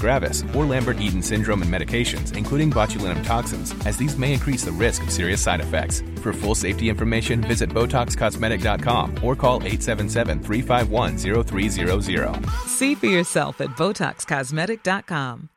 gravis, 0.00 0.42
or 0.54 0.64
Lambert-Eaton 0.64 1.22
syndrome 1.22 1.62
and 1.62 1.72
medications, 1.72 2.36
including 2.36 2.70
botulinum 2.70 3.24
toxins, 3.24 3.74
as 3.86 3.96
these 3.96 4.16
may 4.16 4.32
increase 4.32 4.64
the 4.64 4.72
risk 4.72 5.02
of 5.02 5.10
serious 5.10 5.40
side 5.40 5.60
effects. 5.60 6.02
For 6.22 6.32
full 6.32 6.54
safety 6.54 6.88
information, 6.88 7.40
visit 7.42 7.70
BotoxCosmetic.com 7.70 9.22
or 9.22 9.36
call 9.36 9.60
877-351-0300. 9.60 12.50
See 12.66 12.94
for 12.94 13.06
yourself 13.06 13.60
at 13.60 13.70
BotoxCosmetic.com. 13.70 15.50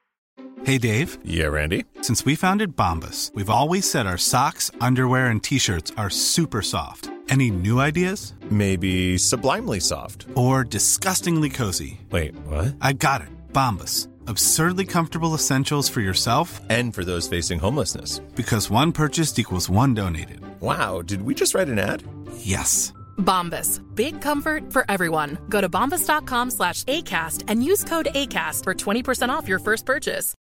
Hey 0.66 0.78
Dave. 0.78 1.18
Yeah, 1.26 1.48
Randy. 1.48 1.84
Since 2.02 2.24
we 2.24 2.36
founded 2.36 2.78
Bombus, 2.78 3.32
we've 3.36 3.50
always 3.50 3.90
said 3.90 4.08
our 4.08 4.18
socks, 4.18 4.72
underwear, 4.80 5.28
and 5.28 5.44
t-shirts 5.44 5.92
are 5.98 6.10
super 6.10 6.62
soft. 6.62 7.10
Any 7.28 7.52
new 7.52 7.82
ideas? 7.82 8.34
Maybe 8.50 9.18
sublimely 9.18 9.82
soft. 9.82 10.26
Or 10.36 10.64
disgustingly 10.64 11.50
cozy. 11.50 12.00
Wait, 12.12 12.34
what? 12.48 12.76
I 12.80 12.94
got 12.94 13.22
it. 13.22 13.28
Bombus. 13.52 14.08
Absurdly 14.28 14.86
comfortable 14.86 15.34
essentials 15.36 15.90
for 15.90 16.02
yourself 16.02 16.62
And 16.70 16.94
for 16.94 17.04
those 17.04 17.28
facing 17.28 17.60
homelessness. 17.60 18.20
because 18.36 18.70
one 18.70 18.92
purchased 18.92 19.38
equals 19.40 19.70
one 19.70 19.94
donated. 19.94 20.40
Wow, 20.62 21.02
did 21.02 21.22
we 21.24 21.34
just 21.36 21.54
write 21.54 21.68
an 21.70 21.78
ad? 21.80 22.04
Yes. 22.38 22.94
Bombas. 23.18 23.80
Big 23.96 24.22
comfort 24.22 24.72
for 24.72 24.86
everyone. 24.90 25.38
Go 25.50 25.60
to 25.62 25.68
bombas.com 25.70 26.52
slash 26.52 26.84
ACAST 26.86 27.44
and 27.48 27.64
use 27.64 27.84
code 27.84 28.08
ACAST 28.16 28.64
for 28.64 28.74
20% 28.74 29.30
off 29.30 29.48
your 29.48 29.60
first 29.60 29.86
purchase. 29.86 30.34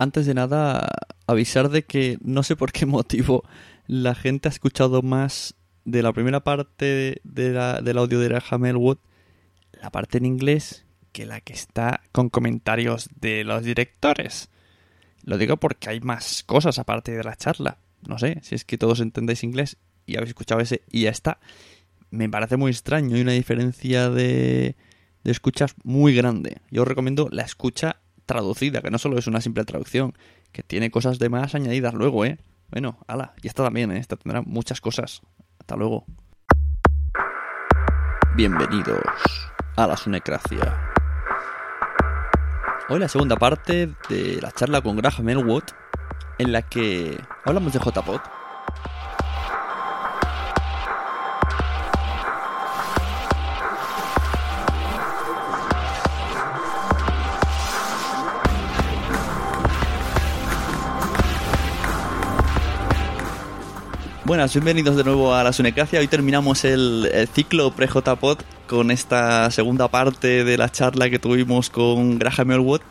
Antes 0.00 0.26
de 0.26 0.34
nada, 0.34 0.88
avisar 1.26 1.70
de 1.70 1.82
que 1.82 2.18
no 2.22 2.42
sé 2.42 2.54
por 2.56 2.70
qué 2.70 2.86
motivo 2.86 3.42
la 3.88 4.14
gente 4.14 4.48
ha 4.48 4.52
escuchado 4.52 5.02
más 5.02 5.54
de 5.84 6.02
la 6.02 6.12
primera 6.12 6.38
parte 6.44 7.20
de 7.24 7.52
la- 7.52 7.80
del 7.80 7.98
audio 7.98 8.20
de 8.20 8.28
Graham 8.28 8.64
Elwood, 8.66 8.98
la 9.80 9.90
parte 9.90 10.18
en 10.18 10.26
inglés, 10.26 10.86
que 11.12 11.26
la 11.26 11.40
que 11.40 11.52
está 11.52 12.00
con 12.12 12.28
comentarios 12.28 13.08
de 13.20 13.44
los 13.44 13.62
directores. 13.62 14.50
Lo 15.22 15.38
digo 15.38 15.56
porque 15.56 15.90
hay 15.90 16.00
más 16.00 16.42
cosas 16.44 16.78
aparte 16.78 17.12
de 17.12 17.24
la 17.24 17.36
charla. 17.36 17.78
No 18.06 18.18
sé, 18.18 18.38
si 18.42 18.54
es 18.54 18.64
que 18.64 18.78
todos 18.78 19.00
entendéis 19.00 19.42
inglés 19.42 19.76
y 20.06 20.16
habéis 20.16 20.30
escuchado 20.30 20.60
ese 20.60 20.82
y 20.90 21.02
ya 21.02 21.10
está. 21.10 21.38
Me 22.10 22.28
parece 22.28 22.56
muy 22.56 22.70
extraño 22.70 23.16
y 23.16 23.20
una 23.20 23.32
diferencia 23.32 24.08
de, 24.08 24.76
de 25.24 25.30
escuchas 25.30 25.74
muy 25.82 26.14
grande. 26.14 26.58
Yo 26.70 26.82
os 26.82 26.88
recomiendo 26.88 27.28
la 27.30 27.42
escucha 27.42 28.00
traducida, 28.24 28.80
que 28.80 28.90
no 28.90 28.98
solo 28.98 29.18
es 29.18 29.26
una 29.26 29.40
simple 29.40 29.64
traducción, 29.64 30.14
que 30.52 30.62
tiene 30.62 30.90
cosas 30.90 31.18
de 31.18 31.28
más 31.28 31.54
añadidas 31.54 31.94
luego, 31.94 32.24
¿eh? 32.24 32.38
Bueno, 32.70 32.98
ala, 33.06 33.34
y 33.42 33.48
esta 33.48 33.64
también, 33.64 33.90
¿eh? 33.90 33.98
Esta 33.98 34.16
tendrá 34.16 34.42
muchas 34.42 34.80
cosas. 34.80 35.22
Hasta 35.58 35.76
luego. 35.76 36.06
Bienvenidos 38.36 39.02
a 39.78 39.86
la 39.86 39.96
Sunecracia. 39.96 40.76
Hoy 42.88 42.98
la 42.98 43.06
segunda 43.06 43.36
parte 43.36 43.94
de 44.08 44.40
la 44.42 44.50
charla 44.50 44.80
con 44.80 44.96
Graham 44.96 45.28
Elwood, 45.28 45.62
en 46.38 46.50
la 46.50 46.62
que 46.62 47.16
hablamos 47.44 47.72
de 47.72 47.78
JPOT. 47.78 48.20
Buenas, 64.24 64.52
bienvenidos 64.52 64.96
de 64.96 65.04
nuevo 65.04 65.36
a 65.36 65.44
la 65.44 65.52
Sunecracia. 65.52 66.00
Hoy 66.00 66.08
terminamos 66.08 66.64
el, 66.64 67.08
el 67.12 67.28
ciclo 67.28 67.70
pre-JPod 67.70 68.38
con 68.68 68.92
esta 68.92 69.50
segunda 69.50 69.88
parte 69.88 70.44
de 70.44 70.56
la 70.56 70.70
charla 70.70 71.10
que 71.10 71.18
tuvimos 71.18 71.70
con 71.70 72.18
Graham 72.18 72.52
Elwood 72.52 72.82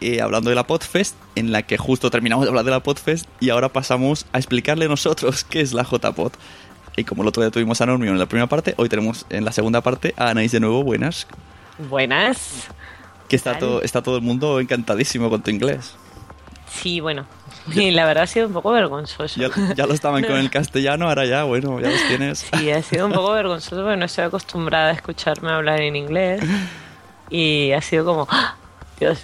eh, 0.00 0.20
hablando 0.20 0.50
de 0.50 0.56
la 0.56 0.66
Podfest, 0.66 1.16
en 1.34 1.52
la 1.52 1.62
que 1.62 1.78
justo 1.78 2.10
terminamos 2.10 2.44
de 2.44 2.50
hablar 2.50 2.66
de 2.66 2.70
la 2.70 2.80
Podfest 2.80 3.26
y 3.40 3.48
ahora 3.48 3.70
pasamos 3.70 4.26
a 4.32 4.38
explicarle 4.38 4.88
nosotros 4.88 5.42
qué 5.44 5.62
es 5.62 5.72
la 5.72 5.84
JPod. 5.84 6.32
Y 6.96 7.04
como 7.04 7.22
el 7.22 7.28
otro 7.28 7.42
día 7.42 7.50
tuvimos 7.50 7.80
a 7.80 7.86
Normio 7.86 8.12
en 8.12 8.18
la 8.18 8.26
primera 8.26 8.46
parte, 8.46 8.74
hoy 8.76 8.88
tenemos 8.88 9.26
en 9.30 9.44
la 9.44 9.52
segunda 9.52 9.80
parte 9.80 10.14
a 10.16 10.30
Anaís 10.30 10.52
de 10.52 10.60
nuevo. 10.60 10.84
Buenas. 10.84 11.26
Buenas. 11.88 12.68
Que 13.28 13.36
está 13.36 13.58
todo, 13.58 13.82
está 13.82 14.02
todo 14.02 14.16
el 14.16 14.22
mundo 14.22 14.60
encantadísimo 14.60 15.30
con 15.30 15.42
tu 15.42 15.50
inglés. 15.50 15.96
Sí, 16.68 17.00
bueno. 17.00 17.26
Y 17.74 17.90
la 17.90 18.04
verdad 18.04 18.24
ha 18.24 18.26
sido 18.28 18.46
un 18.46 18.52
poco 18.52 18.70
vergonzoso. 18.70 19.40
Ya, 19.40 19.48
ya 19.74 19.86
lo 19.86 19.94
estaban 19.94 20.22
con 20.24 20.36
el 20.36 20.50
castellano, 20.52 21.08
ahora 21.08 21.24
ya, 21.26 21.42
bueno, 21.44 21.80
ya 21.80 21.90
los 21.90 22.00
tienes. 22.06 22.46
Sí, 22.56 22.70
ha 22.70 22.80
sido 22.82 23.06
un 23.06 23.12
poco 23.12 23.32
vergonzoso 23.32 23.82
porque 23.82 23.96
no 23.96 24.04
estoy 24.04 24.24
acostumbrada 24.24 24.90
a 24.90 24.92
escucharme 24.92 25.50
hablar 25.50 25.80
en 25.80 25.96
inglés. 25.96 26.42
Y 27.28 27.72
ha 27.72 27.80
sido 27.80 28.04
como, 28.04 28.26
¡ah! 28.30 28.54
Dios. 29.00 29.18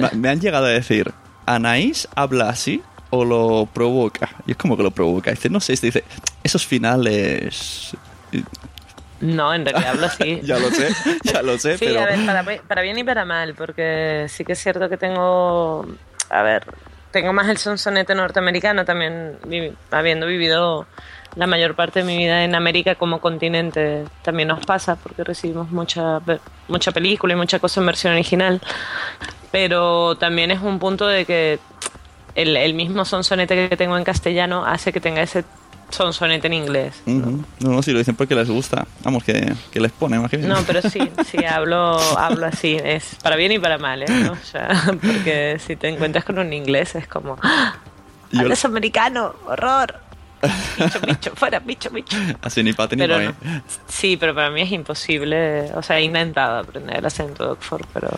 Me- 0.00 0.10
Me 0.18 0.28
han 0.28 0.40
llegado 0.40 0.66
a 0.66 0.68
decir, 0.70 1.12
¿Anaís 1.46 2.06
habla 2.14 2.50
así 2.50 2.82
o 3.08 3.24
lo 3.24 3.66
provoca? 3.72 4.28
Y 4.46 4.50
es 4.50 4.56
como 4.58 4.76
que 4.76 4.82
lo 4.82 4.90
provoca. 4.90 5.30
Dice, 5.30 5.48
no 5.48 5.58
sé, 5.60 5.72
este 5.72 5.86
dice, 5.86 6.04
esos 6.44 6.66
finales... 6.66 7.96
No, 9.20 9.52
en 9.54 9.64
realidad 9.64 9.90
hablo 9.92 10.06
así. 10.06 10.40
ya 10.44 10.58
lo 10.58 10.70
sé, 10.70 10.88
ya 11.24 11.42
lo 11.42 11.58
sé, 11.58 11.78
Sí, 11.78 11.86
pero... 11.86 12.00
a 12.02 12.04
ver, 12.04 12.24
para, 12.26 12.44
para 12.68 12.82
bien 12.82 12.98
y 12.98 13.04
para 13.04 13.24
mal, 13.24 13.54
porque 13.54 14.26
sí 14.28 14.44
que 14.44 14.52
es 14.52 14.58
cierto 14.62 14.88
que 14.88 14.96
tengo, 14.96 15.86
a 16.30 16.42
ver, 16.42 16.64
tengo 17.10 17.32
más 17.32 17.48
el 17.48 17.58
sonsonete 17.58 18.14
norteamericano 18.14 18.84
también, 18.84 19.38
vi- 19.46 19.72
habiendo 19.90 20.26
vivido 20.26 20.86
la 21.36 21.46
mayor 21.46 21.74
parte 21.74 22.00
de 22.00 22.04
mi 22.04 22.16
vida 22.16 22.44
en 22.44 22.54
América 22.54 22.94
como 22.94 23.20
continente, 23.20 24.04
también 24.22 24.48
nos 24.48 24.64
pasa 24.64 24.96
porque 24.96 25.24
recibimos 25.24 25.70
mucha, 25.70 26.20
mucha 26.68 26.92
película 26.92 27.34
y 27.34 27.36
mucha 27.36 27.58
cosa 27.58 27.80
en 27.80 27.86
versión 27.86 28.12
original, 28.14 28.60
pero 29.50 30.16
también 30.16 30.50
es 30.50 30.60
un 30.60 30.78
punto 30.78 31.06
de 31.06 31.24
que 31.24 31.58
el, 32.34 32.56
el 32.56 32.74
mismo 32.74 33.04
sonsonete 33.04 33.68
que 33.68 33.76
tengo 33.76 33.96
en 33.96 34.04
castellano 34.04 34.64
hace 34.64 34.92
que 34.92 35.00
tenga 35.00 35.22
ese 35.22 35.44
sonsonete 35.90 36.46
en 36.46 36.52
inglés. 36.54 37.02
Ujú. 37.06 37.44
No, 37.60 37.70
no, 37.70 37.82
si 37.82 37.92
lo 37.92 37.98
dicen 37.98 38.14
porque 38.16 38.34
les 38.34 38.48
gusta. 38.48 38.86
Vamos, 39.02 39.24
que, 39.24 39.52
que 39.70 39.80
les 39.80 39.92
pone, 39.92 40.16
imagínate. 40.16 40.48
No, 40.48 40.62
pero 40.66 40.82
sí, 40.82 41.00
sí, 41.30 41.44
hablo, 41.48 41.98
hablo 42.18 42.46
así, 42.46 42.76
es 42.82 43.16
para 43.22 43.36
bien 43.36 43.52
y 43.52 43.58
para 43.58 43.78
mal, 43.78 44.02
¿eh? 44.02 44.06
¿no? 44.08 44.32
O 44.40 44.44
sea, 44.44 44.68
porque 45.00 45.58
si 45.64 45.76
te 45.76 45.88
encuentras 45.88 46.24
con 46.24 46.38
un 46.38 46.52
inglés 46.52 46.94
es 46.94 47.06
como, 47.06 47.36
¡Ah! 47.42 47.76
Yo- 48.30 48.40
hablas 48.40 48.64
americano, 48.66 49.34
horror, 49.46 50.00
bicho, 50.78 51.00
bicho, 51.06 51.32
fuera, 51.34 51.58
bicho, 51.60 51.90
bicho. 51.90 52.16
Así 52.42 52.62
ni 52.62 52.72
para 52.74 52.94
ni 52.94 53.06
para 53.08 53.24
no. 53.24 53.30
mí. 53.30 53.36
Sí, 53.88 54.16
pero 54.18 54.34
para 54.34 54.50
mí 54.50 54.60
es 54.62 54.70
imposible, 54.72 55.72
o 55.74 55.82
sea, 55.82 55.98
he 55.98 56.02
intentado 56.02 56.58
aprender 56.58 56.98
el 56.98 57.06
acento 57.06 57.44
de 57.44 57.50
Oxford, 57.52 57.86
pero 57.94 58.08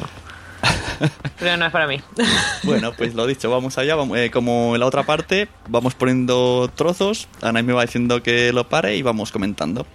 Pero 1.39 1.57
no 1.57 1.67
es 1.67 1.73
para 1.73 1.87
mí. 1.87 2.01
Bueno, 2.63 2.93
pues 2.93 3.15
lo 3.15 3.27
dicho, 3.27 3.51
vamos 3.51 3.79
allá. 3.79 3.95
Vamos, 3.95 4.19
eh, 4.19 4.31
como 4.31 4.75
en 4.75 4.81
la 4.81 4.87
otra 4.87 5.03
parte, 5.05 5.49
vamos 5.69 5.95
poniendo 5.95 6.71
trozos. 6.75 7.29
Anaís 7.41 7.67
me 7.67 7.73
va 7.73 7.83
diciendo 7.83 8.23
que 8.23 8.53
lo 8.53 8.69
pare 8.69 8.97
y 8.97 9.03
vamos 9.03 9.33
comentando. 9.33 9.87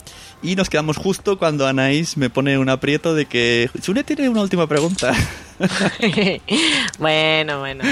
Y 0.42 0.56
nos 0.56 0.70
quedamos 0.70 0.98
justo 0.98 1.38
cuando 1.38 1.68
Anaís 1.68 2.18
me 2.18 2.30
pone 2.30 2.58
un 2.58 2.70
aprieto 2.70 3.14
de 3.14 3.26
que 3.26 3.70
Sune 3.82 4.04
tiene 4.04 4.30
una 4.30 4.42
última 4.42 4.68
pregunta. 4.68 5.14
bueno, 7.00 7.60
bueno. 7.60 7.84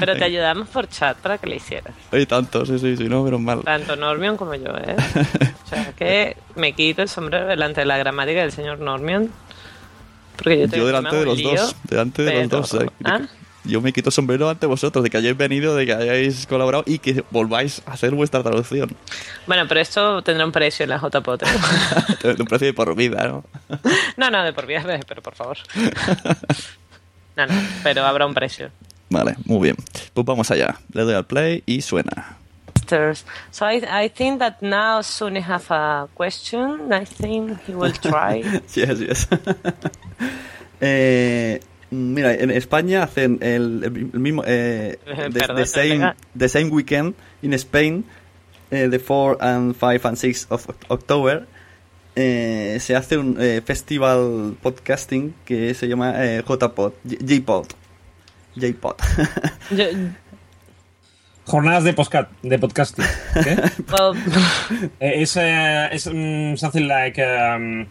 Pero 0.00 0.16
te 0.16 0.24
ayudamos 0.24 0.68
por 0.68 0.88
chat 0.88 1.16
para 1.18 1.38
que 1.38 1.46
le 1.46 1.56
hicieras. 1.56 1.94
Oye, 2.12 2.26
tanto, 2.26 2.64
sí, 2.66 2.78
sí, 2.78 2.96
sí, 2.96 3.04
no, 3.04 3.22
menos 3.22 3.40
mal. 3.40 3.62
Tanto 3.62 3.96
Normion 3.96 4.36
como 4.36 4.54
yo, 4.54 4.70
¿eh? 4.76 4.96
O 5.64 5.68
sea, 5.68 5.92
que 5.92 6.36
me 6.56 6.72
quito 6.72 7.02
el 7.02 7.08
sombrero 7.08 7.46
delante 7.46 7.82
de 7.82 7.86
la 7.86 7.96
gramática 7.96 8.40
del 8.40 8.52
señor 8.52 8.80
Normion. 8.80 9.30
Porque 10.38 10.60
yo, 10.60 10.68
te, 10.68 10.78
Yo 10.78 10.86
delante 10.86 11.16
de 11.16 11.24
los 11.26 11.42
dos, 11.42 11.76
delante 11.84 12.22
de 12.22 12.46
los 12.46 12.70
dos. 12.70 12.74
eh, 12.82 12.86
¿Ah? 13.04 13.20
Yo 13.64 13.82
me 13.82 13.92
quito 13.92 14.08
el 14.08 14.12
sombrero 14.14 14.48
ante 14.48 14.64
vosotros, 14.66 15.02
de 15.04 15.10
que 15.10 15.18
hayáis 15.18 15.36
venido, 15.36 15.76
de 15.76 15.84
que 15.84 15.92
hayáis 15.92 16.46
colaborado 16.46 16.84
y 16.86 17.00
que 17.00 17.22
volváis 17.30 17.82
a 17.84 17.92
hacer 17.92 18.14
vuestra 18.14 18.42
traducción. 18.42 18.96
Bueno, 19.46 19.64
pero 19.68 19.80
esto 19.80 20.22
tendrá 20.22 20.46
un 20.46 20.52
precio 20.52 20.84
en 20.84 20.90
la 20.90 20.98
JPOT. 20.98 21.42
un 22.38 22.46
precio 22.46 22.66
de 22.68 22.72
por 22.72 22.94
vida, 22.94 23.26
¿no? 23.28 23.44
No, 24.16 24.30
no, 24.30 24.42
de 24.42 24.52
por 24.54 24.64
vida, 24.66 24.82
pero 25.06 25.20
por 25.20 25.34
favor. 25.34 25.58
No, 27.36 27.46
no, 27.46 27.54
pero 27.82 28.06
habrá 28.06 28.26
un 28.26 28.32
precio. 28.34 28.70
Vale, 29.10 29.34
muy 29.44 29.60
bien. 29.64 29.76
Pues 30.14 30.24
vamos 30.24 30.50
allá. 30.50 30.76
Le 30.92 31.02
doy 31.02 31.14
al 31.14 31.26
play 31.26 31.62
y 31.66 31.82
suena. 31.82 32.37
So 32.88 33.66
I, 33.66 33.82
I 33.88 34.08
think 34.08 34.38
that 34.40 34.62
now 34.62 35.00
Suni 35.00 35.40
have 35.40 35.70
a 35.70 36.08
question. 36.14 36.92
I 36.92 37.04
think 37.04 37.60
he 37.66 37.74
will 37.74 37.92
try. 37.92 38.42
Yes, 38.74 39.00
yes. 39.00 39.28
eh, 40.80 41.60
mira, 41.90 42.34
en 42.34 42.50
España 42.50 43.02
hacen 43.02 43.38
el, 43.42 43.84
el 43.84 43.90
mismo. 44.20 44.42
Eh, 44.46 44.98
the, 45.06 45.40
Perdón, 45.40 45.56
the 45.56 45.66
same, 45.66 46.14
the 46.34 46.48
same 46.48 46.70
weekend 46.70 47.14
in 47.42 47.52
Spain, 47.58 48.04
eh, 48.70 48.88
the 48.88 48.98
4 48.98 49.38
and 49.40 49.76
5 49.76 50.06
and 50.06 50.18
6 50.18 50.46
of 50.50 50.68
October. 50.90 51.46
eh, 52.20 52.78
se 52.80 52.96
hace 52.96 53.16
un 53.16 53.36
eh, 53.40 53.62
festival 53.64 54.56
podcasting 54.60 55.34
que 55.44 55.72
se 55.74 55.86
llama 55.86 56.14
eh, 56.16 56.42
JPod, 56.42 56.92
JPod. 57.04 57.68
JPod. 58.56 58.96
Jornadas 61.48 61.84
de, 61.84 61.92
podcast, 61.94 62.28
de 62.42 62.58
podcasting. 62.58 63.04
Okay? 63.36 63.56
well, 63.92 64.14
it's 65.00 65.36
uh, 65.36 65.88
it's 65.90 66.06
um, 66.06 66.56
something 66.56 66.86
like 66.86 67.18
um, 67.18 67.86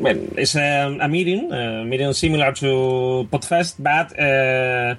well, 0.00 0.16
it's 0.36 0.56
a, 0.56 0.96
a 1.00 1.06
meeting, 1.08 1.52
a 1.52 1.84
meeting 1.84 2.12
similar 2.14 2.52
to 2.54 3.28
Podfest, 3.30 3.76
but 3.78 4.18
uh, 4.18 4.94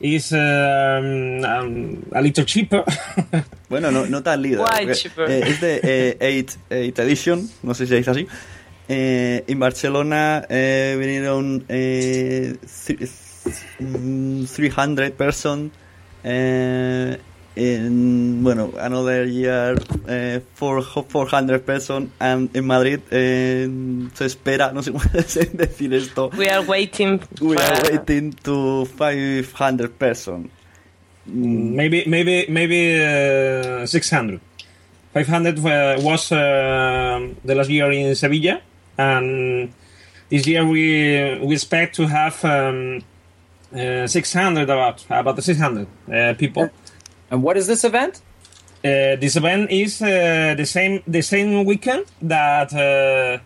is 0.00 0.32
um, 0.32 1.44
um, 1.44 2.02
a 2.12 2.20
little 2.22 2.44
cheaper. 2.44 2.84
Bueno, 3.70 3.92
no, 3.92 4.04
no 4.06 4.20
tan 4.20 4.42
líder. 4.42 4.58
Why 4.58 4.92
cheaper? 4.92 5.30
eh, 5.30 5.44
es 5.46 5.60
de 5.60 6.88
8 6.90 7.02
edition, 7.02 7.48
no 7.62 7.72
sé 7.72 7.86
si 7.86 7.94
dice 7.94 8.10
así. 8.10 8.26
Eh, 8.88 9.44
en 9.46 9.60
Barcelona 9.60 10.44
eh, 10.48 10.96
vinieron 10.98 11.64
eh, 11.68 12.56
th- 12.86 13.08
mm, 13.78 14.44
300 14.46 15.12
person. 15.12 15.70
Eh, 16.24 17.16
en, 17.56 18.42
bueno, 18.42 18.70
another 18.80 19.28
year 19.28 19.82
eh, 20.08 20.40
four- 20.54 20.82
400 20.84 21.62
person. 21.64 22.10
And 22.18 22.54
in 22.56 22.66
Madrid 22.66 23.00
eh, 23.10 23.68
se 24.14 24.26
espera, 24.26 24.72
no 24.72 24.82
sé 24.82 24.92
cómo 24.92 25.04
decir 25.12 25.92
esto. 25.94 26.30
we 26.36 26.48
are 26.48 26.64
waiting. 26.66 27.20
We 27.40 27.56
for- 27.56 27.62
are 27.64 27.82
waiting 27.92 28.32
to 28.44 28.86
500 28.86 29.90
person. 29.98 30.50
maybe 31.26 32.04
maybe 32.06 32.46
maybe 32.48 32.98
uh, 33.02 33.86
600. 33.86 34.40
500 35.12 35.58
uh, 35.58 36.00
was 36.02 36.30
uh, 36.32 36.38
the 37.44 37.54
last 37.54 37.68
year 37.68 37.90
in 37.92 38.14
Sevilla, 38.14 38.60
and 38.96 39.72
this 40.30 40.46
year 40.46 40.64
we 40.64 41.36
we 41.42 41.54
expect 41.54 41.96
to 41.96 42.06
have 42.06 42.42
um, 42.44 43.02
uh, 43.74 44.06
600 44.06 44.62
about 44.62 45.04
about 45.10 45.36
the 45.36 45.42
600 45.42 45.86
uh, 46.12 46.34
people. 46.34 46.70
And 47.30 47.42
what 47.42 47.56
is 47.56 47.66
this 47.66 47.84
event? 47.84 48.20
Uh, 48.82 49.16
this 49.16 49.36
event 49.36 49.70
is 49.70 50.00
uh, 50.02 50.54
the 50.56 50.64
same 50.64 51.02
the 51.06 51.22
same 51.22 51.64
weekend 51.64 52.06
that 52.22 52.72
uh, 52.72 53.38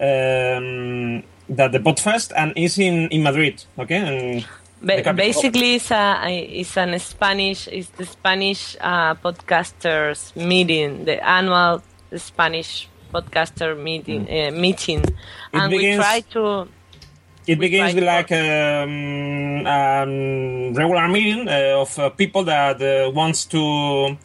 um, 0.00 1.22
that 1.48 1.72
the 1.72 1.78
Podfest 1.78 2.32
and 2.34 2.52
is 2.56 2.78
in, 2.78 3.08
in 3.08 3.22
Madrid. 3.22 3.64
Okay, 3.78 3.96
and 3.96 4.46
Ba- 4.82 5.14
basically, 5.14 5.76
it's 5.76 5.90
a 5.90 6.16
it's 6.28 6.76
an 6.76 6.98
Spanish 6.98 7.68
it's 7.68 7.88
the 7.90 8.06
Spanish 8.06 8.76
uh, 8.80 9.14
podcasters 9.14 10.36
meeting, 10.36 11.04
the 11.04 11.22
annual 11.26 11.82
Spanish 12.16 12.88
podcaster 13.12 13.76
meeting 13.78 14.28
uh, 14.28 14.50
meeting, 14.52 15.04
and 15.52 15.72
we 15.72 15.96
try 15.96 16.20
to 16.32 16.68
It 17.46 17.60
begins 17.60 17.94
with 17.94 18.02
like 18.02 18.32
um, 18.32 19.64
um, 19.66 20.74
regular 20.74 21.06
meeting 21.06 21.48
uh, 21.48 21.80
of 21.80 21.96
uh, 21.96 22.10
people 22.10 22.42
that 22.42 22.82
uh, 22.82 23.10
wants 23.10 23.44
to 23.46 24.16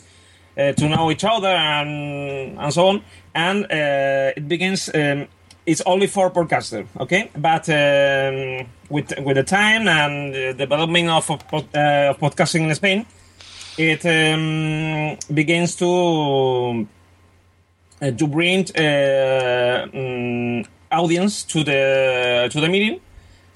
uh, 0.58 0.72
to 0.74 0.90
know 0.90 1.12
each 1.12 1.24
other 1.24 1.48
and 1.48 2.58
and 2.58 2.74
so 2.74 2.88
on. 2.88 3.04
And 3.36 3.66
uh, 3.66 4.34
it 4.36 4.48
begins. 4.48 4.90
Um, 4.94 5.28
it's 5.68 5.82
only 5.86 6.08
for 6.08 6.32
podcaster, 6.32 6.88
okay? 7.00 7.30
But 7.38 7.70
um, 7.70 8.68
with 8.90 9.14
with 9.20 9.36
the 9.38 9.44
time 9.44 9.88
and 9.88 10.34
the 10.34 10.54
development 10.58 11.10
of 11.10 11.30
of, 11.30 11.44
uh, 11.54 12.16
podcasting 12.20 12.68
in 12.68 12.74
Spain, 12.74 13.06
it 13.78 14.04
um, 14.04 15.18
begins 15.32 15.76
to 15.76 16.88
to 18.02 18.28
bring 18.28 18.62
uh, 18.76 19.86
mm, 19.94 20.66
audience 20.92 21.44
to 21.44 21.64
the 21.64 22.50
to 22.52 22.60
the 22.60 22.68
meeting 22.68 23.00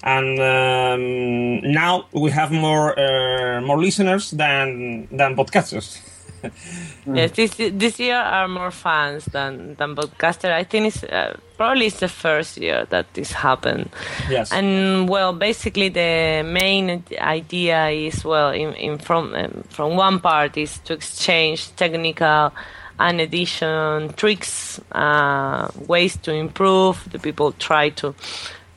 and 0.06 0.38
um, 0.38 1.60
now 1.72 2.06
we 2.12 2.30
have 2.30 2.52
more 2.52 2.98
uh, 2.98 3.60
more 3.60 3.78
listeners 3.78 4.30
than 4.30 5.08
than 5.10 5.36
podcasters 5.36 6.00
Yes, 7.06 7.30
this 7.32 7.54
this 7.56 7.98
year 7.98 8.16
are 8.18 8.48
more 8.48 8.70
fans 8.70 9.24
than 9.26 9.74
than 9.76 9.94
podcaster. 9.94 10.50
I 10.52 10.64
think 10.64 10.88
it's 10.88 11.04
uh, 11.04 11.36
probably 11.56 11.86
it's 11.86 12.00
the 12.00 12.08
first 12.08 12.56
year 12.58 12.84
that 12.90 13.14
this 13.14 13.32
happened. 13.32 13.90
yes 14.28 14.52
And 14.52 15.08
well, 15.08 15.32
basically 15.32 15.88
the 15.88 16.42
main 16.44 17.04
idea 17.18 17.88
is 17.88 18.24
well, 18.24 18.50
in, 18.50 18.74
in 18.74 18.98
from 18.98 19.34
um, 19.34 19.64
from 19.68 19.96
one 19.96 20.20
part 20.20 20.56
is 20.56 20.78
to 20.86 20.94
exchange 20.94 21.74
technical 21.76 22.52
and 22.98 23.20
edition 23.20 24.12
tricks, 24.14 24.80
uh, 24.92 25.68
ways 25.86 26.16
to 26.18 26.32
improve. 26.32 27.08
The 27.12 27.18
people 27.18 27.52
try 27.52 27.90
to 27.90 28.14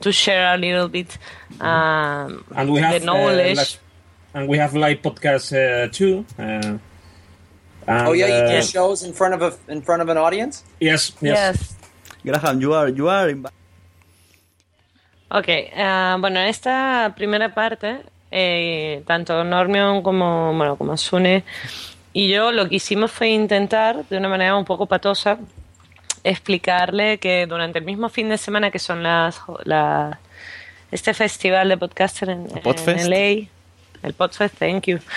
to 0.01 0.11
share 0.11 0.53
a 0.53 0.57
little 0.57 0.87
bit 0.87 1.17
um, 1.59 2.43
and 2.55 2.69
we 2.71 2.79
have 2.79 2.99
the 2.99 3.05
knowledge. 3.05 3.57
uh, 3.57 3.61
like- 3.61 3.79
and 4.33 4.47
we 4.47 4.57
have 4.59 4.73
live 4.75 5.01
podcasts 5.01 5.51
uh, 5.51 5.87
too 5.91 6.23
uh, 6.37 6.77
and, 7.87 8.07
oh 8.07 8.13
yeah, 8.13 8.27
you 8.27 8.51
do 8.51 8.57
uh, 8.57 8.61
shows 8.61 9.01
in 9.03 9.13
front 9.13 9.33
of 9.33 9.41
a 9.41 9.71
in 9.71 9.81
front 9.81 10.01
of 10.01 10.09
an 10.09 10.17
audience. 10.17 10.63
yes 10.79 11.11
yes, 11.21 11.35
yes. 11.35 11.75
Graham, 12.23 12.59
you 12.61 12.73
are, 12.73 12.89
you 12.89 13.09
are 13.09 13.29
in- 13.29 13.45
Ok, 15.31 15.45
eh, 15.47 16.15
bueno, 16.19 16.39
en 16.39 16.47
esta 16.47 17.13
primera 17.15 17.53
parte, 17.53 18.01
eh, 18.31 19.03
tanto 19.05 19.43
Normion 19.43 20.01
como, 20.01 20.53
bueno, 20.55 20.75
como 20.75 20.97
Sune 20.97 21.43
y 22.13 22.29
yo 22.29 22.51
lo 22.51 22.67
que 22.67 22.75
hicimos 22.77 23.11
fue 23.11 23.29
intentar, 23.29 24.05
de 24.09 24.17
una 24.17 24.27
manera 24.27 24.55
un 24.55 24.65
poco 24.65 24.87
patosa, 24.87 25.37
explicarle 26.23 27.17
que 27.17 27.45
durante 27.47 27.79
el 27.79 27.85
mismo 27.85 28.09
fin 28.09 28.29
de 28.29 28.37
semana 28.37 28.71
que 28.71 28.79
son 28.79 29.03
las, 29.03 29.41
las 29.63 30.17
este 30.91 31.13
festival 31.13 31.69
de 31.69 31.77
podcaster 31.77 32.29
en, 32.29 32.47
en. 32.63 33.09
LA, 33.09 33.47
el 34.01 34.13
Podfest, 34.13 34.57
thank 34.57 34.85
you. 34.85 34.99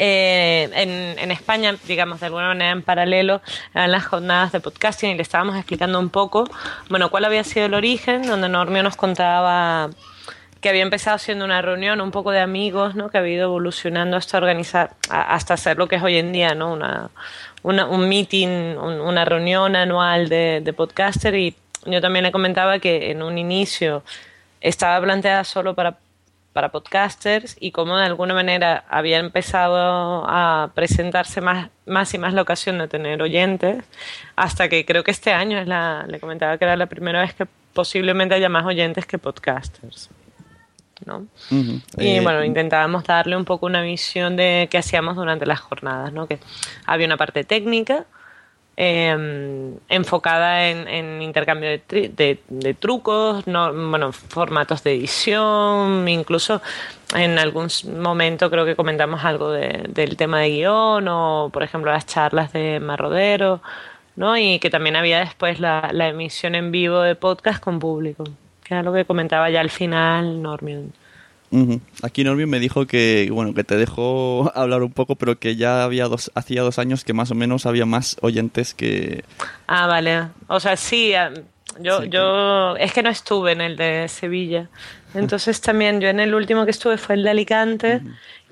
Eh, 0.00 0.70
en, 0.74 1.18
en 1.18 1.30
España, 1.32 1.76
digamos, 1.86 2.20
de 2.20 2.26
alguna 2.26 2.48
manera 2.48 2.70
en 2.70 2.82
paralelo, 2.82 3.40
eran 3.74 3.90
las 3.90 4.06
jornadas 4.06 4.52
de 4.52 4.60
podcasting 4.60 5.10
y 5.10 5.14
le 5.14 5.22
estábamos 5.22 5.56
explicando 5.56 5.98
un 5.98 6.08
poco, 6.08 6.48
bueno, 6.88 7.10
cuál 7.10 7.24
había 7.24 7.42
sido 7.42 7.66
el 7.66 7.74
origen, 7.74 8.22
donde 8.22 8.48
Normio 8.48 8.84
nos 8.84 8.94
contaba 8.94 9.90
que 10.60 10.68
había 10.68 10.82
empezado 10.82 11.18
siendo 11.18 11.44
una 11.44 11.62
reunión 11.62 12.00
un 12.00 12.10
poco 12.10 12.30
de 12.32 12.40
amigos, 12.40 12.94
¿no? 12.94 13.10
Que 13.10 13.18
había 13.18 13.34
ido 13.34 13.44
evolucionando 13.44 14.16
hasta 14.16 14.38
organizar, 14.38 14.90
hasta 15.08 15.54
hacer 15.54 15.76
lo 15.78 15.86
que 15.88 15.96
es 15.96 16.02
hoy 16.02 16.16
en 16.18 16.32
día, 16.32 16.54
¿no? 16.54 16.72
Una, 16.72 17.10
una- 17.62 17.86
un 17.86 18.08
meeting, 18.08 18.76
un- 18.76 19.00
una 19.00 19.24
reunión 19.24 19.76
anual 19.76 20.28
de, 20.28 20.60
de 20.64 20.72
podcaster 20.72 21.34
y 21.36 21.54
yo 21.86 22.00
también 22.00 22.24
le 22.24 22.32
comentaba 22.32 22.78
que 22.80 23.10
en 23.12 23.22
un 23.22 23.38
inicio 23.38 24.02
estaba 24.60 25.00
planteada 25.00 25.44
solo 25.44 25.74
para, 25.74 25.96
para 26.52 26.70
podcasters 26.70 27.56
y 27.60 27.70
como 27.70 27.96
de 27.96 28.04
alguna 28.06 28.34
manera 28.34 28.84
había 28.88 29.18
empezado 29.18 30.24
a 30.28 30.70
presentarse 30.74 31.40
más, 31.40 31.68
más 31.86 32.12
y 32.14 32.18
más 32.18 32.34
la 32.34 32.42
ocasión 32.42 32.78
de 32.78 32.88
tener 32.88 33.22
oyentes, 33.22 33.84
hasta 34.34 34.68
que 34.68 34.84
creo 34.84 35.04
que 35.04 35.12
este 35.12 35.32
año 35.32 35.56
es 35.58 35.68
la, 35.68 36.04
le 36.08 36.18
comentaba 36.18 36.58
que 36.58 36.64
era 36.64 36.74
la 36.76 36.86
primera 36.86 37.20
vez 37.20 37.32
que 37.34 37.46
posiblemente 37.72 38.34
haya 38.34 38.48
más 38.48 38.64
oyentes 38.66 39.06
que 39.06 39.18
podcasters. 39.18 40.10
¿No? 41.06 41.26
Y 41.98 42.16
Eh, 42.16 42.20
bueno, 42.22 42.44
intentábamos 42.44 43.04
darle 43.04 43.36
un 43.36 43.44
poco 43.44 43.66
una 43.66 43.82
visión 43.82 44.36
de 44.36 44.68
qué 44.70 44.78
hacíamos 44.78 45.16
durante 45.16 45.46
las 45.46 45.60
jornadas, 45.60 46.12
¿no? 46.12 46.26
Que 46.26 46.38
había 46.86 47.06
una 47.06 47.16
parte 47.16 47.44
técnica 47.44 48.04
eh, 48.80 49.72
enfocada 49.88 50.68
en, 50.68 50.86
en 50.86 51.20
intercambio 51.22 51.68
de, 51.68 51.82
tri- 51.84 52.14
de- 52.14 52.40
de 52.48 52.74
trucos, 52.74 53.44
no, 53.48 53.72
bueno, 53.72 54.12
formatos 54.12 54.84
de 54.84 54.94
edición, 54.94 56.06
incluso 56.08 56.62
en 57.16 57.38
algún 57.40 57.68
momento 58.00 58.48
creo 58.50 58.64
que 58.64 58.76
comentamos 58.76 59.24
algo 59.24 59.50
de- 59.50 59.84
del 59.88 60.16
tema 60.16 60.40
de 60.40 60.50
guion 60.50 61.08
o, 61.08 61.50
por 61.52 61.64
ejemplo, 61.64 61.90
las 61.90 62.06
charlas 62.06 62.52
de 62.52 62.78
Marrodero, 62.78 63.60
¿no? 64.14 64.36
Y 64.38 64.60
que 64.60 64.70
también 64.70 64.94
había 64.94 65.18
después 65.20 65.58
la, 65.58 65.90
la 65.92 66.06
emisión 66.08 66.54
en 66.54 66.70
vivo 66.70 67.00
de 67.00 67.16
podcast 67.16 67.60
con 67.62 67.80
público, 67.80 68.24
que 68.68 68.74
era 68.74 68.82
lo 68.82 68.92
que 68.92 69.04
comentaba 69.04 69.48
ya 69.50 69.60
al 69.60 69.70
final 69.70 70.42
Normion. 70.42 70.92
Aquí 72.02 72.24
Normi 72.24 72.44
me 72.44 72.60
dijo 72.60 72.86
que, 72.86 73.30
bueno, 73.32 73.54
que 73.54 73.64
te 73.64 73.76
dejó 73.76 74.52
hablar 74.54 74.82
un 74.82 74.92
poco, 74.92 75.16
pero 75.16 75.38
que 75.38 75.56
ya 75.56 75.82
había 75.82 76.06
dos, 76.06 76.30
hacía 76.34 76.62
dos 76.62 76.78
años 76.78 77.04
que 77.04 77.14
más 77.14 77.30
o 77.30 77.34
menos 77.34 77.64
había 77.64 77.86
más 77.86 78.16
oyentes 78.20 78.74
que... 78.74 79.24
Ah, 79.66 79.86
vale. 79.86 80.28
O 80.48 80.60
sea, 80.60 80.76
sí, 80.76 81.14
ah, 81.14 81.32
yo, 81.80 82.02
Sí, 82.02 82.10
yo 82.10 82.76
es 82.76 82.92
que 82.92 83.02
no 83.02 83.08
estuve 83.08 83.52
en 83.52 83.62
el 83.62 83.76
de 83.76 84.08
Sevilla. 84.08 84.68
Entonces 85.14 85.60
también 85.62 86.02
yo 86.02 86.08
en 86.08 86.20
el 86.20 86.34
último 86.34 86.66
que 86.66 86.70
estuve 86.70 86.98
fue 86.98 87.14
el 87.14 87.22
de 87.22 87.30
Alicante, 87.30 88.02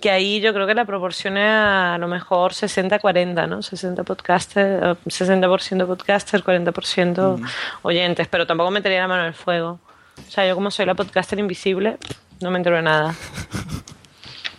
que 0.00 0.11
ahí 0.11 0.40
yo 0.40 0.54
creo 0.54 0.66
que 0.66 0.75
la 0.75 0.87
proporción 0.87 1.37
era 1.37 1.94
a 1.94 1.99
lo 1.99 2.08
mejor 2.08 2.52
60-40, 2.52 3.46
¿no? 3.46 3.61
60 3.61 4.04
podcaster, 4.04 4.82
eh, 4.82 4.94
60% 5.04 5.87
podcaster, 5.87 6.42
40% 6.42 7.46
oyentes, 7.82 8.26
pero 8.28 8.46
tampoco 8.46 8.70
metería 8.70 9.00
la 9.00 9.08
mano 9.08 9.23
en 9.23 9.28
el 9.28 9.35
fuego. 9.35 9.80
O 10.16 10.30
sea, 10.30 10.46
yo 10.46 10.54
como 10.54 10.70
soy 10.70 10.87
la 10.87 10.94
podcaster 10.94 11.38
invisible, 11.38 11.96
no 12.40 12.50
me 12.50 12.58
entero 12.58 12.76
de 12.76 12.82
nada. 12.82 13.14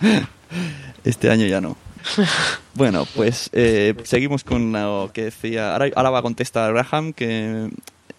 Este 1.03 1.29
año 1.29 1.45
ya 1.45 1.61
no. 1.61 1.77
Bueno, 2.73 3.07
pues 3.15 3.49
eh, 3.53 3.95
seguimos 4.03 4.43
con 4.43 4.71
lo 4.71 5.09
que 5.11 5.23
decía. 5.23 5.73
Ahora, 5.73 5.87
ahora 5.95 6.09
va 6.11 6.19
a 6.19 6.21
contestar 6.21 6.71
Graham, 6.73 7.11
que 7.11 7.71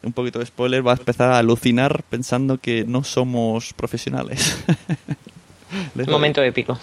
un 0.02 0.12
poquito 0.12 0.40
de 0.40 0.46
spoiler, 0.46 0.84
va 0.86 0.92
a 0.92 0.96
empezar 0.96 1.30
a 1.30 1.38
alucinar 1.38 2.02
pensando 2.10 2.58
que 2.58 2.84
no 2.84 3.04
somos 3.04 3.72
profesionales. 3.72 4.58
Momento 6.08 6.42
épico. 6.42 6.78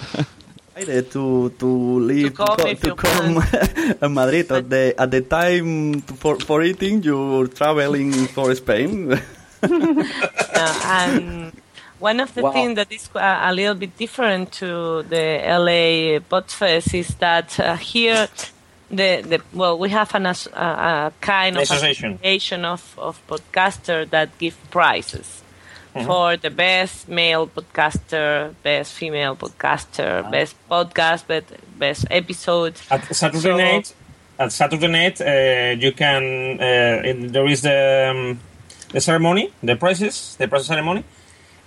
Aire, 0.75 1.03
to 1.03 1.51
to 1.57 1.99
live 2.01 2.31
To 2.31 2.45
come 2.45 2.75
to 2.75 2.87
you 2.87 2.95
come 2.95 3.41
a 4.01 4.09
Madrid 4.09 4.51
at 4.51 4.65
the 4.69 4.93
at 4.97 5.09
the 5.09 5.21
time 5.21 6.01
for 6.01 6.37
for 6.43 6.63
eating 6.63 7.01
you're 7.01 7.47
traveling 7.47 8.11
for 8.27 8.53
Spain. 8.55 9.09
Uh, 10.55 10.79
and 10.85 11.51
one 11.99 12.19
of 12.19 12.33
the 12.33 12.41
Wow. 12.41 12.51
things 12.51 12.75
that 12.75 12.91
is 12.91 13.09
uh, 13.15 13.39
a 13.43 13.53
little 13.53 13.75
bit 13.75 13.97
different 13.97 14.51
to 14.53 15.03
the 15.03 15.41
LA 15.45 16.19
Podfest 16.29 16.93
is 16.93 17.09
that 17.15 17.59
uh, 17.59 17.75
here, 17.75 18.27
the, 18.89 19.21
the 19.27 19.41
well, 19.53 19.77
we 19.77 19.89
have 19.89 20.13
an 20.15 20.25
as, 20.27 20.47
a, 20.47 20.59
a 20.59 21.13
kind 21.21 21.57
of 21.57 21.63
Association. 21.63 22.13
association 22.13 22.65
of, 22.65 22.95
of 22.97 23.19
podcasters 23.27 24.09
that 24.11 24.37
give 24.37 24.55
prizes. 24.71 25.41
For 26.05 26.35
the 26.35 26.49
best 26.49 27.07
male 27.07 27.47
podcaster, 27.47 28.53
best 28.63 28.91
female 28.93 29.33
podcaster, 29.37 30.29
best 30.29 30.53
podcast, 30.69 31.25
best, 31.25 31.45
best 31.79 32.05
episode. 32.11 32.73
At 32.91 33.15
Saturday 33.15 33.39
So- 33.39 33.55
night, 33.57 33.93
at 34.37 34.51
Saturday 34.51 34.87
night, 34.89 35.21
uh, 35.21 35.75
you 35.79 35.93
can. 35.93 36.59
Uh, 36.59 37.01
in, 37.09 37.31
there 37.31 37.45
is 37.47 37.61
the 37.61 38.11
um, 38.11 38.39
the 38.89 39.01
ceremony, 39.01 39.51
the 39.63 39.75
prizes, 39.75 40.35
the 40.37 40.47
prize 40.47 40.65
ceremony, 40.67 41.03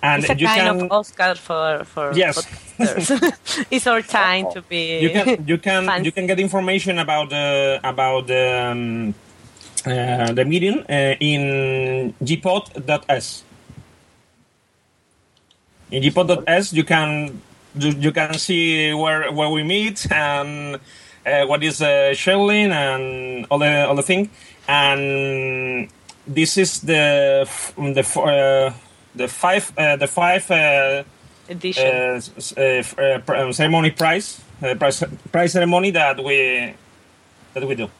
and 0.02 0.22
It's 0.22 0.30
a 0.30 0.36
you 0.36 0.46
kind 0.46 0.60
can. 0.60 0.80
of 0.86 0.92
Oscar 0.92 1.34
for, 1.34 1.84
for 1.84 2.12
Yes. 2.14 2.46
it's 3.70 3.86
our 3.86 4.02
time 4.02 4.50
to 4.52 4.62
be. 4.62 4.98
you 5.04 5.10
can 5.10 5.46
you 5.46 5.58
can 5.58 5.84
fancy. 5.86 6.04
you 6.06 6.12
can 6.12 6.26
get 6.26 6.38
information 6.38 6.98
about 6.98 7.30
the 7.30 7.80
about 7.82 8.26
the 8.26 8.70
um, 8.70 9.14
uh, 9.86 10.32
the 10.32 10.44
meeting 10.44 10.80
uh, 10.88 11.16
in 11.20 12.14
gpod.s. 12.22 13.42
In 15.90 16.02
gpod.s, 16.02 16.72
you 16.72 16.84
can 16.84 17.40
you, 17.74 17.90
you 17.98 18.12
can 18.12 18.34
see 18.34 18.92
where 18.94 19.32
where 19.32 19.48
we 19.50 19.62
meet 19.64 20.06
and 20.12 20.76
uh, 21.26 21.46
what 21.46 21.62
is 21.62 21.82
uh, 21.82 22.12
scheduling 22.14 22.70
and 22.70 23.46
all 23.50 23.58
the 23.58 23.86
all 23.88 23.96
the 23.96 24.02
thing. 24.02 24.30
And 24.68 25.88
this 26.28 26.56
is 26.56 26.80
the 26.80 27.48
the 27.76 28.20
uh, 28.20 28.72
the 29.14 29.28
five 29.28 29.72
uh, 29.76 29.96
the 29.96 30.06
five. 30.06 30.50
Uh, 30.50 31.04
edition. 31.48 31.86
uh, 31.86 32.20
uh, 32.56 32.60
f- 32.60 32.98
uh, 32.98 33.18
pr- 33.20 33.52
ceremony 33.52 33.90
prize, 33.90 34.40
uh, 34.62 34.74
prize 34.74 35.02
prize 35.32 35.52
ceremony 35.52 35.90
that 35.90 36.22
we 36.22 36.74
that 37.54 37.66
we 37.66 37.74
do. 37.74 37.90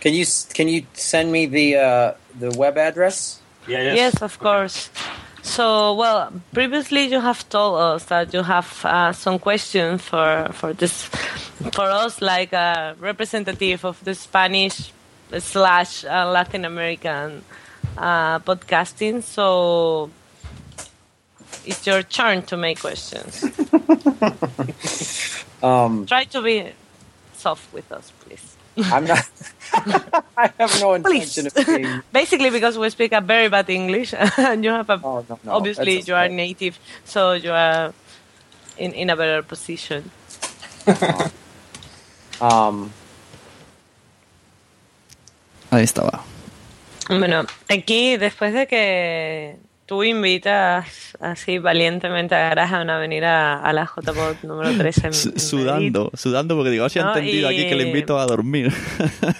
Can 0.00 0.14
you 0.14 0.26
can 0.52 0.68
you 0.68 0.86
send 0.94 1.32
me 1.32 1.46
the 1.46 1.76
uh, 1.76 2.12
the 2.38 2.50
web 2.58 2.76
address? 2.76 3.40
Yeah, 3.66 3.82
yes. 3.82 3.96
Yes, 3.96 4.22
of 4.22 4.38
course. 4.38 4.90
So, 5.42 5.94
well, 5.94 6.32
previously 6.52 7.06
you 7.06 7.20
have 7.20 7.48
told 7.48 7.78
us 7.78 8.04
that 8.06 8.34
you 8.34 8.42
have 8.42 8.84
uh, 8.84 9.12
some 9.12 9.38
questions 9.38 10.02
for 10.02 10.48
for 10.52 10.72
this 10.72 11.04
for 11.72 11.86
us, 11.86 12.20
like 12.20 12.52
a 12.52 12.94
representative 12.98 13.84
of 13.84 14.02
the 14.04 14.14
Spanish 14.14 14.92
slash 15.38 16.04
uh, 16.04 16.30
Latin 16.30 16.64
American 16.64 17.42
uh, 17.96 18.38
podcasting. 18.40 19.22
So, 19.22 20.10
it's 21.64 21.86
your 21.86 22.02
turn 22.02 22.42
to 22.42 22.56
make 22.56 22.80
questions. 22.80 23.44
Um, 25.62 26.06
Try 26.06 26.24
to 26.24 26.42
be 26.42 26.70
soft 27.34 27.72
with 27.72 27.90
us, 27.90 28.12
please. 28.20 28.56
I'm 28.92 29.06
not. 29.06 29.26
I 30.36 30.52
have 30.58 30.80
no 30.80 31.00
Please. 31.00 31.38
of 31.38 31.66
being. 31.66 32.02
Basically, 32.12 32.50
because 32.50 32.76
we 32.76 32.90
speak 32.90 33.12
a 33.12 33.22
very 33.22 33.48
bad 33.48 33.70
English, 33.70 34.12
and 34.36 34.62
you 34.62 34.70
have 34.70 34.90
a 34.90 35.00
Oh, 35.02 35.24
no, 35.28 35.38
no, 35.42 35.52
obviously 35.52 36.00
you 36.02 36.14
are 36.14 36.28
native, 36.28 36.78
so 37.04 37.32
you 37.32 37.52
are 37.52 37.94
in 38.76 38.92
in 38.92 39.08
a 39.08 39.16
better 39.16 39.42
position. 39.42 40.10
Um, 42.38 42.92
Ahí 45.76 45.84
estaba. 45.84 46.22
Bueno, 47.08 47.44
aquí 47.68 48.16
después 48.16 48.52
de 48.54 48.66
que 48.66 49.56
tú 49.84 50.02
invitas 50.02 51.16
así 51.20 51.58
valientemente 51.58 52.34
a 52.34 52.50
Graham 52.50 52.90
a 52.90 52.98
venir 52.98 53.24
a, 53.24 53.60
a 53.60 53.72
la 53.72 53.84
JPod 53.84 54.38
número 54.42 54.76
3 54.76 54.96
en, 54.98 55.04
en 55.34 55.38
sudando, 55.40 56.04
Madrid. 56.04 56.18
sudando 56.18 56.56
porque 56.56 56.70
digo, 56.70 56.88
si 56.88 56.98
ha 56.98 57.04
No, 57.04 57.14
entendido 57.16 57.48
aquí 57.48 57.68
que 57.68 57.74
le 57.76 57.84
invito 57.88 58.18
a 58.18 58.26
dormir. 58.26 58.72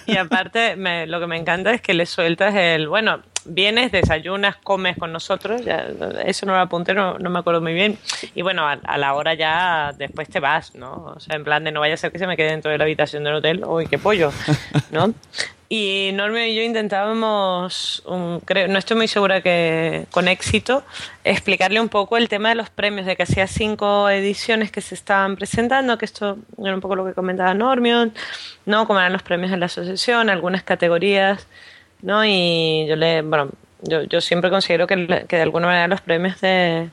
Y 0.05 0.15
aparte, 0.15 0.75
me- 0.77 1.07
lo 1.07 1.19
que 1.19 1.27
me 1.27 1.37
encanta 1.37 1.73
es 1.73 1.81
que 1.81 1.93
le 1.93 2.05
sueltas 2.05 2.55
el, 2.55 2.87
bueno, 2.87 3.21
vienes, 3.47 3.91
desayunas, 3.91 4.57
comes 4.57 4.97
con 4.97 5.11
nosotros, 5.11 5.63
ya, 5.63 5.87
eso 6.25 6.45
no 6.45 6.53
lo 6.53 6.59
apunté, 6.59 6.93
no, 6.93 7.17
no 7.19 7.29
me 7.29 7.39
acuerdo 7.39 7.61
muy 7.61 7.73
bien. 7.73 7.97
Y 8.35 8.41
bueno, 8.41 8.67
a, 8.67 8.73
a 8.73 8.97
la 8.97 9.13
hora 9.13 9.33
ya 9.33 9.93
después 9.97 10.29
te 10.29 10.39
vas, 10.39 10.75
¿no? 10.75 11.13
O 11.15 11.19
sea, 11.19 11.35
en 11.35 11.43
plan 11.43 11.63
de 11.63 11.71
no 11.71 11.79
vaya 11.79 11.95
a 11.95 11.97
ser 11.97 12.11
que 12.11 12.19
se 12.19 12.27
me 12.27 12.37
quede 12.37 12.51
dentro 12.51 12.71
de 12.71 12.77
la 12.77 12.83
habitación 12.83 13.23
del 13.23 13.35
hotel, 13.35 13.63
uy, 13.65 13.87
qué 13.87 13.97
pollo, 13.97 14.31
¿no? 14.91 15.13
Y 15.69 16.11
Normio 16.13 16.45
y 16.45 16.55
yo 16.55 16.61
intentábamos, 16.61 18.01
um, 18.05 18.39
creo, 18.39 18.69
no 18.69 18.79
estoy 18.79 18.95
muy 18.95 19.09
segura 19.09 19.41
que 19.41 20.05
con 20.11 20.29
éxito, 20.29 20.83
explicarle 21.25 21.81
un 21.81 21.89
poco 21.89 22.15
el 22.15 22.29
tema 22.29 22.49
de 22.49 22.55
los 22.55 22.69
premios, 22.69 23.05
de 23.05 23.17
que 23.17 23.23
hacía 23.23 23.47
cinco 23.47 24.09
ediciones 24.09 24.71
que 24.71 24.79
se 24.79 24.95
estaban 24.95 25.35
presentando, 25.35 25.97
que 25.97 26.05
esto 26.05 26.37
era 26.57 26.73
un 26.73 26.79
poco 26.79 26.95
lo 26.95 27.05
que 27.05 27.13
comentaba 27.13 27.53
Normion, 27.53 28.13
¿no? 28.65 28.87
Cómo 28.87 28.99
eran 28.99 29.11
los 29.11 29.23
premios 29.23 29.51
de 29.51 29.57
la 29.57 29.65
asociación, 29.65 30.29
algunas 30.29 30.63
categorías, 30.63 31.47
¿no? 32.01 32.25
Y 32.25 32.85
yo 32.87 32.95
le, 32.95 33.21
bueno, 33.21 33.49
yo, 33.81 34.03
yo 34.03 34.21
siempre 34.21 34.49
considero 34.49 34.87
que, 34.87 35.25
que 35.27 35.35
de 35.35 35.41
alguna 35.41 35.67
manera 35.67 35.87
los 35.87 36.01
premios 36.01 36.39
de, 36.41 36.89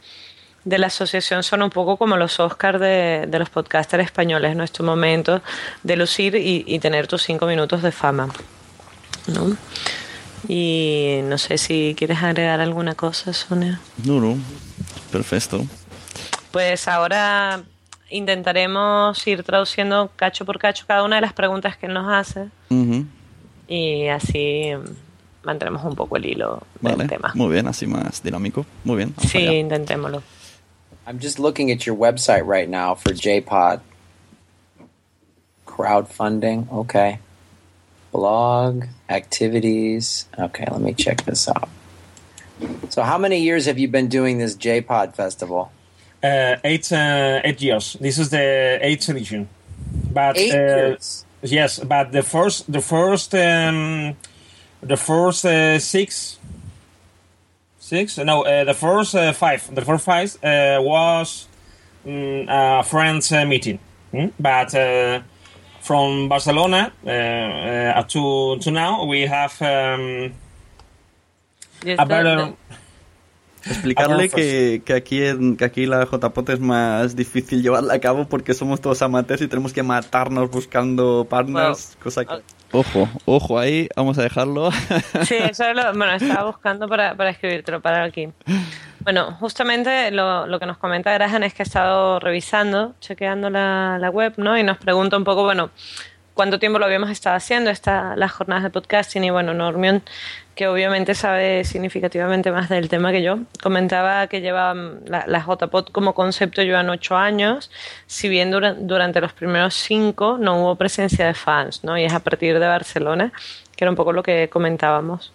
de 0.64 0.78
la 0.78 0.88
asociación 0.88 1.42
son 1.42 1.62
un 1.62 1.70
poco 1.70 1.96
como 1.96 2.16
los 2.16 2.40
Oscars 2.40 2.80
de, 2.80 3.26
de 3.28 3.38
los 3.38 3.50
podcasters 3.50 4.04
españoles, 4.04 4.56
¿no? 4.56 4.64
Estos 4.64 4.84
momentos 4.84 5.42
de 5.82 5.96
lucir 5.96 6.34
y, 6.34 6.64
y 6.66 6.78
tener 6.78 7.06
tus 7.06 7.22
cinco 7.22 7.46
minutos 7.46 7.82
de 7.82 7.92
fama, 7.92 8.28
¿no? 9.26 9.56
Y 10.46 11.20
no 11.24 11.38
sé 11.38 11.56
si 11.56 11.94
quieres 11.96 12.22
agregar 12.22 12.60
alguna 12.60 12.94
cosa, 12.94 13.32
Sonia. 13.32 13.80
No, 14.04 14.20
no. 14.20 14.36
Perfecto. 15.10 15.64
Pues 16.50 16.86
ahora 16.86 17.62
intentaremos 18.10 19.26
ir 19.26 19.42
traduciendo 19.42 20.10
cacho 20.16 20.44
por 20.44 20.58
cacho 20.58 20.84
cada 20.86 21.02
una 21.02 21.16
de 21.16 21.22
las 21.22 21.32
preguntas 21.32 21.76
que 21.76 21.88
nos 21.88 22.12
hace. 22.12 22.48
Y 23.68 24.08
así 24.08 24.72
mantenemos 25.42 25.84
un 25.84 25.94
poco 25.94 26.16
el 26.16 26.26
hilo 26.26 26.62
del 26.80 27.06
tema. 27.08 27.32
Muy 27.34 27.52
bien, 27.52 27.66
así 27.66 27.86
más 27.86 28.22
dinámico. 28.22 28.66
Muy 28.84 28.96
bien. 28.96 29.14
Sí, 29.18 29.38
allá. 29.38 29.52
intentémoslo. 29.52 30.22
I'm 31.06 31.18
just 31.18 31.38
looking 31.38 31.70
at 31.70 31.86
your 31.86 31.96
website 31.96 32.46
right 32.46 32.68
now 32.68 32.94
for 32.94 33.12
JPod. 33.12 33.80
Crowdfunding. 35.66 36.70
Okay. 36.72 37.18
Blog 38.12 38.86
activities. 39.08 40.26
Okay, 40.38 40.64
let 40.70 40.80
me 40.80 40.94
check 40.94 41.24
this 41.24 41.48
out. 41.48 41.68
So, 42.88 43.02
how 43.02 43.18
many 43.18 43.40
years 43.42 43.66
have 43.66 43.78
you 43.78 43.88
been 43.88 44.08
doing 44.08 44.38
this 44.38 44.56
JPod 44.56 45.14
festival? 45.14 45.72
Uh, 46.22 46.56
eight 46.64 46.90
uh, 46.92 47.40
eight 47.44 47.60
years. 47.60 47.96
This 48.00 48.18
is 48.18 48.30
the 48.30 48.78
eighth 48.80 49.08
edition. 49.08 49.48
But 50.12 50.38
Eight 50.38 50.54
uh, 50.54 50.56
years. 50.56 51.23
Yes, 51.52 51.78
but 51.78 52.12
the 52.12 52.22
first 52.22 52.70
the 52.72 52.80
first 52.80 53.34
um, 53.34 54.16
the 54.82 54.96
first 54.96 55.44
uh, 55.44 55.78
six 55.78 56.38
six 57.78 58.18
no 58.18 58.42
uh, 58.42 58.64
the 58.64 58.74
first 58.74 59.14
uh, 59.14 59.32
five 59.32 59.74
the 59.74 59.82
first 59.82 60.04
five 60.04 60.34
uh, 60.44 60.80
was 60.82 61.46
mm, 62.06 62.46
a 62.48 62.82
friends 62.82 63.32
uh, 63.32 63.44
meeting, 63.44 63.78
Mm? 64.12 64.32
but 64.38 64.74
uh, 64.74 65.20
from 65.80 66.28
Barcelona 66.28 66.92
uh, 67.06 67.10
uh, 67.10 68.02
to 68.04 68.56
to 68.60 68.70
now 68.70 69.04
we 69.04 69.22
have 69.26 69.60
um, 69.62 70.32
Yes, 71.84 71.98
a 71.98 72.04
the- 72.04 72.08
better. 72.08 72.52
Explicarle 73.66 74.28
que, 74.28 74.82
que 74.84 74.92
aquí 74.92 75.24
en, 75.24 75.56
que 75.56 75.64
aquí 75.64 75.86
la 75.86 76.04
JPOT 76.04 76.50
es 76.50 76.60
más 76.60 77.16
difícil 77.16 77.62
llevarla 77.62 77.94
a 77.94 77.98
cabo 77.98 78.26
porque 78.26 78.54
somos 78.54 78.80
todos 78.80 79.02
amateurs 79.02 79.42
y 79.42 79.48
tenemos 79.48 79.72
que 79.72 79.82
matarnos 79.82 80.50
buscando 80.50 81.26
partners, 81.28 81.96
cosa 82.02 82.24
que... 82.24 82.34
Ojo, 82.72 83.08
ojo 83.24 83.58
ahí, 83.58 83.88
vamos 83.94 84.18
a 84.18 84.22
dejarlo. 84.22 84.70
Sí, 85.24 85.36
eso 85.36 85.64
es 85.64 85.76
lo, 85.76 85.82
bueno, 85.94 86.12
estaba 86.12 86.44
buscando 86.44 86.88
para, 86.88 87.14
para 87.14 87.30
escribírtelo, 87.30 87.80
para 87.80 88.02
aquí. 88.04 88.28
Bueno, 89.00 89.32
justamente 89.38 90.10
lo, 90.10 90.46
lo 90.46 90.58
que 90.58 90.66
nos 90.66 90.78
comenta 90.78 91.12
Graham 91.12 91.44
es 91.44 91.54
que 91.54 91.62
ha 91.62 91.64
estado 91.64 92.18
revisando, 92.18 92.94
chequeando 93.00 93.48
la, 93.48 93.98
la 94.00 94.10
web, 94.10 94.34
¿no? 94.38 94.58
Y 94.58 94.64
nos 94.64 94.78
pregunta 94.78 95.16
un 95.16 95.24
poco, 95.24 95.44
bueno, 95.44 95.70
cuánto 96.34 96.58
tiempo 96.58 96.78
lo 96.78 96.84
habíamos 96.84 97.10
estado 97.10 97.36
haciendo, 97.36 97.70
esta, 97.70 98.16
las 98.16 98.32
jornadas 98.32 98.64
de 98.64 98.70
podcasting, 98.70 99.24
y 99.24 99.30
bueno, 99.30 99.54
Normion, 99.54 100.02
que 100.54 100.68
obviamente 100.68 101.14
sabe 101.14 101.64
significativamente 101.64 102.52
más 102.52 102.68
del 102.68 102.88
tema 102.88 103.10
que 103.10 103.22
yo, 103.22 103.38
comentaba 103.62 104.26
que 104.28 104.40
lleva 104.40 104.72
mm, 104.74 105.06
la, 105.06 105.24
la 105.26 105.44
JPod 105.44 105.88
como 105.90 106.14
concepto 106.14 106.62
llevan 106.62 106.90
ocho 106.90 107.16
años, 107.16 107.70
si 108.06 108.28
bien 108.28 108.50
dura- 108.50 108.74
durante 108.74 109.20
los 109.20 109.32
primeros 109.32 109.74
cinco 109.74 110.36
no 110.38 110.60
hubo 110.62 110.76
presencia 110.76 111.26
de 111.26 111.34
fans, 111.34 111.82
¿no? 111.84 111.98
Y 111.98 112.04
es 112.04 112.12
a 112.12 112.20
partir 112.20 112.58
de 112.58 112.66
Barcelona, 112.66 113.32
que 113.76 113.84
era 113.84 113.90
un 113.90 113.96
poco 113.96 114.12
lo 114.12 114.22
que 114.22 114.48
comentábamos. 114.48 115.32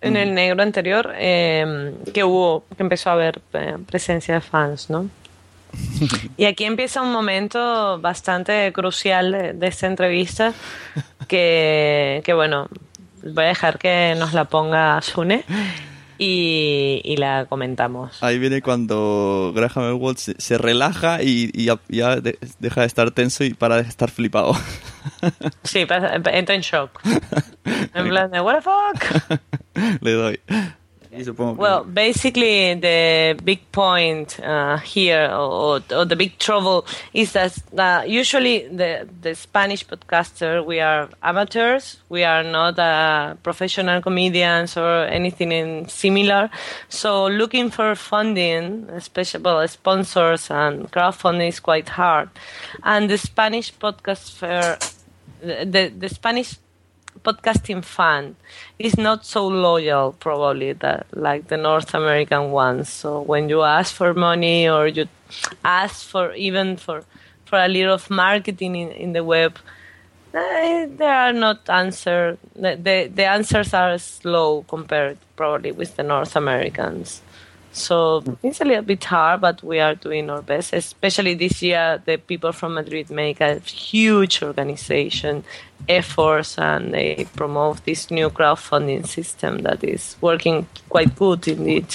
En 0.00 0.16
el 0.18 0.34
negro 0.34 0.62
anterior 0.62 1.12
eh, 1.16 1.94
que 2.12 2.24
hubo 2.24 2.64
que 2.76 2.82
empezó 2.82 3.08
a 3.08 3.14
haber 3.14 3.40
eh, 3.54 3.76
presencia 3.86 4.34
de 4.34 4.40
fans 4.42 4.90
no 4.90 5.08
y 6.36 6.44
aquí 6.44 6.64
empieza 6.64 7.00
un 7.00 7.10
momento 7.10 7.98
bastante 8.00 8.70
crucial 8.74 9.32
de, 9.32 9.52
de 9.54 9.66
esta 9.66 9.86
entrevista 9.86 10.52
que, 11.26 12.20
que 12.22 12.34
bueno 12.34 12.68
voy 13.32 13.44
a 13.44 13.48
dejar 13.48 13.78
que 13.78 14.14
nos 14.18 14.32
la 14.32 14.44
ponga 14.44 15.00
Sune 15.02 15.44
y, 16.18 17.00
y 17.04 17.16
la 17.16 17.46
comentamos 17.48 18.22
Ahí 18.22 18.38
viene 18.38 18.62
cuando 18.62 19.52
Graham 19.54 19.88
Elwood 19.88 20.16
se, 20.16 20.34
se 20.38 20.58
relaja 20.58 21.22
y, 21.22 21.50
y 21.52 21.64
ya, 21.66 21.78
ya 21.88 22.16
de- 22.16 22.38
deja 22.60 22.82
de 22.82 22.86
estar 22.86 23.10
tenso 23.10 23.42
y 23.44 23.52
para 23.54 23.76
de 23.76 23.88
estar 23.88 24.10
flipado. 24.10 24.54
sí 25.64 25.86
pasa- 25.86 26.14
entra 26.14 26.54
en 26.54 26.60
shock 26.60 27.00
en 27.94 28.08
plan 28.08 28.30
de 28.30 28.40
what 28.40 28.56
the 28.56 28.62
fuck 28.62 29.40
Le 30.02 30.12
doy. 30.12 30.40
Y 31.16 31.22
supongo 31.24 31.54
que- 31.54 31.60
Well, 31.62 31.84
basically, 31.84 32.74
the 32.74 33.36
big 33.44 33.60
point 33.70 34.40
uh, 34.40 34.78
here, 34.78 35.30
or, 35.32 35.80
or 35.92 36.04
the 36.04 36.16
big 36.16 36.38
trouble, 36.38 36.84
is 37.12 37.32
that 37.32 37.52
uh, 37.78 38.02
usually 38.06 38.66
the 38.68 39.06
the 39.22 39.34
Spanish 39.34 39.86
podcaster 39.86 40.64
we 40.64 40.80
are 40.80 41.08
amateurs. 41.22 41.98
We 42.08 42.24
are 42.24 42.42
not 42.42 42.78
uh, 42.78 43.34
professional 43.42 44.02
comedians 44.02 44.76
or 44.76 45.04
anything 45.06 45.52
in 45.52 45.88
similar. 45.88 46.50
So 46.88 47.26
looking 47.28 47.70
for 47.70 47.94
funding, 47.94 48.88
especially 48.90 49.42
well, 49.42 49.66
sponsors 49.68 50.50
and 50.50 50.90
crowdfunding 50.90 51.48
is 51.48 51.60
quite 51.60 51.88
hard. 51.90 52.28
And 52.82 53.08
the 53.08 53.18
Spanish 53.18 53.72
podcast 53.78 54.32
fair, 54.32 54.78
the 55.42 55.92
the 55.96 56.08
Spanish 56.08 56.56
podcasting 57.22 57.84
fan 57.84 58.36
is 58.78 58.96
not 58.96 59.24
so 59.24 59.46
loyal 59.46 60.12
probably 60.12 60.72
that 60.72 61.06
like 61.12 61.48
the 61.48 61.56
North 61.56 61.94
American 61.94 62.50
ones. 62.50 62.88
So 62.88 63.20
when 63.20 63.48
you 63.48 63.62
ask 63.62 63.94
for 63.94 64.14
money 64.14 64.68
or 64.68 64.86
you 64.88 65.08
ask 65.64 66.06
for 66.06 66.32
even 66.34 66.76
for 66.76 67.04
for 67.44 67.58
a 67.58 67.68
little 67.68 67.94
of 67.94 68.10
marketing 68.10 68.76
in, 68.76 68.90
in 68.90 69.12
the 69.12 69.22
web, 69.22 69.58
eh, 70.34 70.86
there 70.88 71.14
are 71.14 71.32
not 71.32 71.68
answer. 71.68 72.38
The, 72.54 72.76
the 72.76 73.10
the 73.14 73.24
answers 73.26 73.74
are 73.74 73.98
slow 73.98 74.64
compared 74.68 75.18
probably 75.36 75.72
with 75.72 75.96
the 75.96 76.02
North 76.02 76.36
Americans. 76.36 77.22
So 77.76 78.22
it's 78.42 78.60
a 78.60 78.64
little 78.64 78.84
bit 78.84 79.02
hard, 79.04 79.40
but 79.40 79.60
we 79.64 79.80
are 79.80 79.96
doing 79.96 80.30
our 80.30 80.42
best. 80.42 80.72
Especially 80.72 81.34
this 81.34 81.60
year, 81.60 82.00
the 82.06 82.16
people 82.18 82.52
from 82.52 82.74
Madrid 82.74 83.10
make 83.10 83.40
a 83.40 83.58
huge 83.58 84.42
organization 84.44 85.42
efforts 85.88 86.56
and 86.56 86.94
they 86.94 87.26
promote 87.34 87.84
this 87.84 88.10
new 88.12 88.30
crowdfunding 88.30 89.04
system 89.06 89.58
that 89.62 89.82
is 89.82 90.16
working 90.20 90.66
quite 90.88 91.16
good 91.16 91.48
indeed. 91.48 91.86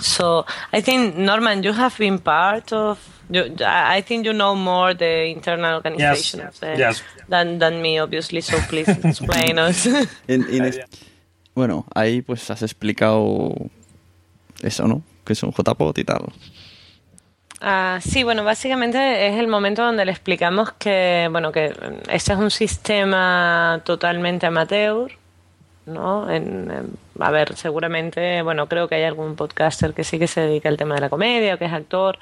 So 0.00 0.44
I 0.72 0.80
think 0.82 1.16
Norman, 1.16 1.62
you 1.62 1.72
have 1.72 1.96
been 1.98 2.18
part 2.18 2.72
of. 2.72 2.98
You, 3.30 3.54
I 3.64 3.96
I 3.98 4.00
think 4.02 4.26
you 4.26 4.32
know 4.34 4.54
more 4.54 4.92
the 4.94 5.26
internal 5.30 5.74
organization 5.76 6.40
Yes, 6.40 6.48
of 6.54 6.60
the, 6.60 6.76
yes. 6.78 7.02
than 7.28 7.58
than 7.58 7.80
me, 7.80 7.98
obviously. 8.00 8.40
So 8.42 8.58
please 8.68 8.88
explain 8.88 9.58
us. 9.58 9.86
En- 10.28 10.46
en 10.50 10.64
es- 10.64 10.80
Bueno, 11.54 11.84
ahí 11.94 12.22
pues 12.22 12.50
has 12.50 12.62
explicado 12.62 13.54
eso, 14.62 14.86
¿no? 14.86 15.02
Que 15.24 15.34
es 15.34 15.42
un 15.42 15.52
JPOT 15.52 15.98
y 15.98 16.04
tal. 16.04 16.22
Ah, 17.60 18.00
sí, 18.00 18.24
bueno, 18.24 18.42
básicamente 18.42 19.28
es 19.28 19.38
el 19.38 19.46
momento 19.46 19.84
donde 19.84 20.04
le 20.04 20.10
explicamos 20.10 20.72
que, 20.72 21.28
bueno, 21.30 21.52
que 21.52 21.72
este 22.10 22.32
es 22.32 22.38
un 22.38 22.50
sistema 22.50 23.80
totalmente 23.84 24.46
amateur, 24.46 25.12
¿no? 25.86 26.28
En, 26.28 26.96
a 27.20 27.30
ver, 27.30 27.54
seguramente, 27.54 28.42
bueno, 28.42 28.68
creo 28.68 28.88
que 28.88 28.96
hay 28.96 29.04
algún 29.04 29.36
podcaster 29.36 29.94
que 29.94 30.02
sí 30.02 30.18
que 30.18 30.26
se 30.26 30.40
dedica 30.40 30.68
al 30.68 30.76
tema 30.76 30.96
de 30.96 31.02
la 31.02 31.08
comedia, 31.08 31.54
o 31.54 31.58
que 31.58 31.66
es 31.66 31.72
actor 31.72 32.18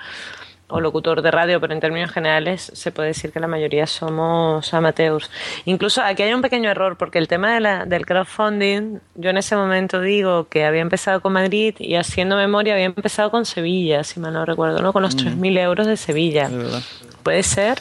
o 0.70 0.80
locutor 0.80 1.22
de 1.22 1.30
radio, 1.30 1.60
pero 1.60 1.74
en 1.74 1.80
términos 1.80 2.10
generales 2.10 2.70
se 2.74 2.90
puede 2.92 3.08
decir 3.08 3.32
que 3.32 3.40
la 3.40 3.46
mayoría 3.46 3.86
somos 3.86 4.72
amateurs. 4.72 5.30
Incluso 5.64 6.02
aquí 6.02 6.22
hay 6.22 6.32
un 6.32 6.42
pequeño 6.42 6.70
error, 6.70 6.96
porque 6.96 7.18
el 7.18 7.28
tema 7.28 7.54
de 7.54 7.60
la, 7.60 7.84
del 7.84 8.06
crowdfunding, 8.06 8.98
yo 9.14 9.30
en 9.30 9.36
ese 9.36 9.56
momento 9.56 10.00
digo 10.00 10.48
que 10.48 10.64
había 10.64 10.82
empezado 10.82 11.20
con 11.20 11.32
Madrid 11.32 11.74
y 11.78 11.96
haciendo 11.96 12.36
memoria 12.36 12.74
había 12.74 12.86
empezado 12.86 13.30
con 13.30 13.44
Sevilla, 13.44 14.04
si 14.04 14.20
mal 14.20 14.32
no 14.32 14.44
recuerdo, 14.44 14.80
¿no? 14.80 14.92
Con 14.92 15.02
los 15.02 15.16
3.000 15.16 15.58
euros 15.58 15.86
de 15.86 15.96
Sevilla. 15.96 16.48
Verdad. 16.48 16.82
¿Puede 17.22 17.42
ser? 17.42 17.78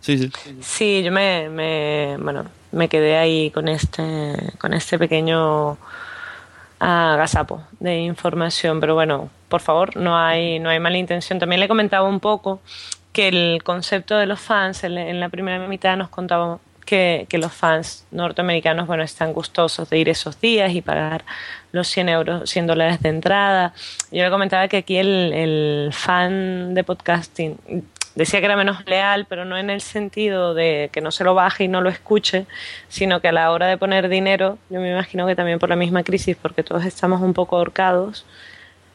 Sí, 0.00 0.18
sí. 0.18 0.30
Sí, 0.60 1.02
yo 1.02 1.12
me, 1.12 1.48
me, 1.50 2.16
bueno, 2.18 2.46
me 2.72 2.88
quedé 2.88 3.16
ahí 3.16 3.50
con 3.50 3.68
este, 3.68 4.34
con 4.58 4.72
este 4.72 4.98
pequeño 4.98 5.76
gazapo 6.80 7.62
de 7.78 7.98
información, 7.98 8.80
pero 8.80 8.94
bueno, 8.94 9.28
por 9.50 9.60
favor, 9.60 9.96
no 9.96 10.16
hay, 10.16 10.58
no 10.58 10.70
hay 10.70 10.78
mala 10.80 10.96
intención. 10.96 11.38
También 11.38 11.60
le 11.60 11.68
comentaba 11.68 12.08
un 12.08 12.20
poco 12.20 12.60
que 13.12 13.28
el 13.28 13.62
concepto 13.62 14.16
de 14.16 14.24
los 14.26 14.40
fans, 14.40 14.84
en, 14.84 15.20
la 15.20 15.28
primera 15.28 15.66
mitad 15.66 15.96
nos 15.96 16.08
contaba 16.08 16.58
que, 16.86 17.26
que 17.28 17.36
los 17.36 17.52
fans 17.52 18.06
norteamericanos, 18.12 18.86
bueno, 18.86 19.02
están 19.02 19.32
gustosos 19.32 19.90
de 19.90 19.98
ir 19.98 20.08
esos 20.08 20.40
días 20.40 20.72
y 20.72 20.80
pagar 20.80 21.24
los 21.72 21.88
100 21.88 22.08
euros, 22.08 22.48
100 22.48 22.66
dólares 22.68 23.02
de 23.02 23.08
entrada. 23.08 23.74
Yo 24.12 24.24
le 24.24 24.30
comentaba 24.30 24.68
que 24.68 24.78
aquí 24.78 24.96
el, 24.96 25.32
el 25.34 25.90
fan 25.92 26.72
de 26.72 26.84
podcasting 26.84 27.58
decía 28.14 28.40
que 28.40 28.46
era 28.46 28.56
menos 28.56 28.84
leal, 28.86 29.26
pero 29.28 29.44
no 29.44 29.56
en 29.56 29.70
el 29.70 29.80
sentido 29.80 30.54
de 30.54 30.90
que 30.92 31.00
no 31.00 31.10
se 31.10 31.24
lo 31.24 31.34
baje 31.34 31.64
y 31.64 31.68
no 31.68 31.80
lo 31.80 31.88
escuche, 31.88 32.46
sino 32.88 33.20
que 33.20 33.28
a 33.28 33.32
la 33.32 33.50
hora 33.50 33.66
de 33.66 33.78
poner 33.78 34.08
dinero, 34.08 34.58
yo 34.68 34.80
me 34.80 34.90
imagino 34.90 35.26
que 35.26 35.36
también 35.36 35.58
por 35.58 35.68
la 35.68 35.76
misma 35.76 36.02
crisis, 36.02 36.36
porque 36.40 36.62
todos 36.62 36.84
estamos 36.84 37.20
un 37.22 37.34
poco 37.34 37.56
ahorcados, 37.56 38.26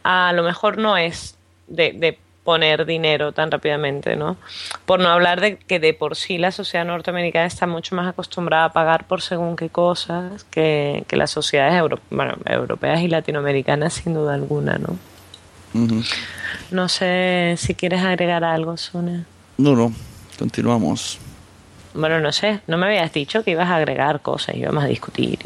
a 0.07 0.31
lo 0.33 0.43
mejor 0.43 0.77
no 0.77 0.97
es 0.97 1.35
de, 1.67 1.91
de 1.93 2.17
poner 2.43 2.85
dinero 2.85 3.31
tan 3.31 3.49
rápidamente, 3.49 4.15
¿no? 4.15 4.37
Por 4.85 4.99
no 4.99 5.09
hablar 5.09 5.41
de 5.41 5.57
que 5.57 5.79
de 5.79 5.95
por 5.95 6.15
sí 6.15 6.37
la 6.37 6.51
sociedad 6.51 6.85
norteamericana 6.85 7.47
está 7.47 7.65
mucho 7.65 7.95
más 7.95 8.07
acostumbrada 8.07 8.65
a 8.65 8.71
pagar 8.71 9.07
por 9.07 9.21
según 9.23 9.55
qué 9.55 9.69
cosas 9.69 10.43
que, 10.51 11.03
que 11.07 11.15
las 11.17 11.31
sociedades 11.31 11.73
euro- 11.73 11.99
bueno, 12.11 12.35
europeas 12.45 13.01
y 13.01 13.07
latinoamericanas 13.07 13.93
sin 13.95 14.13
duda 14.13 14.35
alguna, 14.35 14.77
¿no? 14.77 14.95
No 16.71 16.87
sé 16.87 17.55
si 17.57 17.73
quieres 17.73 18.01
agregar 18.03 18.43
algo, 18.43 18.77
Sune. 18.77 19.25
No, 19.57 19.75
no. 19.75 19.91
Continuamos. 20.37 21.17
Bueno, 21.95 22.19
no 22.19 22.31
sé, 22.31 22.59
no 22.67 22.77
me 22.77 22.85
habías 22.85 23.11
dicho 23.11 23.43
que 23.43 23.51
ibas 23.51 23.69
a 23.69 23.77
agregar 23.77 24.21
cosas, 24.21 24.55
íbamos 24.55 24.83
a 24.83 24.87
discutir. 24.87 25.39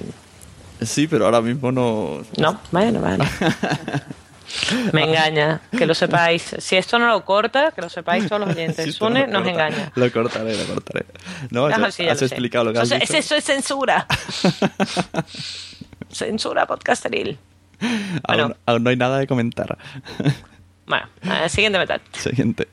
Sí, 0.81 1.07
pero 1.07 1.25
ahora 1.25 1.41
mismo 1.41 1.71
no... 1.71 2.21
No, 2.37 2.59
bueno, 2.71 2.99
vale. 3.01 3.23
Me 4.93 5.03
engaña, 5.03 5.61
que 5.77 5.85
lo 5.85 5.93
sepáis. 5.93 6.55
Si 6.59 6.75
esto 6.75 6.97
no 6.99 7.07
lo 7.07 7.23
corta, 7.25 7.71
que 7.71 7.81
lo 7.81 7.89
sepáis 7.89 8.27
todos 8.27 8.41
los 8.41 8.49
oyentes. 8.55 8.85
Sí, 8.89 8.91
Sune 8.91 9.27
no, 9.27 9.39
nos 9.39 9.43
corta. 9.43 9.49
engaña. 9.67 9.91
Lo 9.95 10.11
cortaré, 10.11 10.57
lo 10.57 10.73
cortaré. 10.73 11.05
No, 11.51 11.67
Ah, 11.67 11.75
has, 11.85 11.95
sí, 11.95 12.05
ya 12.05 12.13
has 12.13 12.21
lo 12.21 12.27
sé. 12.27 12.33
explicado 12.35 12.65
lo 12.65 12.73
que 12.73 12.79
has 12.79 12.91
Eso, 12.91 12.95
dicho. 12.99 13.17
eso 13.17 13.35
es 13.35 13.43
censura. 13.43 14.05
censura 16.11 16.65
podcasteril. 16.65 17.37
Aún, 17.81 18.21
Bueno. 18.27 18.55
aún 18.65 18.83
no 18.83 18.89
hay 18.89 18.97
nada 18.97 19.19
de 19.19 19.27
comentar. 19.27 19.77
Bueno, 20.85 21.07
eh, 21.21 21.49
siguiente 21.49 21.79
metal. 21.79 22.01
Siguiente. 22.13 22.67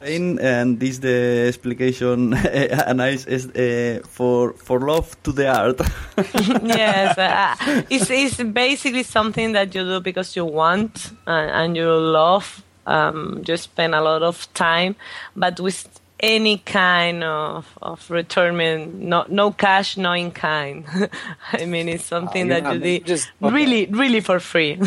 And 0.00 0.78
this 0.80 0.98
the 0.98 1.46
explication 1.48 2.34
uh, 2.34 2.92
nice 2.92 3.26
is 3.26 3.46
uh, 3.48 4.00
for 4.08 4.52
for 4.54 4.80
love 4.80 5.16
to 5.22 5.32
the 5.32 5.48
art. 5.48 5.80
yes, 6.64 7.18
uh, 7.18 7.82
it's, 7.90 8.10
it's 8.10 8.42
basically 8.42 9.02
something 9.02 9.52
that 9.52 9.74
you 9.74 9.82
do 9.82 10.00
because 10.00 10.36
you 10.36 10.44
want 10.44 11.10
and, 11.26 11.50
and 11.50 11.76
you 11.76 11.90
love. 11.92 12.62
Um, 12.86 13.42
you 13.46 13.56
spend 13.56 13.94
a 13.96 14.00
lot 14.00 14.22
of 14.22 14.46
time, 14.54 14.94
but 15.34 15.58
with 15.58 15.88
any 16.20 16.58
kind 16.58 17.24
of, 17.24 17.66
of 17.82 18.08
return, 18.10 19.08
no, 19.08 19.24
no 19.28 19.50
cash, 19.50 19.96
no 19.96 20.12
in 20.12 20.30
kind. 20.30 20.84
I 21.52 21.66
mean, 21.66 21.88
it's 21.88 22.04
something 22.04 22.46
you're 22.46 22.60
that 22.60 22.72
you 22.74 22.78
not- 22.78 22.82
did 22.84 23.04
just- 23.04 23.28
okay. 23.42 23.52
really, 23.54 23.86
really 23.86 24.20
for 24.20 24.38
free. 24.38 24.78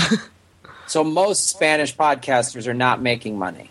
So 0.87 1.03
most 1.03 1.47
Spanish 1.47 1.95
podcasters 1.95 2.67
are 2.67 2.73
not 2.73 3.01
making 3.01 3.37
money. 3.37 3.69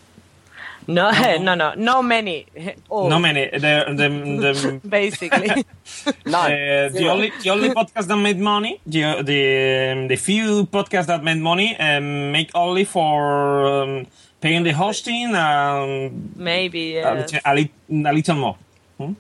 No, 0.89 1.11
no, 1.39 1.55
no, 1.63 1.75
no 1.77 2.03
many. 2.03 2.47
Oh, 2.91 3.09
No 3.09 3.19
many. 3.19 3.49
The, 3.51 3.85
the, 4.01 4.09
the, 4.09 4.81
Basically. 4.89 5.49
None. 6.27 6.53
Uh, 6.53 6.89
the 6.93 7.09
only 7.09 7.33
the 7.43 7.51
only 7.51 7.69
podcast 7.71 8.07
that 8.09 8.17
made 8.17 8.39
money, 8.39 8.81
the 8.87 9.23
the, 9.23 10.07
the 10.09 10.17
few 10.17 10.67
podcasts 10.67 11.07
that 11.07 11.23
made 11.23 11.39
money, 11.39 11.77
um, 11.79 12.33
make 12.33 12.51
only 12.55 12.85
for 12.85 13.67
um, 13.67 14.07
paying 14.41 14.65
the 14.65 14.73
hosting 14.73 15.35
and 15.35 16.33
Maybe, 16.37 16.97
a, 16.99 17.15
yes. 17.15 17.33
lit- 17.33 17.43
a, 17.45 17.55
lit- 17.55 18.07
a 18.07 18.13
little 18.13 18.35
more. 18.37 18.57
Hmm? 18.99 19.13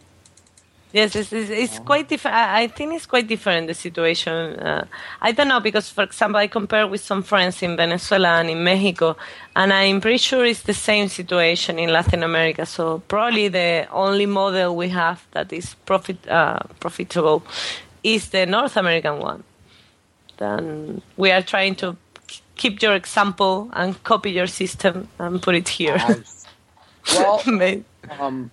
Yes, 0.92 1.14
it's, 1.14 1.33
it's, 1.33 1.51
it's 1.51 1.79
quite 1.81 2.09
different. 2.09 2.35
I 2.35 2.62
I 2.62 2.68
think 2.68 2.94
it's 2.94 3.05
quite 3.05 3.29
different 3.29 3.66
the 3.66 3.74
situation. 3.74 4.59
Uh, 4.59 4.87
I 5.20 5.33
don't 5.33 5.48
know 5.48 5.61
because, 5.61 5.90
for 5.90 6.03
example, 6.03 6.40
I 6.40 6.46
compare 6.46 6.87
with 6.87 7.03
some 7.03 7.22
friends 7.22 7.62
in 7.62 7.77
Venezuela 7.77 8.40
and 8.40 8.48
in 8.48 8.64
Mexico, 8.64 9.16
and 9.55 9.72
I'm 9.72 10.01
pretty 10.01 10.18
sure 10.18 10.46
it's 10.46 10.62
the 10.62 10.72
same 10.72 11.09
situation 11.09 11.79
in 11.79 11.90
Latin 11.92 12.22
America. 12.22 12.64
So 12.64 13.01
probably 13.07 13.48
the 13.48 13.87
only 13.92 14.24
model 14.24 14.74
we 14.77 14.88
have 14.88 15.27
that 15.33 15.53
is 15.53 15.74
profit 15.85 16.27
uh, 16.27 16.61
profitable 16.81 17.42
is 18.03 18.31
the 18.31 18.46
North 18.46 18.77
American 18.77 19.18
one. 19.18 19.44
Then 20.38 21.03
we 21.18 21.31
are 21.33 21.42
trying 21.42 21.74
to 21.77 21.96
keep 22.57 22.81
your 22.81 22.94
example 22.94 23.68
and 23.74 24.03
copy 24.05 24.31
your 24.31 24.46
system 24.46 25.09
and 25.18 25.42
put 25.42 25.55
it 25.55 25.68
here. 25.68 25.98
Well, 27.14 27.42
um, 28.20 28.51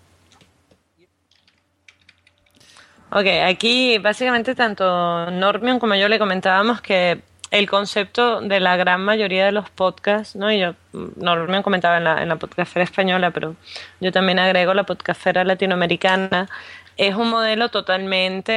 Ok, 3.18 3.28
aquí 3.46 3.98
básicamente 3.98 4.56
tanto 4.56 5.32
Normion 5.32 5.80
como 5.80 5.96
yo 5.96 6.10
le 6.10 6.20
comentábamos 6.20 6.82
que 6.82 7.22
el 7.50 7.70
concepto 7.70 8.42
de 8.42 8.60
la 8.60 8.76
gran 8.76 9.06
mayoría 9.06 9.46
de 9.46 9.54
los 9.54 9.70
podcasts, 9.70 10.36
¿no? 10.36 10.52
Y 10.52 10.60
yo, 10.60 10.76
Normion 10.92 11.64
comentaba 11.64 11.96
en 11.96 12.04
la, 12.04 12.22
en 12.22 12.28
la 12.28 12.36
podcastera 12.36 12.84
española, 12.84 13.32
pero 13.32 13.56
yo 14.02 14.12
también 14.12 14.38
agrego 14.38 14.74
la 14.74 14.84
podcastera 14.84 15.46
latinoamericana, 15.46 16.50
es 16.98 17.16
un 17.16 17.30
modelo 17.30 17.70
totalmente 17.70 18.52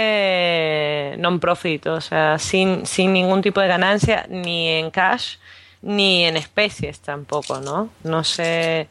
non-profit, 1.18 1.86
o 1.86 2.00
sea, 2.00 2.36
sin, 2.40 2.84
sin 2.84 3.12
ningún 3.12 3.42
tipo 3.42 3.60
de 3.60 3.68
ganancia, 3.68 4.26
ni 4.28 4.70
en 4.70 4.90
cash, 4.90 5.36
ni 5.82 6.24
en 6.24 6.36
especies 6.36 7.00
tampoco, 7.00 7.60
¿no? 7.60 7.88
No 8.02 8.24
sé. 8.24 8.88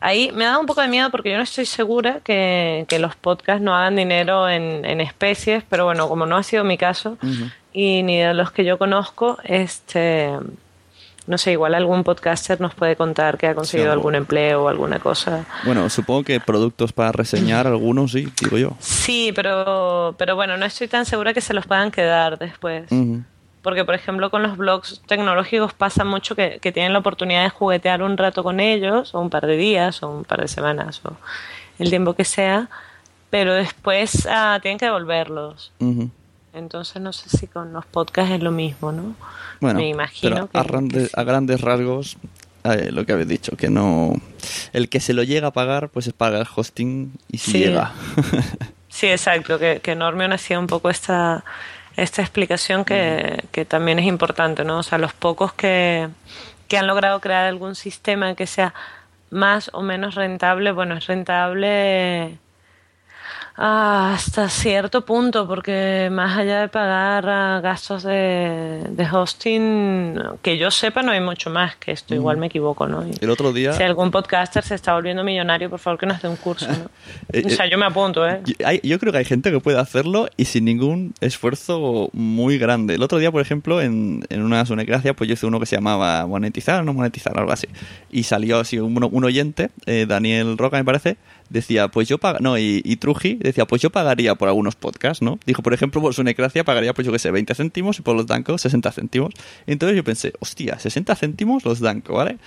Ahí 0.00 0.30
me 0.32 0.44
da 0.44 0.58
un 0.58 0.66
poco 0.66 0.80
de 0.80 0.88
miedo 0.88 1.10
porque 1.10 1.30
yo 1.30 1.36
no 1.36 1.42
estoy 1.42 1.66
segura 1.66 2.20
que, 2.22 2.86
que 2.88 2.98
los 2.98 3.16
podcasts 3.16 3.62
no 3.62 3.74
hagan 3.74 3.96
dinero 3.96 4.48
en, 4.48 4.84
en 4.84 5.00
especies, 5.00 5.64
pero 5.68 5.84
bueno, 5.84 6.08
como 6.08 6.26
no 6.26 6.36
ha 6.36 6.42
sido 6.42 6.62
mi 6.64 6.78
caso 6.78 7.18
y 7.72 8.02
ni 8.02 8.18
de 8.18 8.34
los 8.34 8.50
que 8.52 8.64
yo 8.64 8.78
conozco, 8.78 9.38
este. 9.44 10.30
No 11.26 11.36
sé, 11.36 11.52
igual 11.52 11.74
algún 11.74 12.04
podcaster 12.04 12.58
nos 12.58 12.74
puede 12.74 12.96
contar 12.96 13.36
que 13.36 13.48
ha 13.48 13.54
conseguido 13.54 13.90
Sí, 13.90 13.92
algún 13.92 14.14
empleo 14.14 14.64
o 14.64 14.68
alguna 14.68 14.98
cosa. 14.98 15.44
Bueno, 15.66 15.90
supongo 15.90 16.24
que 16.24 16.40
productos 16.40 16.94
para 16.94 17.12
reseñar 17.12 17.66
algunos, 17.66 18.12
sí, 18.12 18.32
digo 18.40 18.56
yo. 18.56 18.72
Sí, 18.78 19.32
pero, 19.34 20.14
pero 20.16 20.36
bueno, 20.36 20.56
no 20.56 20.64
estoy 20.64 20.88
tan 20.88 21.04
segura 21.04 21.34
que 21.34 21.42
se 21.42 21.52
los 21.52 21.66
puedan 21.66 21.90
quedar 21.90 22.38
después. 22.38 22.84
Porque, 23.62 23.84
por 23.84 23.94
ejemplo, 23.94 24.30
con 24.30 24.42
los 24.42 24.56
blogs 24.56 25.02
tecnológicos 25.06 25.72
pasa 25.74 26.04
mucho 26.04 26.36
que, 26.36 26.58
que 26.60 26.70
tienen 26.72 26.92
la 26.92 27.00
oportunidad 27.00 27.42
de 27.42 27.50
juguetear 27.50 28.02
un 28.02 28.16
rato 28.16 28.42
con 28.42 28.60
ellos, 28.60 29.14
o 29.14 29.20
un 29.20 29.30
par 29.30 29.46
de 29.46 29.56
días, 29.56 30.02
o 30.02 30.08
un 30.10 30.24
par 30.24 30.40
de 30.40 30.48
semanas, 30.48 31.00
o 31.04 31.16
el 31.78 31.90
tiempo 31.90 32.14
que 32.14 32.24
sea, 32.24 32.68
pero 33.30 33.52
después 33.54 34.26
ah, 34.30 34.58
tienen 34.62 34.78
que 34.78 34.84
devolverlos. 34.86 35.72
Ujú. 35.80 36.10
Entonces, 36.54 37.00
no 37.02 37.12
sé 37.12 37.28
si 37.28 37.46
con 37.46 37.72
los 37.72 37.84
podcasts 37.86 38.32
es 38.32 38.40
lo 38.42 38.50
mismo, 38.52 38.90
¿no? 38.92 39.14
Bueno, 39.60 39.80
Me 39.80 39.88
imagino 39.88 40.34
pero 40.34 40.48
que- 40.48 40.58
a, 40.58 40.62
grandes, 40.62 41.18
a 41.18 41.22
grandes 41.24 41.60
rasgos, 41.60 42.16
eh, 42.64 42.90
lo 42.92 43.04
que 43.04 43.12
habéis 43.12 43.28
dicho, 43.28 43.56
que 43.56 43.68
no... 43.70 44.14
El 44.72 44.88
que 44.88 45.00
se 45.00 45.12
lo 45.14 45.22
llega 45.24 45.48
a 45.48 45.52
pagar, 45.52 45.88
pues 45.90 46.06
es 46.06 46.12
paga 46.14 46.38
el 46.40 46.46
hosting 46.54 47.12
y 47.30 47.38
si 47.38 47.52
Sí. 47.52 47.58
llega. 47.58 47.92
Sí, 48.88 49.06
exacto, 49.08 49.58
que, 49.58 49.80
que 49.82 49.94
Normion 49.94 50.32
hacía 50.32 50.58
un 50.58 50.66
poco 50.66 50.88
esta, 50.90 51.44
esta 51.98 52.22
explicación 52.22 52.84
que, 52.84 53.44
que 53.50 53.64
también 53.64 53.98
es 53.98 54.06
importante, 54.06 54.64
¿no? 54.64 54.78
O 54.78 54.82
sea, 54.82 54.98
los 54.98 55.12
pocos 55.12 55.52
que, 55.52 56.08
que 56.68 56.78
han 56.78 56.86
logrado 56.86 57.20
crear 57.20 57.44
algún 57.44 57.74
sistema 57.74 58.34
que 58.36 58.46
sea 58.46 58.72
más 59.30 59.70
o 59.74 59.82
menos 59.82 60.14
rentable, 60.14 60.70
bueno, 60.70 60.96
es 60.96 61.06
rentable 61.06 62.38
ah, 63.58 64.12
hasta 64.14 64.48
cierto 64.48 65.04
punto, 65.04 65.46
porque 65.48 66.08
más 66.12 66.38
allá 66.38 66.60
de 66.62 66.68
pagar 66.68 67.28
ah, 67.28 67.60
gastos 67.60 68.04
de, 68.04 68.82
de 68.90 69.06
hosting, 69.10 70.18
que 70.42 70.56
yo 70.58 70.70
sepa 70.70 71.02
no 71.02 71.12
hay 71.12 71.20
mucho 71.20 71.50
más 71.50 71.76
que 71.76 71.92
esto, 71.92 72.14
igual 72.14 72.36
me 72.36 72.46
equivoco, 72.46 72.86
¿no? 72.86 73.06
Y 73.06 73.12
El 73.20 73.30
otro 73.30 73.52
día... 73.52 73.72
si 73.72 73.82
algún 73.82 74.10
podcaster 74.10 74.62
se 74.62 74.74
está 74.74 74.94
volviendo 74.94 75.24
millonario, 75.24 75.68
por 75.68 75.78
favor 75.78 75.98
que 75.98 76.06
nos 76.06 76.22
dé 76.22 76.28
un 76.28 76.36
curso, 76.36 76.68
¿no? 76.68 76.88
Eh, 77.32 77.42
O 77.46 77.50
sea, 77.50 77.66
eh, 77.66 77.70
yo 77.70 77.78
me 77.78 77.84
apunto, 77.86 78.26
¿eh? 78.26 78.40
Yo- 78.44 78.54
hay- 78.66 78.80
yo 78.82 78.98
creo 78.98 79.12
que 79.12 79.18
hay 79.18 79.24
gente 79.24 79.50
que 79.50 79.60
puede 79.60 79.78
hacerlo 79.78 80.28
y 80.36 80.44
sin 80.46 80.64
ningún 80.64 81.12
esfuerzo 81.20 82.10
muy 82.12 82.58
grande. 82.58 82.94
El 82.94 83.02
otro 83.02 83.18
día, 83.18 83.30
por 83.32 83.40
ejemplo, 83.42 83.80
en, 83.82 84.24
en 84.30 84.42
una 84.42 84.64
Sunecracia, 84.64 85.14
pues 85.14 85.28
yo 85.28 85.34
hice 85.34 85.46
uno 85.46 85.60
que 85.60 85.66
se 85.66 85.76
llamaba 85.76 86.26
monetizar 86.26 86.80
o 86.80 86.84
no 86.84 86.94
monetizar, 86.94 87.36
algo 87.38 87.52
así. 87.52 87.66
Y 88.10 88.22
salió 88.22 88.58
así 88.60 88.78
un, 88.78 88.96
un 89.02 89.24
oyente, 89.24 89.70
eh, 89.86 90.06
Daniel 90.08 90.56
Roca 90.58 90.76
me 90.78 90.84
parece, 90.84 91.16
decía, 91.50 91.88
pues 91.88 92.08
yo 92.08 92.18
pag 92.18 92.40
no, 92.40 92.58
y, 92.58 92.82
y 92.84 92.96
Truji 92.96 93.34
decía, 93.36 93.64
pues 93.66 93.80
yo 93.82 93.90
pagaría 93.90 94.34
por 94.34 94.48
algunos 94.48 94.74
podcasts, 94.76 95.22
¿no? 95.22 95.38
Dijo, 95.46 95.62
por 95.62 95.72
ejemplo, 95.74 96.00
por 96.00 96.12
Sunecracia 96.14 96.64
pagaría, 96.64 96.92
pues 96.94 97.06
yo 97.06 97.12
que 97.12 97.18
sé, 97.18 97.30
20 97.30 97.54
céntimos 97.54 97.98
y 97.98 98.02
por 98.02 98.16
los 98.16 98.26
Danco 98.26 98.58
60 98.58 98.92
céntimos. 98.92 99.32
Entonces 99.66 99.96
yo 99.96 100.04
pensé, 100.04 100.32
hostia, 100.40 100.78
60 100.78 101.14
céntimos 101.16 101.64
los 101.64 101.80
Danco, 101.80 102.14
¿vale? 102.14 102.38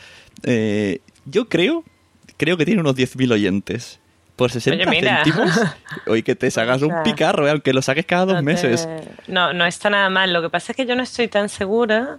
Eh, 0.43 0.99
yo 1.25 1.49
creo, 1.49 1.83
creo 2.37 2.57
que 2.57 2.65
tiene 2.65 2.81
unos 2.81 2.95
10.000 2.95 3.31
oyentes. 3.31 3.99
Por 4.35 4.49
60 4.49 4.89
Oye, 4.89 5.01
céntimos, 5.01 5.51
oye, 6.07 6.23
que 6.23 6.35
te 6.35 6.49
sacas 6.49 6.81
O 6.81 6.87
un 6.87 7.03
picarro, 7.03 7.45
eh, 7.47 7.51
aunque 7.51 7.73
lo 7.73 7.81
saques 7.83 8.05
cada 8.07 8.25
dos 8.25 8.33
No 8.35 8.39
te- 8.39 8.45
meses. 8.45 8.87
No, 9.27 9.53
no 9.53 9.65
está 9.65 9.89
nada 9.91 10.09
mal. 10.09 10.33
Lo 10.33 10.41
que 10.41 10.49
pasa 10.49 10.71
es 10.71 10.75
que 10.77 10.85
yo 10.87 10.95
no 10.95 11.03
estoy 11.03 11.27
tan 11.27 11.47
segura 11.49 12.17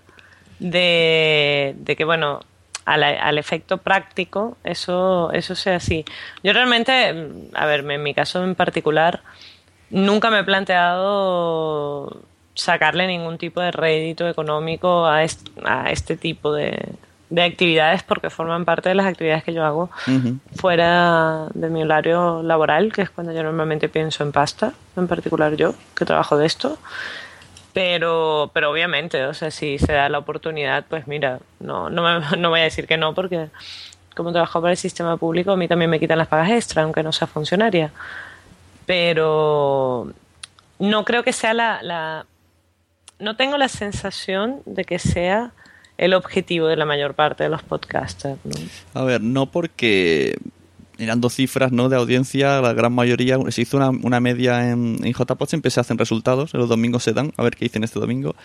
de, 0.61 1.75
de 1.79 1.97
que, 1.97 2.05
bueno, 2.05 2.41
al, 2.85 3.03
al 3.05 3.39
efecto 3.39 3.79
práctico 3.79 4.57
eso, 4.65 5.31
eso 5.33 5.55
sea 5.55 5.77
así. 5.77 6.05
Yo 6.43 6.53
realmente, 6.53 7.13
mm, 7.13 7.55
a 7.55 7.67
ver, 7.67 7.89
en 7.91 8.03
mi 8.03 8.15
caso 8.15 8.43
en 8.43 8.55
particular, 8.55 9.21
nunca 9.91 10.31
me 10.31 10.41
he 10.41 10.45
planteado 10.45 12.17
sacarle 12.55 13.07
ningún 13.07 13.39
tipo 13.39 13.61
de 13.61 13.71
rédito 13.73 14.29
económico 14.29 15.07
a, 15.07 15.23
est- 15.25 15.49
a 15.65 15.91
este 15.91 16.17
tipo 16.17 16.53
de, 16.53 16.79
de 17.31 17.43
actividades 17.43 18.03
porque 18.03 18.29
forman 18.31 18.65
parte 18.65 18.89
de 18.91 18.95
las 18.95 19.07
actividades 19.07 19.43
que 19.45 19.55
yo 19.55 19.65
hago 19.65 19.91
fuera 20.57 21.47
de 21.55 21.69
mi 21.71 21.83
horario 21.83 22.43
laboral, 22.43 22.93
que 22.93 23.03
es 23.03 23.11
cuando 23.11 23.33
yo 23.33 23.43
normalmente 23.43 23.89
pienso 23.89 24.23
en 24.23 24.33
pasta, 24.33 24.73
en 24.97 25.09
particular 25.09 25.55
yo, 25.57 25.75
que 25.97 26.05
trabajo 26.05 26.37
de 26.37 26.47
esto. 26.47 26.79
Pero, 27.73 28.51
pero 28.53 28.71
obviamente, 28.71 29.25
o 29.25 29.33
sea, 29.35 29.51
si 29.51 29.79
se 29.79 29.93
da 29.93 30.09
la 30.09 30.19
oportunidad, 30.19 30.85
pues 30.89 31.07
mira, 31.07 31.39
no, 31.61 31.89
no, 31.91 32.03
me- 32.03 32.37
no 32.39 32.51
voy 32.51 32.61
a 32.61 32.65
decir 32.65 32.87
que 32.87 32.97
no, 32.99 33.15
porque 33.15 33.49
como 34.15 34.31
trabajo 34.33 34.61
para 34.61 34.73
el 34.73 34.77
sistema 34.79 35.17
público, 35.17 35.53
a 35.53 35.57
mí 35.57 35.69
también 35.69 35.91
me 35.91 35.99
quitan 35.99 36.19
las 36.19 36.29
pagas 36.29 36.51
extra, 36.51 36.83
aunque 36.83 37.03
no 37.03 37.13
sea 37.13 37.27
funcionaria. 37.27 37.91
Pero 38.87 40.13
no 40.79 41.05
creo 41.05 41.23
que 41.23 41.33
sea 41.33 41.55
la, 41.55 41.83
la 41.83 42.27
no 43.19 43.37
tengo 43.37 43.57
la 43.57 43.69
sensación 43.69 44.61
de 44.67 44.85
que 44.85 44.99
sea 44.99 45.53
el 45.97 46.13
objetivo 46.15 46.67
de 46.67 46.77
la 46.77 46.85
mayor 46.85 47.15
parte 47.15 47.45
de 47.45 47.49
los 47.51 47.63
podcasters. 47.63 48.39
A 48.95 49.03
ver, 49.05 49.21
no 49.21 49.47
porque 49.47 50.37
mirando 51.03 51.29
cifras 51.31 51.73
¿no? 51.73 51.89
de 51.89 51.97
audiencia, 51.97 52.61
la 52.61 52.73
gran 52.75 52.93
mayoría, 52.93 53.37
se 53.49 53.63
hizo 53.63 53.77
una, 53.77 53.91
una 53.91 54.21
media 54.21 54.71
en, 54.71 54.99
en 55.03 55.13
JPod, 55.13 55.49
siempre 55.49 55.73
se 55.73 55.81
hacen 55.81 55.99
resultados, 55.99 56.55
los 56.55 56.69
domingos 56.69 57.03
se 57.03 57.13
dan, 57.13 57.33
a 57.37 57.43
ver 57.43 57.57
qué 57.57 57.65
dicen 57.65 57.83
este 57.83 57.99
domingo. 57.99 58.37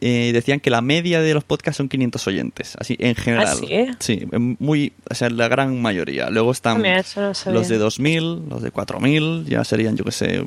Eh, 0.00 0.32
decían 0.32 0.58
que 0.58 0.70
la 0.70 0.80
media 0.80 1.20
de 1.20 1.32
los 1.34 1.44
podcasts 1.44 1.76
son 1.76 1.88
500 1.88 2.26
oyentes, 2.26 2.76
así 2.80 2.96
en 2.98 3.14
general. 3.14 3.46
¿Ah, 3.48 3.54
sí? 3.54 3.86
Sí, 4.00 4.26
muy, 4.58 4.92
o 5.08 5.14
sea, 5.14 5.30
la 5.30 5.46
gran 5.46 5.80
mayoría. 5.80 6.30
Luego 6.30 6.50
están 6.50 6.78
Ah, 6.78 6.80
mira, 6.80 7.04
no 7.14 7.52
los 7.52 7.68
de 7.68 7.78
2000, 7.78 8.48
los 8.48 8.60
de 8.60 8.72
4000, 8.72 9.44
ya 9.46 9.62
serían, 9.62 9.96
yo 9.96 10.02
que 10.04 10.10
sé, 10.10 10.44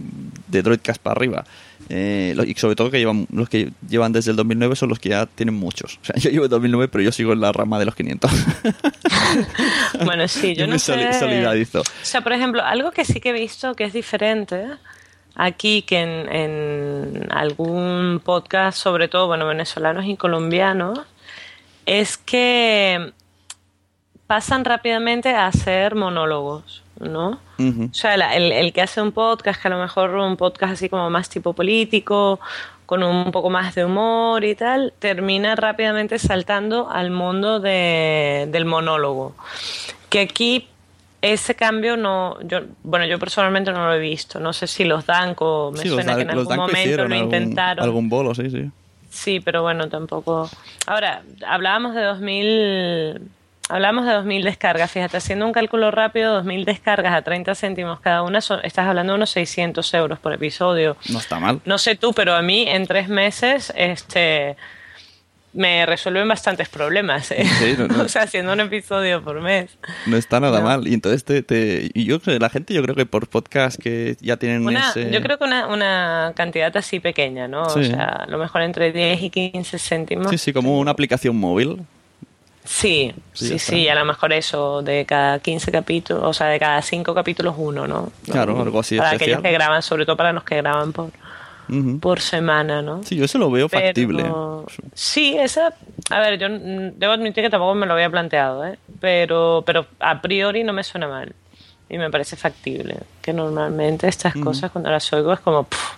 de 0.49 0.61
Droidcast 0.63 1.01
para 1.01 1.13
arriba. 1.15 1.45
Eh, 1.89 2.35
y 2.47 2.53
sobre 2.55 2.75
todo 2.75 2.89
que 2.89 2.97
llevan 2.99 3.27
los 3.31 3.49
que 3.49 3.71
llevan 3.87 4.13
desde 4.13 4.31
el 4.31 4.37
2009 4.37 4.75
son 4.75 4.89
los 4.89 4.99
que 4.99 5.09
ya 5.09 5.25
tienen 5.25 5.55
muchos. 5.55 5.99
O 6.01 6.05
sea, 6.05 6.15
yo 6.17 6.29
llevo 6.29 6.45
el 6.45 6.49
2009, 6.49 6.87
pero 6.87 7.03
yo 7.03 7.11
sigo 7.11 7.33
en 7.33 7.41
la 7.41 7.51
rama 7.51 7.79
de 7.79 7.85
los 7.85 7.95
500. 7.95 8.31
Bueno, 10.05 10.27
sí, 10.27 10.53
yo, 10.55 10.65
Yo 10.65 10.71
no 10.73 10.79
sé. 10.79 10.93
soli- 10.93 11.13
solidarizo. 11.13 11.81
O 11.81 11.83
sea, 12.03 12.21
por 12.21 12.33
ejemplo, 12.33 12.61
algo 12.63 12.91
que 12.91 13.05
sí 13.05 13.19
que 13.19 13.29
he 13.29 13.33
visto 13.33 13.73
que 13.75 13.83
es 13.85 13.93
diferente 13.93 14.65
aquí 15.35 15.81
que 15.81 15.99
en, 16.01 16.29
en 16.31 17.27
algún 17.31 18.21
podcast, 18.23 18.77
sobre 18.77 19.07
todo, 19.07 19.27
bueno, 19.27 19.47
venezolanos 19.47 20.05
y 20.05 20.15
colombianos, 20.15 20.99
es 21.87 22.17
que 22.17 23.11
pasan 24.27 24.63
rápidamente 24.65 25.29
a 25.29 25.47
hacer 25.47 25.95
monólogos, 25.95 26.82
¿no? 26.99 27.39
O 27.59 27.93
sea, 27.93 28.17
la- 28.17 28.35
el, 28.35 28.51
el 28.51 28.73
que 28.73 28.81
hace 28.81 29.01
un 29.01 29.11
podcast, 29.11 29.61
que 29.61 29.67
a 29.67 29.71
lo 29.71 29.79
mejor 29.79 30.11
un 30.15 30.37
podcast 30.37 30.73
así 30.73 30.89
como 30.89 31.09
más 31.09 31.29
tipo 31.29 31.53
político, 31.53 32.39
con 32.85 33.01
un 33.03 33.31
poco 33.31 33.49
más 33.49 33.73
de 33.75 33.85
humor 33.85 34.43
y 34.43 34.55
tal, 34.55 34.93
termina 34.99 35.55
rápidamente 35.55 36.19
saltando 36.19 36.89
al 36.89 37.11
mundo 37.11 37.59
de- 37.59 38.47
del 38.51 38.65
monólogo. 38.65 39.35
Que 40.09 40.21
aquí 40.21 40.67
ese 41.21 41.55
cambio 41.55 41.95
no, 41.95 42.37
yo, 42.41 42.59
bueno, 42.83 43.05
yo 43.05 43.17
personalmente 43.17 43.71
no 43.71 43.85
lo 43.87 43.93
he 43.93 43.99
visto. 43.99 44.39
No 44.41 44.51
sé 44.51 44.67
si 44.67 44.83
los 44.83 45.05
Danco, 45.05 45.71
me 45.73 45.79
Sí, 45.79 45.87
los, 45.87 45.95
suena 45.95 46.15
que 46.15 46.23
en 46.23 46.31
algún 46.31 46.55
momento 46.55 46.97
lo 46.97 47.03
algún, 47.03 47.17
intentaron. 47.17 47.83
algún 47.85 48.09
bolo, 48.09 48.35
sí, 48.35 48.49
sí. 48.49 48.69
Sí, 49.09 49.39
pero 49.39 49.61
bueno, 49.61 49.87
tampoco. 49.89 50.49
Ahora, 50.87 51.21
hablábamos 51.47 51.95
de 51.95 52.01
2000. 52.03 53.21
Hablamos 53.69 54.05
de 54.05 54.11
2.000 54.11 54.43
descargas. 54.43 54.91
Fíjate, 54.91 55.17
haciendo 55.17 55.45
un 55.45 55.53
cálculo 55.53 55.89
rápido, 55.89 56.41
2.000 56.43 56.65
descargas 56.65 57.13
a 57.13 57.21
30 57.21 57.55
céntimos 57.55 57.99
cada 58.01 58.21
una, 58.21 58.41
son, 58.41 58.59
estás 58.63 58.87
hablando 58.87 59.13
de 59.13 59.17
unos 59.17 59.29
600 59.31 59.93
euros 59.93 60.19
por 60.19 60.33
episodio. 60.33 60.97
No 61.09 61.19
está 61.19 61.39
mal. 61.39 61.61
No 61.65 61.77
sé 61.77 61.95
tú, 61.95 62.13
pero 62.13 62.35
a 62.35 62.41
mí 62.41 62.65
en 62.67 62.85
tres 62.87 63.07
meses 63.07 63.71
este, 63.75 64.57
me 65.53 65.85
resuelven 65.85 66.27
bastantes 66.27 66.67
problemas. 66.67 67.31
¿eh? 67.31 67.45
Sí, 67.45 67.75
no, 67.77 67.87
no. 67.87 68.03
o 68.05 68.09
sea, 68.09 68.23
haciendo 68.23 68.51
un 68.51 68.59
episodio 68.59 69.23
por 69.23 69.39
mes. 69.39 69.77
No 70.07 70.17
está 70.17 70.41
nada 70.41 70.59
No. 70.59 70.65
mal. 70.65 70.87
Y 70.87 70.93
entonces 70.93 71.23
te, 71.23 71.41
te- 71.41 71.89
y 71.93 72.03
yo 72.05 72.19
la 72.25 72.49
gente, 72.49 72.73
yo 72.73 72.83
creo 72.83 72.95
que 72.95 73.05
por 73.05 73.27
podcast 73.29 73.79
que 73.81 74.17
ya 74.19 74.35
tienen 74.35 74.65
Una, 74.67 74.89
ese... 74.89 75.09
Yo 75.09 75.21
creo 75.21 75.37
que 75.37 75.45
una, 75.45 75.67
una 75.67 76.33
cantidad 76.35 76.75
así 76.75 76.99
pequeña, 76.99 77.47
¿no? 77.47 77.69
Sí. 77.69 77.79
O 77.79 77.83
sea, 77.85 78.03
a 78.07 78.27
lo 78.27 78.37
mejor 78.39 78.61
entre 78.63 78.91
10 78.91 79.21
y 79.23 79.29
15 79.29 79.79
céntimos. 79.79 80.29
Sí, 80.31 80.37
sí, 80.37 80.51
como 80.53 80.77
una 80.79 80.91
aplicación 80.91 81.37
móvil. 81.37 81.81
Sí, 82.65 83.13
Sí, 83.33 83.47
sí, 83.49 83.59
sí, 83.59 83.87
a 83.89 83.95
lo 83.95 84.05
mejor 84.05 84.31
eso, 84.33 84.81
de 84.81 85.05
cada 85.05 85.39
15 85.39 85.71
capítulos, 85.71 86.23
o 86.23 86.33
sea, 86.33 86.47
de 86.47 86.59
cada 86.59 86.81
5 86.81 87.13
capítulos 87.13 87.55
uno, 87.57 87.87
¿no? 87.87 88.11
Claro, 88.31 88.59
algo 88.61 88.79
así 88.79 88.97
Para 88.97 89.11
especial. 89.13 89.39
aquellos 89.39 89.43
que 89.43 89.51
graban, 89.51 89.81
sobre 89.81 90.05
todo 90.05 90.15
para 90.15 90.31
los 90.31 90.43
que 90.43 90.55
graban 90.57 90.93
por, 90.93 91.09
por 91.99 92.21
semana, 92.21 92.81
¿no? 92.81 93.03
Sí, 93.03 93.15
yo 93.17 93.25
eso 93.25 93.37
lo 93.37 93.51
veo 93.51 93.67
Pero- 93.67 93.85
factible. 93.87 94.25
Sí, 94.93 95.35
esa, 95.37 95.73
a 96.09 96.19
ver, 96.19 96.39
yo 96.39 96.47
debo 96.49 97.11
admitir 97.13 97.43
que 97.43 97.49
tampoco 97.49 97.75
me 97.75 97.85
lo 97.85 97.93
había 97.93 98.09
planteado, 98.09 98.65
¿eh? 98.65 98.77
Pero, 99.01 99.63
pero 99.65 99.85
a 99.99 100.21
priori 100.21 100.63
no 100.63 100.71
me 100.71 100.83
suena 100.83 101.07
mal 101.09 101.33
y 101.89 101.97
me 101.97 102.09
parece 102.09 102.37
factible, 102.37 102.97
que 103.21 103.33
normalmente 103.33 104.07
estas 104.07 104.35
cosas 104.35 104.71
cuando 104.71 104.89
las 104.89 105.11
oigo 105.11 105.33
es 105.33 105.39
como, 105.41 105.63
"Puf, 105.65 105.95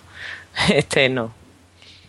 este 0.70 1.08
no. 1.08 1.32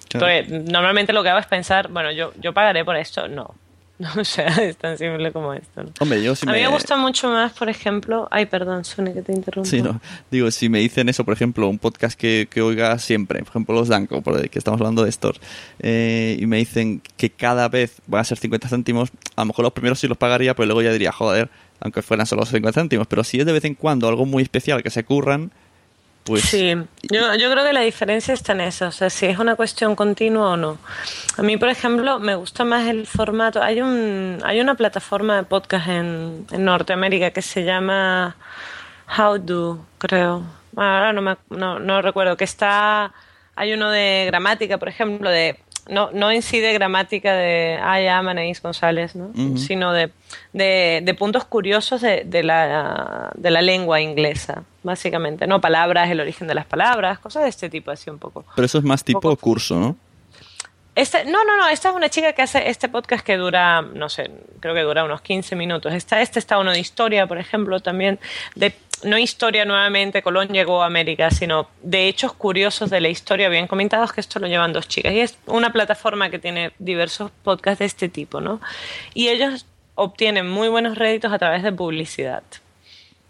Claro. 0.10 0.26
Porque 0.26 0.64
normalmente 0.72 1.14
lo 1.14 1.22
que 1.22 1.30
hago 1.30 1.40
es 1.40 1.46
pensar, 1.48 1.90
bueno, 1.90 2.12
yo, 2.12 2.32
yo 2.40 2.54
pagaré 2.54 2.84
por 2.84 2.96
esto, 2.96 3.28
no. 3.28 3.54
O 4.18 4.24
sea, 4.24 4.48
es 4.48 4.78
tan 4.78 4.98
simple 4.98 5.32
como 5.32 5.54
esto. 5.54 5.84
¿no? 5.84 5.92
Hombre, 6.00 6.22
yo 6.24 6.36
si 6.36 6.48
a 6.48 6.52
mí 6.52 6.60
me... 6.60 6.68
me 6.68 6.74
gusta 6.74 6.98
mucho 6.98 7.30
más, 7.30 7.54
por 7.54 7.70
ejemplo, 7.70 8.28
ay, 8.32 8.46
perdón, 8.46 8.86
Sony, 8.86 9.14
que 9.14 9.22
te 9.22 9.34
interrumpo. 9.34 9.70
Sí, 9.70 9.82
no. 9.82 10.00
Digo, 10.30 10.52
si 10.52 10.70
me 10.70 10.80
dicen 10.80 11.10
eso, 11.10 11.26
por 11.26 11.34
ejemplo, 11.34 11.68
un 11.68 11.80
podcast 11.80 12.20
que, 12.20 12.48
que 12.50 12.62
oiga 12.62 12.98
siempre, 13.00 13.40
por 13.40 13.50
ejemplo, 13.50 13.76
los 13.76 13.88
Danco, 13.88 14.22
por 14.22 14.40
el 14.40 14.50
que 14.50 14.60
estamos 14.60 14.80
hablando 14.80 15.04
de 15.04 15.10
estos, 15.10 15.40
eh, 15.80 16.38
y 16.40 16.46
me 16.46 16.58
dicen 16.58 17.02
que 17.18 17.30
cada 17.32 17.70
vez 17.70 18.02
van 18.08 18.22
a 18.22 18.24
ser 18.24 18.38
50 18.38 18.70
céntimos, 18.70 19.10
a 19.36 19.42
lo 19.42 19.46
mejor 19.46 19.64
los 19.64 19.74
primeros 19.74 20.00
sí 20.00 20.08
los 20.08 20.18
pagaría, 20.18 20.56
pero 20.56 20.68
luego 20.68 20.82
ya 20.82 20.92
diría, 20.92 21.12
joder, 21.12 21.50
aunque 21.80 22.02
fueran 22.02 22.26
solo 22.26 22.46
50 22.46 22.80
céntimos, 22.80 23.08
pero 23.08 23.24
si 23.24 23.40
es 23.40 23.46
de 23.46 23.54
vez 23.54 23.66
en 23.66 23.76
cuando 23.76 24.08
algo 24.08 24.26
muy 24.26 24.44
especial 24.44 24.84
que 24.84 24.90
se 24.90 25.04
curran, 25.04 25.52
pues... 26.28 26.44
Sí, 26.44 26.76
yo, 27.04 27.36
yo 27.36 27.52
creo 27.52 27.64
que 27.64 27.74
la 27.74 27.82
diferencia 27.82 28.34
está 28.34 28.52
en 28.52 28.62
eso, 28.62 28.88
o 28.88 28.92
sea, 28.92 29.10
si 29.10 29.26
es 29.26 29.40
una 29.40 29.56
cuestión 29.56 29.96
continua 29.96 30.52
o 30.52 30.58
no. 30.58 30.78
A 31.38 31.42
mí, 31.42 31.58
por 31.58 31.70
ejemplo, 31.70 32.20
me 32.20 32.36
gusta 32.36 32.66
más 32.66 32.88
el 32.88 33.08
formato. 33.08 33.64
Hay 33.64 33.82
un 33.82 34.40
hay 34.44 34.60
una 34.60 34.76
plataforma 34.76 35.38
de 35.38 35.44
podcast 35.44 35.88
en, 35.88 36.46
en 36.52 36.66
Norteamérica 36.66 37.32
que 37.32 37.42
se 37.42 37.64
llama 37.64 38.36
How 39.18 39.40
Do, 39.40 39.86
creo. 39.98 40.44
Ahora 40.76 41.14
no, 41.14 41.22
me, 41.22 41.38
no, 41.50 41.80
no 41.80 42.02
recuerdo, 42.02 42.38
que 42.38 42.44
está... 42.44 43.14
Hay 43.56 43.74
uno 43.74 43.90
de 43.90 44.26
gramática, 44.28 44.78
por 44.78 44.90
ejemplo, 44.90 45.32
de... 45.32 45.60
No, 45.90 46.10
no 46.12 46.32
en 46.32 46.42
sí 46.42 46.60
de 46.60 46.74
gramática 46.74 47.34
de 47.34 47.78
am 48.10 48.28
Anaís 48.28 48.62
González, 48.62 49.16
¿no? 49.16 49.32
Sino 49.58 49.94
de, 49.94 50.12
de, 50.54 51.02
de 51.04 51.14
puntos 51.14 51.46
curiosos 51.46 52.02
de, 52.02 52.24
de, 52.26 52.44
la, 52.44 53.32
de 53.36 53.52
la 53.52 53.62
lengua 53.62 54.02
inglesa, 54.02 54.64
básicamente, 54.84 55.48
¿no? 55.48 55.62
Palabras, 55.62 56.10
el 56.10 56.20
origen 56.20 56.48
de 56.48 56.56
las 56.56 56.66
palabras, 56.66 57.20
cosas 57.20 57.44
de 57.44 57.50
este 57.50 57.70
tipo, 57.70 57.92
así 57.92 58.10
un 58.10 58.20
poco. 58.20 58.44
Pero 58.56 58.66
eso 58.66 58.78
es 58.80 58.84
más 58.84 59.04
tipo 59.04 59.22
Poco- 59.22 59.38
curso, 59.38 59.80
¿no? 59.80 59.96
Este, 60.96 61.26
no, 61.26 61.46
no, 61.46 61.58
no, 61.58 61.68
esta 61.68 61.90
es 61.90 61.96
una 61.96 62.10
chica 62.10 62.34
que 62.34 62.42
hace 62.42 62.70
este 62.72 62.90
podcast 62.90 63.24
que 63.24 63.38
dura, 63.38 63.84
no 63.84 64.10
sé, 64.10 64.32
creo 64.60 64.74
que 64.74 64.82
dura 64.82 65.04
unos 65.04 65.22
15 65.22 65.56
minutos. 65.56 65.94
Está, 65.94 66.22
este 66.22 66.40
está 66.40 66.58
uno 66.58 66.72
de 66.72 66.80
historia, 66.80 67.28
por 67.28 67.38
ejemplo, 67.38 67.80
también, 67.82 68.18
de 68.56 68.74
no 69.04 69.18
historia 69.18 69.66
nuevamente, 69.66 70.22
Colón 70.22 70.50
llegó 70.50 70.84
a 70.84 70.86
América, 70.88 71.32
sino 71.32 71.70
de 71.82 72.08
hechos 72.08 72.34
curiosos 72.34 72.90
de 72.90 73.02
la 73.02 73.10
historia 73.10 73.50
bien 73.50 73.68
comentados, 73.68 74.14
que 74.14 74.22
esto 74.22 74.40
lo 74.40 74.48
llevan 74.48 74.74
dos 74.74 74.88
chicas. 74.88 75.14
Y 75.14 75.20
es 75.20 75.38
una 75.46 75.72
plataforma 75.72 76.30
que 76.30 76.40
tiene 76.40 76.72
diversos 76.80 77.32
podcasts 77.44 77.80
de 77.80 77.86
este 77.86 78.10
tipo, 78.10 78.42
¿no? 78.42 78.60
Y 79.14 79.30
ellos 79.30 79.66
obtienen 79.96 80.50
muy 80.50 80.68
buenos 80.68 80.98
réditos 80.98 81.32
a 81.32 81.38
través 81.40 81.64
de 81.64 81.72
publicidad. 81.72 82.44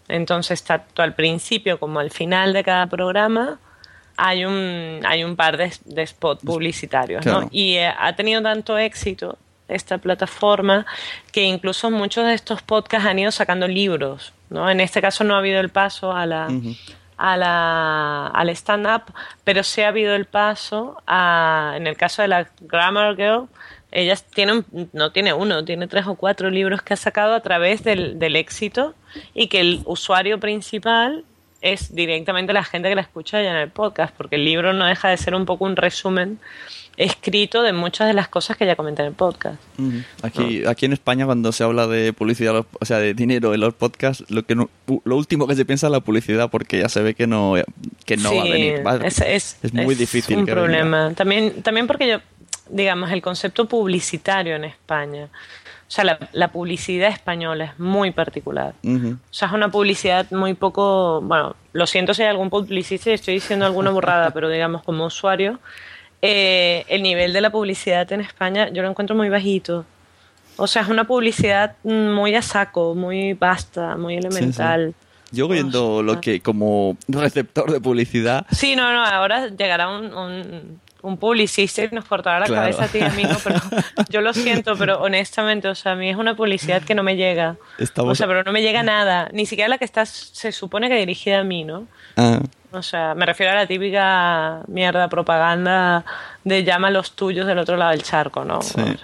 Entonces, 0.08 0.62
tanto 0.62 1.02
al 1.02 1.14
principio 1.14 1.78
como 1.78 2.00
al 2.00 2.10
final 2.10 2.52
de 2.52 2.64
cada 2.64 2.86
programa 2.86 3.58
hay 4.16 4.44
un, 4.44 5.00
hay 5.06 5.22
un 5.22 5.36
par 5.36 5.56
de, 5.56 5.72
de 5.84 6.06
spots 6.06 6.42
publicitarios, 6.44 7.22
Claro. 7.22 7.42
¿no? 7.42 7.48
Y 7.52 7.74
eh, 7.74 7.92
ha 7.96 8.16
tenido 8.16 8.42
tanto 8.42 8.76
éxito 8.78 9.38
esta 9.68 9.98
plataforma 9.98 10.86
que 11.30 11.42
incluso 11.42 11.90
muchos 11.90 12.26
de 12.26 12.34
estos 12.34 12.62
podcasts 12.62 13.06
han 13.06 13.18
ido 13.18 13.30
sacando 13.30 13.68
libros, 13.68 14.32
¿no? 14.50 14.70
En 14.70 14.80
este 14.80 15.00
caso 15.00 15.24
no 15.24 15.34
ha 15.34 15.38
habido 15.38 15.60
el 15.60 15.68
paso 15.68 16.12
a 16.12 16.26
la, 16.26 16.48
a 17.16 17.36
la, 17.36 18.26
al 18.28 18.48
stand-up, 18.50 19.12
pero 19.44 19.62
sí 19.62 19.82
ha 19.82 19.88
habido 19.88 20.14
el 20.14 20.24
paso 20.24 21.02
a, 21.06 21.74
en 21.76 21.86
el 21.86 21.96
caso 21.96 22.22
de 22.22 22.28
la 22.28 22.48
Grammar 22.60 23.16
Girl, 23.16 23.48
ella 23.90 24.16
tiene 24.34 24.64
no 24.92 25.12
tiene 25.12 25.32
uno, 25.32 25.64
tiene 25.64 25.86
tres 25.88 26.06
o 26.06 26.14
cuatro 26.14 26.50
libros 26.50 26.82
que 26.82 26.92
ha 26.92 26.96
sacado 26.96 27.34
a 27.34 27.40
través 27.40 27.84
del, 27.84 28.18
del 28.18 28.36
éxito 28.36 28.94
y 29.32 29.46
que 29.48 29.60
el 29.60 29.80
usuario 29.86 30.38
principal 30.38 31.24
es 31.60 31.94
directamente 31.94 32.52
la 32.52 32.64
gente 32.64 32.88
que 32.88 32.94
la 32.94 33.00
escucha 33.00 33.42
ya 33.42 33.50
en 33.50 33.56
el 33.56 33.70
podcast, 33.70 34.14
porque 34.16 34.36
el 34.36 34.44
libro 34.44 34.72
no 34.72 34.86
deja 34.86 35.08
de 35.08 35.16
ser 35.16 35.34
un 35.34 35.44
poco 35.44 35.64
un 35.64 35.76
resumen 35.76 36.38
escrito 36.98 37.62
de 37.62 37.72
muchas 37.72 38.08
de 38.08 38.12
las 38.14 38.28
cosas 38.28 38.56
que 38.56 38.64
ella 38.64 38.76
comenta 38.76 39.02
en 39.02 39.08
el 39.08 39.14
podcast. 39.14 39.56
Aquí, 40.22 40.64
aquí 40.66 40.86
en 40.86 40.92
España 40.92 41.24
cuando 41.26 41.52
se 41.52 41.64
habla 41.64 41.86
de 41.86 42.12
publicidad, 42.12 42.64
o 42.80 42.84
sea, 42.84 42.98
de 42.98 43.14
dinero 43.14 43.54
en 43.54 43.60
los 43.60 43.72
podcasts, 43.74 44.24
lo 44.28 44.42
que 44.44 44.54
no- 44.54 44.68
lo 45.04 45.16
último 45.16 45.46
que 45.46 45.54
se 45.54 45.64
piensa 45.64 45.86
es 45.86 45.92
la 45.92 46.00
publicidad 46.00 46.50
porque 46.50 46.78
ya 46.80 46.88
se 46.88 47.00
ve 47.02 47.14
que 47.14 47.26
no 47.26 47.54
que 48.04 48.16
no 48.16 48.34
va 48.34 48.42
a 48.42 48.44
venir. 48.44 48.86
Va- 48.86 48.96
Es, 49.06 49.20
es- 49.20 49.58
es 49.62 49.72
muy 49.72 49.92
es 49.94 49.98
difícil 49.98 50.36
un 50.38 50.44
que 50.46 50.54
venga. 50.54 50.62
problema. 50.64 51.12
También, 51.14 51.62
también 51.62 51.86
porque 51.86 52.08
yo, 52.08 52.18
digamos, 52.68 53.10
el 53.12 53.22
concepto 53.22 53.66
publicitario 53.66 54.56
en 54.56 54.64
España, 54.64 55.24
o 55.26 55.90
sea, 55.90 56.04
la, 56.04 56.18
la 56.32 56.48
publicidad 56.52 57.08
española 57.10 57.64
es 57.64 57.78
muy 57.78 58.10
particular. 58.10 58.74
Ujú. 58.82 59.12
O 59.12 59.32
sea, 59.32 59.48
es 59.48 59.54
una 59.54 59.70
publicidad 59.70 60.30
muy 60.32 60.52
poco. 60.54 61.20
Bueno, 61.22 61.56
lo 61.72 61.86
siento 61.86 62.12
si 62.12 62.22
hay 62.22 62.28
algún 62.28 62.50
publicista 62.50 63.10
y 63.10 63.14
estoy 63.14 63.34
diciendo 63.34 63.64
alguna 63.64 63.90
burrada, 63.90 64.30
pero 64.34 64.48
digamos, 64.50 64.82
como 64.82 65.06
usuario, 65.06 65.58
eh, 66.22 66.84
el 66.88 67.02
nivel 67.02 67.32
de 67.32 67.40
la 67.40 67.50
publicidad 67.50 68.10
en 68.12 68.20
España 68.20 68.68
yo 68.70 68.82
lo 68.82 68.90
encuentro 68.90 69.14
muy 69.16 69.28
bajito. 69.28 69.84
O 70.56 70.66
sea, 70.66 70.82
es 70.82 70.88
una 70.88 71.04
publicidad 71.04 71.76
muy 71.84 72.34
a 72.34 72.42
saco, 72.42 72.94
muy 72.96 73.34
vasta, 73.34 73.96
muy 73.96 74.16
elemental. 74.16 74.94
Yo 75.30 75.46
viendo 75.46 76.02
lo 76.02 76.20
que 76.20 76.40
como 76.40 76.96
receptor 77.06 77.70
de 77.70 77.80
publicidad, 77.80 78.44
Sí, 78.50 78.74
no, 78.74 78.92
no, 78.92 79.04
ahora 79.04 79.48
llegará 79.48 79.88
un, 79.90 80.12
un, 80.14 80.80
un 81.02 81.16
publicista 81.18 81.84
y 81.84 81.88
nos 81.92 82.06
cortará 82.06 82.40
la 82.40 82.46
Claro. 82.46 82.62
cabeza 82.62 82.84
a 82.84 82.88
ti 82.88 82.98
y 82.98 83.02
a 83.02 83.10
mí, 83.10 83.22
¿no? 83.24 83.36
pero 83.44 83.60
yo 84.10 84.20
lo 84.20 84.32
siento, 84.32 84.74
pero 84.76 85.00
honestamente, 85.00 85.68
o 85.68 85.74
sea, 85.76 85.92
a 85.92 85.94
mí 85.96 86.08
es 86.10 86.16
una 86.16 86.34
publicidad 86.34 86.82
que 86.82 86.94
no 86.96 87.02
me 87.04 87.14
llega. 87.14 87.56
Estamos- 87.78 88.12
O 88.12 88.14
sea, 88.16 88.26
pero 88.26 88.42
no 88.42 88.50
me 88.52 88.62
llega 88.62 88.82
nada, 88.82 89.28
ni 89.32 89.44
siquiera 89.46 89.68
la 89.68 89.78
que 89.78 89.84
está, 89.84 90.06
se 90.06 90.50
supone 90.50 90.88
que 90.88 90.96
dirigida 90.96 91.40
a 91.40 91.44
mí, 91.44 91.62
¿no? 91.62 91.86
ah, 92.16 92.40
O 92.70 92.82
sea, 92.82 93.14
me 93.14 93.24
refiero 93.24 93.52
a 93.52 93.54
la 93.54 93.66
típica 93.66 94.62
mierda 94.66 95.08
propaganda 95.08 96.04
de 96.44 96.64
llama 96.64 96.88
a 96.88 96.90
los 96.90 97.12
tuyos 97.12 97.46
del 97.46 97.58
otro 97.58 97.76
lado 97.76 97.92
del 97.92 98.02
charco, 98.02 98.44
¿no? 98.44 98.60
Sí. 98.60 98.80
O 98.80 98.98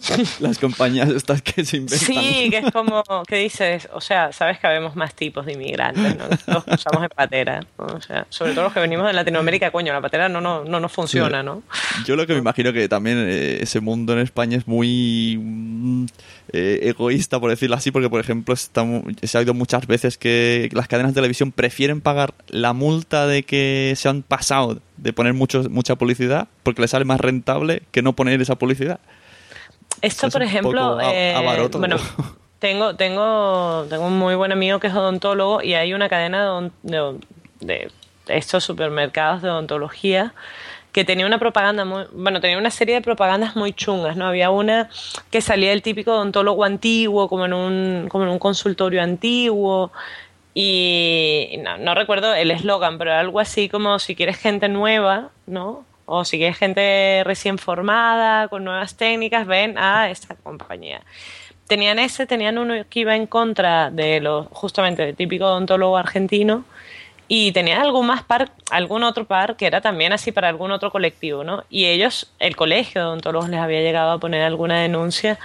sea, 0.00 0.16
Las 0.40 0.58
compañías 0.58 1.08
estas 1.08 1.42
que 1.42 1.64
se 1.64 1.76
inventan. 1.76 1.98
Sí, 1.98 2.48
que 2.50 2.58
es 2.58 2.72
como, 2.72 3.02
¿qué 3.26 3.36
dices? 3.36 3.88
O 3.92 4.00
sea, 4.00 4.32
sabes 4.32 4.58
que 4.58 4.66
habemos 4.66 4.96
más 4.96 5.14
tipos 5.14 5.46
de 5.46 5.52
inmigrantes, 5.52 6.16
¿no? 6.16 6.24
Todos 6.44 6.64
usamos 6.66 7.02
en 7.02 7.08
patera, 7.08 7.60
¿no? 7.78 7.86
O 7.86 8.00
sea, 8.00 8.26
sobre 8.30 8.52
todo 8.52 8.64
los 8.64 8.72
que 8.72 8.80
venimos 8.80 9.06
de 9.06 9.12
Latinoamérica, 9.12 9.70
coño, 9.70 9.92
la 9.92 10.00
patera 10.00 10.28
no, 10.28 10.40
no, 10.40 10.64
no 10.64 10.80
nos 10.80 10.92
funciona, 10.92 11.42
¿no? 11.42 11.62
Yo 12.04 12.16
lo 12.16 12.26
que 12.26 12.32
me 12.32 12.40
imagino 12.40 12.72
que 12.72 12.88
también 12.88 13.18
eh, 13.28 13.58
ese 13.60 13.80
mundo 13.80 14.12
en 14.12 14.20
España 14.20 14.56
es 14.56 14.66
muy 14.66 15.38
mm, 15.40 16.06
eh, 16.52 16.80
egoísta, 16.82 17.40
por 17.40 17.50
decirlo 17.50 17.76
así, 17.76 17.90
porque, 17.90 18.08
por 18.10 18.20
ejemplo, 18.20 18.54
está 18.54 18.84
se 19.22 19.36
ha 19.36 19.40
oído 19.40 19.54
muchas 19.54 19.86
veces 19.86 20.16
que 20.18 20.68
las 20.72 20.88
cadenas 20.88 21.12
de 21.12 21.16
televisión 21.16 21.52
prefieren 21.52 22.00
pagar 22.00 22.34
la 22.48 22.72
multa 22.72 23.26
de 23.26 23.42
que 23.42 23.94
se 23.96 24.08
han 24.08 24.22
pasado 24.22 24.78
de 24.96 25.12
poner 25.12 25.34
mucho, 25.34 25.64
mucha 25.70 25.96
publicidad 25.96 26.48
porque 26.62 26.82
les 26.82 26.90
sale 26.90 27.04
más 27.04 27.20
rentable 27.20 27.82
que 27.90 28.02
no 28.02 28.12
poner 28.14 28.40
esa 28.40 28.54
publicidad. 28.56 29.00
Esto, 30.02 30.26
Es 30.26 30.32
por 30.32 30.42
ejemplo, 30.42 30.98
eh, 31.02 31.34
bueno, 31.72 31.96
tengo, 32.58 32.96
tengo, 32.96 33.86
tengo 33.88 34.06
un 34.06 34.18
muy 34.18 34.34
buen 34.34 34.52
amigo 34.52 34.78
que 34.78 34.86
es 34.88 34.94
odontólogo 34.94 35.62
y 35.62 35.74
hay 35.74 35.94
una 35.94 36.08
cadena 36.08 36.70
de, 36.82 37.00
de- 37.60 37.90
de 38.26 38.36
estos 38.38 38.64
supermercados 38.64 39.40
de 39.42 39.48
odontología 39.50 40.34
que 40.96 41.04
tenía 41.04 41.26
una 41.26 41.38
propaganda 41.38 41.84
muy, 41.84 42.04
bueno, 42.10 42.40
tenía 42.40 42.56
una 42.56 42.70
serie 42.70 42.94
de 42.94 43.02
propagandas 43.02 43.54
muy 43.54 43.74
chungas, 43.74 44.16
¿no? 44.16 44.26
Había 44.28 44.48
una 44.48 44.88
que 45.30 45.42
salía 45.42 45.74
el 45.74 45.82
típico 45.82 46.12
odontólogo 46.12 46.64
antiguo, 46.64 47.28
como 47.28 47.44
en 47.44 47.52
un, 47.52 48.08
como 48.08 48.24
en 48.24 48.30
un 48.30 48.38
consultorio 48.38 49.02
antiguo, 49.02 49.92
y 50.54 51.56
no, 51.62 51.76
no 51.76 51.94
recuerdo 51.94 52.34
el 52.34 52.50
eslogan, 52.50 52.96
pero 52.96 53.12
algo 53.12 53.40
así 53.40 53.68
como 53.68 53.98
si 53.98 54.16
quieres 54.16 54.38
gente 54.38 54.70
nueva, 54.70 55.28
¿no? 55.46 55.84
O 56.06 56.24
si 56.24 56.38
quieres 56.38 56.56
gente 56.56 57.20
recién 57.24 57.58
formada, 57.58 58.48
con 58.48 58.64
nuevas 58.64 58.96
técnicas, 58.96 59.46
ven 59.46 59.76
a 59.76 60.08
esta 60.08 60.34
compañía. 60.34 61.02
Tenían 61.66 61.98
ese, 61.98 62.26
tenían 62.26 62.56
uno 62.56 62.72
que 62.88 63.00
iba 63.00 63.14
en 63.14 63.26
contra 63.26 63.90
de 63.90 64.20
los, 64.20 64.46
justamente, 64.48 65.04
del 65.04 65.14
típico 65.14 65.44
odontólogo 65.44 65.98
argentino, 65.98 66.64
y 67.28 67.52
tenían 67.52 67.80
algún 67.80 68.06
más 68.06 68.22
par, 68.22 68.52
algún 68.70 69.02
otro 69.02 69.24
par 69.24 69.56
que 69.56 69.66
era 69.66 69.80
también 69.80 70.12
así 70.12 70.32
para 70.32 70.48
algún 70.48 70.70
otro 70.70 70.90
colectivo, 70.90 71.42
¿no? 71.42 71.64
Y 71.70 71.86
ellos, 71.86 72.32
el 72.38 72.54
colegio 72.54 73.00
de 73.00 73.06
odontólogos 73.08 73.48
les 73.48 73.60
había 73.60 73.80
llegado 73.80 74.12
a 74.12 74.18
poner 74.18 74.42
alguna 74.42 74.80
denuncia 74.80 75.38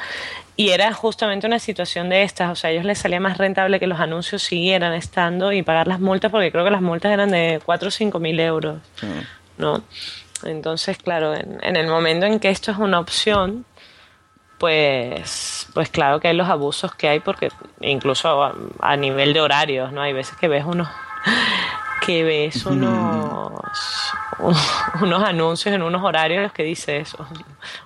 y 0.56 0.70
era 0.70 0.94
justamente 0.94 1.48
una 1.48 1.58
situación 1.58 2.10
de 2.10 2.24
estas, 2.24 2.52
o 2.52 2.56
sea, 2.56 2.70
a 2.70 2.74
ellos 2.74 2.86
les 2.86 3.00
salía 3.00 3.20
más 3.20 3.38
rentable 3.38 3.80
que 3.80 3.88
los 3.88 4.00
anuncios 4.00 4.44
siguieran 4.44 4.94
estando 4.94 5.52
y 5.52 5.64
pagar 5.64 5.88
las 5.88 6.00
multas 6.00 6.30
porque 6.30 6.52
creo 6.52 6.64
que 6.64 6.72
las 6.72 6.82
multas 6.82 7.12
eran 7.12 7.32
de 7.32 7.60
4 7.66 7.88
o 7.88 7.92
5 7.92 8.20
mil 8.20 8.40
euros, 8.40 8.80
¿no? 9.58 9.84
Entonces, 10.44 10.98
claro, 10.98 11.34
en, 11.36 11.60
en 11.64 11.76
el 11.76 11.88
momento 11.88 12.26
en 12.26 12.40
que 12.40 12.50
esto 12.50 12.72
es 12.72 12.78
una 12.78 13.00
opción, 13.00 13.66
pues, 14.60 15.68
pues 15.74 15.90
claro 15.90 16.20
que 16.20 16.28
hay 16.28 16.36
los 16.36 16.48
abusos 16.48 16.94
que 16.94 17.08
hay 17.08 17.20
porque 17.20 17.50
incluso 17.80 18.44
a, 18.44 18.56
a 18.80 18.96
nivel 18.98 19.34
de 19.34 19.42
horarios, 19.42 19.92
¿no? 19.92 20.02
Hay 20.02 20.14
veces 20.14 20.38
que 20.38 20.48
ves 20.48 20.64
unos 20.66 20.88
que 22.06 22.24
ves 22.24 22.66
unos 22.66 23.52
unos 25.02 25.24
anuncios 25.24 25.76
en 25.76 25.84
unos 25.84 26.04
horarios 26.04 26.52
que 26.52 26.64
dices 26.64 27.16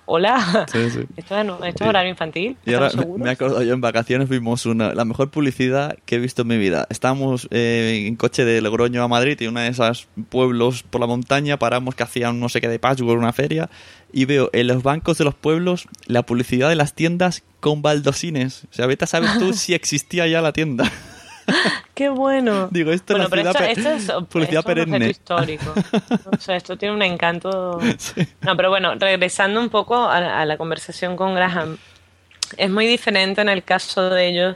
hola 0.05 0.65
Sí, 0.71 0.89
sí. 0.89 0.99
esto 1.17 1.37
es, 1.37 1.47
esto 1.65 1.83
es 1.83 1.89
horario 1.89 2.11
infantil 2.11 2.55
Y 2.65 2.73
ahora 2.73 2.87
¿Estamos 2.87 3.05
me, 3.07 3.11
seguros? 3.11 3.23
me 3.25 3.29
he 3.29 3.33
acordado 3.33 3.63
yo 3.63 3.73
en 3.73 3.81
vacaciones 3.81 4.29
vimos 4.29 4.65
una, 4.65 4.93
la 4.93 5.03
mejor 5.03 5.31
publicidad 5.31 5.97
que 6.05 6.15
he 6.15 6.19
visto 6.19 6.43
en 6.43 6.47
mi 6.47 6.57
vida. 6.57 6.87
Estábamos 6.89 7.49
eh, 7.51 8.05
en 8.07 8.15
coche 8.15 8.45
de 8.45 8.61
Logroño 8.61 9.03
a 9.03 9.07
Madrid 9.09 9.37
y 9.41 9.47
una 9.47 9.63
de 9.63 9.69
esos 9.69 10.07
pueblos 10.29 10.83
por 10.83 11.01
la 11.01 11.07
montaña 11.07 11.59
paramos 11.59 11.93
que 11.93 12.03
hacían 12.03 12.39
no 12.39 12.47
sé 12.47 12.61
qué 12.61 12.69
de 12.69 12.79
patchwork, 12.79 13.19
una 13.19 13.33
feria 13.33 13.69
y 14.13 14.23
veo 14.23 14.49
en 14.53 14.67
los 14.67 14.81
bancos 14.81 15.17
de 15.17 15.25
los 15.25 15.35
pueblos 15.35 15.87
la 16.05 16.23
publicidad 16.23 16.69
de 16.69 16.75
las 16.75 16.93
tiendas 16.93 17.43
con 17.59 17.81
baldosines. 17.81 18.63
O 18.71 18.73
sea, 18.73 18.85
vete 18.85 19.03
a 19.03 19.07
saber 19.07 19.29
tú 19.39 19.51
si 19.53 19.73
existía 19.73 20.25
ya 20.27 20.41
la 20.41 20.53
tienda. 20.53 20.89
qué 21.93 22.09
bueno. 22.09 22.67
Digo, 22.71 22.91
esto 22.91 23.13
bueno 23.13 23.25
es 23.25 23.29
pero 23.29 23.43
la 23.43 23.49
esto, 23.51 23.63
publicidad, 23.63 23.93
esto 23.95 24.13
es, 24.13 24.19
pe- 24.19 24.25
publicidad 24.31 24.59
esto 24.69 24.81
es 24.81 24.87
un 24.87 25.03
histórico. 25.03 25.73
O 26.31 26.39
sea 26.39 26.55
esto 26.55 26.77
tiene 26.77 26.93
un 26.95 27.01
encanto. 27.01 27.79
No 28.41 28.57
pero 28.57 28.69
bueno 28.69 28.95
regresando 28.95 29.59
un 29.59 29.69
poco 29.69 29.95
a, 29.95 30.41
a 30.41 30.45
la 30.45 30.57
conversación 30.57 31.15
con 31.15 31.35
Graham 31.35 31.77
es 32.57 32.69
muy 32.69 32.85
diferente 32.87 33.41
en 33.41 33.49
el 33.49 33.63
caso 33.63 34.09
de 34.09 34.27
ellos 34.27 34.55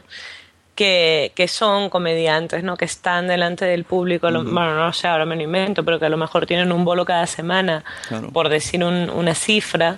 que, 0.76 1.34
que 1.36 1.48
son 1.50 1.90
comediantes, 1.90 2.64
¿no? 2.64 2.78
Que 2.78 2.86
están 2.86 3.28
delante 3.28 3.66
del 3.66 3.84
público, 3.84 4.30
lo- 4.30 4.44
bueno, 4.44 4.76
no 4.76 4.94
sé, 4.94 5.08
ahora 5.10 5.26
me 5.26 5.36
lo 5.36 5.42
invento, 5.42 5.84
pero 5.84 6.00
que 6.00 6.06
a 6.06 6.10
lo 6.10 6.16
mejor 6.16 6.46
tienen 6.46 6.72
un 6.72 6.86
bolo 6.86 7.04
cada 7.04 7.28
semana, 7.28 7.84
Claro. 8.08 8.30
por 8.32 8.48
decir 8.48 8.84
un- 8.86 9.10
una 9.10 9.36
cifra, 9.36 9.98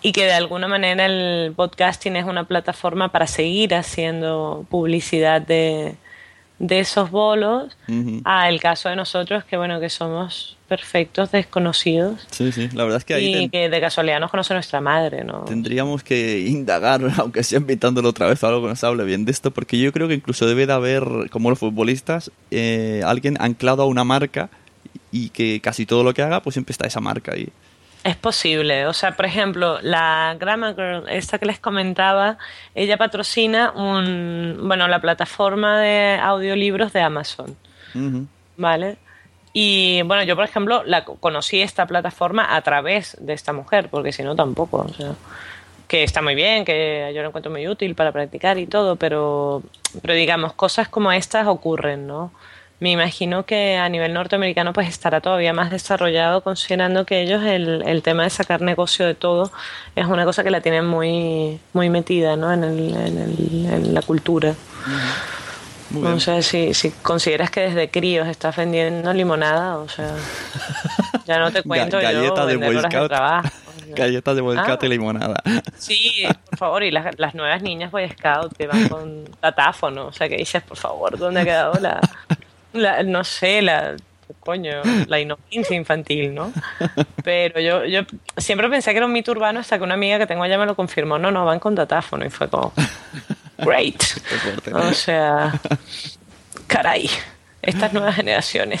y 0.00 0.12
que 0.12 0.24
de 0.24 0.32
alguna 0.32 0.68
manera 0.68 1.04
el 1.04 1.52
podcasting 1.54 2.16
es 2.16 2.24
una 2.24 2.44
plataforma 2.44 3.10
para 3.10 3.26
seguir 3.26 3.74
haciendo 3.74 4.64
publicidad 4.70 5.42
de, 5.42 5.96
de 6.64 6.78
esos 6.78 7.10
bolos, 7.10 7.76
Ujú. 7.88 8.20
a 8.24 8.48
el 8.48 8.60
caso 8.60 8.88
de 8.88 8.94
nosotros, 8.94 9.42
que 9.44 9.56
bueno, 9.56 9.80
que 9.80 9.90
somos 9.90 10.56
perfectos 10.68 11.32
desconocidos 11.32 12.26
Sí, 12.30 12.52
sí, 12.52 12.68
la 12.72 12.84
verdad 12.84 12.98
es 12.98 13.04
que 13.04 13.14
ahí 13.14 13.26
y 13.26 13.32
ten- 13.32 13.50
que 13.50 13.68
de 13.68 13.80
casualidad 13.80 14.20
nos 14.20 14.30
conoce 14.30 14.54
nuestra 14.54 14.80
madre, 14.80 15.24
¿no? 15.24 15.40
tendríamos 15.40 16.04
que 16.04 16.38
indagar, 16.46 17.00
aunque 17.18 17.42
sea 17.42 17.58
invitándolo 17.58 18.08
otra 18.10 18.28
vez 18.28 18.42
o 18.44 18.46
algo 18.46 18.62
que 18.62 18.68
nos 18.68 18.84
hable 18.84 19.02
bien 19.04 19.24
de 19.24 19.32
esto, 19.32 19.50
porque 19.50 19.76
yo 19.76 19.92
creo 19.92 20.06
que 20.06 20.14
incluso 20.14 20.46
debe 20.46 20.66
de 20.66 20.72
haber, 20.72 21.04
como 21.30 21.50
los 21.50 21.58
futbolistas, 21.58 22.30
eh, 22.52 23.02
alguien 23.04 23.36
anclado 23.40 23.82
a 23.82 23.86
una 23.86 24.04
marca 24.04 24.48
y 25.10 25.30
que 25.30 25.60
casi 25.60 25.84
todo 25.84 26.04
lo 26.04 26.14
que 26.14 26.22
haga, 26.22 26.42
pues 26.42 26.54
siempre 26.54 26.72
está 26.72 26.86
esa 26.86 27.00
marca 27.00 27.32
ahí. 27.32 27.48
Es 28.04 28.16
posible. 28.16 28.86
O 28.86 28.92
sea, 28.92 29.12
por 29.16 29.26
ejemplo, 29.26 29.78
la 29.80 30.36
Grammar 30.38 30.74
Girl, 30.74 31.08
esta 31.08 31.38
que 31.38 31.46
les 31.46 31.60
comentaba, 31.60 32.36
ella 32.74 32.96
patrocina 32.96 33.70
un, 33.72 34.58
bueno, 34.64 34.88
la 34.88 35.00
plataforma 35.00 35.78
de 35.78 36.18
audiolibros 36.20 36.92
de 36.92 37.00
Amazon. 37.00 37.56
¿vale? 38.56 38.96
Y 39.52 40.02
bueno, 40.02 40.22
yo 40.24 40.34
por 40.34 40.44
ejemplo 40.44 40.82
la 40.84 41.04
co- 41.04 41.16
conocí 41.16 41.60
esta 41.60 41.86
plataforma 41.86 42.56
a 42.56 42.60
través 42.62 43.16
de 43.20 43.34
esta 43.34 43.52
mujer, 43.52 43.88
porque 43.90 44.10
si 44.12 44.22
no 44.22 44.34
tampoco, 44.34 44.78
o 44.78 44.94
sea, 44.94 45.12
que 45.88 46.02
está 46.02 46.22
muy 46.22 46.34
bien, 46.34 46.64
que 46.64 47.12
yo 47.14 47.20
lo 47.22 47.28
encuentro 47.28 47.52
muy 47.52 47.68
útil 47.68 47.94
para 47.94 48.12
practicar 48.12 48.56
y 48.58 48.66
todo, 48.66 48.96
pero, 48.96 49.62
pero 50.00 50.14
digamos, 50.14 50.54
cosas 50.54 50.88
como 50.88 51.12
estas 51.12 51.46
ocurren, 51.46 52.06
¿no? 52.06 52.32
Me 52.82 52.90
imagino 52.90 53.44
que 53.46 53.76
a 53.76 53.88
nivel 53.88 54.12
norteamericano 54.12 54.72
pues 54.72 54.88
estará 54.88 55.20
todavía 55.20 55.52
más 55.52 55.70
desarrollado 55.70 56.40
considerando 56.42 57.06
que 57.06 57.20
ellos 57.22 57.40
el, 57.44 57.82
el 57.86 58.02
tema 58.02 58.24
de 58.24 58.30
sacar 58.30 58.60
negocio 58.60 59.06
de 59.06 59.14
todo 59.14 59.52
es 59.94 60.06
una 60.06 60.24
cosa 60.24 60.42
que 60.42 60.50
la 60.50 60.60
tienen 60.62 60.86
muy, 60.86 61.60
muy 61.74 61.90
metida 61.90 62.34
¿no? 62.36 62.52
en, 62.52 62.64
el, 62.64 62.96
en, 62.96 63.18
el- 63.18 63.66
en 63.72 63.94
la 63.94 64.02
cultura. 64.02 64.54
Muy 65.90 66.18
sea, 66.20 66.42
si, 66.42 66.74
si 66.74 66.90
consideras 66.90 67.50
que 67.50 67.60
desde 67.60 67.88
críos 67.90 68.26
estás 68.26 68.56
vendiendo 68.56 69.12
limonada, 69.12 69.76
o 69.78 69.88
sea, 69.88 70.10
ya 71.26 71.38
no 71.38 71.52
te 71.52 71.60
Ga- 71.60 71.66
cuento 71.68 72.00
yo 72.00 72.02
galleta 72.08 72.46
de 72.46 72.56
Boy 72.56 72.78
Scout. 72.80 73.08
trabajo. 73.08 73.48
Galletas 73.94 74.34
de 74.34 74.40
volcate 74.40 74.86
Ah. 74.86 74.88
y 74.88 74.88
limonada. 74.88 75.42
Sí, 75.78 76.24
por 76.48 76.58
favor, 76.58 76.82
y 76.82 76.90
las, 76.90 77.16
las 77.18 77.34
nuevas 77.34 77.60
niñas 77.62 77.90
Boy 77.92 78.08
Scout 78.08 78.56
que 78.56 78.66
van 78.66 78.88
con 78.88 79.24
datáfono, 79.40 80.06
o 80.06 80.12
sea, 80.12 80.28
que 80.30 80.36
dices, 80.36 80.62
por 80.62 80.78
favor, 80.78 81.18
¿dónde 81.18 81.40
ha 81.40 81.44
quedado 81.44 81.74
la, 81.78 82.00
la 82.72 83.02
no 83.02 83.24
sé, 83.24 83.62
la, 83.62 83.96
coño, 84.40 84.82
la 85.06 85.20
inocencia 85.20 85.76
infantil, 85.76 86.34
¿no? 86.34 86.52
Pero 87.24 87.60
yo, 87.60 87.84
yo 87.84 88.02
siempre 88.36 88.68
pensé 88.68 88.90
que 88.90 88.98
era 88.98 89.06
un 89.06 89.12
mito 89.12 89.32
urbano 89.32 89.60
hasta 89.60 89.78
que 89.78 89.84
una 89.84 89.94
amiga 89.94 90.18
que 90.18 90.26
tengo 90.26 90.42
allá 90.42 90.58
me 90.58 90.66
lo 90.66 90.74
confirmó, 90.74 91.18
no, 91.18 91.30
no, 91.30 91.44
van 91.44 91.60
con 91.60 91.74
datáfono, 91.74 92.24
y 92.24 92.30
fue 92.30 92.48
como, 92.48 92.72
great. 93.58 94.02
O 94.72 94.92
sea, 94.92 95.60
caray, 96.66 97.08
estas 97.62 97.92
nuevas 97.92 98.16
generaciones. 98.16 98.80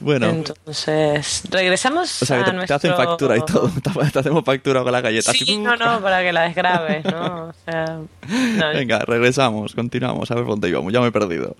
Bueno, 0.00 0.28
Entonces, 0.28 1.44
regresamos 1.50 2.22
o 2.22 2.26
sea 2.26 2.38
que 2.38 2.42
a 2.42 2.44
te, 2.44 2.50
te 2.50 2.56
nuestro... 2.56 2.76
hacen 2.76 2.94
factura 2.94 3.36
y 3.38 3.40
todo. 3.40 3.70
Te, 3.70 4.10
te 4.12 4.18
hacemos 4.18 4.44
factura 4.44 4.82
con 4.82 4.92
la 4.92 5.00
galleta. 5.00 5.32
Sí, 5.32 5.56
no, 5.56 5.76
no, 5.76 6.02
para 6.02 6.22
que 6.22 6.32
la 6.32 6.42
desgrabes, 6.42 7.04
¿no? 7.06 7.46
O 7.46 7.54
sea, 7.64 8.00
no, 8.28 8.68
Venga, 8.74 8.98
regresamos, 8.98 9.74
continuamos. 9.74 10.30
A 10.30 10.34
ver 10.34 10.44
dónde 10.44 10.68
íbamos. 10.68 10.92
Ya 10.92 11.00
me 11.00 11.06
he 11.06 11.12
perdido. 11.12 11.56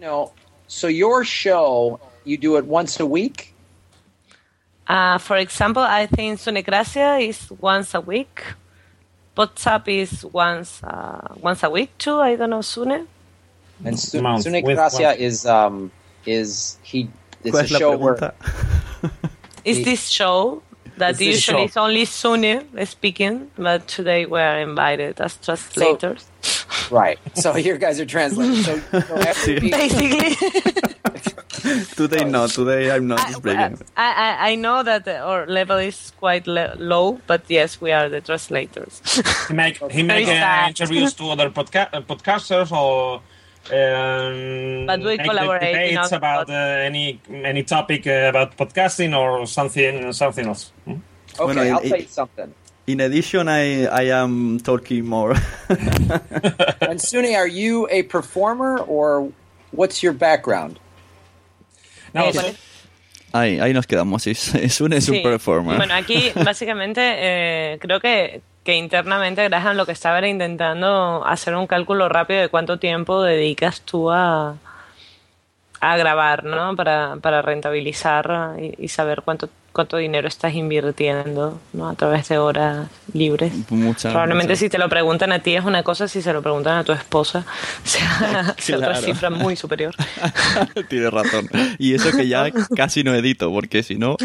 No. 0.00 0.32
So 0.66 0.86
your 0.88 1.24
show, 1.24 2.00
you 2.24 2.36
do 2.38 2.56
it 2.56 2.64
once 2.64 3.00
a 3.00 3.06
week? 3.06 3.54
Uh, 4.86 5.18
for 5.18 5.36
example, 5.36 5.82
I 5.82 6.06
think 6.06 6.38
Sunecracia 6.40 7.20
is 7.28 7.50
once 7.60 7.94
a 7.94 8.00
week. 8.00 8.42
WhatsApp 9.36 9.86
is 9.88 10.24
once 10.26 10.82
uh, 10.82 11.34
once 11.40 11.62
a 11.62 11.70
week 11.70 11.96
too. 11.98 12.18
I 12.18 12.36
don't 12.36 12.50
know 12.50 12.60
Sune. 12.62 13.06
And 13.84 13.98
Su- 13.98 14.20
Month, 14.20 14.42
Sune 14.44 14.60
Gracia 14.62 15.12
is 15.16 15.46
um 15.46 15.90
is 16.26 16.76
he 16.82 17.08
it's 17.44 17.56
¿Cuál 17.56 17.60
a 17.60 17.64
es 17.64 17.70
show 17.70 17.96
where 17.96 18.14
pregunta? 18.14 18.34
Is 19.64 19.84
this 19.84 20.08
show 20.08 20.62
that 20.96 21.12
Is 21.12 21.18
this 21.18 21.28
usually 21.36 21.68
show- 21.68 21.70
is 21.70 21.76
only 21.76 22.04
Sune 22.04 22.66
speaking, 22.86 23.50
but 23.56 23.86
today 23.88 24.26
we 24.26 24.40
are 24.40 24.58
invited 24.60 25.20
as 25.20 25.36
translators. 25.36 26.26
Right. 26.90 27.18
So 27.34 27.56
you 27.66 27.76
guys 27.78 28.00
are 28.00 28.06
translating. 28.06 28.62
So, 28.62 28.78
so 28.80 29.14
every 29.16 29.58
week, 29.60 29.72
Basically, 29.72 30.34
today 31.96 32.24
no, 32.24 32.46
today 32.46 32.90
I'm 32.90 33.06
not 33.06 33.20
I, 33.20 33.38
breaking. 33.38 33.78
I, 33.96 34.12
I, 34.12 34.50
I 34.50 34.54
know 34.54 34.82
that 34.82 35.06
our 35.08 35.46
level 35.46 35.78
is 35.78 36.12
quite 36.18 36.46
le- 36.46 36.74
low, 36.78 37.20
but 37.26 37.42
yes, 37.48 37.80
we 37.80 37.92
are 37.92 38.08
the 38.08 38.20
translators. 38.20 39.00
He 39.48 39.54
make 39.54 39.78
he 39.90 40.02
make 40.02 40.28
uh, 40.28 40.66
interviews 40.68 41.14
to 41.14 41.30
other 41.30 41.50
podca- 41.50 41.88
uh, 41.92 42.00
podcasters 42.02 42.70
or. 42.72 43.20
Um, 43.70 44.86
But 44.86 45.00
we 45.04 45.18
collaborate 45.18 45.62
in 45.62 45.94
debates 45.94 45.98
other 46.12 46.16
about 46.16 46.48
uh, 46.48 46.88
any 46.88 47.20
any 47.28 47.62
topic 47.62 48.06
uh, 48.06 48.30
about 48.32 48.56
podcasting 48.56 49.12
or 49.14 49.46
something 49.46 50.12
something 50.12 50.46
else. 50.48 50.72
Hmm? 50.86 50.92
Okay, 51.38 51.44
Bueno, 51.54 51.62
I'll 51.62 51.82
y- 51.82 51.88
tell 51.90 52.00
you 52.00 52.08
something. 52.08 52.54
In 52.92 53.00
addition, 53.00 53.48
I 53.48 53.86
I 53.86 54.10
am 54.12 54.58
talking 54.60 55.04
more. 55.06 55.34
And 56.80 57.00
Sune, 57.00 57.34
are 57.36 57.46
you 57.48 57.86
a 57.90 58.02
performer 58.04 58.78
or 58.86 59.30
what's 59.72 60.02
your 60.02 60.12
background? 60.14 60.78
No, 62.12 62.24
ahí, 63.32 63.60
ahí 63.60 63.72
nos 63.72 63.86
quedamos. 63.86 64.26
Es, 64.26 64.54
es 64.54 64.80
un, 64.80 64.92
es 64.92 65.08
un 65.08 65.16
Sí. 65.16 65.20
performer. 65.22 65.76
Bueno, 65.76 65.94
aquí 65.94 66.32
básicamente 66.44 67.00
eh, 67.04 67.78
creo 67.80 68.00
que, 68.00 68.40
que 68.64 68.74
internamente 68.74 69.44
Graham 69.48 69.76
lo 69.76 69.86
que 69.86 69.92
estaba 69.92 70.18
era 70.18 70.26
intentando 70.28 71.24
hacer 71.24 71.54
un 71.54 71.66
cálculo 71.68 72.08
rápido 72.08 72.40
de 72.40 72.48
cuánto 72.48 72.78
tiempo 72.78 73.22
dedicas 73.22 73.82
tú 73.82 74.10
a, 74.10 74.56
a 75.80 75.96
grabar, 75.96 76.42
¿no? 76.44 76.74
Para, 76.74 77.16
para 77.22 77.42
rentabilizar 77.42 78.56
y, 78.60 78.74
y 78.84 78.88
saber 78.88 79.22
cuánto, 79.24 79.48
cuánto 79.72 79.96
dinero 79.96 80.26
estás 80.28 80.54
invirtiendo, 80.54 81.60
¿no? 81.72 81.88
A 81.88 81.94
través 81.94 82.28
de 82.28 82.38
horas 82.38 82.88
libres. 83.12 83.52
Mucha- 83.70 84.10
Probablemente 84.10 84.56
si 84.56 84.68
te 84.68 84.78
lo 84.78 84.88
preguntan 84.88 85.32
a 85.32 85.38
ti 85.40 85.54
es 85.54 85.64
una 85.64 85.82
cosa, 85.82 86.08
si 86.08 86.22
se 86.22 86.32
lo 86.32 86.42
preguntan 86.42 86.78
a 86.78 86.84
tu 86.84 86.92
esposa, 86.92 87.44
sea, 87.84 88.54
sea 88.58 88.76
otra 88.78 88.96
cifra 88.96 89.30
muy 89.30 89.56
superior. 89.56 89.94
Tienes 90.88 91.10
razón. 91.12 91.48
Y 91.78 91.94
eso 91.94 92.10
que 92.16 92.26
ya 92.28 92.50
casi 92.76 93.04
no 93.04 93.14
edito, 93.14 93.52
porque 93.52 93.82
si 93.82 93.96
no, 93.96 94.16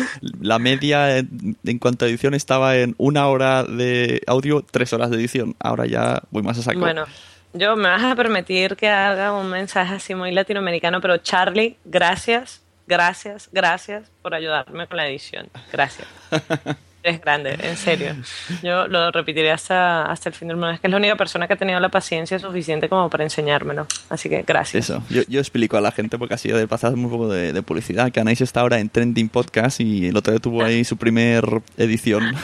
la 0.42 0.60
media 0.60 1.18
en, 1.18 1.58
en 1.64 1.80
cuanto 1.80 2.06
a 2.06 2.08
edición 2.08 2.34
estaba 2.34 2.76
en 2.78 2.96
una 2.98 3.28
hora 3.28 3.64
de 3.64 4.22
audio, 4.28 4.64
tres 4.70 4.94
horas 4.94 5.10
de 5.10 5.18
edición. 5.18 5.56
Ahora 5.60 5.86
ya 5.86 6.22
voy 6.32 6.44
más 6.44 6.58
a 6.58 6.64
saco. 6.64 6.80
Bueno, 6.80 7.06
yo 7.54 7.76
me 7.76 7.88
vas 7.88 8.04
a 8.04 8.16
permitir 8.16 8.76
que 8.76 8.90
haga 8.90 9.32
un 9.32 9.50
mensaje 9.50 9.96
así 9.96 10.16
muy 10.16 10.32
latinoamericano, 10.32 11.00
pero 11.02 11.18
Charlie, 11.18 11.78
gracias, 11.86 12.62
gracias, 12.88 13.50
gracias 13.52 14.12
por 14.22 14.34
ayudarme 14.34 14.88
con 14.88 14.98
la 14.98 15.08
edición. 15.08 15.50
Gracias. 15.72 16.08
Eres 17.06 17.22
grande, 17.22 17.56
en 17.62 17.78
serio. 17.78 18.16
Yo 18.64 18.88
lo 18.88 19.12
repetiré 19.12 19.52
hasta, 19.52 20.12
hasta 20.12 20.30
el 20.30 20.34
fin 20.34 20.48
del 20.48 20.58
mundo. 20.58 20.72
Es 20.72 20.80
que 20.80 20.88
es 20.88 20.92
la 20.92 20.98
única 20.98 21.16
persona 21.16 21.46
que 21.46 21.54
ha 21.54 21.56
tenido 21.56 21.80
la 21.80 21.90
paciencia 21.90 22.40
suficiente 22.40 22.90
como 22.90 23.12
para 23.12 23.24
enseñármelo. 23.24 23.86
Así 24.10 24.28
que 24.28 24.42
gracias. 24.42 24.90
Eso, 24.90 25.04
yo, 25.12 25.22
yo 25.28 25.40
explico 25.40 25.78
a 25.78 25.82
la 25.82 25.92
gente 25.92 26.18
porque 26.18 26.34
así 26.34 26.50
de 26.50 26.68
pasar 26.68 26.96
un 26.96 27.08
poco 27.08 27.28
de, 27.28 27.54
de 27.54 27.62
publicidad. 27.62 28.12
Que 28.12 28.22
Anais 28.22 28.42
está 28.42 28.62
ahora 28.62 28.80
en 28.80 28.90
Trending 28.90 29.30
Podcast 29.30 29.82
y 29.82 30.08
el 30.08 30.18
otro 30.18 30.34
día 30.34 30.40
tuvo 30.40 30.64
ahí 30.64 30.84
su 30.84 30.98
primer 30.98 31.46
edición. 31.78 32.36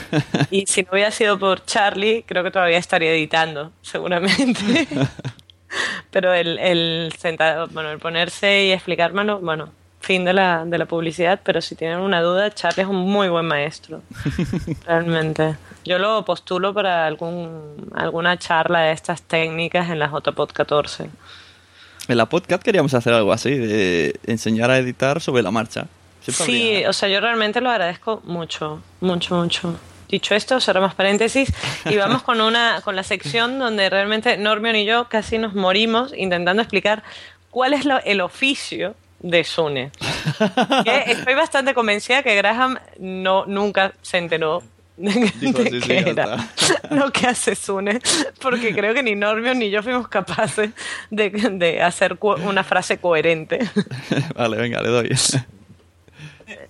Y 0.52 0.66
si 0.66 0.82
no 0.82 0.90
hubiera 0.92 1.10
sido 1.10 1.40
por 1.40 1.64
Charlie, 1.64 2.22
creo 2.24 2.44
que 2.44 2.52
todavía 2.52 2.78
estaría 2.78 3.10
editando, 3.10 3.72
seguramente. 3.82 4.86
Pero 6.12 6.34
el, 6.34 6.60
el 6.60 7.12
sentado, 7.18 7.66
bueno, 7.66 7.90
el 7.90 7.98
ponerse 7.98 8.66
y 8.66 8.70
explicármelo, 8.70 9.40
bueno, 9.40 9.70
fin 10.02 10.24
de 10.24 10.32
la, 10.32 10.64
de 10.66 10.76
la 10.78 10.84
publicidad, 10.86 11.40
pero 11.42 11.60
si 11.62 11.74
tienen 11.74 11.98
una 12.00 12.20
duda, 12.20 12.50
Charlie 12.52 12.82
es 12.82 12.88
un 12.88 12.96
muy 13.10 13.28
buen 13.28 13.46
maestro. 13.46 14.02
Realmente. 14.86 15.56
Yo 15.84 15.98
lo 15.98 16.24
postulo 16.24 16.72
para 16.74 17.06
algún, 17.06 17.90
alguna 17.94 18.38
charla 18.38 18.80
de 18.82 18.92
estas 18.92 19.22
técnicas 19.22 19.90
en 19.90 19.98
la 19.98 20.06
JPod 20.08 20.50
14. 20.52 21.08
En 22.08 22.16
la 22.16 22.26
podcast 22.26 22.62
queríamos 22.62 22.94
hacer 22.94 23.12
algo 23.14 23.32
así, 23.32 23.50
de 23.56 24.18
enseñar 24.26 24.70
a 24.70 24.78
editar 24.78 25.20
sobre 25.20 25.42
la 25.42 25.50
marcha. 25.50 25.86
Siempre 26.20 26.46
Sí, 26.46 26.72
habría- 26.74 26.90
o 26.90 26.92
sea, 26.92 27.08
yo 27.08 27.20
realmente 27.20 27.60
lo 27.60 27.70
agradezco 27.70 28.20
mucho, 28.24 28.80
mucho, 29.00 29.34
mucho. 29.36 29.76
Dicho 30.08 30.34
esto, 30.34 30.60
cerramos 30.60 30.94
paréntesis 30.94 31.52
y 31.86 31.96
vamos 31.96 32.22
con 32.22 32.40
una 32.42 32.80
con 32.84 32.94
la 32.96 33.02
sección 33.02 33.58
donde 33.58 33.88
realmente 33.88 34.36
Normion 34.36 34.76
y 34.76 34.84
yo 34.84 35.08
casi 35.08 35.38
nos 35.38 35.54
morimos 35.54 36.12
intentando 36.14 36.60
explicar 36.60 37.02
cuál 37.50 37.72
es 37.72 37.86
lo- 37.86 38.02
el 38.04 38.20
oficio 38.20 38.94
de 39.22 39.44
Sune. 39.44 39.90
Que 40.84 41.04
estoy 41.12 41.34
bastante 41.34 41.74
convencida 41.74 42.22
que 42.22 42.34
Graham 42.36 42.78
no 42.98 43.46
nunca 43.46 43.92
se 44.02 44.18
enteró 44.18 44.62
de, 44.96 45.32
Dijo, 45.40 45.58
de 45.62 45.70
sí, 45.70 45.80
sí, 45.80 45.88
qué 45.88 46.04
ya 46.04 46.10
era 46.10 46.48
lo 46.90 47.10
que 47.10 47.26
hace 47.26 47.54
Sune, 47.54 47.98
porque 48.40 48.74
creo 48.74 48.92
que 48.92 49.02
ni 49.02 49.14
Normion 49.14 49.58
ni 49.58 49.70
yo 49.70 49.82
fuimos 49.82 50.06
capaces 50.08 50.70
de, 51.10 51.30
de 51.30 51.82
hacer 51.82 52.18
una 52.20 52.62
frase 52.62 52.98
coherente. 52.98 53.58
vale, 54.36 54.56
venga, 54.58 54.82
le 54.82 54.88
doy. 54.88 55.10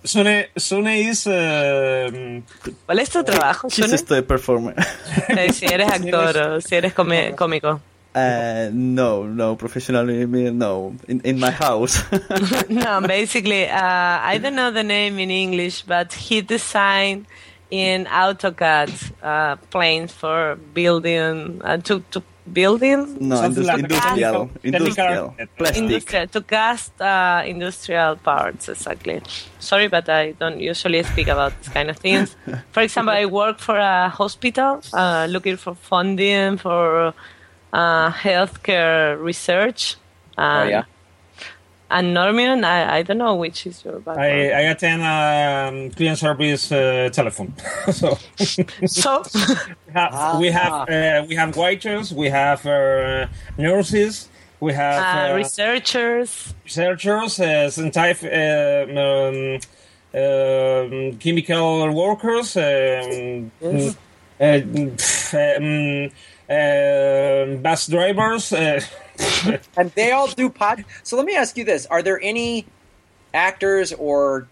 Sune, 0.03 0.49
Sune 0.55 1.01
is 1.01 1.27
um, 1.27 2.41
¿Cuál 2.85 2.99
es 2.99 3.09
tu 3.09 3.23
trabajo, 3.23 3.67
¿Qué 3.67 3.81
es 3.81 4.05
Sune? 4.05 4.23
performer? 4.23 4.75
Eh, 5.29 5.51
si 5.51 5.65
eres 5.65 5.89
actor 5.91 6.37
o 6.37 6.61
si 6.61 6.75
eres 6.75 6.93
come- 6.93 7.35
cómico. 7.35 7.81
Uh, 8.15 8.69
no, 8.71 9.23
no, 9.23 9.55
professionally, 9.55 10.25
no. 10.51 10.95
In, 11.07 11.21
in 11.21 11.39
my 11.39 11.49
house. 11.51 11.97
No, 12.69 13.01
basically, 13.01 13.67
uh, 13.67 13.79
I 14.33 14.37
don't 14.41 14.55
know 14.55 14.69
the 14.71 14.83
name 14.83 15.17
in 15.19 15.31
English, 15.31 15.81
but 15.83 16.13
he 16.13 16.41
designed 16.41 17.25
in 17.71 18.05
AutoCAD 18.05 18.91
uh, 19.23 19.55
planes 19.71 20.11
for 20.13 20.55
building, 20.75 21.59
uh, 21.63 21.77
to, 21.77 22.03
to 22.11 22.21
building, 22.51 23.17
no, 23.19 23.35
Something 23.37 23.63
indus- 23.63 23.67
like 23.67 23.79
industrial. 23.79 24.45
technical- 24.47 24.61
technical 24.61 24.85
Industrial. 24.85 25.35
Plastic. 25.57 25.83
industrial, 25.83 26.27
to 26.27 26.41
cast 26.41 27.01
uh, 27.01 27.41
industrial 27.45 28.15
parts, 28.17 28.69
exactly. 28.69 29.21
Sorry, 29.59 29.87
but 29.87 30.07
I 30.09 30.33
don't 30.33 30.59
usually 30.59 31.01
speak 31.03 31.29
about 31.29 31.57
this 31.59 31.69
kind 31.69 31.89
of 31.89 31.97
things. 31.97 32.35
For 32.73 32.81
example, 32.83 33.13
I 33.15 33.25
work 33.25 33.57
for 33.59 33.77
a 33.77 34.09
hospital 34.09 34.81
uh, 34.93 35.25
looking 35.29 35.57
for 35.57 35.73
funding 35.73 36.57
for 36.57 37.13
uh, 37.73 38.11
healthcare 38.11 39.21
research. 39.21 39.95
Oh 40.37 40.41
And- 40.43 40.69
yeah. 40.69 40.83
And 41.91 42.11
Norman, 42.11 42.63
I, 42.63 42.97
I 42.97 43.03
don't 43.03 43.19
know 43.19 43.35
which 43.35 43.67
is 43.67 43.85
your 43.85 43.99
background. 43.99 44.19
I, 44.21 44.49
I 44.49 44.61
attend 44.73 45.01
um, 45.03 45.91
client 45.91 46.17
service 46.17 46.71
uh, 46.71 47.09
telephone. 47.13 47.53
so 47.91 48.17
So, 48.87 49.21
we 49.87 49.93
have 49.93 50.39
we 50.39 50.47
have 50.49 50.73
uh, 50.89 51.25
we 51.29 51.35
have 51.35 51.55
waiters, 51.55 52.11
we 52.11 52.29
have 52.29 52.65
uh, 52.65 53.27
nurses, 53.59 54.27
we 54.59 54.73
have 54.73 55.29
uh, 55.29 55.33
uh, 55.33 55.35
researchers, 55.37 56.55
researchers, 56.63 57.39
uh, 57.39 57.69
scientific, 57.69 58.31
uh, 58.33 58.99
um, 58.99 59.59
um, 60.15 61.17
chemical 61.19 61.91
workers, 61.93 62.57
um, 62.57 63.51
Yes. 63.61 63.95
uh, 64.39 64.43
pff, 64.97 65.33
um, 66.07 66.11
uh, 66.49 67.55
bus 67.61 67.87
drivers. 67.87 68.53
Uh, 68.53 68.81
And 69.77 69.91
they 69.91 70.11
all 70.11 70.27
do 70.27 70.49
pod. 70.49 70.85
So 71.03 71.17
let 71.17 71.25
me 71.25 71.35
ask 71.35 71.57
you 71.57 71.65
this: 71.65 71.85
Are 71.87 72.01
there 72.01 72.19
any 72.21 72.65
actors 73.33 73.93
or 73.93 74.47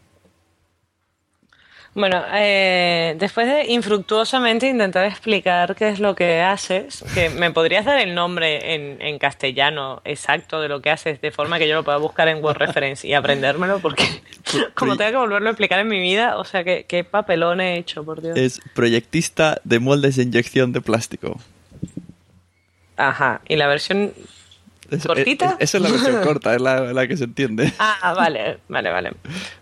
Bueno, 1.93 2.23
eh, 2.33 3.15
después 3.19 3.47
de 3.47 3.65
infructuosamente 3.73 4.69
intentar 4.69 5.05
explicar 5.05 5.75
qué 5.75 5.89
es 5.89 5.99
lo 5.99 6.15
que 6.15 6.39
haces, 6.39 7.03
que 7.13 7.29
me 7.29 7.51
podrías 7.51 7.83
dar 7.83 7.99
el 7.99 8.15
nombre 8.15 8.73
en, 8.73 9.01
en 9.01 9.19
castellano 9.19 10.01
exacto 10.05 10.61
de 10.61 10.69
lo 10.69 10.81
que 10.81 10.89
haces, 10.89 11.19
de 11.19 11.31
forma 11.31 11.59
que 11.59 11.67
yo 11.67 11.75
lo 11.75 11.83
pueda 11.83 11.97
buscar 11.97 12.29
en 12.29 12.41
Word 12.41 12.59
Reference 12.59 13.05
y 13.05 13.13
aprendérmelo, 13.13 13.79
porque 13.79 14.05
como 14.73 14.95
tengo 14.95 15.11
que 15.11 15.17
volverlo 15.17 15.49
a 15.49 15.51
explicar 15.51 15.79
en 15.79 15.89
mi 15.89 15.99
vida, 15.99 16.37
o 16.37 16.45
sea, 16.45 16.63
que 16.63 16.85
qué 16.85 17.03
papelón 17.03 17.59
he 17.59 17.77
hecho, 17.77 18.05
por 18.05 18.21
Dios. 18.21 18.37
Es 18.37 18.61
proyectista 18.73 19.59
de 19.65 19.79
moldes 19.79 20.15
de 20.15 20.23
inyección 20.23 20.71
de 20.71 20.79
plástico. 20.79 21.41
Ajá, 23.07 23.41
y 23.47 23.55
la 23.55 23.67
versión... 23.67 24.13
Es- 24.89 25.07
¿Cortita? 25.07 25.55
es- 25.59 25.69
esa 25.73 25.77
es 25.77 25.83
la 25.83 25.89
versión 25.89 26.21
corta, 26.23 26.53
es 26.53 26.59
la, 26.61 26.91
la 26.91 27.07
que 27.07 27.15
se 27.15 27.23
entiende. 27.23 27.71
Ah, 27.79 28.13
vale, 28.15 28.57
vale, 28.67 28.89
vale. 28.91 29.11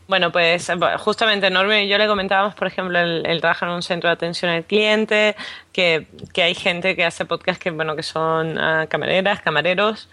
Bueno, 0.08 0.32
pues 0.32 0.68
eh, 0.70 0.76
justamente 0.98 1.52
Norme 1.52 1.86
y 1.86 1.88
yo 1.88 2.00
le 2.00 2.08
comentábamos, 2.08 2.56
por 2.56 2.66
ejemplo, 2.68 2.98
él, 3.00 3.24
él 3.28 3.40
trabaja 3.40 3.68
en 3.68 3.74
un 3.74 3.84
centro 3.84 4.10
de 4.10 4.14
atención 4.16 4.50
al 4.50 4.64
cliente, 4.64 5.36
que, 5.72 6.08
que 6.34 6.42
hay 6.42 6.56
gente 6.56 6.96
que 6.96 7.06
hace 7.06 7.26
podcast 7.26 7.62
que, 7.62 7.70
bueno, 7.70 7.96
que 7.96 8.02
son 8.02 8.58
ah, 8.58 8.88
camareras, 8.90 9.40
camareros, 9.42 10.10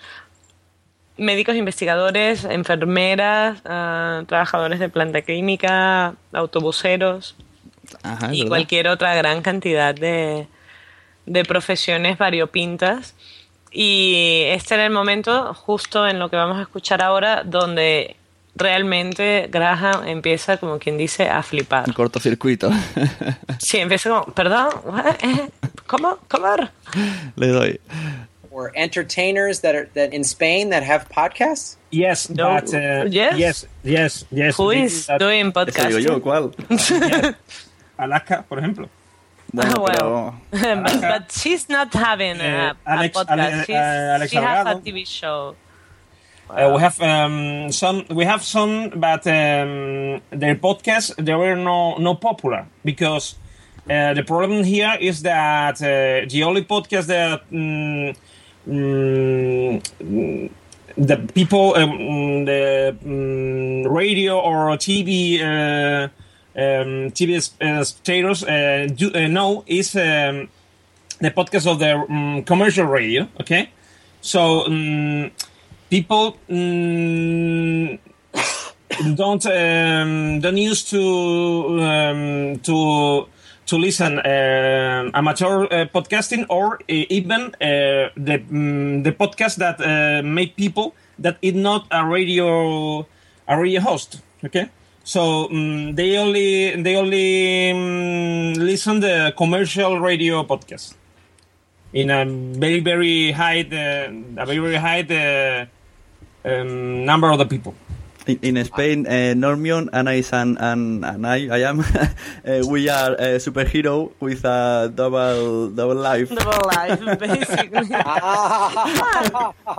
médicos 1.16 1.56
investigadores, 1.56 2.44
enfermeras, 2.44 3.62
ah, 3.64 4.22
trabajadores 4.26 4.78
de 4.80 4.90
planta 4.90 5.22
clínica, 5.22 6.14
autobuseros 6.34 7.36
Ajá, 8.02 8.34
y 8.34 8.40
verdad. 8.40 8.48
cualquier 8.50 8.88
otra 8.88 9.14
gran 9.14 9.40
cantidad 9.40 9.94
de, 9.94 10.46
de 11.26 11.44
profesiones 11.44 12.18
variopintas. 12.18 13.14
Y 13.70 14.44
este 14.46 14.74
era 14.74 14.84
el 14.86 14.92
momento, 14.92 15.52
justo 15.54 16.06
en 16.08 16.18
lo 16.18 16.30
que 16.30 16.36
vamos 16.36 16.58
a 16.58 16.62
escuchar 16.62 17.02
ahora, 17.02 17.42
donde 17.44 18.16
realmente 18.54 19.48
Graham 19.52 20.06
empieza, 20.06 20.56
como 20.56 20.78
quien 20.78 20.96
dice, 20.96 21.28
a 21.28 21.42
flipar. 21.42 21.84
Un 21.86 21.92
cortocircuito. 21.92 22.70
Sí, 23.58 23.78
empieza 23.78 24.10
como, 24.10 24.24
perdón? 24.34 24.68
Eh, 25.20 25.48
¿cómo? 25.86 26.18
¿Cómo? 26.28 26.54
Le 27.36 27.46
doy. 27.48 27.80
or 28.50 28.70
entertainers 28.74 29.60
that 29.60 29.74
are 29.74 29.86
that 29.94 30.14
in 30.14 30.22
Spain 30.22 30.70
that 30.70 30.82
have 30.82 31.06
podcasts? 31.10 31.76
Yes, 31.90 32.30
No. 32.30 32.54
but 32.54 32.72
uh, 32.72 33.04
Yes? 33.10 33.36
yes, 33.36 33.66
yes, 33.84 34.24
yes. 34.30 34.56
Who 34.58 34.70
is 34.72 35.06
do 35.06 35.12
that. 35.12 35.20
doing 35.20 35.52
Eso 35.68 35.88
digo 35.88 35.98
yo? 35.98 36.22
¿cuál? 36.22 36.54
Alaska, 37.98 38.44
por 38.48 38.58
ejemplo. 38.58 38.88
Bueno, 39.52 39.74
Ah, 39.76 39.80
well. 39.80 40.34
pero- 40.50 40.82
but, 40.82 41.00
but 41.00 41.32
she's 41.32 41.68
not 41.68 41.92
having 41.94 42.40
Eh, 42.40 42.72
a, 42.72 42.76
Alex- 42.86 43.16
a 43.18 43.24
podcast. 43.24 43.68
Ale- 43.68 43.76
uh, 43.76 44.14
Alex 44.16 44.30
she 44.30 44.36
has 44.36 44.66
a 44.66 44.74
TV 44.80 45.06
show. 45.06 45.54
Uh, 46.48 46.72
we 46.74 46.80
have 46.80 47.00
um, 47.02 47.72
some. 47.72 48.04
We 48.08 48.24
have 48.24 48.42
some, 48.44 48.90
but 48.94 49.26
um, 49.26 50.20
their 50.30 50.54
podcasts 50.54 51.12
they 51.16 51.34
were 51.34 51.56
no 51.56 51.96
no 51.98 52.14
popular 52.14 52.66
because 52.84 53.34
uh, 53.90 54.14
the 54.14 54.22
problem 54.22 54.62
here 54.62 54.96
is 55.00 55.22
that 55.22 55.82
uh, 55.82 56.24
the 56.30 56.44
only 56.44 56.62
podcast 56.64 57.06
that 57.06 57.50
mm, 57.50 58.14
mm, 58.68 59.82
mm, 60.00 60.50
the 60.96 61.16
people 61.34 61.74
um, 61.74 62.44
the 62.44 62.96
mm, 63.04 63.90
radio 63.90 64.38
or 64.38 64.76
TV 64.76 65.40
uh, 65.42 66.08
um, 66.56 67.10
TV 67.12 67.40
spectators 67.40 68.40
do 68.96 69.28
know 69.28 69.64
is 69.66 69.94
um, 69.96 70.48
the 71.20 71.30
podcast 71.30 71.70
of 71.70 71.78
the 71.78 71.94
um, 71.94 72.42
commercial 72.44 72.86
radio. 72.86 73.28
Okay, 73.40 73.70
so. 74.20 74.66
Um, 74.66 75.30
people 75.90 76.36
mm, 76.48 77.98
don't 79.14 79.46
um, 79.46 80.40
don't 80.40 80.56
used 80.56 80.90
to 80.90 81.80
um, 81.82 82.58
to 82.60 83.26
to 83.66 83.76
listen 83.76 84.18
uh, 84.18 85.10
amateur 85.14 85.64
uh, 85.64 85.86
podcasting 85.94 86.46
or 86.48 86.74
uh, 86.74 86.78
even 86.88 87.54
uh, 87.54 88.10
the 88.16 88.38
mm, 88.50 89.04
the 89.04 89.12
podcast 89.12 89.56
that 89.56 89.80
uh, 89.80 90.22
make 90.22 90.56
people 90.56 90.94
that 91.18 91.38
is 91.42 91.54
not 91.54 91.86
a 91.90 92.04
radio 92.04 93.06
a 93.48 93.58
radio 93.58 93.80
host. 93.80 94.20
Okay. 94.44 94.68
So 95.06 95.46
mm 95.46 95.94
they 95.94 96.18
only 96.18 96.74
they 96.82 96.96
only 96.96 97.70
mm, 97.70 98.56
listen 98.58 98.98
the 98.98 99.32
commercial 99.36 100.00
radio 100.00 100.42
podcast 100.42 100.94
in 101.92 102.10
a 102.10 102.26
very 102.26 102.80
very 102.80 103.30
high 103.30 103.62
uh, 103.62 104.42
a 104.42 104.44
very 104.44 104.74
high 104.74 105.06
uh, 105.06 105.66
um, 106.44 107.04
number 107.04 107.30
of 107.30 107.38
the 107.38 107.46
people. 107.46 107.74
In, 108.26 108.56
in 108.56 108.64
Spain, 108.64 109.06
uh, 109.06 109.34
Normion, 109.38 109.88
Anais, 109.92 110.30
and, 110.32 110.58
and, 110.58 111.04
and 111.04 111.26
I, 111.26 111.46
I 111.46 111.58
am, 111.62 111.78
uh, 111.78 112.08
we 112.68 112.88
are 112.88 113.12
a 113.12 113.38
superhero 113.38 114.10
with 114.18 114.44
a 114.44 114.90
double 114.92 115.70
double 115.70 115.94
life. 115.94 116.30
Double 116.34 116.66
life, 116.66 116.98
basically. 117.18 117.86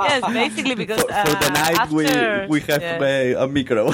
yes, 0.08 0.22
basically 0.32 0.76
because 0.76 1.02
For 1.02 1.12
uh, 1.12 1.40
the 1.40 1.50
night, 1.50 1.78
after, 1.78 1.96
we 1.96 2.06
we 2.48 2.60
have 2.72 2.82
yes. 2.82 3.36
uh, 3.36 3.44
a 3.44 3.48
micro. 3.48 3.92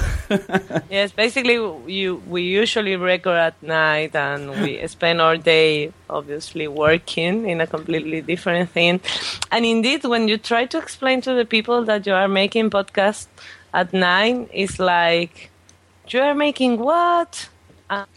Yes, 0.90 1.12
basically 1.12 1.58
you 1.88 2.22
we 2.28 2.44
usually 2.44 2.96
record 2.96 3.38
at 3.38 3.62
night 3.64 4.16
and 4.16 4.52
we 4.62 4.86
spend 4.88 5.20
our 5.20 5.38
day 5.38 5.92
obviously 6.10 6.68
working 6.68 7.50
in 7.50 7.60
a 7.62 7.68
completely 7.68 8.22
different 8.22 8.70
thing. 8.70 9.02
And 9.52 9.66
indeed 9.66 10.04
when 10.04 10.28
you 10.28 10.38
try 10.38 10.66
to 10.66 10.78
explain 10.78 11.22
to 11.22 11.34
the 11.34 11.46
people 11.46 11.84
that 11.86 12.06
you 12.06 12.14
are 12.14 12.28
making 12.28 12.70
podcast 12.70 13.28
at 13.74 13.92
night 13.92 14.50
it's 14.54 14.80
like 14.80 15.50
you 16.08 16.22
are 16.22 16.36
making 16.36 16.80
what? 16.80 17.50
Ah. 17.90 18.08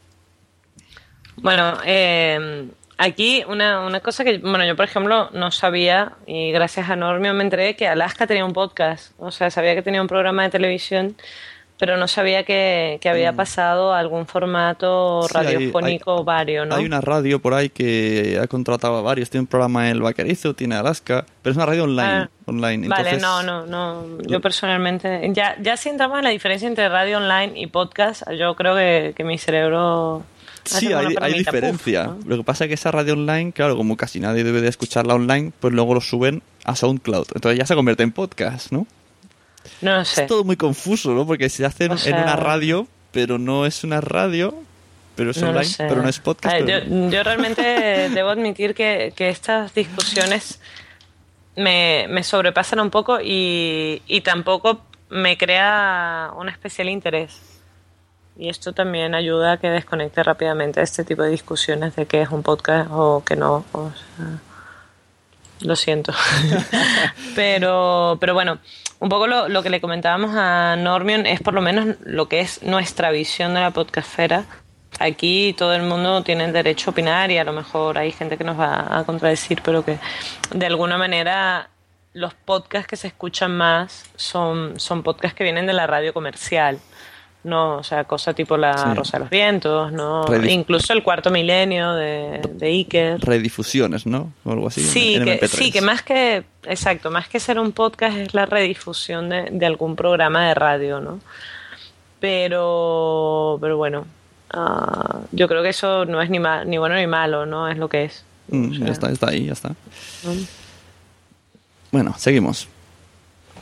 Bueno, 1.37 1.79
eh, 1.85 2.69
aquí 2.99 3.45
una, 3.49 3.81
una 3.81 4.01
cosa 4.01 4.25
que, 4.25 4.39
bueno, 4.39 4.65
yo 4.65 4.77
por 4.77 4.85
ejemplo 4.85 5.31
no 5.33 5.51
sabía 5.51 6.13
y 6.27 6.51
gracias 6.53 6.89
a 6.91 6.97
Normio 6.97 7.35
me 7.35 7.45
enteré 7.45 7.77
que 7.77 7.87
Alaska 7.87 8.27
tenía 8.27 8.45
un 8.45 8.53
podcast, 8.53 9.13
o 9.19 9.31
sea, 9.31 9.51
sabía 9.51 9.75
que 9.75 9.83
tenía 9.83 10.01
un 10.01 10.09
programa 10.09 10.45
de 10.45 10.51
televisión, 10.51 11.17
pero 11.79 11.97
no 11.97 12.09
sabía 12.09 12.45
que, 12.45 12.99
que 13.01 13.09
había 13.09 13.33
pasado 13.35 13.93
a 13.93 13.99
algún 13.99 14.27
formato 14.27 15.21
Mm. 15.25 15.29
Sí, 15.29 15.37
hay- 15.37 15.45
radiofónico 15.55 16.25
vario, 16.25 16.65
¿no? 16.65 16.75
Hay 16.77 16.85
una 16.85 17.01
radio 17.01 17.39
por 17.41 17.55
ahí 17.55 17.69
que 17.69 18.39
ha 18.43 18.47
contratado 18.47 18.97
a 18.97 19.03
varios. 19.03 19.29
Tiene 19.31 19.43
un 19.43 19.47
programa 19.47 19.89
en 19.91 19.97
el 19.97 20.03
Vaquerizo, 20.03 20.55
tiene 20.55 20.75
Alaska, 20.77 21.25
pero 21.43 21.51
es 21.53 21.57
una 21.57 21.67
radio 21.67 21.85
online. 21.85 22.09
Ah, 22.09 22.31
online. 22.47 22.89
Vale, 22.89 23.19
no, 23.19 23.43
no, 23.43 23.67
no. 23.67 24.19
Yo 24.27 24.41
personalmente, 24.41 25.31
ya, 25.35 25.57
ya 25.61 25.77
si 25.77 25.89
entramos 25.89 26.19
en 26.19 26.25
la 26.25 26.31
diferencia 26.31 26.67
entre 26.69 26.89
radio 26.89 27.19
online 27.19 27.53
y 27.57 27.67
podcast, 27.67 28.23
yo 28.39 28.55
creo 28.57 28.75
que, 28.75 29.13
que 29.17 29.25
mi 29.25 29.39
cerebro... 29.39 30.23
Sí, 30.65 30.93
hay, 30.93 31.15
hay 31.21 31.33
puff, 31.33 31.39
diferencia. 31.39 32.05
¿no? 32.05 32.19
Lo 32.27 32.37
que 32.39 32.43
pasa 32.43 32.65
es 32.65 32.69
que 32.69 32.75
esa 32.75 32.91
radio 32.91 33.13
online, 33.13 33.53
claro, 33.53 33.77
como 33.77 33.97
casi 33.97 34.19
nadie 34.19 34.43
debe 34.43 34.61
de 34.61 34.69
escucharla 34.69 35.15
online, 35.15 35.53
pues 35.61 35.73
luego 35.73 35.95
lo 35.95 36.01
suben 36.01 36.43
a 36.65 36.75
SoundCloud. 36.75 37.27
Entonces 37.37 37.57
ya 37.59 37.67
se 37.67 37.77
convierte 37.77 38.03
en 38.03 38.11
podcast, 38.11 38.73
¿no? 38.73 38.87
No 39.81 40.05
sé. 40.05 40.23
Es 40.23 40.27
todo 40.27 40.45
muy 40.45 40.57
confuso, 40.57 41.13
¿no? 41.13 41.27
Porque 41.27 41.49
se 41.49 41.65
hace 41.65 41.87
O 41.89 41.93
en 41.93 41.99
sea- 41.99 42.23
una 42.23 42.37
radio, 42.37 42.87
pero 43.13 43.39
no 43.39 43.67
es 43.67 43.85
una 43.85 44.01
radio, 44.01 44.55
pero 45.15 45.31
es 45.31 45.39
No 45.41 45.49
online, 45.49 45.65
sé. 45.65 45.85
pero 45.89 46.03
no 46.03 46.09
es 46.09 46.19
podcast. 46.21 46.57
Pero- 46.59 46.85
yo, 46.87 47.11
yo 47.11 47.23
realmente 47.23 47.63
debo 48.15 48.31
admitir 48.31 48.75
que, 48.75 49.13
que 49.17 49.29
estas 49.31 49.75
discusiones 49.75 50.61
me, 51.57 52.07
me 52.11 52.23
sobrepasan 52.23 52.81
un 52.81 52.91
poco 52.91 53.19
y, 53.23 54.03
y 54.07 54.21
tampoco 54.21 54.81
me 55.09 55.39
crea 55.39 56.31
un 56.37 56.49
especial 56.49 56.89
interés. 56.89 57.41
Y 58.39 58.51
esto 58.51 58.75
también 58.75 59.15
ayuda 59.15 59.53
a 59.53 59.57
que 59.57 59.69
desconecte 59.71 60.23
rápidamente 60.23 60.83
este 60.83 61.05
tipo 61.05 61.23
de 61.23 61.31
discusiones 61.31 61.97
de 61.97 62.05
qué 62.05 62.21
es 62.21 62.29
un 62.31 62.43
podcast 62.43 62.91
o 62.93 63.23
que 63.25 63.35
no. 63.37 63.65
O 63.73 63.91
sea, 64.17 64.39
lo 65.61 65.77
siento. 65.77 66.13
pero, 67.35 68.17
pero 68.21 68.35
bueno, 68.35 68.59
un 68.99 69.09
poco 69.09 69.27
lo, 69.27 69.49
lo 69.49 69.63
que 69.63 69.71
le 69.71 69.81
comentábamos 69.81 70.35
a 70.35 70.77
Normion 70.77 71.27
es 71.27 71.41
por 71.41 71.55
lo 71.55 71.61
menos 71.61 71.97
lo 72.05 72.29
que 72.29 72.41
es 72.41 72.63
nuestra 72.63 73.11
visión 73.11 73.55
de 73.55 73.61
la 73.61 73.71
podcastfera. 73.71 74.45
Aquí 74.99 75.55
todo 75.59 75.75
el 75.75 75.83
mundo 75.83 76.23
tiene 76.23 76.45
el 76.45 76.53
derecho 76.53 76.91
a 76.91 76.93
opinar 76.93 77.31
y 77.31 77.39
a 77.39 77.45
lo 77.45 77.53
mejor 77.53 77.99
hay 77.99 78.13
gente 78.13 78.39
que 78.39 78.45
nos 78.45 78.59
va 78.59 78.99
a 78.99 79.05
contradecir, 79.05 79.61
pero 79.63 79.85
que 79.85 79.99
de 80.53 80.67
alguna 80.67 80.97
manera 80.97 81.69
los 82.15 82.33
podcasts 82.33 82.89
que 82.89 82.97
se 82.97 83.09
escuchan 83.09 83.55
más 83.55 84.07
son, 84.17 84.81
son 84.81 85.03
podcasts 85.03 85.37
que 85.37 85.45
vienen 85.45 85.67
de 85.67 85.75
la 85.75 85.87
radio 85.87 86.15
comercial. 86.15 86.79
No, 87.47 87.77
o 87.77 87.83
sea, 87.85 88.03
cosa 88.05 88.35
tipo 88.35 88.57
La 88.57 88.77
Sí. 88.77 88.85
Rosa 88.95 89.19
de 89.19 89.21
los 89.21 89.31
Vientos, 89.31 89.93
¿no? 89.93 90.25
Redif- 90.27 90.51
Incluso 90.51 90.93
el 90.93 91.05
cuarto 91.05 91.31
milenio 91.31 91.93
de, 91.95 92.41
de 92.55 92.67
Iker. 92.67 93.21
Redifusiones, 93.21 94.05
¿no? 94.05 94.33
O 94.45 94.51
algo 94.51 94.67
así. 94.67 94.83
Sí, 94.83 95.15
en 95.15 95.25
que, 95.27 95.41
MP3. 95.41 95.47
sí, 95.49 95.71
que 95.71 95.81
más 95.81 96.03
que, 96.03 96.43
exacto, 96.65 97.11
más 97.13 97.29
que 97.29 97.39
ser 97.39 97.61
un 97.61 97.71
podcast 97.71 98.17
es 98.17 98.35
la 98.35 98.47
redifusión 98.47 99.29
de, 99.29 99.45
de 99.53 99.65
algún 99.65 99.95
programa 99.95 100.49
de 100.49 100.55
radio, 100.55 101.01
¿no? 101.01 101.21
Pero, 102.19 103.59
pero 103.61 103.77
bueno, 103.77 104.07
ah, 104.51 105.21
yo 105.31 105.47
creo 105.47 105.63
que 105.63 105.69
eso 105.69 106.05
no 106.05 106.21
es 106.21 106.29
ni, 106.31 106.41
ma- 106.41 106.65
ni 106.65 106.79
bueno 106.79 106.97
ni 106.97 107.07
malo, 107.07 107.47
¿no? 107.47 107.69
Es 107.69 107.79
lo 107.79 107.89
que 107.89 108.05
es. 108.07 108.25
Mm, 108.49 108.71
O 108.71 108.75
sea, 108.75 108.87
ya 108.87 108.93
está, 108.93 109.11
está 109.13 109.29
ahí, 109.31 109.47
ya 109.47 109.53
está. 109.53 109.73
Bueno, 111.93 112.15
seguimos. 112.19 112.69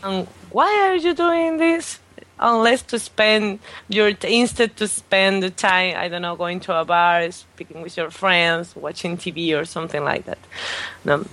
Um, 0.03 0.25
why 0.51 0.69
are 0.85 0.99
you 1.01 1.15
doing 1.15 1.59
this? 1.59 2.01
Unless 2.39 2.83
to 2.83 2.99
spend 2.99 3.61
your 3.89 4.13
instead 4.23 4.77
to 4.77 4.89
spend 4.89 5.43
the 5.43 5.51
time, 5.51 5.97
I 5.97 6.09
don't 6.09 6.23
know, 6.23 6.37
going 6.37 6.61
to 6.61 6.81
a 6.81 6.85
bar, 6.85 7.31
speaking 7.31 7.83
with 7.83 7.97
your 7.97 8.11
friends, 8.11 8.75
watching 8.75 9.17
TV 9.17 9.57
or 9.59 9.65
something 9.65 10.03
like 10.03 10.25
that. 10.25 10.39
No, 11.05 11.25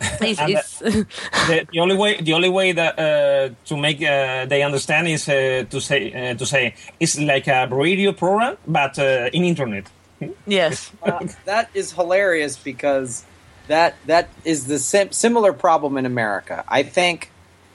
it's, 0.20 0.40
uh, 0.40 0.46
it's 0.48 0.78
the, 1.48 1.66
the 1.72 1.80
only 1.80 1.96
way 1.96 2.20
the 2.20 2.32
only 2.32 2.48
way 2.48 2.72
that 2.72 2.98
uh, 2.98 3.54
to 3.66 3.76
make 3.76 4.02
uh, 4.02 4.46
they 4.46 4.62
understand 4.62 5.08
is 5.08 5.28
uh, 5.28 5.64
to 5.68 5.80
say 5.80 6.12
uh, 6.12 6.34
to 6.34 6.46
say 6.46 6.74
it's 7.00 7.18
like 7.18 7.46
a 7.48 7.68
radio 7.70 8.12
program 8.12 8.56
but 8.66 8.98
uh, 8.98 9.30
in 9.32 9.44
internet. 9.44 9.86
yes. 10.46 10.92
Uh, 11.02 11.26
that 11.44 11.68
is 11.74 11.92
hilarious 11.92 12.56
because 12.56 13.24
that 13.68 13.94
that 14.06 14.28
is 14.44 14.66
the 14.66 14.78
sim- 14.78 15.12
similar 15.12 15.52
problem 15.52 15.96
in 15.98 16.06
America. 16.06 16.64
I 16.68 16.82
think 16.82 17.30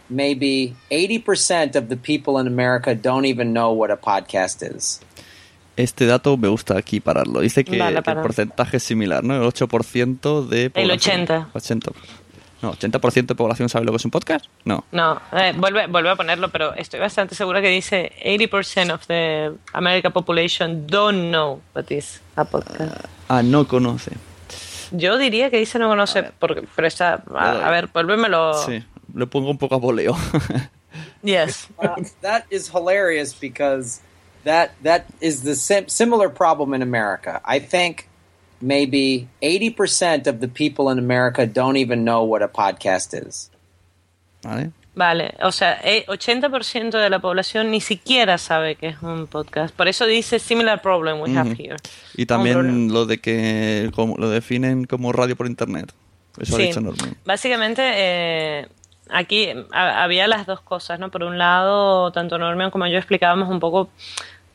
maybe 0.09 0.75
80% 0.89 1.75
of 1.75 1.87
the 1.89 1.95
people 1.97 2.39
in 2.41 2.47
America 2.47 2.95
don't 2.95 3.25
even 3.25 3.53
know 3.53 3.71
what 3.71 3.91
a 3.91 3.97
podcast 3.99 4.61
is. 4.63 5.01
Este 5.75 6.05
dato 6.05 6.35
me 6.35 6.49
gusta 6.49 6.77
aquí 6.77 6.99
pararlo. 6.99 7.39
Dice 7.39 7.63
que, 7.63 7.77
Vale, 7.77 7.93
que 7.93 7.97
el 7.99 8.03
para. 8.03 8.21
porcentaje 8.21 8.77
es 8.77 8.83
similar, 8.83 9.23
¿no? 9.23 9.35
El 9.35 9.43
8% 9.43 10.47
de 10.47 10.69
población. 10.69 11.21
80. 11.21 11.49
80. 11.53 11.91
No, 12.61 12.73
80% 12.73 13.27
de 13.27 13.35
población 13.35 13.69
sabe 13.69 13.85
lo 13.85 13.93
que 13.93 13.97
es 13.97 14.03
un 14.03 14.11
podcast. 14.11 14.45
No. 14.65 14.83
No, 14.91 15.21
eh, 15.31 15.53
vuelve, 15.55 15.87
vuelve 15.87 16.09
a 16.09 16.15
ponerlo, 16.17 16.49
pero 16.49 16.73
estoy 16.73 16.99
bastante 16.99 17.33
segura 17.33 17.61
que 17.61 17.69
dice 17.69 18.11
80% 18.25 18.93
of 18.93 19.07
the 19.07 19.51
American 19.71 20.11
population 20.11 20.85
don't 20.85 21.29
know 21.29 21.61
what 21.73 21.85
is 21.89 22.19
a 22.35 22.43
podcast. 22.43 23.05
Ah, 23.29 23.41
no 23.41 23.65
conoce. 23.65 24.11
Yo 24.91 25.17
diría 25.17 25.49
que 25.49 25.57
dice 25.57 25.79
no 25.79 25.87
conoce, 25.87 26.31
porque, 26.39 26.67
pero 26.75 26.87
está, 26.89 27.23
a, 27.33 27.51
a 27.67 27.71
ver, 27.71 27.87
vuélvemelo. 27.93 28.53
Sí, 28.65 28.83
le 29.15 29.25
pongo 29.27 29.49
un 29.49 29.57
poco 29.57 29.75
a 29.75 29.79
voleo. 29.79 30.15
Yes. 31.21 31.67
Uh, 31.77 32.01
that 32.21 32.45
is 32.49 32.69
hilarious 32.69 33.33
because 33.33 33.99
that 34.45 34.71
that 34.83 35.05
is 35.19 35.43
the 35.43 35.53
sim- 35.55 35.89
similar 35.89 36.29
problem 36.29 36.73
in 36.73 36.81
America. 36.81 37.41
I 37.45 37.59
think 37.59 38.07
maybe 38.61 39.27
80% 39.41 40.27
of 40.27 40.39
the 40.39 40.47
people 40.47 40.89
in 40.89 40.97
America 40.97 41.45
don't 41.45 41.75
even 41.77 42.03
know 42.05 42.23
what 42.23 42.41
a 42.41 42.47
podcast 42.47 43.13
is. 43.13 43.49
¿Vale? 44.43 44.71
Vale, 44.95 45.35
o 45.41 45.51
sea, 45.51 45.79
eh, 45.83 46.05
80% 46.07 46.97
de 46.97 47.09
la 47.09 47.19
población 47.19 47.69
ni 47.69 47.79
siquiera 47.81 48.37
sabe 48.37 48.75
que 48.75 48.87
es 48.87 49.01
un 49.01 49.27
podcast. 49.27 49.75
Por 49.75 49.87
eso 49.89 50.05
dice 50.05 50.39
similar 50.39 50.81
problem 50.81 51.19
we 51.21 51.35
have 51.37 51.51
Ujú. 51.51 51.61
here. 51.61 51.77
Y 52.15 52.25
también 52.25 52.91
lo 52.93 53.05
de 53.05 53.19
que 53.19 53.91
como, 53.93 54.17
lo 54.17 54.29
definen 54.29 54.85
como 54.85 55.11
radio 55.11 55.35
por 55.35 55.47
internet. 55.47 55.91
Eso 56.39 56.55
Sí. 56.55 56.63
ha 56.63 56.65
dicho 56.67 56.81
Norman. 56.81 57.17
Básicamente, 57.25 57.81
eh, 57.85 58.67
aquí 59.11 59.51
ha- 59.71 60.03
había 60.03 60.27
las 60.27 60.45
dos 60.45 60.61
cosas, 60.61 60.99
¿no? 60.99 61.09
Por 61.09 61.23
un 61.23 61.37
lado, 61.37 62.11
tanto 62.11 62.37
Norman 62.37 62.71
como 62.71 62.87
yo 62.87 62.97
explicábamos 62.97 63.49
un 63.49 63.59
poco 63.59 63.89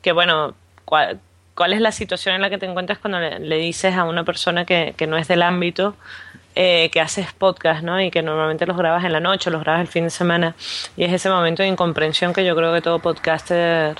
que, 0.02 0.12
bueno, 0.12 0.54
cuál, 0.84 1.20
cuál 1.54 1.72
es 1.72 1.80
la 1.80 1.92
situación 1.92 2.34
en 2.34 2.42
la 2.42 2.50
que 2.50 2.58
te 2.58 2.66
encuentras 2.66 2.98
cuando 2.98 3.20
le, 3.20 3.38
le 3.40 3.56
dices 3.58 3.94
a 3.96 4.04
una 4.04 4.24
persona 4.24 4.64
que, 4.64 4.94
que 4.96 5.06
no 5.06 5.16
es 5.16 5.28
del 5.28 5.42
ámbito 5.42 5.96
eh, 6.56 6.88
que 6.92 7.00
haces 7.00 7.32
podcast, 7.32 7.82
¿no? 7.82 8.00
Y 8.00 8.10
que 8.10 8.22
normalmente 8.22 8.64
los 8.66 8.76
grabas 8.76 9.04
en 9.04 9.12
la 9.12 9.20
noche, 9.20 9.50
los 9.50 9.60
grabas 9.62 9.80
el 9.80 9.88
fin 9.88 10.04
de 10.04 10.10
semana. 10.10 10.54
Y 10.96 11.04
es 11.04 11.12
ese 11.12 11.28
momento 11.28 11.62
de 11.62 11.68
incomprensión 11.68 12.32
que 12.32 12.44
yo 12.44 12.54
creo 12.54 12.72
que 12.72 12.80
todo 12.80 12.98
podcaster 13.00 13.96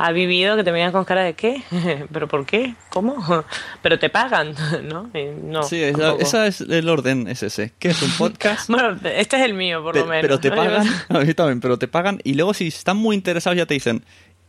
ha 0.00 0.10
vivido, 0.10 0.56
que 0.56 0.64
te 0.64 0.72
miran 0.72 0.90
con 0.92 1.04
cara 1.04 1.22
de 1.22 1.34
¿qué? 1.34 1.62
¿Pero 2.12 2.26
por 2.26 2.44
qué? 2.46 2.74
¿Cómo? 2.88 3.44
Pero 3.82 3.98
te 3.98 4.08
pagan, 4.08 4.54
¿no? 4.84 5.10
Y 5.14 5.26
no 5.44 5.62
sí, 5.62 5.82
esa, 5.82 6.14
esa 6.18 6.46
es 6.46 6.60
el 6.62 6.88
orden, 6.88 7.28
es 7.28 7.42
ese. 7.42 7.72
¿Qué 7.78 7.88
es 7.88 8.02
un 8.02 8.10
podcast? 8.12 8.68
Bueno, 8.70 8.98
este 9.04 9.36
es 9.36 9.42
el 9.42 9.54
mío, 9.54 9.82
por 9.82 9.92
Pe- 9.94 10.00
lo 10.00 10.06
menos. 10.06 10.22
pero 10.22 10.40
te 10.40 10.50
pagan, 10.50 10.86
a 11.08 11.18
mí 11.18 11.34
también, 11.34 11.60
pero 11.60 11.78
te 11.78 11.86
pagan 11.86 12.20
y 12.24 12.34
luego 12.34 12.54
si 12.54 12.68
están 12.68 12.96
muy 12.96 13.14
interesados 13.14 13.56
ya 13.56 13.66
te 13.66 13.74
dicen, 13.74 14.04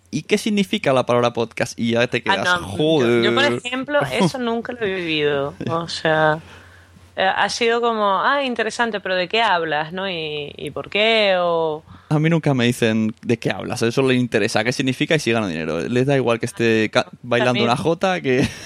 ¿y 0.09 0.23
qué 0.23 0.37
significa 0.37 0.91
la 0.93 1.05
palabra 1.05 1.33
podcast? 1.33 1.77
Y 1.79 1.91
ya 1.91 2.07
te 2.07 2.23
Ah, 2.27 2.35
quedas, 2.37 2.61
no, 2.61 2.67
joder. 2.67 3.23
Yo, 3.23 3.29
yo, 3.31 3.35
por 3.35 3.43
ejemplo, 3.45 3.99
eso 4.11 4.37
nunca 4.39 4.73
lo 4.73 4.79
he 4.85 4.95
vivido. 4.95 5.53
O 5.69 5.87
sea, 5.87 6.39
ha 7.15 7.49
sido 7.49 7.81
como, 7.81 8.21
ah, 8.21 8.43
interesante, 8.43 8.99
pero 8.99 9.15
¿de 9.15 9.27
qué 9.27 9.41
hablas? 9.41 9.93
¿No? 9.93 10.09
¿Y, 10.09 10.53
y 10.57 10.71
por 10.71 10.89
qué? 10.89 11.35
O... 11.39 11.83
A 12.09 12.19
mí 12.19 12.29
nunca 12.29 12.53
me 12.53 12.65
dicen 12.65 13.13
de 13.21 13.37
qué 13.37 13.51
hablas, 13.51 13.81
eso 13.81 14.01
le 14.01 14.15
interesa, 14.15 14.63
qué 14.63 14.73
significa 14.73 15.15
y 15.15 15.19
si 15.19 15.31
gano 15.31 15.47
dinero. 15.47 15.81
Les 15.81 16.05
da 16.05 16.15
igual 16.15 16.39
que 16.39 16.45
esté 16.45 16.91
bailando 17.21 17.63
una 17.63 17.77
jota 17.77 18.21
que... 18.21 18.47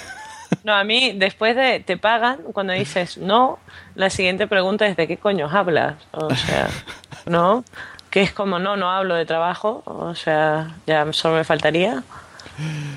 No, 0.62 0.74
a 0.74 0.84
mí, 0.84 1.12
después 1.12 1.56
de 1.56 1.80
te 1.80 1.96
pagan, 1.96 2.38
cuando 2.52 2.72
dices 2.72 3.18
no, 3.18 3.58
la 3.96 4.10
siguiente 4.10 4.46
pregunta 4.46 4.86
es 4.86 4.96
¿de 4.96 5.08
qué 5.08 5.16
coño 5.16 5.48
hablas? 5.50 5.96
O 6.12 6.32
sea, 6.34 6.68
¿no? 7.26 7.64
Que 8.10 8.22
es 8.22 8.32
como, 8.32 8.60
no, 8.60 8.76
no 8.76 8.90
hablo 8.90 9.16
de 9.16 9.26
trabajo, 9.26 9.82
o 9.84 10.14
sea, 10.14 10.76
ya 10.86 11.12
solo 11.12 11.36
me 11.36 11.44
faltaría. 11.44 12.04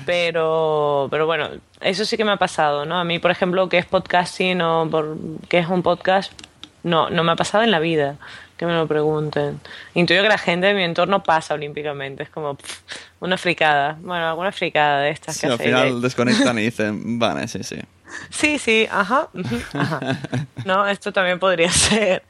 Pero, 0.06 1.08
pero 1.10 1.26
bueno, 1.26 1.48
eso 1.80 2.04
sí 2.04 2.16
que 2.16 2.24
me 2.24 2.32
ha 2.32 2.36
pasado, 2.36 2.84
¿no? 2.84 2.98
A 2.98 3.04
mí, 3.04 3.18
por 3.18 3.30
ejemplo, 3.30 3.68
que 3.68 3.78
es 3.78 3.86
podcasting 3.86 4.60
o 4.62 4.88
por, 4.90 5.16
que 5.48 5.58
es 5.58 5.68
un 5.68 5.82
podcast, 5.82 6.32
no, 6.82 7.10
no 7.10 7.24
me 7.24 7.32
ha 7.32 7.36
pasado 7.36 7.64
en 7.64 7.70
la 7.70 7.78
vida 7.78 8.16
que 8.60 8.66
me 8.66 8.74
lo 8.74 8.86
pregunten. 8.86 9.58
Intuyo 9.94 10.22
que 10.22 10.28
la 10.28 10.36
gente 10.36 10.66
de 10.66 10.74
mi 10.74 10.82
entorno 10.82 11.22
pasa 11.22 11.54
olímpicamente, 11.54 12.24
es 12.24 12.28
como 12.28 12.56
pff, 12.56 12.80
una 13.20 13.38
fricada, 13.38 13.96
bueno, 14.02 14.28
alguna 14.28 14.52
fricada 14.52 15.00
de 15.00 15.10
estas 15.10 15.36
Sí, 15.36 15.46
que 15.46 15.52
al 15.52 15.58
final 15.58 16.02
desconectan 16.02 16.58
y 16.58 16.62
dicen, 16.64 17.18
vale, 17.18 17.48
sí, 17.48 17.62
sí. 17.62 17.78
Sí, 18.28 18.58
sí, 18.58 18.86
ajá. 18.90 19.28
No, 20.66 20.86
esto 20.86 21.10
también 21.10 21.38
podría 21.38 21.70
ser. 21.70 22.22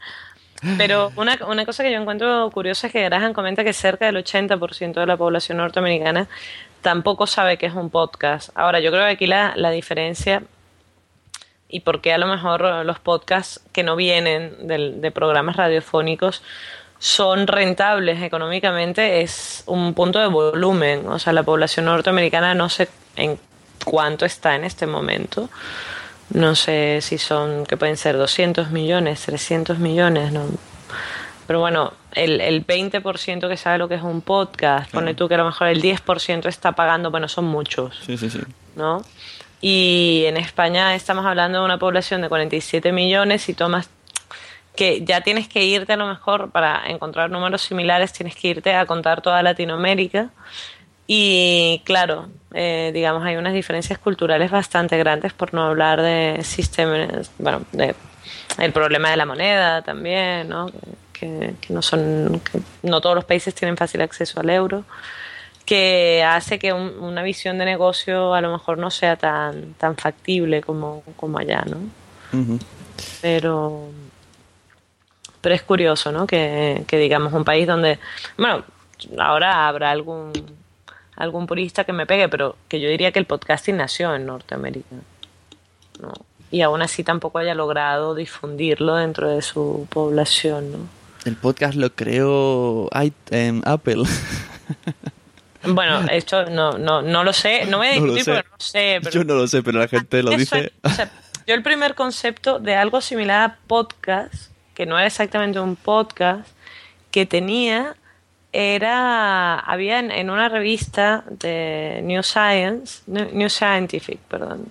Pero 0.76 1.10
una, 1.16 1.38
una 1.48 1.64
cosa 1.64 1.82
que 1.82 1.90
yo 1.90 1.98
encuentro 1.98 2.50
curiosa 2.52 2.86
es 2.86 2.92
que 2.92 3.02
Graham 3.02 3.32
comenta 3.32 3.64
que 3.64 3.72
cerca 3.72 4.06
del 4.06 4.16
80% 4.16 5.00
de 5.00 5.06
la 5.06 5.16
población 5.16 5.58
norteamericana 5.58 6.28
tampoco 6.82 7.26
sabe 7.26 7.56
qué 7.58 7.66
es 7.66 7.74
un 7.74 7.90
podcast. 7.90 8.50
Ahora, 8.54 8.80
yo 8.80 8.90
creo 8.90 9.04
que 9.04 9.12
aquí 9.12 9.26
la, 9.26 9.52
la 9.56 9.70
diferencia 9.70 10.42
y 11.68 11.80
por 11.80 12.00
qué 12.00 12.12
a 12.12 12.18
lo 12.18 12.26
mejor 12.26 12.84
los 12.84 12.98
podcasts 12.98 13.60
que 13.72 13.82
no 13.82 13.94
vienen 13.96 14.66
del- 14.66 15.00
de 15.00 15.10
programas 15.10 15.56
radiofónicos 15.56 16.42
son 16.98 17.46
rentables 17.46 18.20
económicamente 18.22 19.22
es 19.22 19.62
un 19.66 19.94
punto 19.94 20.18
de 20.18 20.26
volumen. 20.26 21.06
O 21.08 21.18
sea, 21.18 21.32
la 21.32 21.42
población 21.42 21.86
norteamericana 21.86 22.54
no 22.54 22.68
sé 22.68 22.88
en 23.16 23.38
cuánto 23.84 24.24
está 24.26 24.54
en 24.56 24.64
este 24.64 24.86
momento. 24.86 25.48
No 26.32 26.54
sé 26.54 26.98
si 27.02 27.18
son, 27.18 27.64
que 27.66 27.76
pueden 27.76 27.96
ser 27.96 28.16
200 28.16 28.70
millones, 28.70 29.22
300 29.22 29.78
millones, 29.78 30.32
no. 30.32 30.42
Pero 31.50 31.58
bueno, 31.58 31.94
el, 32.12 32.40
el 32.40 32.64
20% 32.64 33.48
que 33.48 33.56
sabe 33.56 33.78
lo 33.78 33.88
que 33.88 33.96
es 33.96 34.02
un 34.02 34.20
podcast, 34.20 34.88
pone 34.92 35.14
tú 35.14 35.26
que 35.26 35.34
a 35.34 35.38
lo 35.38 35.46
mejor 35.46 35.66
el 35.66 35.82
10% 35.82 36.46
está 36.46 36.70
pagando, 36.70 37.10
bueno, 37.10 37.26
son 37.26 37.46
muchos. 37.46 37.98
Sí, 38.06 38.16
sí, 38.16 38.30
sí. 38.30 38.38
¿no? 38.76 39.02
Y 39.60 40.22
en 40.26 40.36
España 40.36 40.94
estamos 40.94 41.26
hablando 41.26 41.58
de 41.58 41.64
una 41.64 41.76
población 41.76 42.20
de 42.20 42.28
47 42.28 42.92
millones 42.92 43.48
y 43.48 43.54
tomas 43.54 43.90
que 44.76 45.04
ya 45.04 45.22
tienes 45.22 45.48
que 45.48 45.64
irte 45.64 45.92
a 45.94 45.96
lo 45.96 46.06
mejor 46.06 46.52
para 46.52 46.84
encontrar 46.86 47.32
números 47.32 47.62
similares, 47.62 48.12
tienes 48.12 48.36
que 48.36 48.46
irte 48.46 48.72
a 48.76 48.86
contar 48.86 49.20
toda 49.20 49.42
Latinoamérica. 49.42 50.30
Y 51.08 51.82
claro, 51.84 52.28
eh, 52.54 52.92
digamos, 52.94 53.24
hay 53.24 53.34
unas 53.34 53.54
diferencias 53.54 53.98
culturales 53.98 54.52
bastante 54.52 54.96
grandes, 54.98 55.32
por 55.32 55.52
no 55.52 55.64
hablar 55.64 56.00
de 56.00 56.44
sistemas, 56.44 57.32
bueno, 57.40 57.62
de 57.72 57.96
el 58.58 58.72
problema 58.72 59.10
de 59.10 59.16
la 59.16 59.26
moneda 59.26 59.82
también, 59.82 60.48
¿no? 60.48 60.70
Que, 61.20 61.54
no 61.68 61.82
son, 61.82 62.40
que 62.50 62.60
no 62.82 63.00
todos 63.00 63.14
los 63.14 63.24
países 63.24 63.54
tienen 63.54 63.76
fácil 63.76 64.00
acceso 64.00 64.40
al 64.40 64.48
euro 64.50 64.84
que 65.66 66.24
hace 66.26 66.58
que 66.58 66.72
un- 66.72 66.98
una 66.98 67.22
visión 67.22 67.58
de 67.58 67.64
negocio 67.64 68.34
a 68.34 68.40
lo 68.40 68.50
mejor 68.50 68.78
no 68.78 68.90
sea 68.90 69.14
tan, 69.16 69.74
tan 69.74 69.96
factible 69.96 70.62
como, 70.62 71.02
como 71.16 71.38
allá, 71.38 71.62
¿no? 71.68 71.76
Pero, 73.22 73.88
pero 75.40 75.54
es 75.54 75.62
curioso, 75.62 76.10
¿no? 76.10 76.26
Que, 76.26 76.82
que 76.88 76.96
digamos 76.98 77.32
un 77.32 77.44
país 77.44 77.66
donde, 77.68 77.98
bueno, 78.36 78.64
ahora 79.18 79.68
habrá 79.68 79.90
algún 79.90 80.32
algún 81.16 81.46
purista 81.46 81.84
que 81.84 81.92
me 81.92 82.06
pegue, 82.06 82.28
pero 82.30 82.56
que 82.66 82.80
yo 82.80 82.88
diría 82.88 83.12
que 83.12 83.18
el 83.18 83.26
podcasting 83.26 83.76
nació 83.76 84.14
en 84.14 84.24
Norteamérica, 84.26 84.96
¿no? 86.00 86.12
Y 86.50 86.62
aún 86.62 86.80
así 86.82 87.04
tampoco 87.04 87.38
haya 87.38 87.54
logrado 87.54 88.14
difundirlo 88.14 88.96
dentro 88.96 89.28
de 89.28 89.42
su 89.42 89.86
población, 89.90 90.72
¿no? 90.72 90.78
El 91.24 91.36
podcast 91.36 91.74
lo 91.74 91.90
creó 91.94 92.88
em, 93.30 93.62
Apple. 93.64 94.02
Bueno, 95.62 96.00
esto 96.10 96.46
no, 96.46 96.78
no, 96.78 97.02
no 97.02 97.22
lo 97.22 97.32
sé, 97.34 97.66
no 97.66 97.78
voy 97.78 97.88
a 97.88 97.94
No 98.00 98.06
lo 98.06 98.14
discutir 98.14 98.24
sé. 98.24 98.32
porque 98.42 98.48
no 98.50 98.56
sé, 98.60 98.98
pero 99.02 99.10
Yo 99.14 99.24
no 99.24 99.34
lo 99.34 99.46
sé, 99.46 99.62
pero 99.62 99.78
la 99.78 99.88
gente 99.88 100.22
lo 100.22 100.30
dice. 100.30 100.72
es- 100.82 100.90
o 100.90 100.94
sea, 100.94 101.10
yo 101.46 101.54
el 101.54 101.62
primer 101.62 101.94
concepto 101.94 102.58
de 102.58 102.76
algo 102.76 103.00
similar 103.02 103.42
a 103.50 103.56
podcast, 103.66 104.50
que 104.74 104.86
no 104.86 104.96
era 104.96 105.06
exactamente 105.06 105.60
un 105.60 105.76
podcast, 105.76 106.48
que 107.10 107.26
tenía 107.26 107.94
era 108.52 109.58
había 109.60 109.98
en, 109.98 110.10
en 110.10 110.30
una 110.30 110.48
revista 110.48 111.24
de 111.28 112.00
New 112.04 112.22
Science, 112.22 113.02
New, 113.06 113.48
Scientific, 113.50 114.18
perdón, 114.20 114.66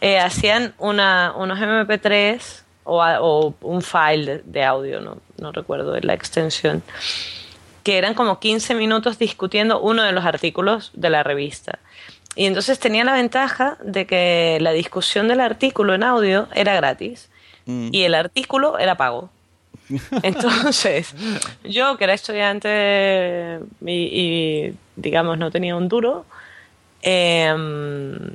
eh, 0.00 0.18
hacían 0.20 0.74
una, 0.78 1.32
unos 1.34 1.58
MP3 1.58 2.40
o, 2.84 3.02
o 3.02 3.54
un 3.62 3.80
file 3.82 4.26
de, 4.26 4.42
de 4.44 4.64
audio, 4.64 5.00
no, 5.00 5.16
no 5.38 5.52
recuerdo 5.52 5.98
la 6.00 6.14
extensión, 6.14 6.82
que 7.82 7.98
eran 7.98 8.14
como 8.14 8.38
15 8.38 8.74
minutos 8.74 9.18
discutiendo 9.18 9.80
uno 9.80 10.02
de 10.02 10.12
los 10.12 10.24
artículos 10.24 10.90
de 10.94 11.10
la 11.10 11.22
revista. 11.22 11.78
Y 12.34 12.46
entonces 12.46 12.78
tenía 12.78 13.04
la 13.04 13.14
ventaja 13.14 13.78
de 13.82 14.06
que 14.06 14.58
la 14.60 14.72
discusión 14.72 15.28
del 15.28 15.40
artículo 15.40 15.94
en 15.94 16.04
audio 16.04 16.48
era 16.54 16.74
gratis 16.74 17.28
Mm. 17.68 17.90
y 17.92 18.02
el 18.04 18.14
artículo 18.14 18.78
era 18.78 18.96
pago. 18.96 19.28
Entonces, 20.22 21.14
yo 21.64 21.96
que 21.98 22.04
era 22.04 22.14
estudiante 22.14 23.60
y, 23.84 23.92
y, 23.92 24.74
digamos 24.96 25.38
no 25.38 25.50
tenía 25.50 25.76
un 25.76 25.88
duro, 25.88 26.24
em, 27.02 28.30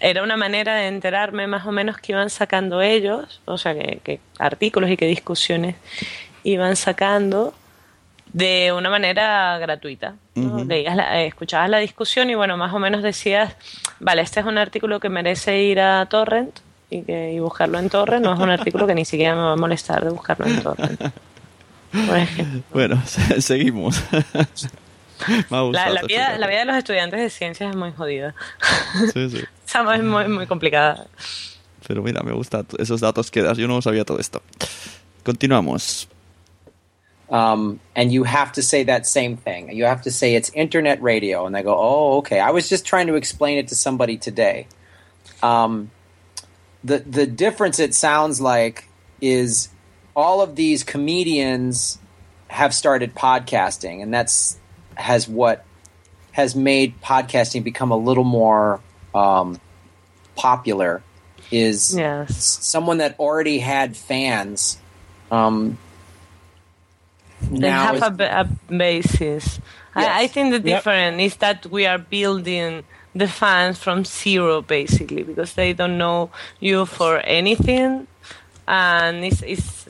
era 0.00 0.22
una 0.22 0.36
manera 0.36 0.76
de 0.76 0.86
enterarme 0.86 1.48
más 1.48 1.66
o 1.66 1.72
menos 1.72 1.98
que 1.98 2.12
iban 2.12 2.30
sacando 2.30 2.80
ellos, 2.80 3.40
o 3.46 3.58
sea, 3.58 3.74
que, 3.74 3.98
que 4.04 4.20
artículos 4.38 4.90
y 4.90 4.96
qué 4.96 5.06
discusiones 5.06 5.74
iban 6.50 6.76
sacando 6.76 7.54
de 8.32 8.72
una 8.76 8.90
manera 8.90 9.58
gratuita. 9.58 10.14
¿no? 10.34 10.56
Ujú. 10.58 10.64
Leías 10.64 10.94
la- 10.96 11.20
eh, 11.22 11.26
escuchabas 11.26 11.70
la 11.70 11.78
discusión 11.78 12.28
y 12.30 12.34
bueno, 12.34 12.56
más 12.56 12.72
o 12.74 12.78
menos 12.78 13.02
decías, 13.02 13.54
vale, 14.00 14.22
este 14.22 14.40
es 14.40 14.46
un 14.46 14.58
artículo 14.58 15.00
que 15.00 15.08
merece 15.08 15.62
ir 15.62 15.80
a 15.80 16.04
Torrent 16.06 16.58
y, 16.90 17.02
que, 17.02 17.32
y 17.32 17.38
buscarlo 17.40 17.78
en 17.78 17.88
Torrent, 17.90 18.24
no 18.24 18.34
es 18.34 18.38
un 18.40 18.50
artículo 18.50 18.86
que 18.86 18.94
ni 18.94 19.04
siquiera 19.04 19.34
me 19.34 19.42
va 19.42 19.52
a 19.52 19.56
molestar 19.56 20.04
de 20.04 20.10
buscarlo 20.10 20.46
en 20.46 20.62
Torrent. 20.62 21.00
Bueno, 22.72 23.02
se- 23.06 23.40
seguimos. 23.42 24.02
La, 25.72 25.88
la 25.90 26.02
vida, 26.02 26.38
la 26.38 26.46
vida 26.46 26.58
de 26.60 26.64
los 26.66 26.76
estudiantes 26.76 27.18
de 27.20 27.28
ciencias 27.28 27.70
es 27.70 27.76
muy 27.76 27.90
jodida. 27.92 28.36
Sí, 29.12 29.28
sí. 29.30 29.44
Es 29.66 30.02
muy, 30.04 30.28
muy 30.28 30.46
complicada. 30.46 31.06
Pero 31.88 32.02
mira, 32.02 32.22
me 32.22 32.32
gustan 32.32 32.64
esos 32.78 33.00
datos 33.00 33.30
que 33.30 33.42
das. 33.42 33.58
Yo 33.58 33.66
no 33.66 33.82
sabía 33.82 34.04
todo 34.04 34.18
esto. 34.20 34.40
Continuamos. 35.24 36.08
Um, 37.30 37.80
and 37.94 38.12
you 38.12 38.24
have 38.24 38.52
to 38.52 38.62
say 38.62 38.84
that 38.84 39.06
same 39.06 39.36
thing. 39.36 39.70
You 39.72 39.84
have 39.84 40.02
to 40.02 40.10
say 40.10 40.34
it's 40.34 40.50
internet 40.50 41.02
radio, 41.02 41.46
and 41.46 41.54
they 41.54 41.62
go, 41.62 41.74
"Oh, 41.76 42.18
okay." 42.18 42.40
I 42.40 42.50
was 42.50 42.68
just 42.68 42.86
trying 42.86 43.06
to 43.08 43.14
explain 43.14 43.58
it 43.58 43.68
to 43.68 43.74
somebody 43.74 44.16
today. 44.16 44.66
Um, 45.42 45.90
the 46.84 46.98
the 46.98 47.26
difference 47.26 47.78
it 47.78 47.94
sounds 47.94 48.40
like 48.40 48.88
is 49.20 49.68
all 50.16 50.40
of 50.40 50.56
these 50.56 50.84
comedians 50.84 51.98
have 52.48 52.72
started 52.74 53.14
podcasting, 53.14 54.02
and 54.02 54.12
that's 54.12 54.58
has 54.94 55.28
what 55.28 55.64
has 56.32 56.54
made 56.54 57.00
podcasting 57.02 57.62
become 57.64 57.90
a 57.90 57.96
little 57.96 58.24
more 58.24 58.80
um, 59.14 59.60
popular. 60.34 61.02
Is 61.50 61.96
Yes. 61.96 62.36
someone 62.62 62.98
that 62.98 63.18
already 63.18 63.58
had 63.58 63.96
fans. 63.96 64.78
Um, 65.30 65.78
They 67.58 67.70
now 67.70 67.72
have 67.72 68.02
a, 68.02 68.10
ba- 68.10 68.40
a 68.40 68.44
basis. 68.72 69.60
I, 69.94 70.24
I 70.24 70.26
think 70.28 70.52
the 70.52 70.58
Yep. 70.62 70.84
difference 70.84 71.20
is 71.22 71.36
that 71.36 71.66
we 71.66 71.86
are 71.86 71.98
building 71.98 72.84
the 73.14 73.28
fans 73.28 73.78
from 73.78 74.04
zero, 74.04 74.62
basically, 74.62 75.22
because 75.24 75.54
they 75.54 75.72
don't 75.72 75.98
know 75.98 76.30
you 76.60 76.86
for 76.86 77.18
anything, 77.20 78.06
and 78.66 79.24
it's, 79.24 79.42
it's 79.42 79.88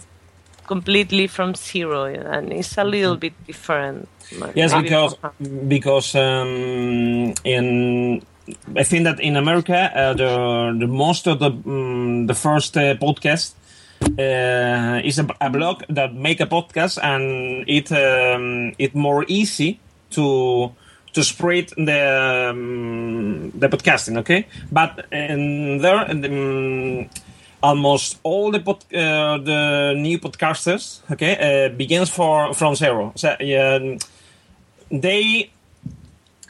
completely 0.66 1.26
from 1.26 1.55
zero, 1.55 2.05
and 2.05 2.53
it's 2.53 2.76
a 2.78 2.84
little 2.84 3.16
bit 3.16 3.34
different. 3.46 4.09
Yes, 4.55 4.74
because 4.74 5.14
because 5.66 6.14
um, 6.14 7.34
in 7.44 8.22
I 8.76 8.82
think 8.84 9.05
that 9.05 9.20
in 9.20 9.36
America 9.36 9.76
uh, 9.94 10.14
the 10.14 10.76
the 10.78 10.86
most 10.86 11.26
of 11.26 11.38
the 11.38 11.51
um, 11.51 12.26
the 12.26 12.34
first 12.34 12.76
uh, 12.76 12.94
podcast 12.96 13.55
uh, 14.03 15.01
is 15.05 15.18
a, 15.18 15.26
a 15.40 15.51
blog 15.51 15.82
that 15.88 16.14
make 16.14 16.40
a 16.40 16.46
podcast 16.46 16.99
and 17.03 17.64
it 17.68 17.90
um, 17.92 18.72
it 18.78 18.94
more 18.94 19.24
easy 19.28 19.78
to 20.11 20.72
to 21.12 21.24
spread 21.24 21.68
the 21.76 22.51
um, 22.51 23.51
the 23.51 23.68
podcasting. 23.68 24.18
Okay, 24.18 24.46
but 24.70 25.07
in 25.12 25.78
there. 25.78 26.11
Um, 26.11 27.09
almost 27.62 28.18
all 28.22 28.53
the 28.53 28.61
pod, 28.61 28.84
uh, 28.94 29.38
the 29.38 29.94
new 29.96 30.18
podcasters 30.18 31.01
okay 31.11 31.66
uh, 31.66 31.68
begins 31.76 32.09
for 32.09 32.55
from 32.55 32.74
zero 32.74 33.12
so, 33.16 33.30
um, 33.30 33.99
they 34.90 35.51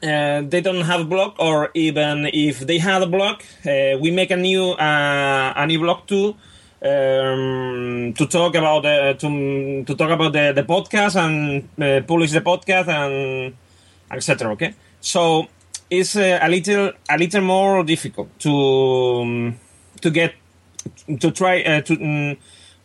uh, 0.03 0.43
they 0.43 0.61
don't 0.61 0.83
have 0.83 1.01
a 1.01 1.05
blog 1.05 1.35
or 1.39 1.71
even 1.75 2.29
if 2.33 2.61
they 2.61 2.79
had 2.79 3.03
a 3.03 3.07
blog 3.07 3.41
uh, 3.67 3.97
we 3.99 4.11
make 4.11 4.31
a 4.31 4.37
new 4.37 4.73
uh, 4.73 5.53
a 5.57 5.67
new 5.67 5.79
blog 5.79 6.07
too 6.07 6.35
um, 6.83 8.13
to 8.17 8.27
talk 8.27 8.55
about 8.55 8.85
uh, 8.85 9.15
to, 9.15 9.85
to 9.85 9.95
talk 9.95 10.11
about 10.11 10.33
the, 10.33 10.53
the 10.55 10.63
podcast 10.63 11.17
and 11.17 11.69
uh, 11.81 12.07
publish 12.07 12.33
the 12.33 12.41
podcast 12.41 12.89
and 12.89 13.55
etc 14.11 14.53
okay 14.53 14.75
so 15.01 15.47
it's 15.91 16.17
uh, 16.17 16.39
a 16.43 16.49
little 16.49 16.93
a 17.09 17.19
little 17.19 17.41
more 17.41 17.85
difficult 17.85 18.29
to 18.39 18.51
um, 19.23 19.59
to 20.01 20.11
get 20.11 20.35
to 21.21 21.31
try 21.31 21.63
uh, 21.63 21.81
to 21.83 21.97
mm, 21.97 22.37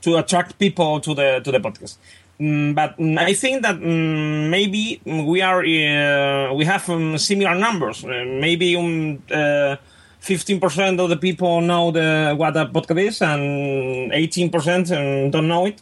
to 0.01 0.17
attract 0.17 0.59
people 0.59 0.99
to 0.99 1.13
the 1.13 1.41
to 1.43 1.51
the 1.51 1.59
podcast. 1.59 1.97
Mm, 2.39 2.75
but 2.75 2.97
mm, 2.97 3.17
I 3.17 3.33
think 3.33 3.61
that 3.61 3.79
maybe 3.79 5.01
we 5.05 5.41
are 5.41 5.59
uh, 5.61 6.53
we 6.53 6.65
have 6.65 6.89
um, 6.89 7.17
similar 7.17 7.55
numbers. 7.55 8.03
Uh, 8.03 8.23
maybe 8.25 8.75
um, 8.75 9.21
uh, 9.31 9.75
15% 10.23 10.99
of 10.99 11.09
the 11.09 11.17
people 11.17 11.59
know 11.61 11.91
the 11.91 12.33
what 12.37 12.55
a 12.55 12.65
podcast 12.65 13.07
is, 13.07 13.21
and 13.21 14.11
18% 14.11 15.25
um, 15.25 15.31
don't 15.31 15.47
know 15.47 15.65
it. 15.65 15.81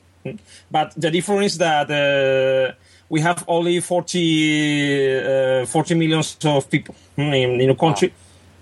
But 0.69 0.93
the 0.97 1.11
difference 1.11 1.53
is 1.53 1.57
that 1.59 1.89
uh, 1.89 2.73
we 3.09 3.21
have 3.21 3.43
only 3.47 3.79
40, 3.79 5.61
uh, 5.61 5.65
40 5.65 5.95
millions 5.95 6.37
of 6.43 6.69
people 6.69 6.95
mm, 7.17 7.43
in, 7.43 7.61
in 7.61 7.69
a 7.69 7.75
country. 7.75 8.13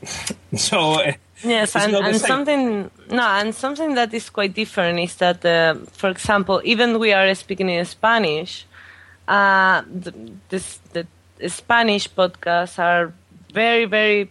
so. 0.55 0.93
Uh, 0.93 1.13
Yes, 1.41 1.73
and, 1.77 1.95
and 1.95 2.17
something 2.17 2.91
no, 3.09 3.23
and 3.23 3.55
something 3.55 3.95
that 3.95 4.13
is 4.13 4.30
quite 4.30 4.53
different 4.53 4.99
is 4.99 5.15
that, 5.15 5.45
uh, 5.45 5.75
for 5.93 6.09
example, 6.09 6.59
even 6.65 6.99
we 6.99 7.13
are 7.13 7.34
speaking 7.34 7.69
in 7.69 7.86
Spanish, 7.86 8.65
uh, 9.25 9.82
the, 9.89 10.13
this, 10.49 10.82
the 10.91 11.07
Spanish 11.47 12.09
podcasts 12.09 12.77
are 12.77 13.13
very, 13.53 13.86
very 13.86 14.30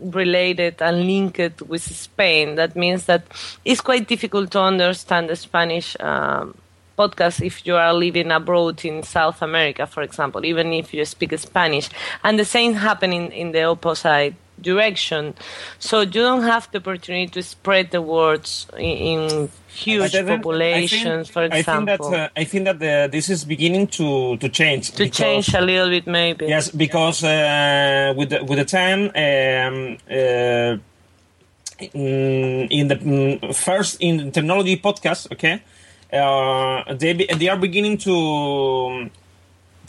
related 0.00 0.80
and 0.80 1.06
linked 1.06 1.62
with 1.62 1.82
Spain. 1.82 2.56
That 2.56 2.76
means 2.76 3.06
that 3.06 3.24
it's 3.64 3.80
quite 3.80 4.08
difficult 4.08 4.50
to 4.52 4.60
understand 4.60 5.28
the 5.28 5.36
Spanish 5.36 5.96
um, 6.00 6.54
podcast 6.98 7.44
if 7.44 7.66
you 7.66 7.76
are 7.76 7.94
living 7.94 8.30
abroad 8.30 8.84
in 8.84 9.02
South 9.02 9.42
America, 9.42 9.86
for 9.86 10.02
example, 10.02 10.44
even 10.44 10.72
if 10.72 10.92
you 10.92 11.04
speak 11.04 11.38
Spanish. 11.38 11.88
And 12.22 12.38
the 12.38 12.44
same 12.44 12.74
happening 12.74 13.32
in 13.32 13.52
the 13.52 13.64
opposite 13.64 14.34
direction. 14.62 15.34
So 15.78 16.00
you 16.00 16.06
don't 16.06 16.42
have 16.42 16.70
the 16.72 16.78
opportunity 16.78 17.28
to 17.32 17.42
spread 17.42 17.90
the 17.90 18.02
words 18.02 18.66
in, 18.76 18.82
in 19.30 19.48
huge 19.68 20.14
I 20.14 20.22
think- 20.24 20.42
populations, 20.42 21.28
for 21.28 21.42
I 21.42 21.62
think 21.62 21.88
example. 21.88 22.10
that 22.10 22.30
uh, 22.30 22.40
I 22.40 22.44
think 22.44 22.64
that 22.64 22.78
the, 22.78 23.08
this 23.10 23.28
is 23.30 23.44
beginning 23.44 23.86
to 23.98 24.36
to 24.38 24.48
change. 24.48 24.90
to 24.92 25.04
because- 25.04 25.16
change 25.16 25.54
a 25.54 25.60
little 25.60 25.88
bit, 25.88 26.06
maybe. 26.06 26.46
Yes, 26.46 26.70
because 26.70 27.24
uh, 27.24 28.12
with 28.16 28.30
the, 28.30 28.44
with 28.44 28.58
the 28.58 28.64
time, 28.64 29.10
um, 29.14 29.96
uh, 30.10 30.76
in 31.94 32.68
in 32.70 32.88
the 32.88 32.96
mm, 32.96 33.54
first 33.54 33.96
in 34.00 34.30
technology 34.32 34.76
podcast, 34.76 35.32
okay, 35.32 35.62
uh, 36.12 36.92
they 36.94 37.14
they 37.14 37.48
are 37.48 37.56
beginning 37.56 37.96
to 37.98 39.08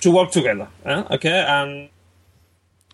to 0.02 0.12
work 0.12 0.32
together, 0.32 0.68
eh, 0.86 1.04
okay, 1.12 1.46
and 1.48 1.90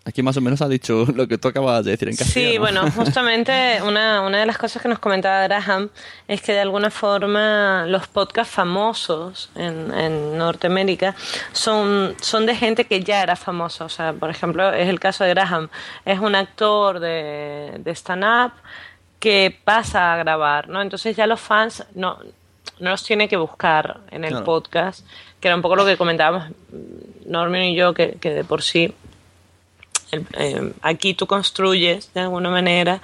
Aquí 0.08 0.22
más 0.22 0.36
o 0.38 0.40
menos 0.40 0.62
ha 0.62 0.68
dicho 0.68 1.04
lo 1.14 1.28
que 1.28 1.36
tú 1.36 1.48
acabas 1.48 1.84
de 1.84 1.90
decir 1.90 2.08
en 2.08 2.16
castellano. 2.16 2.50
Sí, 2.52 2.58
bueno, 2.58 2.90
justamente 2.96 3.80
una, 3.82 4.22
una 4.22 4.38
de 4.38 4.46
las 4.46 4.56
cosas 4.56 4.80
que 4.80 4.88
nos 4.88 4.98
comentaba 4.98 5.42
Graham 5.42 5.90
es 6.26 6.40
que 6.40 6.52
de 6.52 6.60
alguna 6.60 6.90
forma 6.90 7.84
los 7.86 8.06
podcasts 8.08 8.54
famosos 8.54 9.50
en, 9.54 9.92
en 9.92 10.38
Norteamérica 10.38 11.14
son, 11.52 12.14
son 12.22 12.46
de 12.46 12.56
gente 12.56 12.86
que 12.86 13.02
ya 13.04 13.22
era 13.22 13.36
famosa. 13.36 13.84
O 13.84 13.88
sea, 13.90 14.14
por 14.14 14.30
ejemplo, 14.30 14.72
es 14.72 14.88
el 14.88 14.98
caso 14.98 15.24
de 15.24 15.30
Graham. 15.30 15.68
Es 16.06 16.18
un 16.20 16.34
actor 16.34 17.00
de, 17.00 17.72
de 17.78 17.90
stand-up 17.94 18.52
que 19.20 19.54
pasa 19.64 20.14
a 20.14 20.16
grabar, 20.16 20.68
¿no? 20.68 20.80
Entonces 20.80 21.16
ya 21.16 21.26
los 21.26 21.40
fans 21.40 21.84
no, 21.94 22.18
no 22.80 22.90
los 22.90 23.02
tiene 23.04 23.28
que 23.28 23.36
buscar 23.36 23.98
en 24.10 24.24
el 24.24 24.30
Claro. 24.30 24.44
podcast, 24.46 25.06
que 25.38 25.48
era 25.48 25.54
un 25.56 25.60
poco 25.62 25.76
lo 25.76 25.84
que 25.84 25.96
comentábamos 25.98 26.44
Norman 27.26 27.62
y 27.64 27.76
yo, 27.76 27.92
que, 27.92 28.12
que 28.20 28.30
de 28.30 28.44
por 28.44 28.62
sí 28.62 28.94
el- 30.10 30.26
eh, 30.38 30.72
aquí 30.82 31.14
tú 31.14 31.26
construyes 31.26 32.12
de 32.14 32.20
alguna 32.20 32.50
manera, 32.50 33.00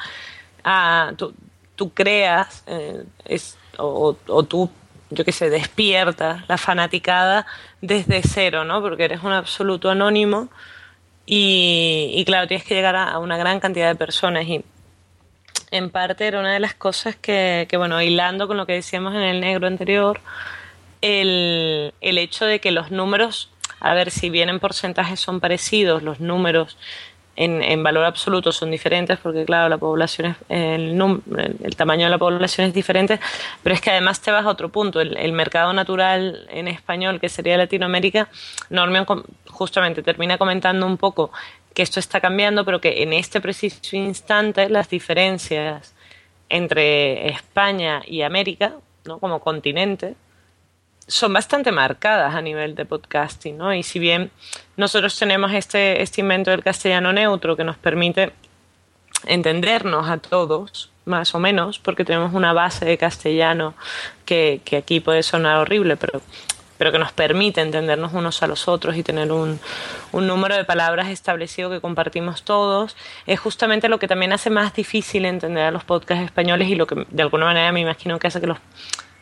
ah, 0.65 1.13
tú, 1.17 1.35
tú 1.77 1.91
creas 1.93 2.63
eh, 2.67 3.05
es, 3.25 3.57
o, 3.79 4.17
o 4.27 4.43
tú, 4.45 4.71
yo 5.11 5.25
qué 5.25 5.33
sé, 5.33 5.51
despiertas 5.51 6.43
la 6.49 6.57
fanaticada 6.59 7.47
desde 7.81 8.23
cero, 8.23 8.65
¿no? 8.65 8.81
Porque 8.83 9.05
eres 9.05 9.23
un 9.23 9.33
absoluto 9.33 9.91
anónimo 9.91 10.49
y, 11.27 12.11
y 12.15 12.25
claro, 12.25 12.47
tienes 12.47 12.67
que 12.67 12.75
llegar 12.75 12.97
a, 12.97 13.11
a 13.13 13.19
una 13.19 13.37
gran 13.37 13.61
cantidad 13.61 13.89
de 13.89 13.95
personas 13.97 14.45
y 14.47 14.65
en 15.71 15.91
parte 15.91 16.27
era 16.27 16.39
una 16.41 16.53
de 16.53 16.61
las 16.61 16.75
cosas 16.75 17.17
que, 17.17 17.67
que, 17.69 17.77
bueno, 17.77 18.01
hilando 18.01 18.47
con 18.47 18.57
lo 18.57 18.67
que 18.67 18.75
decíamos 18.75 19.15
en 19.15 19.23
el 19.23 19.41
negro 19.41 19.67
anterior, 19.67 20.21
el, 21.01 21.93
el 22.01 22.19
hecho 22.19 22.45
de 22.45 22.61
que 22.61 22.71
los 22.71 22.91
números, 22.91 23.51
a 23.85 23.93
ver, 23.93 24.11
si 24.11 24.31
bien 24.31 24.49
en 24.49 24.61
porcentajes 24.61 25.21
son 25.21 25.41
parecidos, 25.41 26.03
los 26.03 26.19
números 26.19 26.79
en, 27.37 27.63
en 27.63 27.83
valor 27.83 28.07
absoluto 28.07 28.51
son 28.51 28.71
diferentes, 28.71 29.19
porque 29.19 29.45
claro, 29.45 29.69
la 29.69 29.77
población 29.77 30.29
es, 30.29 30.37
el, 30.49 30.99
el, 31.63 31.77
tamaño 31.77 32.05
de 32.05 32.11
la 32.11 32.17
población 32.17 32.69
es 32.69 32.73
diferente, 32.73 33.21
pero 33.63 33.75
es 33.75 33.83
que 33.83 33.91
además 33.91 34.23
te 34.23 34.31
vas 34.31 34.47
a 34.47 34.49
otro 34.49 34.71
punto, 34.71 35.03
el, 35.03 35.19
el 35.19 35.33
mercado 35.33 35.75
natural 35.75 36.47
en 36.49 36.67
español, 36.67 37.21
que 37.21 37.29
sería 37.29 37.59
Latinoamérica, 37.59 38.31
Norman 38.71 39.05
justamente 39.49 40.03
termina 40.03 40.39
comentando 40.39 40.87
un 40.87 40.97
poco 40.97 41.31
que 41.75 41.83
esto 41.83 42.01
está 42.01 42.23
cambiando, 42.23 42.65
pero 42.65 42.81
que 42.81 43.03
en 43.03 43.13
este 43.13 43.39
preciso 43.43 43.97
instante 43.97 44.71
las 44.71 44.89
diferencias 44.89 45.95
entre 46.49 47.29
España 47.29 48.01
y 48.07 48.23
América, 48.23 48.77
¿no? 49.05 49.19
como 49.19 49.41
continente, 49.41 50.15
son 51.07 51.33
bastante 51.33 51.73
marcadas 51.73 52.35
a 52.35 52.41
nivel 52.41 52.75
de 52.75 52.85
podcasting, 52.85 53.59
¿no? 53.59 53.75
Y 53.75 53.83
si 53.83 53.99
bien 53.99 54.31
nosotros 54.77 55.19
tenemos 55.19 55.53
este, 55.53 56.03
este 56.03 56.23
invento 56.23 56.51
del 56.51 56.63
castellano 56.63 57.13
neutro 57.13 57.57
que 57.57 57.65
nos 57.65 57.77
permite 57.77 58.33
entendernos 59.27 60.09
a 60.09 60.19
todos, 60.19 60.91
más 61.05 61.35
o 61.35 61.39
menos, 61.39 61.79
porque 61.79 62.05
tenemos 62.05 62.33
una 62.33 62.53
base 62.53 62.85
de 62.85 62.97
castellano 62.97 63.75
que, 64.25 64.61
que 64.65 64.77
aquí 64.77 65.01
puede 65.01 65.23
sonar 65.23 65.59
horrible, 65.59 65.97
pero, 65.97 66.23
pero 66.79 66.93
que 66.93 66.99
nos 66.99 67.13
permite 67.13 67.61
entendernos 67.61 68.13
unos 68.15 68.43
a 68.43 68.47
los 68.47 68.69
otros 68.69 68.97
y 68.97 69.03
tener 69.03 69.31
un, 69.31 69.61
un 70.13 70.27
número 70.27 70.57
de 70.57 70.65
palabras 70.65 71.09
establecido 71.09 71.71
que 71.71 71.81
compartimos 71.81 72.43
todos, 72.43 72.97
es 73.27 73.39
justamente 73.39 73.89
lo 73.89 73.99
que 73.99 74.09
también 74.09 74.33
hace 74.33 74.49
más 74.49 74.75
difícil 74.75 75.27
entender 75.27 75.65
a 75.65 75.71
los 75.71 75.85
podcasts 75.85 76.25
españoles 76.25 76.69
y 76.69 76.75
lo 76.75 76.87
que 76.87 77.07
de 77.11 77.23
alguna 77.23 77.45
manera 77.45 77.71
me 77.73 77.81
imagino 77.81 78.19
que 78.19 78.29
hace 78.29 78.41
que 78.41 78.47
los 78.47 78.59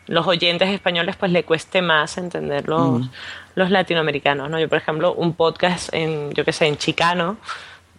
los 0.06 0.26
oyentes 0.26 0.68
españoles 0.68 1.16
pues 1.16 1.30
le 1.30 1.44
cueste 1.44 1.82
más 1.82 2.18
entender 2.18 2.68
los, 2.68 3.08
los 3.54 3.70
latinoamericanos, 3.70 4.50
¿no? 4.50 4.58
Yo, 4.58 4.68
por 4.68 4.78
ejemplo, 4.78 5.14
un 5.14 5.34
podcast 5.34 5.92
en, 5.92 6.32
yo 6.32 6.44
qué 6.44 6.52
sé, 6.52 6.66
en 6.66 6.76
chicano, 6.76 7.36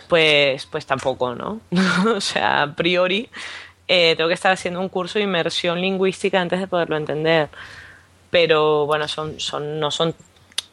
pues, 0.08 0.66
pues 0.66 0.86
tampoco, 0.86 1.36
¿no? 1.36 1.62
o 2.16 2.22
sea, 2.22 2.64
a 2.64 2.76
priori, 2.76 3.30
eh, 3.88 4.16
tengo 4.16 4.28
que 4.28 4.34
estar 4.34 4.52
haciendo 4.52 4.80
un 4.80 4.90
curso 4.90 5.20
de 5.20 5.26
inmersión 5.26 5.80
lingüística 5.80 6.40
antes 6.42 6.60
de 6.60 6.68
poderlo 6.68 6.98
entender. 6.98 7.50
Pero 8.30 8.86
bueno, 8.86 9.08
son, 9.08 9.40
son, 9.40 9.80
no, 9.80 9.92
son, 9.92 10.16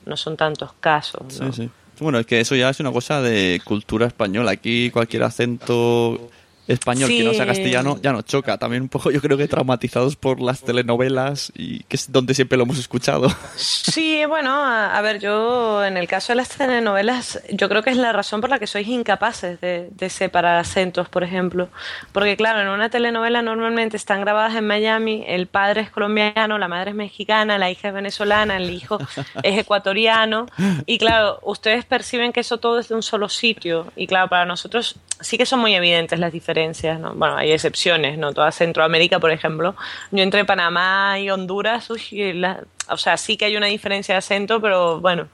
no 0.07 0.17
son 0.17 0.37
tantos 0.37 0.73
casos. 0.81 1.41
¿no? 1.41 1.53
Sí, 1.53 1.65
sí. 1.65 1.71
Bueno, 2.01 2.19
es 2.19 2.27
que 2.27 2.41
eso 2.41 2.55
ya 2.55 2.71
es 2.71 2.81
una 2.81 2.91
cosa 2.91 3.21
de 3.21 3.61
cultura 3.63 4.07
española. 4.07 4.53
Aquí 4.53 4.91
cualquier 4.91 5.23
acento 5.23 6.31
español 6.73 7.09
que 7.09 7.25
no 7.25 7.35
sea 7.35 7.47
castellano 7.47 7.99
ya 8.03 8.13
nos 8.13 8.25
choca. 8.25 8.59
También 8.59 8.83
un 8.83 8.89
poco 8.89 9.11
yo 9.11 9.21
creo 9.21 9.37
que 9.37 9.49
traumatizados 9.49 10.17
por 10.17 10.41
las 10.41 10.61
telenovelas 10.61 11.53
y 11.57 11.81
que 11.85 11.97
es 11.97 12.11
donde 12.13 12.35
siempre 12.35 12.57
lo 12.57 12.65
hemos 12.65 12.79
escuchado. 12.79 13.29
Sí, 13.57 14.25
bueno, 14.27 14.51
a, 14.53 14.97
a 14.97 15.01
ver, 15.01 15.21
yo 15.21 15.85
en 15.85 15.97
el 15.97 16.07
caso 16.07 16.33
de 16.33 16.37
las 16.37 16.49
telenovelas, 16.49 17.43
yo 17.51 17.69
creo 17.69 17.83
que 17.83 17.91
es 17.91 17.97
la 17.97 18.13
razón 18.13 18.41
por 18.41 18.51
la 18.51 18.59
que 18.59 18.67
sois 18.67 18.87
incapaces 18.89 19.61
de, 19.61 19.89
de 19.91 20.11
separar 20.11 20.59
acentos, 20.59 21.09
por 21.09 21.25
ejemplo. 21.25 21.69
Porque 22.13 22.37
claro, 22.37 22.61
en 22.61 22.69
una 22.69 22.89
telenovela 22.89 23.43
normalmente 23.43 23.97
están 23.97 24.21
grabadas 24.21 24.55
en 24.55 24.67
Miami, 24.67 25.25
el 25.27 25.47
padre 25.47 25.83
es 25.83 25.91
colombiano, 25.91 26.59
la 26.59 26.69
madre 26.69 26.91
es 26.91 26.97
mexicana, 26.97 27.59
la 27.59 27.71
hija 27.71 27.89
es 27.89 27.95
venezolana, 27.95 28.57
el 28.57 28.71
hijo 28.71 28.99
es 29.43 29.59
ecuatoriano. 29.59 30.47
Y 30.87 30.99
claro, 30.99 31.39
ustedes 31.43 31.85
perciben 31.85 32.33
que 32.33 32.41
eso 32.41 32.59
todo 32.59 32.79
es 32.79 32.89
de 32.89 32.95
un 32.95 33.03
solo 33.03 33.29
sitio. 33.29 33.87
Y 33.97 34.07
claro, 34.07 34.29
para 34.29 34.45
nosotros 34.45 34.97
sí 35.21 35.37
que 35.39 35.47
son 35.47 35.61
muy 35.61 35.75
evidentes 35.75 36.19
las 36.19 36.33
diferencias, 36.33 36.60
¿no? 36.99 37.15
Bueno, 37.15 37.37
hay 37.37 37.53
excepciones, 37.53 38.19
¿no? 38.19 38.33
Toda 38.33 38.53
Centroamérica, 38.53 39.19
por 39.19 39.31
ejemplo. 39.31 39.75
Yo 40.11 40.23
entre 40.23 40.45
Panamá 40.45 41.19
y 41.19 41.31
Honduras, 41.31 41.89
uy, 41.91 42.33
la- 42.35 42.61
o 42.89 42.97
sea, 42.97 43.17
sí 43.17 43.37
que 43.37 43.45
hay 43.47 43.57
una 43.57 43.67
diferencia 43.67 44.15
de 44.15 44.19
acento, 44.19 44.61
pero 44.61 45.01
bueno, 45.01 45.29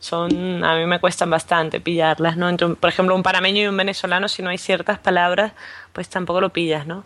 son 0.00 0.64
a 0.64 0.76
mí 0.76 0.86
me 0.86 1.00
cuestan 1.00 1.30
bastante 1.30 1.80
pillarlas, 1.80 2.36
¿no? 2.36 2.48
Entre, 2.48 2.68
por 2.68 2.88
ejemplo, 2.90 3.14
un 3.14 3.22
panameño 3.22 3.62
y 3.62 3.66
un 3.66 3.76
venezolano, 3.76 4.28
si 4.28 4.42
no 4.42 4.50
hay 4.50 4.58
ciertas 4.58 4.98
palabras, 4.98 5.52
pues 5.92 6.08
tampoco 6.08 6.40
lo 6.40 6.50
pillas, 6.50 6.86
¿no? 6.86 7.04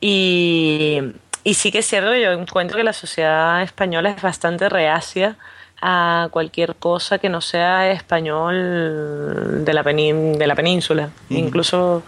Y, 0.00 1.00
y 1.44 1.54
sí 1.54 1.70
que 1.72 1.78
es 1.78 1.86
cierto 1.86 2.14
yo 2.16 2.32
encuentro 2.32 2.76
que 2.76 2.84
la 2.84 2.92
sociedad 2.92 3.62
española 3.62 4.10
es 4.10 4.22
bastante 4.22 4.68
reacia 4.68 5.36
a 5.82 6.28
cualquier 6.30 6.76
cosa 6.76 7.18
que 7.18 7.28
no 7.28 7.40
sea 7.40 7.90
español 7.90 9.64
de 9.64 9.74
la, 9.74 9.82
penin- 9.82 10.36
de 10.36 10.46
la 10.46 10.54
península. 10.54 11.10
Incluso 11.28 12.02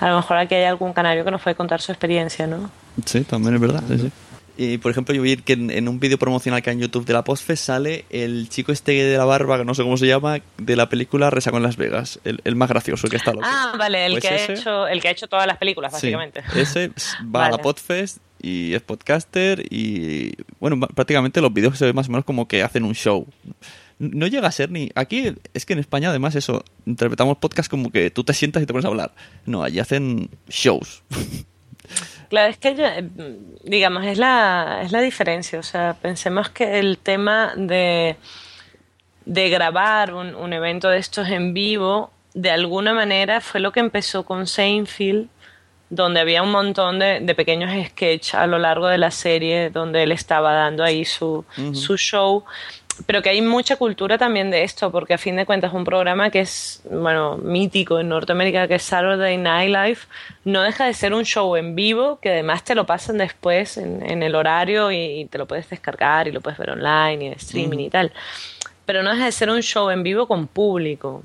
a 0.00 0.08
lo 0.08 0.16
mejor 0.16 0.38
aquí 0.38 0.54
hay 0.54 0.64
algún 0.64 0.92
canario 0.92 1.24
que 1.24 1.30
nos 1.30 1.42
puede 1.42 1.54
contar 1.56 1.80
su 1.80 1.92
experiencia, 1.92 2.46
¿no? 2.46 2.70
Sí, 3.04 3.22
también 3.22 3.54
es 3.56 3.60
verdad. 3.60 3.82
sí, 3.88 3.98
sí. 3.98 4.12
Y 4.60 4.78
por 4.78 4.90
ejemplo, 4.90 5.14
yo 5.14 5.22
vi 5.22 5.36
que 5.36 5.52
en, 5.52 5.70
en 5.70 5.86
un 5.88 6.00
vídeo 6.00 6.18
promocional 6.18 6.60
que 6.62 6.70
hay 6.70 6.74
en 6.74 6.80
YouTube 6.82 7.04
de 7.06 7.12
la 7.12 7.22
Postfest 7.22 7.64
sale 7.64 8.06
el 8.10 8.48
chico 8.48 8.72
este 8.72 8.90
de 8.90 9.16
la 9.16 9.24
barba, 9.24 9.56
que 9.56 9.64
no 9.64 9.72
sé 9.72 9.84
cómo 9.84 9.96
se 9.96 10.08
llama, 10.08 10.38
de 10.56 10.74
la 10.74 10.88
película 10.88 11.30
Resaco 11.30 11.58
en 11.58 11.62
Las 11.62 11.76
Vegas. 11.76 12.18
El, 12.24 12.40
el 12.42 12.56
más 12.56 12.68
gracioso, 12.68 13.06
el 13.06 13.10
que 13.12 13.18
está 13.18 13.32
loco. 13.32 13.46
Ah, 13.48 13.74
vale, 13.78 14.06
el, 14.06 14.12
Pues 14.14 14.24
que 14.24 14.34
ese- 14.34 14.52
ha 14.52 14.54
hecho, 14.56 14.88
el 14.88 15.00
que 15.00 15.06
ha 15.08 15.10
hecho 15.12 15.28
todas 15.28 15.46
las 15.46 15.58
películas, 15.58 15.92
Sí, 15.92 16.12
básicamente. 16.12 16.42
ese 16.56 16.90
va 17.32 17.46
a 17.46 17.50
la. 17.52 17.58
Podfest 17.58 18.18
y 18.40 18.74
es 18.74 18.82
podcaster 18.82 19.64
y 19.70 20.32
bueno, 20.60 20.80
prácticamente 20.80 21.40
los 21.40 21.52
vídeos 21.52 21.78
se 21.78 21.86
ven 21.86 21.94
más 21.94 22.08
o 22.08 22.12
menos 22.12 22.24
como 22.24 22.48
que 22.48 22.62
hacen 22.62 22.84
un 22.84 22.94
show. 22.94 23.26
No 23.98 24.26
llega 24.28 24.46
a 24.46 24.52
ser 24.52 24.70
ni... 24.70 24.90
Aquí 24.94 25.34
es 25.54 25.66
que 25.66 25.72
en 25.72 25.80
España 25.80 26.10
además 26.10 26.36
eso, 26.36 26.64
interpretamos 26.86 27.38
podcast 27.38 27.68
como 27.68 27.90
que 27.90 28.10
tú 28.10 28.22
te 28.22 28.32
sientas 28.32 28.62
y 28.62 28.66
te 28.66 28.72
pones 28.72 28.84
a 28.84 28.88
hablar. 28.88 29.12
No, 29.44 29.62
allí 29.62 29.80
hacen 29.80 30.30
shows. 30.48 31.02
Claro, 32.28 32.50
es 32.50 32.58
que 32.58 32.74
eh, 32.76 33.08
digamos, 33.64 34.04
es 34.04 34.18
la, 34.18 34.80
es 34.82 34.92
la 34.92 35.00
diferencia. 35.00 35.58
O 35.58 35.62
sea, 35.62 35.96
pensemos 36.00 36.50
que 36.50 36.78
el 36.78 36.98
tema 36.98 37.54
de, 37.56 38.16
de 39.24 39.48
grabar 39.48 40.12
un, 40.12 40.34
un 40.34 40.52
evento 40.52 40.88
de 40.88 40.98
estos 40.98 41.28
en 41.28 41.54
vivo, 41.54 42.10
de 42.34 42.50
alguna 42.50 42.92
manera 42.92 43.40
fue 43.40 43.60
lo 43.60 43.72
que 43.72 43.80
empezó 43.80 44.24
con 44.24 44.46
Seinfeld, 44.46 45.28
donde 45.90 46.20
había 46.20 46.42
un 46.42 46.50
montón 46.50 46.98
de, 46.98 47.20
de 47.20 47.34
pequeños 47.34 47.70
sketches 47.88 48.34
a 48.34 48.46
lo 48.46 48.58
largo 48.58 48.88
de 48.88 48.98
la 48.98 49.10
serie, 49.10 49.70
donde 49.70 50.02
él 50.02 50.12
estaba 50.12 50.52
dando 50.52 50.84
ahí 50.84 51.04
su, 51.04 51.44
su 51.72 51.96
show. 51.96 52.44
Pero 53.06 53.22
que 53.22 53.30
hay 53.30 53.40
mucha 53.40 53.76
cultura 53.76 54.18
también 54.18 54.50
de 54.50 54.64
esto, 54.64 54.90
porque 54.90 55.14
a 55.14 55.18
fin 55.18 55.36
de 55.36 55.46
cuentas 55.46 55.72
un 55.72 55.84
programa 55.84 56.30
que 56.30 56.40
es, 56.40 56.82
bueno, 56.90 57.36
mítico 57.36 58.00
en 58.00 58.08
Norteamérica, 58.08 58.66
que 58.66 58.74
es 58.74 58.82
Saturday 58.82 59.36
Night 59.36 59.70
Live, 59.70 59.98
no 60.44 60.62
deja 60.62 60.86
de 60.86 60.94
ser 60.94 61.14
un 61.14 61.24
show 61.24 61.54
en 61.54 61.76
vivo, 61.76 62.18
que 62.20 62.30
además 62.30 62.64
te 62.64 62.74
lo 62.74 62.86
pasan 62.86 63.18
después 63.18 63.78
en, 63.78 64.02
en 64.04 64.24
el 64.24 64.34
horario 64.34 64.90
y, 64.90 65.20
y 65.20 65.24
te 65.26 65.38
lo 65.38 65.46
puedes 65.46 65.70
descargar 65.70 66.26
y 66.26 66.32
lo 66.32 66.40
puedes 66.40 66.58
ver 66.58 66.70
online 66.70 67.24
y 67.24 67.26
en 67.28 67.32
streaming 67.34 67.78
y 67.78 67.90
tal. 67.90 68.12
Pero 68.84 69.04
no 69.04 69.12
deja 69.12 69.26
de 69.26 69.32
ser 69.32 69.48
un 69.48 69.62
show 69.62 69.90
en 69.90 70.02
vivo 70.02 70.26
con 70.26 70.48
público 70.48 71.22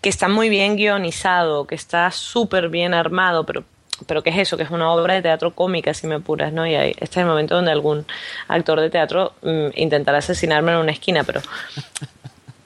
que 0.00 0.08
está 0.08 0.28
muy 0.28 0.48
bien 0.48 0.76
guionizado, 0.76 1.66
que 1.66 1.74
está 1.74 2.10
súper 2.10 2.68
bien 2.68 2.94
armado, 2.94 3.44
pero, 3.44 3.64
pero 4.06 4.22
¿qué 4.22 4.30
es 4.30 4.38
eso? 4.38 4.56
Que 4.56 4.62
es 4.62 4.70
una 4.70 4.90
obra 4.92 5.14
de 5.14 5.22
teatro 5.22 5.54
cómica, 5.54 5.92
si 5.94 6.06
me 6.06 6.16
apuras, 6.16 6.52
¿no? 6.52 6.66
Y 6.66 6.74
ahí, 6.74 6.90
este 6.92 7.04
es 7.04 7.16
el 7.18 7.26
momento 7.26 7.54
donde 7.54 7.70
algún 7.70 8.06
actor 8.48 8.80
de 8.80 8.90
teatro 8.90 9.34
mm, 9.42 9.68
intentará 9.74 10.18
asesinarme 10.18 10.72
en 10.72 10.78
una 10.78 10.92
esquina, 10.92 11.24
pero... 11.24 11.40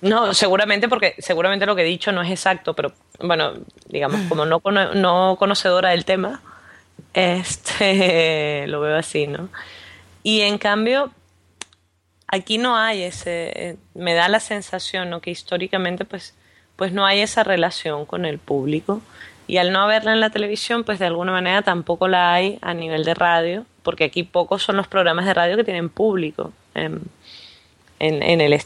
No, 0.01 0.35
seguramente 0.35 0.87
porque 0.87 1.14
seguramente 1.18 1.64
lo 1.64 1.74
que 1.74 1.80
he 1.80 1.87
dicho 1.87 2.12
no 2.12 2.20
es 2.20 2.30
exacto, 2.30 2.74
pero 2.74 2.93
bueno, 3.20 3.55
digamos, 3.87 4.20
como 4.28 4.45
no, 4.45 4.61
no 4.93 5.37
conocedora 5.39 5.91
del 5.93 6.05
tema, 6.05 6.43
este 7.14 8.66
lo 8.68 8.80
veo 8.80 8.99
así, 8.99 9.26
¿no? 9.26 9.49
Y 10.22 10.43
en 10.43 10.59
cambio, 10.59 11.11
aquí 12.26 12.59
no 12.59 12.76
hay 12.76 13.03
ese, 13.05 13.53
eh, 13.55 13.76
me 13.95 14.12
da 14.12 14.28
la 14.28 14.41
sensación, 14.41 15.09
¿no? 15.09 15.22
Que 15.22 15.30
históricamente, 15.30 16.05
pues, 16.05 16.35
pues 16.77 16.93
no 16.93 17.07
hay 17.07 17.20
esa 17.20 17.45
relación 17.45 18.07
con 18.07 18.25
el 18.25 18.39
público. 18.39 19.01
Y 19.47 19.59
al 19.59 19.72
no 19.72 19.81
haberla 19.81 20.12
en 20.12 20.20
la 20.20 20.31
televisión, 20.31 20.85
pues 20.85 20.99
de 20.99 21.07
alguna 21.07 21.33
manera 21.33 21.62
tampoco 21.62 22.09
la 22.09 22.33
hay 22.33 22.59
a 22.62 22.72
nivel 22.72 23.05
de 23.05 23.14
radio, 23.14 23.66
porque 23.83 24.05
aquí 24.05 24.22
pocos 24.22 24.62
son 24.62 24.77
los 24.77 24.89
programas 24.89 25.27
de 25.27 25.35
radio 25.35 25.57
que 25.57 25.64
tienen 25.64 25.91
público 25.91 26.53
en, 26.75 27.03
en, 27.99 28.22
en 28.22 28.41
el, 28.41 28.59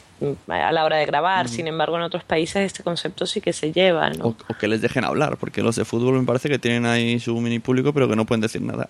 a 0.47 0.71
la 0.71 0.85
hora 0.85 0.95
de 0.95 1.05
grabar. 1.05 1.49
Sin 1.49 1.67
embargo, 1.67 1.97
en 1.97 2.03
otros 2.03 2.23
países 2.23 2.65
este 2.65 2.81
concepto 2.81 3.25
sí 3.25 3.41
que 3.41 3.51
se 3.51 3.73
lleva, 3.73 4.09
¿no? 4.09 4.27
O, 4.27 4.35
o 4.47 4.57
que 4.57 4.69
les 4.69 4.81
dejen 4.81 5.03
hablar, 5.03 5.35
porque 5.35 5.61
los 5.61 5.75
de 5.75 5.83
fútbol 5.83 6.19
me 6.19 6.25
parece 6.25 6.47
que 6.47 6.59
tienen 6.59 6.85
ahí 6.85 7.19
su 7.19 7.35
mini 7.41 7.59
público, 7.59 7.93
pero 7.93 8.07
que 8.07 8.15
no 8.15 8.25
pueden 8.25 8.41
decir 8.41 8.61
nada. 8.61 8.89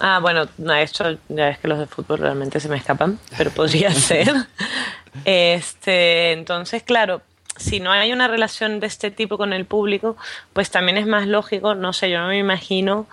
Ah, 0.00 0.20
bueno, 0.20 0.48
no, 0.58 0.74
esto 0.74 1.16
ya 1.28 1.48
es 1.48 1.58
que 1.58 1.68
los 1.68 1.78
de 1.78 1.86
fútbol 1.86 2.18
realmente 2.18 2.60
se 2.60 2.68
me 2.68 2.76
escapan, 2.76 3.18
pero 3.36 3.50
podría 3.50 3.90
ser. 3.92 4.32
Este, 5.24 6.32
entonces, 6.32 6.82
claro, 6.82 7.22
si 7.58 7.80
no 7.80 7.90
hay 7.92 8.12
una 8.12 8.28
relación 8.28 8.80
de 8.80 8.86
este 8.86 9.10
tipo 9.10 9.36
con 9.36 9.52
el 9.52 9.66
público, 9.66 10.16
pues 10.52 10.70
también 10.70 10.96
es 10.96 11.06
más 11.06 11.26
lógico, 11.26 11.74
no 11.74 11.92
sé, 11.92 12.10
yo 12.10 12.20
no 12.20 12.28
me 12.28 12.38
imagino 12.38 13.06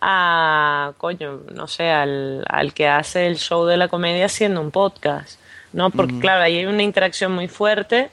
a, 0.00 0.92
coño, 0.98 1.40
no 1.54 1.66
sé, 1.66 1.90
al, 1.90 2.44
al 2.48 2.74
que 2.74 2.88
hace 2.88 3.26
el 3.26 3.38
show 3.38 3.64
de 3.64 3.76
la 3.76 3.88
comedia 3.88 4.26
haciendo 4.26 4.60
un 4.60 4.70
podcast, 4.70 5.40
¿no? 5.72 5.90
Porque, 5.90 6.18
claro, 6.18 6.42
ahí 6.44 6.58
hay 6.58 6.66
una 6.66 6.82
interacción 6.82 7.32
muy 7.32 7.48
fuerte 7.48 8.10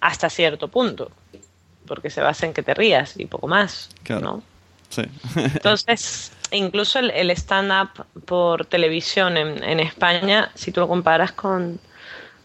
hasta 0.00 0.30
cierto 0.30 0.68
punto, 0.68 1.10
porque 1.86 2.10
se 2.10 2.20
basa 2.20 2.46
en 2.46 2.54
que 2.54 2.62
te 2.62 2.74
rías 2.74 3.18
y 3.18 3.26
poco 3.26 3.48
más, 3.48 3.90
Claro. 4.02 4.22
¿no? 4.22 4.42
Sí. 4.90 5.02
Entonces, 5.36 6.32
incluso 6.50 6.98
el, 7.00 7.10
el 7.10 7.30
stand-up 7.30 8.06
por 8.24 8.66
televisión 8.66 9.36
en, 9.36 9.62
en 9.64 9.80
España, 9.80 10.50
si 10.54 10.72
tú 10.72 10.80
lo 10.80 10.88
comparas 10.88 11.32
con, 11.32 11.80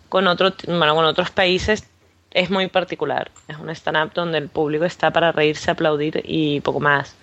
con, 0.10 0.28
otro, 0.28 0.54
bueno, 0.68 0.95
con 0.95 1.06
otros 1.06 1.30
países, 1.32 1.88
es 2.32 2.50
muy 2.50 2.68
particular. 2.68 3.32
Es 3.48 3.58
un 3.58 3.70
stand-up 3.70 4.14
donde 4.14 4.38
el 4.38 4.50
público 4.50 4.86
está 4.86 5.12
para 5.12 5.32
reírse, 5.32 5.72
aplaudir 5.72 6.22
y 6.26 6.60
poco 6.62 6.80
más. 6.80 7.16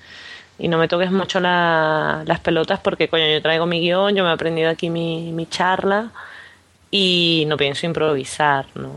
Y 0.59 0.69
no 0.69 0.79
me 0.79 0.89
toques 0.89 1.11
mucho 1.11 1.39
la- 1.39 2.23
las 2.27 2.41
pelotas 2.41 2.81
porque, 2.81 3.09
coño, 3.09 3.27
yo 3.27 3.43
traigo 3.43 3.67
mi 3.67 3.81
guion, 3.81 4.15
yo 4.15 4.25
me 4.25 4.31
he 4.31 4.33
aprendido 4.33 4.71
aquí 4.71 4.89
mi, 4.91 5.47
charla 5.51 6.11
y 6.91 7.45
no 7.47 7.57
pienso 7.57 7.87
improvisar, 7.87 8.67
¿no? 8.75 8.93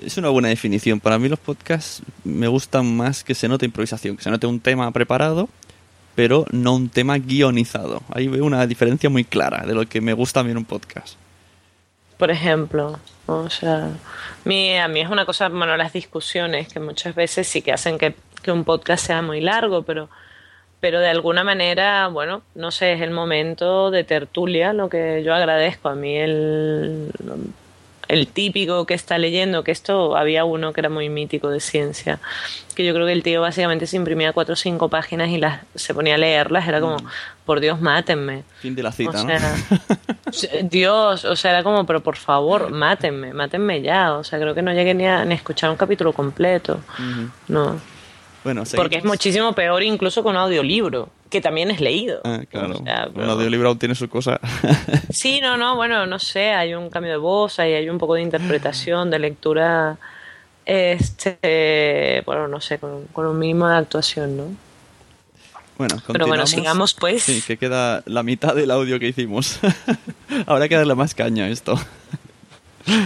Es 0.00 0.16
una 0.16 0.28
buena 0.28 0.48
definición. 0.48 1.00
Para 1.00 1.18
mí 1.18 1.28
los 1.28 1.40
podcasts 1.40 2.02
me 2.24 2.46
gustan 2.46 2.96
más 2.96 3.24
que 3.24 3.34
se 3.34 3.48
note 3.48 3.66
improvisación, 3.66 4.16
que 4.16 4.22
se 4.22 4.30
note 4.30 4.46
un 4.46 4.60
tema 4.60 4.90
preparado, 4.92 5.48
pero 6.14 6.46
no 6.52 6.76
un 6.76 6.88
tema 6.88 7.18
guionizado. 7.18 8.02
Ahí 8.14 8.28
veo 8.28 8.44
una 8.44 8.64
diferencia 8.66 9.10
muy 9.10 9.24
clara 9.24 9.66
de 9.66 9.74
lo 9.74 9.86
que 9.88 10.00
me 10.00 10.12
gusta 10.12 10.40
a 10.40 10.44
mí 10.44 10.52
en 10.52 10.58
un 10.58 10.64
podcast. 10.64 11.16
Por 12.18 12.30
ejemplo. 12.30 12.98
O 13.26 13.48
sea, 13.50 13.88
mi- 14.44 14.76
a 14.76 14.88
mí 14.88 15.00
es 15.00 15.08
una 15.10 15.24
cosa, 15.24 15.48
bueno, 15.48 15.76
las 15.76 15.92
discusiones 15.92 16.68
que 16.72 16.80
muchas 16.80 17.14
veces 17.14 17.46
sí 17.48 17.62
que 17.62 17.72
hacen 17.72 17.96
que, 17.98 18.14
que 18.42 18.52
un 18.52 18.64
podcast 18.64 19.06
sea 19.06 19.22
muy 19.22 19.40
largo, 19.40 19.82
pero, 19.82 20.08
pero 20.80 21.00
de 21.00 21.08
alguna 21.08 21.44
manera, 21.44 22.08
bueno, 22.08 22.42
no 22.54 22.70
sé, 22.70 22.92
es 22.94 23.00
el 23.02 23.10
momento 23.10 23.90
de 23.90 24.04
tertulia, 24.04 24.72
lo 24.72 24.88
que 24.88 25.22
yo 25.24 25.34
agradezco. 25.34 25.88
A 25.88 25.94
mí 25.94 26.16
el, 26.16 27.10
el 28.08 28.26
típico 28.26 28.86
que 28.86 28.94
está 28.94 29.18
leyendo, 29.18 29.62
que 29.64 29.70
esto 29.70 30.16
había 30.16 30.44
uno 30.44 30.72
que 30.72 30.80
era 30.80 30.88
muy 30.88 31.08
mítico 31.08 31.50
de 31.50 31.60
ciencia, 31.60 32.18
que 32.74 32.84
yo 32.84 32.94
creo 32.94 33.06
que 33.06 33.12
el 33.12 33.22
tío 33.22 33.40
básicamente 33.42 33.86
se 33.86 33.96
imprimía 33.96 34.32
cuatro 34.32 34.54
o 34.54 34.56
cinco 34.56 34.88
páginas 34.88 35.28
y 35.28 35.38
las 35.38 35.60
se 35.74 35.92
ponía 35.94 36.14
a 36.14 36.18
leerlas, 36.18 36.66
era 36.66 36.80
como, 36.80 36.96
por 37.44 37.60
Dios, 37.60 37.80
mátenme. 37.80 38.44
Fin 38.60 38.74
de 38.74 38.82
la 38.82 38.92
cita, 38.92 39.10
O 39.22 39.24
¿no? 39.24 39.28
sea, 40.32 40.50
Dios, 40.62 41.24
o 41.24 41.36
sea, 41.36 41.50
era 41.52 41.62
como, 41.62 41.84
pero 41.86 42.00
por 42.00 42.16
favor, 42.16 42.70
mátenme, 42.70 43.32
mátenme 43.32 43.82
ya. 43.82 44.14
O 44.14 44.24
sea, 44.24 44.38
creo 44.38 44.54
que 44.54 44.62
no 44.62 44.72
llegué 44.72 44.94
ni 44.94 45.06
a, 45.06 45.24
ni 45.24 45.32
a 45.32 45.36
escuchar 45.36 45.70
un 45.70 45.76
capítulo 45.76 46.12
completo. 46.12 46.80
No. 47.48 47.80
Bueno, 48.44 48.62
Porque 48.76 48.96
es 48.96 49.00
seguimos. 49.02 49.04
muchísimo 49.16 49.52
peor 49.52 49.82
incluso 49.82 50.22
con 50.22 50.34
un 50.36 50.40
audiolibro, 50.42 51.10
que 51.30 51.40
también 51.40 51.70
es 51.70 51.80
leído. 51.80 52.20
Ah, 52.24 52.40
claro. 52.50 52.76
O 52.78 52.82
sea, 52.84 53.06
Un 53.08 53.14
pero- 53.14 53.30
audiolibro 53.32 53.68
aún 53.68 53.78
tiene 53.78 53.94
su 53.94 54.08
cosa. 54.08 54.40
Sí, 55.10 55.40
no, 55.40 55.56
no, 55.56 55.74
bueno, 55.76 56.06
no 56.06 56.18
sé, 56.18 56.52
hay 56.52 56.74
un 56.74 56.90
cambio 56.90 57.12
de 57.12 57.18
voz, 57.18 57.58
hay, 57.58 57.72
hay 57.74 57.88
un 57.88 57.98
poco 57.98 58.14
de 58.14 58.22
interpretación, 58.22 59.10
de 59.10 59.18
lectura, 59.18 59.96
este, 60.66 62.22
bueno, 62.26 62.46
no 62.48 62.60
sé, 62.60 62.78
con, 62.78 63.06
con 63.06 63.26
un 63.26 63.38
mínimo 63.38 63.66
de 63.68 63.76
actuación, 63.76 64.36
¿no? 64.36 64.44
Bueno, 65.78 65.94
Pero 66.08 66.26
bueno, 66.26 66.42
continuamos. 66.42 66.50
sigamos 66.50 66.94
pues. 66.94 67.22
Sí, 67.22 67.42
que 67.46 67.56
queda 67.56 68.02
la 68.06 68.22
mitad 68.22 68.54
del 68.54 68.70
audio 68.70 68.98
que 68.98 69.06
hicimos. 69.08 69.60
Hay 70.46 70.68
que 70.68 70.74
darle 70.76 70.94
más 70.94 71.14
caña 71.14 71.44
a 71.44 71.48
esto. 71.48 71.78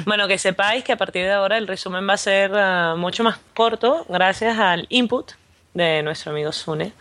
Bueno, 0.06 0.26
que 0.28 0.38
sepáis 0.38 0.82
que 0.84 0.92
a 0.92 0.96
partir 0.96 1.22
de 1.22 1.32
ahora 1.32 1.58
el 1.58 1.66
resumen 1.66 2.08
va 2.08 2.14
a 2.14 2.16
ser 2.16 2.52
ah, 2.54 2.94
mucho 2.96 3.24
más 3.24 3.38
corto 3.52 4.06
gracias 4.08 4.58
al 4.58 4.86
input 4.90 5.32
de 5.74 6.02
nuestro 6.02 6.32
amigo 6.32 6.52
Sune, 6.52 6.92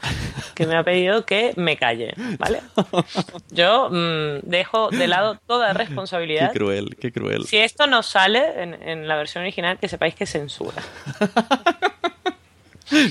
que 0.56 0.66
me 0.66 0.76
ha 0.78 0.84
pedido 0.84 1.26
que 1.26 1.54
me 1.58 1.76
calle, 1.78 2.14
¿vale? 2.40 2.62
Yo 3.52 3.90
mm, 3.90 4.40
dejo 4.50 4.90
de 4.90 5.08
lado 5.08 5.38
toda 5.48 5.72
Qué 5.74 5.78
responsabilidad. 5.80 6.54
cruel, 6.54 6.96
qué 7.00 7.12
cruel. 7.12 7.46
Si 7.46 7.58
esto 7.58 7.88
no 7.88 8.02
sale 8.04 8.62
en, 8.64 8.74
en 8.82 9.08
la 9.08 9.16
versión 9.18 9.44
original, 9.44 9.78
que 9.80 9.88
sepáis 9.88 10.16
que 10.16 10.26
censura. 10.26 10.82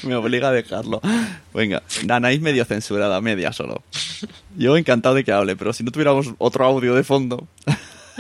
Me 0.03 0.15
obliga 0.15 0.49
a 0.49 0.53
dejarlo. 0.53 1.01
Venga, 1.55 1.83
Anaís 2.09 2.41
medio 2.41 2.65
censurada, 2.67 3.21
media 3.23 3.53
solo. 3.53 3.83
Yo 4.57 4.77
encantado 4.77 5.15
de 5.15 5.25
que 5.25 5.33
hable, 5.33 5.57
pero 5.57 5.73
si 5.73 5.83
no 5.83 5.91
tuviéramos 5.91 6.35
otro 6.39 6.67
audio 6.67 6.95
de 6.95 7.03
fondo. 7.03 7.47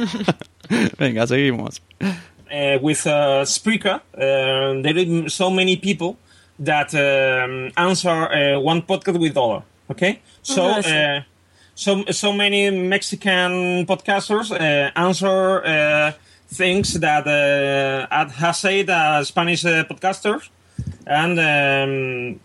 Venga, 0.99 1.27
seguimos. 1.27 1.83
uh, 2.01 2.79
with 2.81 3.07
uh, 3.07 3.45
Spreaker, 3.45 4.01
uh, 4.15 4.81
there 4.83 4.99
are 4.99 5.29
so 5.29 5.51
many 5.51 5.77
people 5.77 6.17
that 6.61 6.95
um, 6.95 7.71
answer 7.77 8.09
uh, 8.11 8.61
one 8.61 8.83
podcast 8.83 9.19
with 9.19 9.37
other. 9.37 9.63
Okay, 9.91 10.21
so 10.43 10.63
Oh, 10.77 10.81
see. 10.81 10.97
uh, 10.97 11.21
so 11.75 12.05
so 12.11 12.33
many 12.33 12.71
Mexican 12.71 13.87
podcasters 13.87 14.51
uh, 14.53 14.91
answer 14.95 15.65
uh, 15.65 16.13
things 16.49 16.95
that 17.01 17.27
uh, 17.27 18.29
has 18.29 18.59
said 18.59 18.91
uh, 18.91 19.25
Spanish 19.25 19.65
uh, 19.65 19.85
podcasters, 19.85 20.49
and 21.07 21.39
um, 21.39 22.41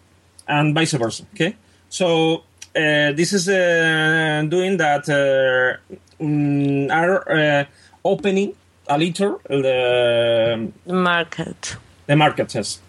and 0.47 0.73
vice 0.75 0.93
versa. 0.93 1.23
Okay, 1.33 1.55
so 1.89 2.43
uh, 2.75 3.11
this 3.13 3.33
is 3.33 3.47
uh, 3.49 4.43
doing 4.49 4.77
that 4.77 5.07
uh, 5.09 5.77
mm, 6.23 6.89
are 6.91 7.31
uh, 7.31 7.65
opening 8.03 8.53
a 8.87 8.97
little 8.97 9.39
the 9.49 10.71
Market. 10.85 11.77
the 12.07 12.15
market. 12.15 12.53
Yes. 12.55 12.79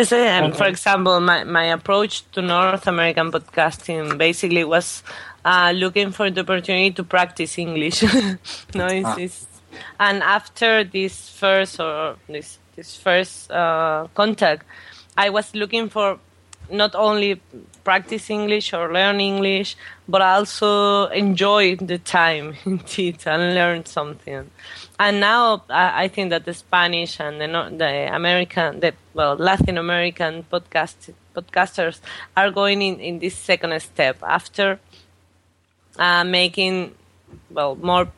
Um, 0.00 0.52
For 0.52 0.66
example, 0.66 1.20
my, 1.20 1.44
my 1.44 1.64
approach 1.64 2.22
to 2.32 2.40
North 2.42 2.86
American 2.86 3.30
podcasting 3.30 4.16
basically 4.16 4.64
was 4.64 5.02
uh, 5.44 5.72
looking 5.74 6.10
for 6.12 6.30
the 6.30 6.40
opportunity 6.40 6.90
to 6.92 7.04
practice 7.04 7.58
English. 7.58 8.02
no, 8.74 8.86
it's, 8.86 9.06
Ah. 9.06 9.16
it's- 9.18 9.46
and 10.00 10.22
after 10.22 10.84
this 10.84 11.28
first 11.30 11.78
or 11.80 12.16
this 12.28 12.58
this 12.76 12.96
first 12.96 13.50
uh, 13.50 14.08
contact, 14.14 14.64
I 15.16 15.28
was 15.30 15.54
looking 15.54 15.88
for 15.90 16.18
not 16.70 16.94
only 16.94 17.40
practice 17.84 18.30
English 18.30 18.72
or 18.72 18.92
learn 18.92 19.20
English, 19.20 19.76
but 20.08 20.22
also 20.22 21.06
enjoy 21.08 21.76
the 21.76 21.98
time 21.98 22.54
indeed 22.64 23.18
and 23.26 23.54
learn 23.54 23.84
something. 23.86 24.50
And 25.00 25.18
now 25.18 25.62
I, 25.70 26.08
think 26.08 26.28
that 26.28 26.44
the 26.44 26.52
Spanish 26.52 27.20
and 27.20 27.40
the, 27.40 27.46
the 27.74 28.14
American, 28.14 28.80
the 28.80 28.92
well 29.14 29.34
Latin 29.34 29.78
American 29.78 30.44
podcast 30.52 31.14
podcasters 31.34 32.00
are 32.36 32.50
going 32.50 32.82
in, 32.82 33.00
in 33.00 33.18
this 33.18 33.34
second 33.34 33.80
step 33.80 34.18
after 34.22 34.78
uh, 35.98 36.22
making 36.24 36.94
well 37.50 37.76
more 37.76 38.12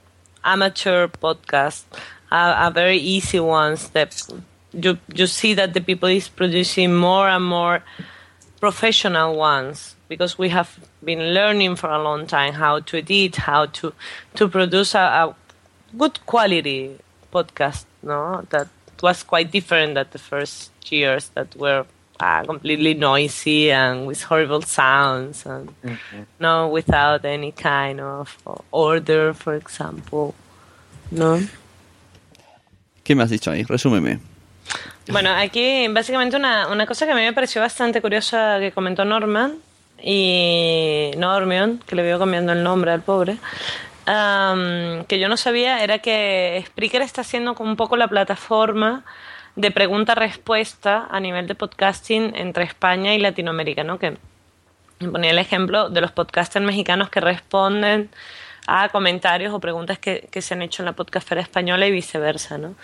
amateur 0.44 1.06
podcasts 1.06 1.84
are, 2.32 2.54
are 2.54 2.72
very 2.72 2.98
easy 2.98 3.38
ones 3.38 3.90
that 3.90 4.20
you 4.72 4.98
you 5.14 5.28
see 5.28 5.54
that 5.54 5.74
the 5.74 5.80
people 5.80 6.08
is 6.08 6.28
producing 6.28 6.92
more 6.92 7.28
and 7.28 7.44
more 7.44 7.84
professional 8.58 9.36
ones 9.36 9.94
because 10.08 10.36
we 10.36 10.48
have 10.48 10.80
been 11.04 11.32
learning 11.32 11.76
for 11.76 11.90
a 11.90 12.02
long 12.02 12.26
time 12.26 12.54
how 12.54 12.80
to 12.80 12.98
edit 12.98 13.36
how 13.36 13.66
to 13.66 13.92
to 14.34 14.48
produce 14.48 14.94
a, 14.94 14.98
a 14.98 15.36
good 15.96 16.18
quality 16.26 16.96
podcast 17.32 17.84
no 18.02 18.44
that 18.50 18.68
was 19.02 19.22
quite 19.22 19.50
different 19.50 19.94
than 19.94 20.06
the 20.12 20.18
first 20.18 20.70
years 20.90 21.30
that 21.34 21.54
were 21.56 21.84
uh, 22.20 22.42
completely 22.44 22.94
noisy 22.94 23.72
and 23.72 24.06
with 24.06 24.22
horrible 24.22 24.62
sounds 24.62 25.44
and 25.46 25.70
no 26.38 26.68
without 26.68 27.24
any 27.24 27.50
kind 27.52 28.00
of 28.00 28.38
order 28.70 29.32
for 29.32 29.54
example 29.54 30.34
no 31.10 31.40
¿Qué 33.04 33.16
me 33.16 33.24
has 33.24 33.30
dicho 33.30 33.50
ahí? 33.50 33.64
Resúmeme. 33.64 34.20
Bueno, 35.08 35.30
aquí 35.34 35.88
básicamente 35.88 36.36
una, 36.36 36.68
una 36.68 36.86
cosa 36.86 37.04
que 37.04 37.12
a 37.12 37.14
mí 37.14 37.22
me 37.22 37.32
pareció 37.32 37.60
bastante 37.60 38.00
curiosa 38.00 38.58
que 38.60 38.70
comentó 38.70 39.04
Norman 39.04 39.56
y 40.00 41.10
Normion, 41.16 41.80
que 41.86 41.96
le 41.96 42.02
veo 42.02 42.18
cambiando 42.18 42.52
el 42.52 42.62
nombre 42.62 42.92
al 42.92 43.02
pobre, 43.02 43.38
que 44.04 45.18
yo 45.18 45.28
no 45.28 45.36
sabía 45.36 45.82
era 45.82 45.98
que 46.00 46.62
Spreaker 46.66 47.02
está 47.02 47.24
siendo 47.24 47.54
como 47.54 47.70
un 47.70 47.76
poco 47.76 47.96
la 47.96 48.08
plataforma 48.08 49.04
de 49.56 49.70
pregunta-respuesta 49.70 51.06
a 51.10 51.20
nivel 51.20 51.46
de 51.46 51.54
podcasting 51.54 52.34
entre 52.36 52.64
España 52.64 53.14
y 53.14 53.18
Latinoamérica, 53.18 53.84
¿no? 53.84 53.98
Que 53.98 54.16
ponía 54.98 55.30
el 55.30 55.38
ejemplo 55.38 55.90
de 55.90 56.00
los 56.00 56.12
podcasters 56.12 56.64
mexicanos 56.64 57.10
que 57.10 57.20
responden 57.20 58.10
a 58.66 58.88
comentarios 58.90 59.52
o 59.52 59.60
preguntas 59.60 59.98
que, 59.98 60.28
que 60.30 60.40
se 60.40 60.54
han 60.54 60.62
hecho 60.62 60.82
en 60.82 60.86
la 60.86 60.92
podcastera 60.92 61.40
española 61.40 61.86
y 61.86 61.90
viceversa, 61.90 62.58
¿no? 62.58 62.74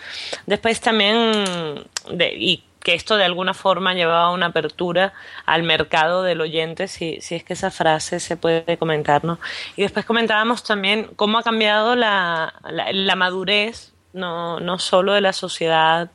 Después 0.45 0.81
también, 0.81 1.85
de, 2.11 2.61
que 2.89 2.95
esto 2.95 3.17
de 3.17 3.23
alguna 3.23 3.53
forma 3.53 3.93
llevaba 3.93 4.31
una 4.31 4.47
apertura 4.47 5.13
al 5.45 5.61
mercado 5.61 6.23
del 6.23 6.41
oyente, 6.41 6.87
si, 6.87 7.21
si 7.21 7.35
es 7.35 7.43
que 7.43 7.53
esa 7.53 7.69
frase 7.69 8.19
se 8.19 8.35
puede 8.35 8.79
comentar, 8.79 9.23
¿no? 9.23 9.37
Y 9.75 9.83
después 9.83 10.07
comentábamos 10.07 10.63
también 10.63 11.07
cómo 11.15 11.37
ha 11.37 11.43
cambiado 11.43 11.95
la, 11.95 12.55
la, 12.67 12.91
la 12.91 13.15
madurez, 13.15 13.93
no, 14.13 14.59
no 14.59 14.79
solo 14.79 15.13
de 15.13 15.21
la 15.21 15.33
sociedad 15.33 16.09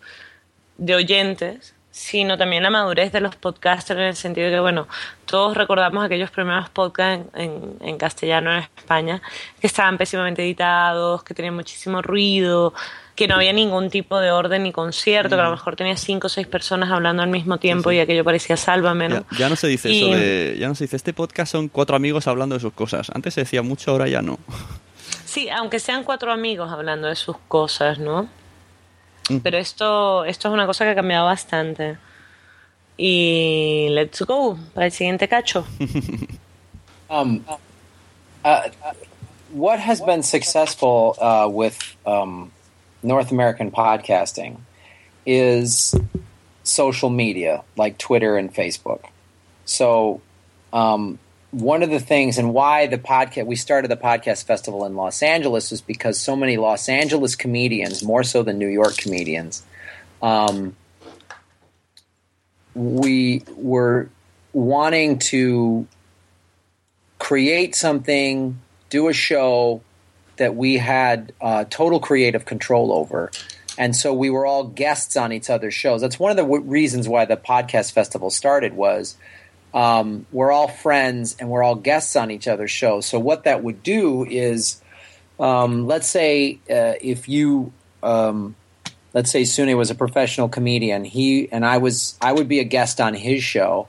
de 0.76 0.96
oyentes, 0.96 1.76
sino 1.92 2.36
también 2.36 2.64
la 2.64 2.70
madurez 2.70 3.12
de 3.12 3.20
los 3.20 3.36
podcasters 3.36 4.00
en 4.00 4.06
el 4.06 4.16
sentido 4.16 4.48
de 4.48 4.54
que, 4.54 4.60
bueno, 4.60 4.88
todos 5.26 5.56
recordamos 5.56 6.04
aquellos 6.04 6.32
primeros 6.32 6.70
podcasts 6.70 7.24
en, 7.34 7.40
en, 7.40 7.76
en 7.88 7.98
castellano 7.98 8.52
en 8.52 8.58
España 8.76 9.22
que 9.60 9.68
estaban 9.68 9.96
pésimamente 9.96 10.42
editados, 10.42 11.22
que 11.22 11.34
tenían 11.34 11.54
muchísimo 11.54 12.02
ruido, 12.02 12.74
que 13.14 13.28
no 13.28 13.36
había 13.36 13.52
ningún 13.52 13.90
tipo 13.90 14.18
de 14.18 14.32
orden 14.32 14.64
ni 14.64 14.72
concierto, 14.72 15.34
mm. 15.34 15.38
que 15.38 15.40
a 15.40 15.44
lo 15.44 15.50
mejor 15.52 15.76
tenía 15.76 15.96
cinco 15.96 16.26
o 16.26 16.30
seis 16.30 16.46
personas 16.46 16.90
hablando 16.90 17.22
al 17.22 17.28
mismo 17.28 17.58
tiempo 17.58 17.90
sí, 17.90 17.94
sí. 17.94 17.98
y 17.98 18.00
aquello 18.00 18.24
parecía 18.24 18.56
sálvame, 18.56 19.08
¿no? 19.08 19.24
Ya, 19.32 19.38
ya 19.38 19.48
no 19.48 19.56
se 19.56 19.68
dice 19.68 19.90
y... 19.90 20.02
eso 20.02 20.16
de, 20.16 20.56
ya 20.58 20.68
no 20.68 20.74
se 20.74 20.84
dice, 20.84 20.96
este 20.96 21.12
podcast 21.12 21.52
son 21.52 21.68
cuatro 21.68 21.94
amigos 21.96 22.26
hablando 22.26 22.56
de 22.56 22.60
sus 22.60 22.72
cosas. 22.72 23.10
Antes 23.14 23.34
se 23.34 23.42
decía 23.42 23.62
mucho, 23.62 23.92
ahora 23.92 24.08
ya 24.08 24.22
no. 24.22 24.38
Sí, 25.24 25.48
aunque 25.48 25.78
sean 25.78 26.04
cuatro 26.04 26.32
amigos 26.32 26.72
hablando 26.72 27.08
de 27.08 27.16
sus 27.16 27.36
cosas, 27.48 27.98
¿no? 27.98 28.28
Pero 29.42 29.58
esto, 29.58 30.24
esto 30.24 30.48
es 30.48 30.54
una 30.54 30.66
cosa 30.66 30.84
que 30.84 30.90
ha 30.90 30.94
cambiado 30.94 31.26
bastante. 31.26 31.96
Y 32.96 33.88
let's 33.90 34.22
go 34.22 34.58
para 34.74 34.86
el 34.86 34.92
siguiente 34.92 35.26
cacho. 35.28 35.66
um, 37.08 37.40
uh, 38.44 38.60
what 39.52 39.80
has 39.80 40.00
been 40.04 40.22
successful 40.22 41.16
uh, 41.20 41.48
with 41.48 41.76
um, 42.06 42.52
North 43.04 43.30
American 43.30 43.70
podcasting 43.70 44.56
is 45.26 45.94
social 46.62 47.10
media 47.10 47.62
like 47.76 47.98
Twitter 47.98 48.36
and 48.36 48.52
Facebook. 48.52 49.04
So, 49.66 50.20
um, 50.72 51.18
one 51.50 51.84
of 51.84 51.90
the 51.90 52.00
things 52.00 52.36
and 52.38 52.52
why 52.52 52.88
the 52.88 52.98
podcast 52.98 53.46
we 53.46 53.54
started 53.54 53.90
the 53.90 53.96
podcast 53.96 54.44
festival 54.44 54.84
in 54.86 54.96
Los 54.96 55.22
Angeles 55.22 55.70
was 55.70 55.80
because 55.80 56.18
so 56.18 56.34
many 56.34 56.56
Los 56.56 56.88
Angeles 56.88 57.36
comedians, 57.36 58.02
more 58.02 58.24
so 58.24 58.42
than 58.42 58.58
New 58.58 58.68
York 58.68 58.96
comedians, 58.96 59.64
um, 60.20 60.74
we 62.74 63.44
were 63.56 64.08
wanting 64.52 65.18
to 65.18 65.86
create 67.18 67.74
something, 67.74 68.60
do 68.90 69.08
a 69.08 69.12
show 69.12 69.80
that 70.36 70.54
we 70.54 70.78
had 70.78 71.32
uh, 71.40 71.64
total 71.68 72.00
creative 72.00 72.44
control 72.44 72.92
over. 72.92 73.30
And 73.76 73.96
so 73.96 74.14
we 74.14 74.30
were 74.30 74.46
all 74.46 74.64
guests 74.64 75.16
on 75.16 75.32
each 75.32 75.50
other's 75.50 75.74
shows. 75.74 76.00
That's 76.00 76.18
one 76.18 76.30
of 76.30 76.36
the 76.36 76.44
w- 76.44 76.62
reasons 76.62 77.08
why 77.08 77.24
the 77.24 77.36
podcast 77.36 77.92
festival 77.92 78.30
started 78.30 78.74
was 78.74 79.16
um, 79.74 80.26
we're 80.30 80.52
all 80.52 80.68
friends 80.68 81.36
and 81.40 81.50
we're 81.50 81.62
all 81.62 81.74
guests 81.74 82.14
on 82.14 82.30
each 82.30 82.46
other's 82.46 82.70
shows. 82.70 83.06
So 83.06 83.18
what 83.18 83.44
that 83.44 83.62
would 83.64 83.82
do 83.82 84.24
is, 84.24 84.80
um, 85.40 85.86
let's 85.88 86.06
say 86.06 86.60
uh, 86.70 86.94
if 87.00 87.28
you 87.28 87.72
um, 88.02 88.54
let's 89.12 89.32
say 89.32 89.42
Sune 89.42 89.76
was 89.76 89.90
a 89.90 89.94
professional 89.94 90.48
comedian, 90.48 91.04
he 91.04 91.50
and 91.50 91.66
I 91.66 91.78
was 91.78 92.16
I 92.20 92.32
would 92.32 92.48
be 92.48 92.60
a 92.60 92.64
guest 92.64 93.00
on 93.00 93.14
his 93.14 93.42
show. 93.42 93.88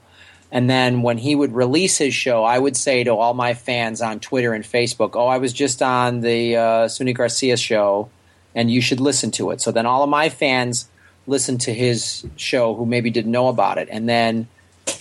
And 0.52 0.70
then 0.70 1.02
when 1.02 1.18
he 1.18 1.34
would 1.34 1.54
release 1.54 1.98
his 1.98 2.14
show, 2.14 2.44
I 2.44 2.58
would 2.58 2.76
say 2.76 3.04
to 3.04 3.10
all 3.10 3.34
my 3.34 3.54
fans 3.54 4.00
on 4.00 4.20
Twitter 4.20 4.52
and 4.54 4.64
Facebook, 4.64 5.10
"Oh, 5.14 5.26
I 5.26 5.38
was 5.38 5.52
just 5.52 5.82
on 5.82 6.20
the 6.20 6.56
uh, 6.56 6.86
Suni 6.86 7.14
Garcia 7.14 7.56
show, 7.56 8.08
and 8.54 8.70
you 8.70 8.80
should 8.80 9.00
listen 9.00 9.30
to 9.32 9.50
it." 9.50 9.60
So 9.60 9.72
then 9.72 9.86
all 9.86 10.02
of 10.02 10.08
my 10.08 10.28
fans 10.28 10.88
listened 11.26 11.60
to 11.62 11.74
his 11.74 12.24
show 12.36 12.74
who 12.74 12.86
maybe 12.86 13.10
didn't 13.10 13.32
know 13.32 13.48
about 13.48 13.78
it, 13.78 13.88
and 13.90 14.08
then 14.08 14.46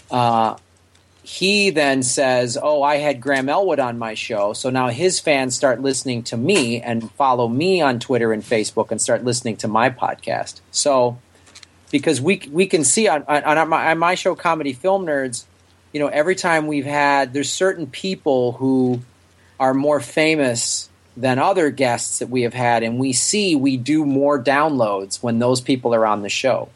uh, 0.09 0.55
he 1.21 1.69
then 1.69 2.01
says, 2.01 2.57
"Oh, 2.61 2.81
I 2.81 2.97
had 2.97 3.21
Graham 3.21 3.47
Elwood 3.47 3.79
on 3.79 3.99
my 3.99 4.15
show." 4.15 4.53
So 4.53 4.69
now 4.69 4.89
his 4.89 5.19
fans 5.19 5.55
start 5.55 5.81
listening 5.81 6.23
to 6.23 6.37
me 6.37 6.81
and 6.81 7.11
follow 7.11 7.47
me 7.47 7.81
on 7.81 7.99
Twitter 7.99 8.33
and 8.33 8.43
Facebook 8.43 8.89
and 8.89 8.99
start 8.99 9.23
listening 9.23 9.57
to 9.57 9.67
my 9.67 9.91
podcast. 9.91 10.61
So 10.71 11.19
because 11.91 12.21
we 12.21 12.41
we 12.51 12.67
can 12.67 12.83
see 12.83 13.07
on 13.07 13.23
on, 13.27 13.43
on, 13.43 13.69
my, 13.69 13.91
on 13.91 13.97
my 13.99 14.15
show, 14.15 14.35
Comedy 14.35 14.73
Film 14.73 15.05
Nerds, 15.05 15.45
you 15.93 15.99
know, 15.99 16.07
every 16.07 16.35
time 16.35 16.67
we've 16.67 16.85
had 16.85 17.33
there's 17.33 17.51
certain 17.51 17.87
people 17.87 18.53
who 18.53 19.01
are 19.59 19.73
more 19.73 19.99
famous 19.99 20.89
than 21.17 21.39
other 21.39 21.69
guests 21.69 22.19
that 22.19 22.29
we 22.29 22.41
have 22.41 22.53
had, 22.53 22.83
and 22.83 22.99
we 22.99 23.13
see 23.13 23.55
we 23.55 23.77
do 23.77 24.05
more 24.05 24.41
downloads 24.41 25.23
when 25.23 25.39
those 25.39 25.61
people 25.61 25.95
are 25.95 26.05
on 26.05 26.21
the 26.21 26.29
show, 26.29 26.69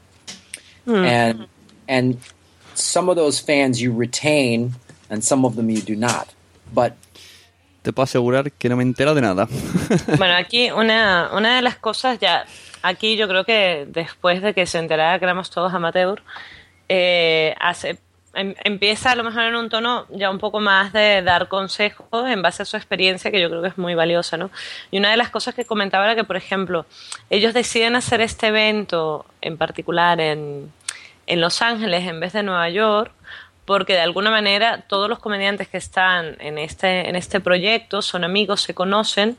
Hmm. 0.86 0.95
and 0.95 1.47
and 1.88 2.18
some 2.74 3.10
of 3.10 3.18
those 3.18 3.39
fans 3.39 3.82
you 3.82 3.91
retain, 3.91 4.76
and 5.10 5.24
some 5.24 5.43
of 5.43 5.55
them 5.55 5.70
you 5.70 5.82
do 5.82 5.95
not. 5.95 6.34
But 6.74 6.95
Te 7.90 7.94
puedo 7.94 8.04
asegurar 8.04 8.52
que 8.52 8.70
no 8.70 8.78
me 8.78 8.84
entero 8.84 9.16
de 9.16 9.22
nada. 9.22 9.48
Bueno, 10.20 10.36
aquí 10.36 10.70
una, 10.70 11.32
una 11.34 11.56
de 11.56 11.64
las 11.64 11.76
cosas 11.78 12.20
ya, 12.20 12.46
aquí 12.84 13.18
yo 13.18 13.28
creo 13.28 13.46
que 13.46 13.88
después 13.88 14.44
de 14.44 14.54
que 14.54 14.68
se 14.68 14.78
enterara 14.78 15.18
que 15.18 15.26
éramos 15.26 15.50
todos 15.50 15.74
amateur, 15.74 16.22
eh, 16.88 17.56
em- 18.36 18.54
empieza 18.64 19.10
a 19.14 19.16
lo 19.16 19.24
mejor 19.24 19.42
en 19.46 19.56
un 19.56 19.70
tono 19.70 20.06
ya 20.12 20.30
un 20.30 20.38
poco 20.38 20.60
más 20.60 20.94
de 20.94 21.24
dar 21.24 21.48
consejos 21.48 22.06
en 22.30 22.44
base 22.44 22.62
a 22.62 22.66
su 22.66 22.78
experiencia, 22.78 23.32
que 23.32 23.42
yo 23.42 23.50
creo 23.50 23.64
que 23.64 23.70
es 23.70 23.78
muy 23.80 23.96
valiosa, 23.96 24.38
¿no? 24.38 24.52
Y 24.92 25.00
una 25.00 25.10
de 25.10 25.18
las 25.18 25.32
cosas 25.32 25.56
que 25.56 25.66
comentaba 25.66 26.06
era 26.06 26.14
que, 26.14 26.24
por 26.26 26.38
ejemplo, 26.38 26.86
ellos 27.32 27.56
deciden 27.56 27.96
hacer 27.96 28.22
este 28.22 28.50
evento 28.50 29.26
en 29.42 29.58
particular 29.58 30.22
en, 30.22 30.72
en 31.26 31.42
Los 31.42 31.64
Ángeles 31.64 32.08
en 32.08 32.20
vez 32.20 32.34
de 32.34 32.44
Nueva 32.44 32.70
York, 32.70 33.12
porque 33.70 33.93
de 33.93 34.01
alguna 34.01 34.32
manera 34.32 34.82
todos 34.88 35.07
los 35.07 35.20
comediantes 35.20 35.67
que 35.67 35.78
están 35.78 36.36
en 36.39 36.57
este, 36.57 37.07
en 37.07 37.15
este 37.15 37.39
proyecto 37.39 38.01
son 38.01 38.24
amigos, 38.24 38.61
se 38.61 38.74
conocen, 38.74 39.38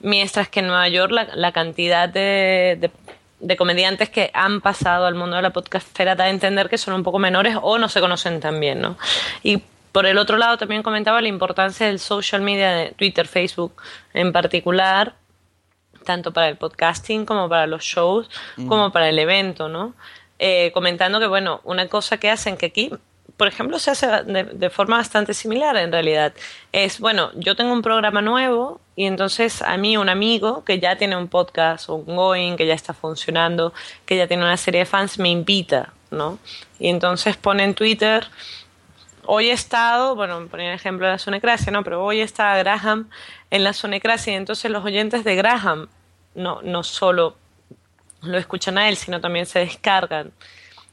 mientras 0.00 0.48
que 0.48 0.58
en 0.58 0.66
Nueva 0.66 0.88
York 0.88 1.12
la, 1.12 1.28
la 1.34 1.52
cantidad 1.52 2.08
de, 2.08 2.76
de- 2.80 2.90
de 3.38 3.56
comediantes 3.56 4.10
que 4.10 4.32
han 4.34 4.60
pasado 4.60 5.06
al 5.06 5.14
mundo 5.14 5.36
de 5.36 5.42
la 5.42 5.50
podcastfera 5.50 6.16
da 6.16 6.24
a 6.24 6.28
entender 6.30 6.68
que 6.68 6.76
son 6.76 6.94
un 6.94 7.04
poco 7.04 7.20
menores 7.20 7.56
o 7.62 7.78
no 7.78 7.88
se 7.88 8.00
conocen 8.00 8.40
tan 8.40 8.58
bien, 8.58 8.80
¿no? 8.80 8.98
Y 9.44 9.62
por 9.92 10.06
el 10.06 10.18
otro 10.18 10.38
lado 10.38 10.58
también 10.58 10.82
comentaba 10.82 11.22
la 11.22 11.28
importancia 11.28 11.86
del 11.86 12.00
social 12.00 12.40
media 12.42 12.72
de 12.72 12.90
Twitter, 12.96 13.28
Facebook 13.28 13.80
en 14.12 14.32
particular, 14.32 15.14
tanto 16.04 16.32
para 16.32 16.48
el 16.48 16.56
podcasting 16.56 17.24
como 17.24 17.48
para 17.48 17.68
los 17.68 17.84
shows, 17.84 18.28
como 18.66 18.90
para 18.90 19.08
el 19.08 19.18
evento, 19.20 19.68
¿no? 19.68 19.94
Eh, 20.40 20.72
comentando 20.72 21.20
que, 21.20 21.28
bueno, 21.28 21.60
una 21.62 21.86
cosa 21.86 22.16
que 22.18 22.30
hacen 22.30 22.56
que 22.56 22.66
aquí, 22.66 22.90
por 23.38 23.46
ejemplo, 23.46 23.78
se 23.78 23.92
hace 23.92 24.08
de, 24.24 24.68
forma 24.68 24.96
bastante 24.96 25.32
similar 25.32 25.76
en 25.76 25.92
realidad, 25.92 26.34
es, 26.72 26.98
bueno, 26.98 27.30
yo 27.36 27.54
tengo 27.54 27.72
un 27.72 27.82
programa 27.82 28.20
nuevo 28.20 28.80
y 28.96 29.04
entonces 29.04 29.62
a 29.62 29.76
mí 29.76 29.96
un 29.96 30.08
amigo 30.08 30.64
que 30.64 30.80
ya 30.80 30.98
tiene 30.98 31.16
un 31.16 31.28
podcast 31.28 31.88
ongoing, 31.88 32.56
que 32.56 32.66
ya 32.66 32.74
está 32.74 32.92
funcionando, 32.92 33.72
que 34.04 34.16
ya 34.16 34.26
tiene 34.26 34.42
una 34.42 34.56
serie 34.56 34.80
de 34.80 34.86
fans, 34.86 35.20
me 35.20 35.30
invita, 35.30 35.92
¿no? 36.10 36.40
Y 36.80 36.88
entonces 36.88 37.36
pone 37.36 37.62
en 37.62 37.74
Twitter, 37.74 38.26
hoy 39.24 39.50
he 39.50 39.52
estado, 39.52 40.16
bueno, 40.16 40.44
ponía 40.48 40.70
el 40.70 40.74
ejemplo 40.74 41.06
de 41.06 41.12
la 41.12 41.18
Sonecracia, 41.18 41.70
¿no? 41.70 41.84
Pero 41.84 42.04
hoy 42.04 42.20
está 42.20 42.56
Graham 42.56 43.08
en 43.50 43.62
la 43.62 43.72
Sonecracia 43.72 44.32
y 44.32 44.36
entonces 44.36 44.68
los 44.68 44.84
oyentes 44.84 45.22
de 45.22 45.36
Graham 45.36 45.88
no, 46.34 46.60
no 46.62 46.82
solo 46.82 47.36
lo 48.22 48.36
escuchan 48.36 48.78
a 48.78 48.88
él, 48.88 48.96
sino 48.96 49.20
también 49.20 49.46
se 49.46 49.60
descargan 49.60 50.32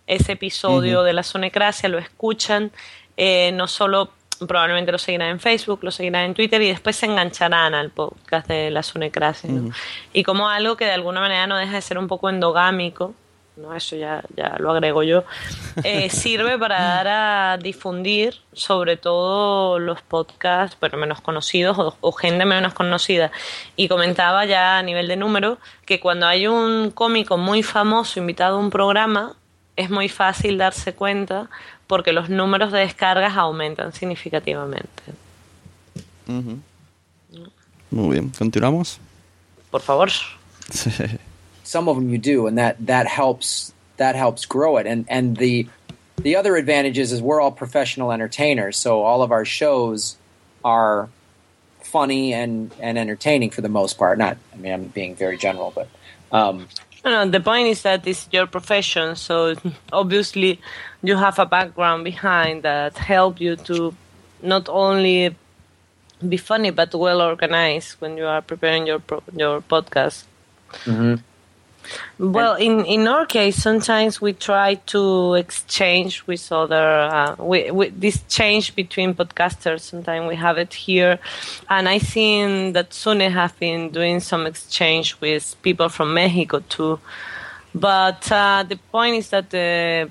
ese 0.07 0.33
episodio 0.33 0.99
Ujú. 0.99 1.05
de 1.05 1.13
la 1.13 1.23
Sonecracia, 1.23 1.89
lo 1.89 1.97
escuchan, 1.97 2.71
eh, 3.17 3.51
no 3.53 3.67
solo 3.67 4.11
probablemente 4.47 4.91
lo 4.91 4.97
seguirán 4.97 5.29
en 5.29 5.39
Facebook, 5.39 5.79
lo 5.81 5.91
seguirán 5.91 6.25
en 6.25 6.33
Twitter 6.33 6.61
y 6.61 6.67
después 6.67 6.95
se 6.95 7.05
engancharán 7.05 7.73
al 7.73 7.89
podcast 7.91 8.47
de 8.47 8.69
la 8.69 8.83
Sonecracia, 8.83 9.49
¿no? 9.49 9.71
Y 10.13 10.23
como 10.23 10.49
algo 10.49 10.75
que 10.75 10.85
de 10.85 10.91
alguna 10.91 11.21
manera 11.21 11.47
no 11.47 11.57
deja 11.57 11.73
de 11.73 11.81
ser 11.81 11.97
un 11.97 12.07
poco 12.07 12.29
endogámico, 12.29 13.13
no 13.55 13.73
eso 13.73 13.95
ya, 13.95 14.21
ya 14.35 14.57
lo 14.59 14.71
agrego 14.71 15.03
yo, 15.03 15.23
eh, 15.83 16.09
sirve 16.09 16.57
para 16.57 16.81
dar 16.81 17.07
a 17.07 17.57
difundir 17.57 18.35
sobre 18.51 18.97
todo 18.97 19.79
los 19.79 20.01
podcasts, 20.01 20.75
pero 20.79 20.97
menos 20.97 21.21
conocidos 21.21 21.77
o, 21.77 21.95
o 22.01 22.11
gente 22.11 22.45
menos 22.45 22.73
conocida. 22.73 23.31
Y 23.77 23.87
comentaba 23.87 24.45
ya 24.45 24.77
a 24.77 24.83
nivel 24.83 25.07
de 25.07 25.15
número 25.15 25.57
que 25.85 25.99
cuando 25.99 26.27
hay 26.27 26.47
un 26.47 26.91
cómico 26.91 27.37
muy 27.37 27.63
famoso 27.63 28.19
invitado 28.19 28.57
a 28.57 28.59
un 28.59 28.69
programa, 28.69 29.35
es 29.75 29.89
muy 29.89 30.09
fácil 30.09 30.57
darse 30.57 30.93
cuenta 30.93 31.49
porque 31.87 32.13
los 32.13 32.29
números 32.29 32.71
de 32.71 32.79
descargas 32.79 33.35
aumentan 33.37 33.93
significativamente. 33.93 35.03
Ujú. 36.27 36.59
Muy 37.91 38.09
bien, 38.15 38.31
continuamos. 38.37 38.99
Por 39.71 39.81
favor. 39.81 40.09
some 41.63 41.89
of 41.89 41.97
them 41.97 42.09
you 42.09 42.17
do, 42.17 42.47
and 42.47 42.57
that 42.57 42.77
that 42.85 43.07
helps 43.07 43.73
that 43.97 44.15
helps 44.15 44.45
grow 44.45 44.77
it. 44.77 44.87
And 44.87 45.05
and 45.09 45.37
the 45.37 45.67
the 46.17 46.35
other 46.35 46.55
advantage 46.55 46.97
is, 46.97 47.11
is 47.11 47.21
we're 47.21 47.41
all 47.41 47.51
professional 47.51 48.11
entertainers, 48.11 48.77
so 48.77 49.03
all 49.03 49.21
of 49.21 49.31
our 49.31 49.45
shows 49.45 50.17
are 50.63 51.09
funny 51.81 52.33
and 52.33 52.71
and 52.79 52.97
entertaining 52.97 53.51
for 53.51 53.61
the 53.61 53.69
most 53.69 53.97
part. 53.97 54.17
Not, 54.17 54.37
I 54.53 54.57
mean, 54.57 54.73
I'm 54.73 54.85
being 54.85 55.15
very 55.15 55.37
general, 55.37 55.71
but 55.75 55.87
um, 56.31 56.67
No, 57.05 57.29
the 57.29 57.39
point 57.39 57.67
is 57.67 57.83
that 57.83 58.07
it's 58.07 58.27
your 58.31 58.47
profession, 58.47 59.15
so 59.15 59.53
obviously 59.93 60.59
you 61.03 61.15
have 61.15 61.37
a 61.37 61.45
background 61.45 62.03
behind 62.03 62.63
that 62.63 62.97
help 62.97 63.39
you 63.39 63.55
to 63.57 63.93
not 64.41 64.67
only 64.67 65.35
be 66.27 66.37
funny 66.37 66.71
but 66.71 66.93
well 66.95 67.21
organized 67.21 68.01
when 68.01 68.17
you 68.17 68.25
are 68.25 68.41
preparing 68.41 68.87
your 68.87 68.99
pro- 68.99 69.21
your 69.35 69.61
podcast. 69.61 70.23
Mm-hmm. 70.85 71.15
Well, 72.17 72.55
in, 72.55 72.85
in 72.85 73.07
our 73.07 73.25
case, 73.25 73.55
sometimes 73.55 74.21
we 74.21 74.33
try 74.33 74.75
to 74.87 75.33
exchange 75.35 76.25
with 76.27 76.51
other, 76.51 76.99
uh, 77.01 77.35
we, 77.39 77.71
we, 77.71 77.89
this 77.89 78.23
change 78.29 78.75
between 78.75 79.13
podcasters. 79.13 79.81
Sometimes 79.81 80.27
we 80.27 80.35
have 80.35 80.57
it 80.57 80.73
here, 80.73 81.19
and 81.69 81.89
I 81.89 81.99
think 81.99 82.73
that 82.73 82.93
Sune 82.93 83.29
have 83.29 83.57
been 83.59 83.89
doing 83.89 84.19
some 84.19 84.45
exchange 84.45 85.19
with 85.19 85.55
people 85.61 85.89
from 85.89 86.13
Mexico 86.13 86.59
too. 86.69 86.99
But 87.73 88.31
uh, 88.31 88.63
the 88.67 88.77
point 88.91 89.17
is 89.17 89.29
that 89.31 89.49
the 89.49 90.09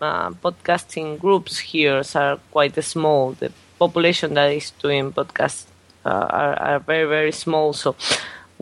uh, 0.00 0.30
podcasting 0.30 1.18
groups 1.18 1.58
here 1.58 2.02
are 2.14 2.38
quite 2.50 2.82
small. 2.84 3.32
The 3.32 3.52
population 3.78 4.34
that 4.34 4.52
is 4.52 4.70
doing 4.70 5.12
podcasts 5.12 5.66
uh, 6.04 6.10
are, 6.10 6.54
are 6.54 6.78
very 6.78 7.08
very 7.08 7.32
small. 7.32 7.72
So 7.72 7.96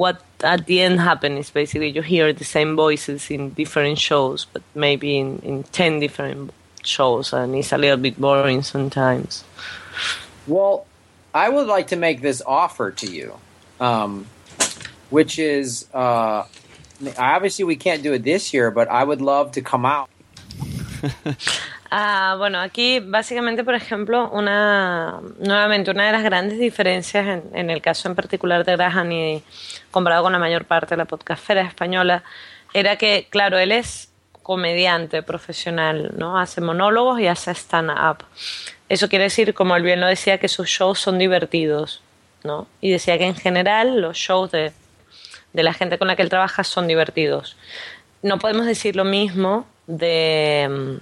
what 0.00 0.22
at 0.42 0.64
the 0.64 0.80
end 0.80 0.98
happen 0.98 1.36
is 1.36 1.50
basically 1.50 1.90
you 1.90 2.00
hear 2.00 2.32
the 2.32 2.44
same 2.56 2.74
voices 2.74 3.30
in 3.30 3.50
different 3.50 3.98
shows, 3.98 4.46
but 4.50 4.62
maybe 4.74 5.18
in, 5.18 5.40
in 5.40 5.62
10 5.64 6.00
different 6.00 6.52
shows, 6.82 7.34
and 7.34 7.54
it's 7.54 7.70
a 7.70 7.76
little 7.76 7.98
bit 7.98 8.18
boring 8.18 8.62
sometimes. 8.62 9.44
well, 10.46 10.86
I 11.34 11.50
would 11.50 11.66
like 11.66 11.88
to 11.88 11.96
make 11.96 12.22
this 12.22 12.40
offer 12.46 12.90
to 12.92 13.06
you, 13.06 13.34
um, 13.78 14.24
which 15.10 15.38
is 15.38 15.86
uh, 15.92 16.44
obviously 17.18 17.66
we 17.66 17.76
can't 17.76 18.02
do 18.02 18.14
it 18.14 18.24
this 18.24 18.54
year, 18.54 18.70
but 18.70 18.88
I 18.88 19.04
would 19.04 19.20
love 19.20 19.52
to 19.52 19.60
come 19.60 19.84
out. 19.84 20.08
Ah, 21.92 22.36
bueno, 22.38 22.60
aquí 22.60 23.00
básicamente, 23.00 23.64
por 23.64 23.74
ejemplo, 23.74 24.30
una 24.30 25.20
nuevamente 25.40 25.90
una 25.90 26.06
de 26.06 26.12
las 26.12 26.22
grandes 26.22 26.60
diferencias 26.60 27.26
en, 27.26 27.42
en 27.52 27.68
el 27.68 27.82
caso 27.82 28.08
en 28.08 28.14
particular 28.14 28.64
de 28.64 28.76
Graham 28.76 29.10
y 29.10 29.42
comparado 29.90 30.22
con 30.22 30.32
la 30.32 30.38
mayor 30.38 30.64
parte 30.64 30.90
de 30.90 30.96
la 30.98 31.04
podcastfera 31.04 31.62
española 31.62 32.22
era 32.72 32.96
que, 32.96 33.26
claro, 33.30 33.58
él 33.58 33.72
es 33.72 34.10
comediante 34.42 35.22
profesional, 35.22 36.12
¿no? 36.16 36.38
Hace 36.38 36.60
monólogos 36.60 37.20
y 37.20 37.26
hace 37.26 37.52
stand-up. 37.52 38.24
Eso 38.88 39.08
quiere 39.08 39.24
decir, 39.24 39.54
como 39.54 39.76
él 39.76 39.82
bien 39.82 40.00
lo 40.00 40.06
decía, 40.06 40.38
que 40.38 40.48
sus 40.48 40.68
shows 40.68 40.98
son 40.98 41.18
divertidos, 41.18 42.02
¿no? 42.42 42.66
Y 42.80 42.90
decía 42.90 43.18
que 43.18 43.26
en 43.26 43.36
general 43.36 44.00
los 44.00 44.16
shows 44.16 44.50
de, 44.50 44.72
de 45.52 45.62
la 45.62 45.72
gente 45.72 45.98
con 45.98 46.08
la 46.08 46.16
que 46.16 46.22
él 46.22 46.30
trabaja 46.30 46.64
son 46.64 46.88
divertidos. 46.88 47.56
No 48.22 48.38
podemos 48.38 48.66
decir 48.66 48.96
lo 48.96 49.04
mismo 49.04 49.66
de, 49.86 50.98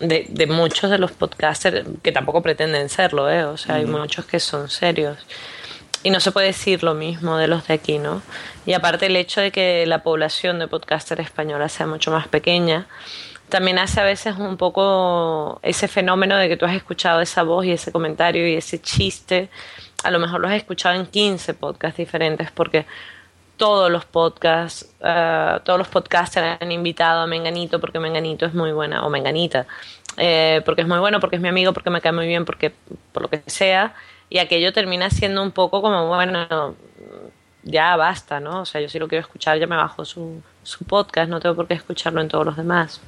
de, 0.00 0.26
de 0.28 0.46
muchos 0.46 0.90
de 0.90 0.98
los 0.98 1.12
podcasters 1.12 1.86
que 2.02 2.12
tampoco 2.12 2.42
pretenden 2.42 2.88
serlo, 2.88 3.30
¿eh? 3.30 3.44
O 3.44 3.56
sea, 3.56 3.76
hay 3.76 3.86
muchos 3.86 4.26
que 4.26 4.40
son 4.40 4.68
serios. 4.68 5.18
Y 6.02 6.10
no 6.10 6.20
se 6.20 6.32
puede 6.32 6.48
decir 6.48 6.82
lo 6.82 6.94
mismo 6.94 7.36
de 7.36 7.48
los 7.48 7.66
de 7.68 7.74
aquí, 7.74 7.98
¿no? 7.98 8.22
Y 8.66 8.72
aparte 8.72 9.06
el 9.06 9.16
hecho 9.16 9.40
de 9.40 9.50
que 9.50 9.86
la 9.86 10.02
población 10.02 10.58
de 10.58 10.68
podcaster 10.68 11.20
española 11.20 11.68
sea 11.68 11.86
mucho 11.86 12.10
más 12.10 12.28
pequeña, 12.28 12.86
también 13.48 13.78
hace 13.78 14.00
a 14.00 14.04
veces 14.04 14.36
un 14.38 14.56
poco 14.56 15.60
ese 15.62 15.86
fenómeno 15.86 16.36
de 16.36 16.48
que 16.48 16.56
tú 16.56 16.64
has 16.64 16.74
escuchado 16.74 17.20
esa 17.20 17.42
voz 17.42 17.66
y 17.66 17.72
ese 17.72 17.92
comentario 17.92 18.48
y 18.48 18.54
ese 18.54 18.80
chiste, 18.80 19.50
a 20.02 20.10
lo 20.10 20.18
mejor 20.18 20.40
lo 20.40 20.48
has 20.48 20.54
escuchado 20.54 20.94
en 20.94 21.06
15 21.06 21.54
podcasts 21.54 21.98
diferentes 21.98 22.50
porque 22.50 22.86
todos 23.56 23.90
los 23.90 24.04
podcasts, 24.04 24.92
uh, 25.00 25.60
todos 25.62 25.78
los 25.78 25.88
podcasters 25.88 26.56
han 26.60 26.72
invitado 26.72 27.20
a 27.20 27.26
Menganito 27.26 27.80
porque 27.80 28.00
Menganito 28.00 28.46
es 28.46 28.54
muy 28.54 28.72
buena, 28.72 29.04
o 29.04 29.10
Menganita, 29.10 29.66
eh, 30.16 30.62
porque 30.64 30.82
es 30.82 30.88
muy 30.88 30.98
bueno, 30.98 31.20
porque 31.20 31.36
es 31.36 31.42
mi 31.42 31.48
amigo, 31.48 31.72
porque 31.72 31.90
me 31.90 32.00
cae 32.00 32.12
muy 32.12 32.26
bien, 32.26 32.44
porque 32.44 32.72
por 33.12 33.22
lo 33.22 33.28
que 33.28 33.42
sea, 33.46 33.94
y 34.32 34.38
aquello 34.38 34.72
termina 34.72 35.10
siendo 35.10 35.42
un 35.42 35.50
poco 35.50 35.82
como, 35.82 36.08
bueno, 36.08 36.74
ya 37.64 37.94
basta, 37.96 38.40
¿no? 38.40 38.62
O 38.62 38.64
sea, 38.64 38.80
yo 38.80 38.88
si 38.88 38.98
lo 38.98 39.06
quiero 39.06 39.20
escuchar, 39.20 39.58
ya 39.58 39.66
me 39.66 39.76
bajo 39.76 40.06
su, 40.06 40.40
su 40.62 40.86
podcast, 40.86 41.28
no 41.28 41.38
tengo 41.38 41.54
por 41.54 41.68
qué 41.68 41.74
escucharlo 41.74 42.22
en 42.22 42.28
todos 42.28 42.46
los 42.46 42.56
demás. 42.56 43.02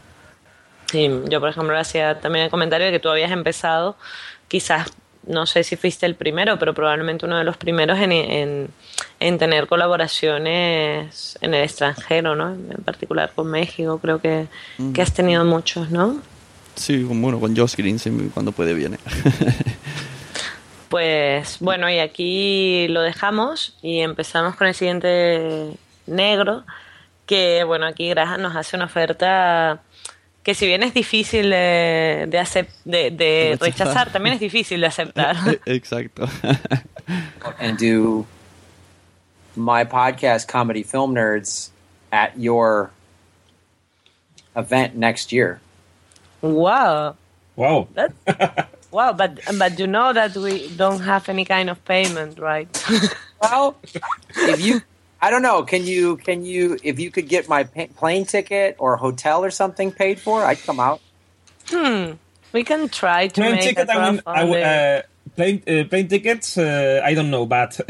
Y 0.93 1.09
yo, 1.31 1.41
por 1.41 1.49
ejemplo, 1.49 1.79
hacía 1.79 2.21
también 2.21 2.45
el 2.45 2.51
comentario 2.51 2.85
de 2.85 2.93
que 2.93 3.01
tú 3.01 3.09
habías 3.09 3.31
empezado, 3.31 3.97
quizás, 4.49 4.93
no 5.27 5.47
sé 5.47 5.65
si 5.65 5.77
fuiste 5.77 6.05
el 6.05 6.15
primero, 6.15 6.59
pero 6.59 6.75
probablemente 6.75 7.25
uno 7.25 7.39
de 7.39 7.45
los 7.45 7.57
primeros 7.57 7.99
en, 8.01 8.13
en, 8.13 8.69
en 9.19 9.39
tener 9.39 9.67
colaboraciones 9.67 11.39
en 11.41 11.55
el 11.55 11.65
extranjero, 11.65 12.37
¿no? 12.37 12.51
En 12.51 12.85
particular 12.85 13.33
con 13.35 13.51
México, 13.51 13.99
creo 13.99 14.21
que, 14.21 14.47
que 14.93 15.01
has 15.01 15.15
tenido 15.15 15.43
muchos, 15.47 15.91
¿no? 15.91 16.21
Sí, 16.75 17.03
bueno, 17.03 17.41
con 17.41 17.57
Josh 17.57 17.77
Green 17.77 17.99
cuando 18.35 18.53
puede 18.53 18.75
viene. 18.75 18.99
Pues 20.89 21.59
bueno, 21.61 21.91
y 21.91 21.99
aquí 21.99 22.87
lo 22.89 23.03
dejamos 23.03 23.77
y 23.83 24.01
empezamos 24.01 24.55
con 24.57 24.67
el 24.67 24.75
siguiente 24.75 25.77
negro, 26.07 26.65
que 27.27 27.65
bueno, 27.65 27.87
aquí 27.87 28.09
Graham 28.11 28.43
nos 28.43 28.57
hace 28.57 28.77
una 28.77 28.85
oferta 28.87 29.83
que 30.43 30.55
si 30.55 30.67
bien 30.67 30.83
es 30.83 30.93
difícil 30.93 31.49
de, 31.49 32.27
de, 32.29 32.39
acep 32.39 32.69
de, 32.85 33.11
de 33.11 33.57
rechazar, 33.59 34.13
también 34.13 34.35
es 34.35 34.41
difícil 34.41 34.81
de 34.81 34.87
aceptar. 34.87 35.37
Exacto. 35.67 36.29
and 37.59 37.79
do 37.79 38.27
my 39.57 39.85
podcast, 39.85 40.47
Comedy 40.47 40.83
Film 40.83 41.15
Nerds, 41.15 41.71
at 42.13 42.39
your 42.39 42.91
event 44.55 44.97
next 44.97 45.33
year. 45.33 45.61
Wow. 46.43 47.17
Wow. 47.57 47.89
Wow, 48.95 49.13
but 49.13 49.41
but 49.59 49.79
you 49.79 49.87
know 49.87 50.13
that 50.13 50.37
we 50.37 50.69
don't 50.77 51.01
have 51.01 51.29
any 51.29 51.45
kind 51.45 51.69
of 51.69 51.85
payment, 51.85 52.39
right? 52.39 52.71
well, 53.43 53.77
if 54.37 54.65
you 54.65 54.81
I 55.21 55.31
don't 55.31 55.43
know. 55.43 55.63
Can 55.65 55.85
you 55.85 56.17
can 56.19 56.45
you 56.45 56.79
if 56.83 57.01
you 57.01 57.11
could 57.11 57.29
get 57.29 57.49
my 57.49 57.65
plane 57.65 58.25
ticket 58.25 58.77
or 58.79 58.97
hotel 58.97 59.43
or 59.45 59.51
something 59.51 59.91
paid 59.91 60.21
for, 60.21 60.45
I'd 60.45 60.63
come 60.63 60.79
out. 60.79 61.01
Hmm. 61.69 62.21
We 62.53 62.63
can 62.63 62.89
try 62.89 63.29
to 63.29 63.41
plane 63.41 63.55
make 63.57 63.63
ticket. 63.63 63.89
a 63.89 63.93
I 63.93 64.11
mean, 64.11 64.21
I 64.27 64.41
w- 64.41 64.63
uh, 64.63 65.03
plane 65.35 65.63
uh, 65.67 65.85
plane 65.89 66.09
tickets. 66.09 66.59
Uh, 66.59 67.01
I 67.03 67.15
don't 67.15 67.31
know, 67.31 67.47
but 67.47 67.81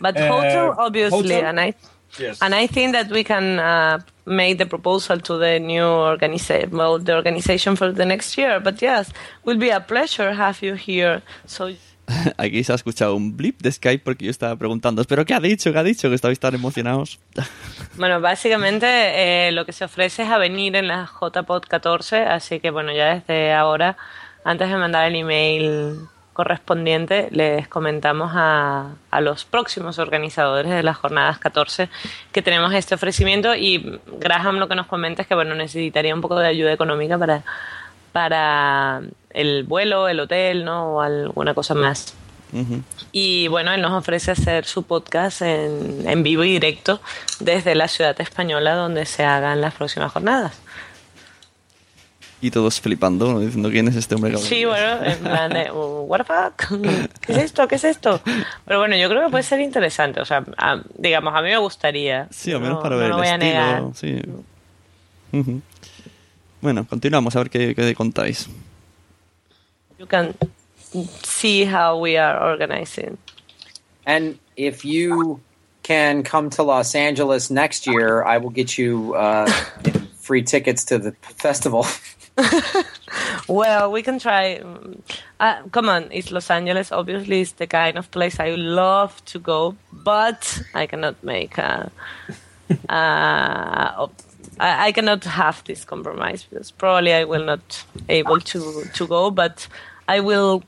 but 0.00 0.18
hotel 0.18 0.74
obviously, 0.78 1.34
hotel? 1.34 1.48
and 1.48 1.60
I 1.60 1.74
yes. 2.18 2.38
and 2.42 2.54
I 2.54 2.66
think 2.66 2.92
that 2.92 3.10
we 3.10 3.24
can 3.24 3.58
uh, 3.58 4.00
make 4.26 4.58
the 4.58 4.66
proposal 4.66 5.20
to 5.20 5.38
the 5.38 5.58
new 5.60 5.84
organization, 5.84 6.70
well, 6.76 6.98
the 6.98 7.14
organization 7.14 7.76
for 7.76 7.92
the 7.92 8.04
next 8.04 8.36
year. 8.38 8.60
But 8.60 8.80
yes, 8.80 9.12
will 9.44 9.58
be 9.58 9.70
a 9.70 9.80
pleasure 9.80 10.32
have 10.32 10.62
you 10.62 10.74
here. 10.74 11.22
So. 11.46 11.70
Aquí 12.38 12.64
se 12.64 12.72
ha 12.72 12.74
escuchado 12.74 13.14
un 13.14 13.36
blip 13.36 13.60
de 13.60 13.70
Skype 13.70 14.02
porque 14.04 14.24
yo 14.24 14.30
estaba 14.30 14.56
preguntando, 14.56 15.04
¿pero 15.04 15.24
qué 15.24 15.34
ha 15.34 15.40
dicho? 15.40 15.72
¿Qué 15.72 15.78
ha 15.78 15.82
dicho? 15.84 16.08
Que 16.08 16.14
estabais 16.14 16.40
tan 16.40 16.54
emocionados. 16.54 17.18
Bueno, 17.96 18.20
básicamente 18.20 18.86
eh, 18.86 19.52
lo 19.52 19.66
que 19.66 19.72
se 19.72 19.84
ofrece 19.84 20.22
es 20.22 20.28
a 20.28 20.38
venir 20.38 20.76
en 20.76 20.88
la 20.88 21.10
JPod 21.20 21.64
14, 21.68 22.22
así 22.22 22.60
que 22.60 22.70
bueno, 22.70 22.92
ya 22.92 23.14
desde 23.14 23.52
ahora, 23.52 23.96
antes 24.44 24.70
de 24.70 24.76
mandar 24.76 25.06
el 25.06 25.16
email 25.16 26.08
correspondiente, 26.40 27.28
les 27.32 27.68
comentamos 27.68 28.32
a, 28.34 28.94
a 29.10 29.20
los 29.20 29.44
próximos 29.44 29.98
organizadores 29.98 30.72
de 30.72 30.82
las 30.82 30.96
jornadas 30.96 31.38
14 31.38 31.90
que 32.32 32.40
tenemos 32.40 32.72
este 32.72 32.94
ofrecimiento 32.94 33.54
y 33.54 34.00
Graham 34.18 34.56
lo 34.56 34.68
que 34.68 34.74
nos 34.74 34.86
comenta 34.86 35.20
es 35.22 35.28
que 35.28 35.34
bueno, 35.34 35.54
necesitaría 35.54 36.14
un 36.14 36.22
poco 36.22 36.38
de 36.38 36.48
ayuda 36.48 36.72
económica 36.72 37.18
para 37.18 37.42
para 38.12 39.02
el 39.30 39.64
vuelo, 39.64 40.08
el 40.08 40.20
hotel, 40.20 40.64
¿no? 40.64 40.96
O 40.96 41.00
alguna 41.00 41.54
cosa 41.54 41.74
más. 41.74 42.14
Uh 42.52 42.58
-huh. 42.58 42.82
Y 43.12 43.48
bueno, 43.48 43.72
él 43.72 43.80
nos 43.80 43.92
ofrece 43.92 44.32
hacer 44.32 44.64
su 44.64 44.82
podcast 44.82 45.42
en, 45.42 46.04
en, 46.08 46.22
vivo 46.22 46.42
y 46.42 46.52
directo 46.52 47.00
desde 47.38 47.74
la 47.74 47.86
ciudad 47.86 48.20
española 48.20 48.74
donde 48.74 49.06
se 49.06 49.24
hagan 49.24 49.60
las 49.60 49.74
próximas 49.74 50.10
jornadas. 50.12 50.60
Y 52.42 52.50
todos 52.50 52.80
flipando, 52.80 53.32
¿no? 53.32 53.40
diciendo 53.40 53.68
quién 53.70 53.86
es 53.88 53.96
este 53.96 54.14
hombre. 54.14 54.36
Sí, 54.38 54.64
bueno, 54.64 55.04
en 55.04 55.18
plan 55.18 55.52
de, 55.52 55.70
uh, 55.70 56.04
what 56.06 56.18
the 56.18 56.24
fuck, 56.24 56.80
¿qué 57.20 57.32
es 57.32 57.38
esto? 57.38 57.68
¿Qué 57.68 57.74
es 57.74 57.84
esto? 57.84 58.20
Pero 58.64 58.78
bueno, 58.78 58.96
yo 58.96 59.08
creo 59.10 59.24
que 59.24 59.30
puede 59.30 59.42
ser 59.44 59.60
interesante, 59.60 60.20
o 60.20 60.24
sea, 60.24 60.44
a, 60.56 60.80
digamos, 60.96 61.34
a 61.34 61.42
mí 61.42 61.48
me 61.50 61.58
gustaría. 61.58 62.28
Sí, 62.30 62.52
al 62.52 62.60
menos 62.60 62.76
no, 62.76 62.82
para 62.82 62.96
no 62.96 63.00
ver 63.02 63.08
lo 63.10 63.16
el 63.16 63.20
voy 63.20 63.28
a 63.28 63.34
estilo. 63.34 63.52
negar. 63.52 63.82
Sí. 63.94 64.22
Uh 65.32 65.38
-huh. 65.38 65.60
Bueno, 66.62 66.86
continuamos 66.88 67.36
a 67.36 67.40
ver 67.40 67.50
qué, 67.50 67.74
qué 67.74 67.94
contáis. 67.94 68.48
You 69.98 70.06
can 70.06 70.34
see 71.22 71.64
how 71.66 71.98
we 71.98 72.18
are 72.18 72.38
organizing. 72.38 73.18
And 74.06 74.38
if 74.56 74.82
you 74.82 75.40
can 75.82 76.22
come 76.22 76.48
to 76.50 76.62
Los 76.62 76.94
Angeles 76.94 77.50
next 77.50 77.86
year, 77.86 78.24
I 78.26 78.38
will 78.38 78.50
get 78.50 78.78
you 78.78 79.14
uh, 79.14 79.46
free 80.20 80.42
tickets 80.42 80.84
to 80.86 80.98
the 80.98 81.12
festival. 81.36 81.84
well, 83.48 83.90
we 83.92 84.02
can 84.02 84.18
try. 84.18 84.60
Uh, 85.38 85.62
come 85.70 85.88
on, 85.88 86.08
it's 86.12 86.30
Los 86.30 86.50
Angeles. 86.50 86.92
Obviously, 86.92 87.40
it's 87.40 87.52
the 87.52 87.66
kind 87.66 87.98
of 87.98 88.10
place 88.10 88.38
I 88.40 88.50
love 88.50 89.24
to 89.26 89.38
go, 89.38 89.74
but 89.92 90.62
I 90.74 90.86
cannot 90.86 91.22
make 91.22 91.58
a. 91.58 91.90
Uh, 92.88 94.06
I, 94.60 94.86
I 94.86 94.92
cannot 94.92 95.24
have 95.24 95.64
this 95.64 95.84
compromise 95.84 96.44
because 96.44 96.70
probably 96.70 97.12
I 97.12 97.24
will 97.24 97.44
not 97.44 97.84
able 98.08 98.38
to 98.40 98.84
to 98.94 99.06
go, 99.08 99.32
but 99.32 99.66
I 100.06 100.20
will 100.20 100.62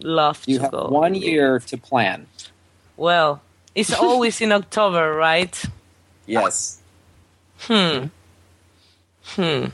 love 0.00 0.42
You 0.46 0.58
to 0.58 0.62
have 0.62 0.70
go. 0.70 0.86
one 0.88 1.16
year 1.16 1.58
to 1.58 1.76
plan. 1.76 2.26
Well, 2.96 3.40
it's 3.74 3.92
always 4.02 4.40
in 4.40 4.52
October, 4.52 5.14
right? 5.14 5.60
Yes. 6.26 6.78
Hmm. 7.58 8.06
Hmm. 9.34 9.64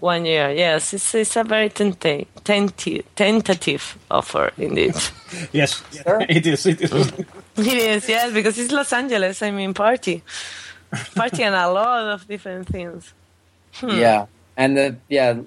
One 0.00 0.24
year, 0.24 0.50
yes. 0.50 0.94
It's, 0.94 1.14
it's 1.14 1.36
a 1.36 1.44
very 1.44 1.70
tenta- 1.70 2.26
tenti- 2.44 3.04
tentative 3.14 3.98
offer, 4.10 4.52
indeed. 4.56 4.94
yes, 5.52 5.82
it 6.28 6.46
is. 6.46 6.66
It 6.66 6.80
is. 6.80 7.12
it 7.56 7.66
is, 7.66 8.08
yes, 8.08 8.32
because 8.32 8.58
it's 8.58 8.72
Los 8.72 8.92
Angeles. 8.92 9.42
I 9.42 9.50
mean, 9.50 9.74
party. 9.74 10.22
Party 11.14 11.42
and 11.42 11.54
a 11.54 11.70
lot 11.70 12.04
of 12.08 12.26
different 12.28 12.68
things. 12.68 13.12
Hmm. 13.74 13.90
Yeah. 13.90 14.26
And 14.56 14.76
the 14.76 14.96
yeah, 15.08 15.40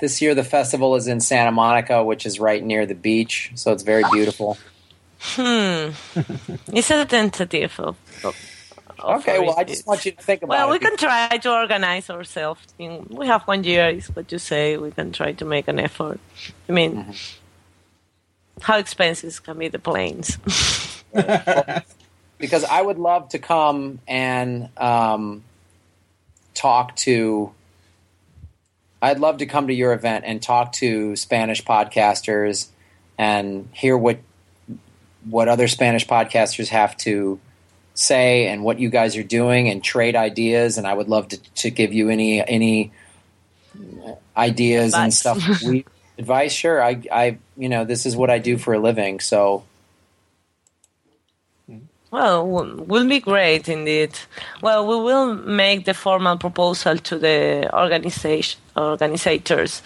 this 0.00 0.22
year 0.22 0.34
the 0.34 0.44
festival 0.44 0.94
is 0.96 1.06
in 1.06 1.20
Santa 1.20 1.52
Monica, 1.52 2.02
which 2.02 2.26
is 2.26 2.40
right 2.40 2.64
near 2.64 2.86
the 2.86 2.94
beach, 2.94 3.52
so 3.54 3.72
it's 3.72 3.82
very 3.82 4.04
beautiful. 4.12 4.56
Hmm. 5.18 5.90
it's 6.72 6.90
a 6.90 7.04
tentative 7.04 7.78
of, 7.80 7.96
of 8.22 8.36
Okay, 8.98 9.38
well, 9.40 9.54
I 9.58 9.64
just 9.64 9.86
want 9.86 10.04
you 10.06 10.12
to 10.12 10.22
think 10.22 10.42
about 10.42 10.56
Well, 10.56 10.68
it. 10.68 10.72
we 10.72 10.78
can 10.78 10.96
try 10.96 11.28
to 11.36 11.52
organize 11.52 12.08
ourselves. 12.10 12.60
We 12.78 13.26
have 13.26 13.42
one 13.42 13.62
year, 13.64 13.88
is 13.88 14.08
what 14.08 14.30
you 14.32 14.38
say. 14.38 14.76
We 14.76 14.90
can 14.90 15.12
try 15.12 15.32
to 15.32 15.44
make 15.44 15.68
an 15.68 15.78
effort. 15.78 16.18
I 16.68 16.72
mean, 16.72 16.96
Mm-hmm. 16.96 17.12
how 18.62 18.78
expensive 18.78 19.42
can 19.42 19.58
be 19.58 19.68
the 19.68 19.78
planes? 19.78 20.38
because 22.38 22.64
I 22.64 22.80
would 22.82 22.98
love 22.98 23.28
to 23.30 23.38
come 23.38 23.98
and 24.08 24.68
um, 24.76 25.44
talk 26.54 26.96
to. 26.96 27.52
I'd 29.02 29.18
love 29.20 29.38
to 29.38 29.46
come 29.46 29.66
to 29.68 29.74
your 29.74 29.92
event 29.92 30.24
and 30.26 30.42
talk 30.42 30.72
to 30.74 31.16
Spanish 31.16 31.62
podcasters 31.62 32.68
and 33.18 33.68
hear 33.72 33.96
what 33.96 34.18
what 35.28 35.48
other 35.48 35.68
Spanish 35.68 36.06
podcasters 36.06 36.68
have 36.68 36.96
to 36.98 37.38
say 37.96 38.46
and 38.46 38.62
what 38.62 38.78
you 38.78 38.90
guys 38.90 39.16
are 39.16 39.24
doing 39.24 39.68
and 39.68 39.82
trade 39.82 40.14
ideas. 40.14 40.78
And 40.78 40.86
I 40.86 40.94
would 40.94 41.08
love 41.08 41.28
to, 41.28 41.38
to 41.38 41.70
give 41.70 41.92
you 41.92 42.08
any 42.10 42.46
any 42.46 42.92
ideas 44.36 44.94
and 44.94 45.12
stuff. 45.12 45.42
We, 45.66 45.84
advice, 46.18 46.52
sure. 46.52 46.82
I, 46.82 47.02
I, 47.12 47.38
you 47.56 47.68
know, 47.68 47.84
this 47.84 48.06
is 48.06 48.16
what 48.16 48.30
I 48.30 48.38
do 48.38 48.56
for 48.56 48.74
a 48.74 48.78
living, 48.78 49.20
so 49.20 49.64
Well, 52.10 52.46
w- 52.46 52.82
will 52.82 53.08
be 53.08 53.20
great 53.20 53.68
indeed. 53.68 54.12
Well, 54.62 54.86
we 54.86 54.96
will 54.96 55.34
make 55.34 55.84
the 55.84 55.94
formal 55.94 56.38
proposal 56.38 56.96
to 56.98 57.18
the 57.18 57.68
organization 57.74 58.60
organizers 58.76 59.82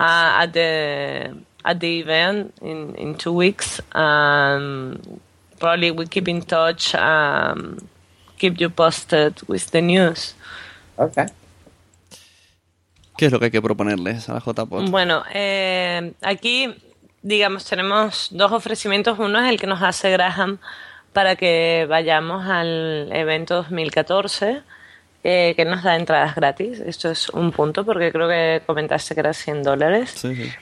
uh, 0.00 0.42
at 0.42 0.52
the 0.52 1.36
at 1.64 1.80
the 1.80 2.00
event 2.00 2.54
in, 2.62 2.94
in 2.94 3.14
two 3.16 3.32
weeks. 3.32 3.80
Um, 3.92 5.20
probably 5.64 5.90
we 5.90 6.06
keep 6.06 6.28
in 6.28 6.42
touch, 6.42 6.94
um, 6.94 7.78
keep 8.36 8.60
you 8.60 8.68
posted 8.68 9.40
with 9.48 9.70
the 9.70 9.80
news. 9.80 10.34
Okay. 10.98 11.26
¿Qué 13.16 13.26
es 13.26 13.32
lo 13.32 13.38
que 13.38 13.46
hay 13.46 13.50
que 13.50 13.62
proponerles 13.62 14.28
a 14.28 14.34
la 14.34 14.40
JPod? 14.40 14.90
Bueno, 14.90 15.22
eh, 15.32 16.12
aquí, 16.20 16.74
digamos, 17.22 17.64
tenemos 17.64 18.28
dos 18.32 18.52
ofrecimientos. 18.52 19.18
Uno 19.18 19.40
es 19.40 19.48
el 19.48 19.58
que 19.58 19.66
nos 19.66 19.80
hace 19.80 20.10
Graham 20.10 20.58
para 21.14 21.36
que 21.36 21.86
vayamos 21.88 22.46
al 22.46 23.08
evento 23.12 23.54
2014, 23.54 24.62
eh, 25.22 25.54
que 25.56 25.64
nos 25.64 25.82
da 25.82 25.96
entradas 25.96 26.34
gratis. 26.34 26.80
Esto 26.80 27.08
es 27.10 27.30
un 27.30 27.52
punto, 27.52 27.86
porque 27.86 28.12
creo 28.12 28.28
que 28.28 28.62
comentaste 28.66 29.14
que 29.14 29.20
era 29.20 29.32
100 29.32 29.62
dólares. 29.62 30.12
Sí, 30.14 30.34
sí. 30.34 30.52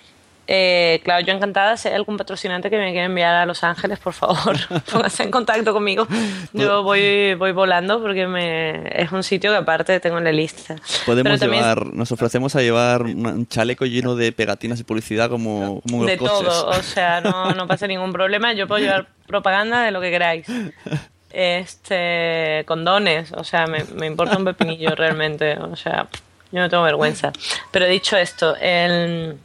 Eh, 0.46 1.00
claro, 1.04 1.24
yo 1.24 1.32
encantada. 1.32 1.76
Si 1.76 1.88
hay 1.88 1.94
algún 1.94 2.16
patrocinante 2.16 2.68
que 2.70 2.76
me 2.76 2.90
quiera 2.90 3.06
enviar 3.06 3.34
a 3.34 3.46
Los 3.46 3.64
Ángeles, 3.64 3.98
por 3.98 4.12
favor, 4.12 4.56
póngase 4.92 5.22
en 5.22 5.30
contacto 5.30 5.72
conmigo. 5.72 6.06
Yo 6.52 6.82
voy, 6.82 7.34
voy 7.34 7.52
volando 7.52 8.00
porque 8.02 8.26
me, 8.26 9.02
es 9.02 9.12
un 9.12 9.22
sitio 9.22 9.50
que 9.50 9.58
aparte 9.58 9.98
tengo 10.00 10.18
en 10.18 10.24
la 10.24 10.32
lista. 10.32 10.76
Podemos 11.06 11.38
también 11.38 11.62
llevar, 11.62 11.86
nos 11.86 12.12
ofrecemos 12.12 12.54
a 12.56 12.62
llevar 12.62 13.02
un 13.02 13.42
un 13.42 13.46
chaleco 13.46 13.84
lleno 13.86 14.14
de 14.16 14.32
pegatinas 14.32 14.80
y 14.80 14.84
publicidad 14.84 15.28
como, 15.28 15.80
como 15.82 16.04
de 16.04 16.16
los 16.16 16.28
coches. 16.28 16.48
todo, 16.48 16.68
o 16.68 16.82
sea, 16.82 17.20
no, 17.20 17.52
no 17.52 17.66
pasa 17.66 17.86
ningún 17.86 18.12
problema. 18.12 18.52
Yo 18.52 18.66
puedo 18.66 18.80
llevar 18.80 19.08
propaganda 19.26 19.82
de 19.82 19.90
lo 19.90 20.00
que 20.00 20.10
queráis. 20.10 20.46
Este, 21.30 22.64
condones, 22.66 23.32
o 23.32 23.44
sea, 23.44 23.66
me, 23.66 23.84
me 23.94 24.06
importa 24.06 24.36
un 24.36 24.44
pepinillo 24.44 24.94
realmente, 24.94 25.56
o 25.56 25.76
sea, 25.76 26.08
yo 26.50 26.60
no 26.60 26.68
tengo 26.68 26.82
vergüenza. 26.82 27.32
Pero 27.70 27.86
dicho 27.86 28.16
esto, 28.16 28.54
el, 28.56 29.38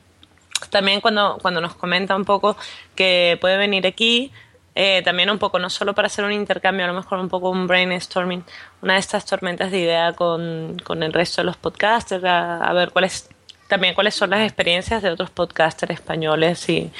también 0.69 1.01
cuando, 1.01 1.37
cuando 1.41 1.61
nos 1.61 1.75
comenta 1.75 2.15
un 2.15 2.25
poco 2.25 2.57
que 2.95 3.37
puede 3.41 3.57
venir 3.57 3.85
aquí, 3.87 4.31
eh, 4.79 5.01
también 5.01 5.29
un 5.31 5.39
poco, 5.39 5.57
no 5.57 5.71
solo 5.71 5.95
para 5.95 6.05
hacer 6.05 6.23
un 6.23 6.31
intercambio, 6.31 6.85
a 6.85 6.87
lo 6.87 6.93
mejor 6.93 7.17
un 7.17 7.29
poco 7.29 7.49
un 7.49 7.65
brainstorming, 7.65 8.43
una 8.83 8.93
de 8.93 8.99
estas 8.99 9.25
tormentas 9.25 9.71
de 9.71 9.79
idea 9.79 10.13
con, 10.13 10.77
con 10.83 11.01
el 11.01 11.13
resto 11.13 11.41
de 11.41 11.45
los 11.45 11.57
podcasters, 11.57 12.23
a, 12.23 12.71
ver 12.73 12.91
cuáles, 12.91 13.27
también 13.67 13.95
cuáles 13.95 14.13
son 14.13 14.29
las 14.29 14.41
experiencias 14.41 15.01
de 15.01 15.09
otros 15.09 15.31
podcasters 15.31 15.93
españoles, 15.93 16.59
si, 16.59 16.91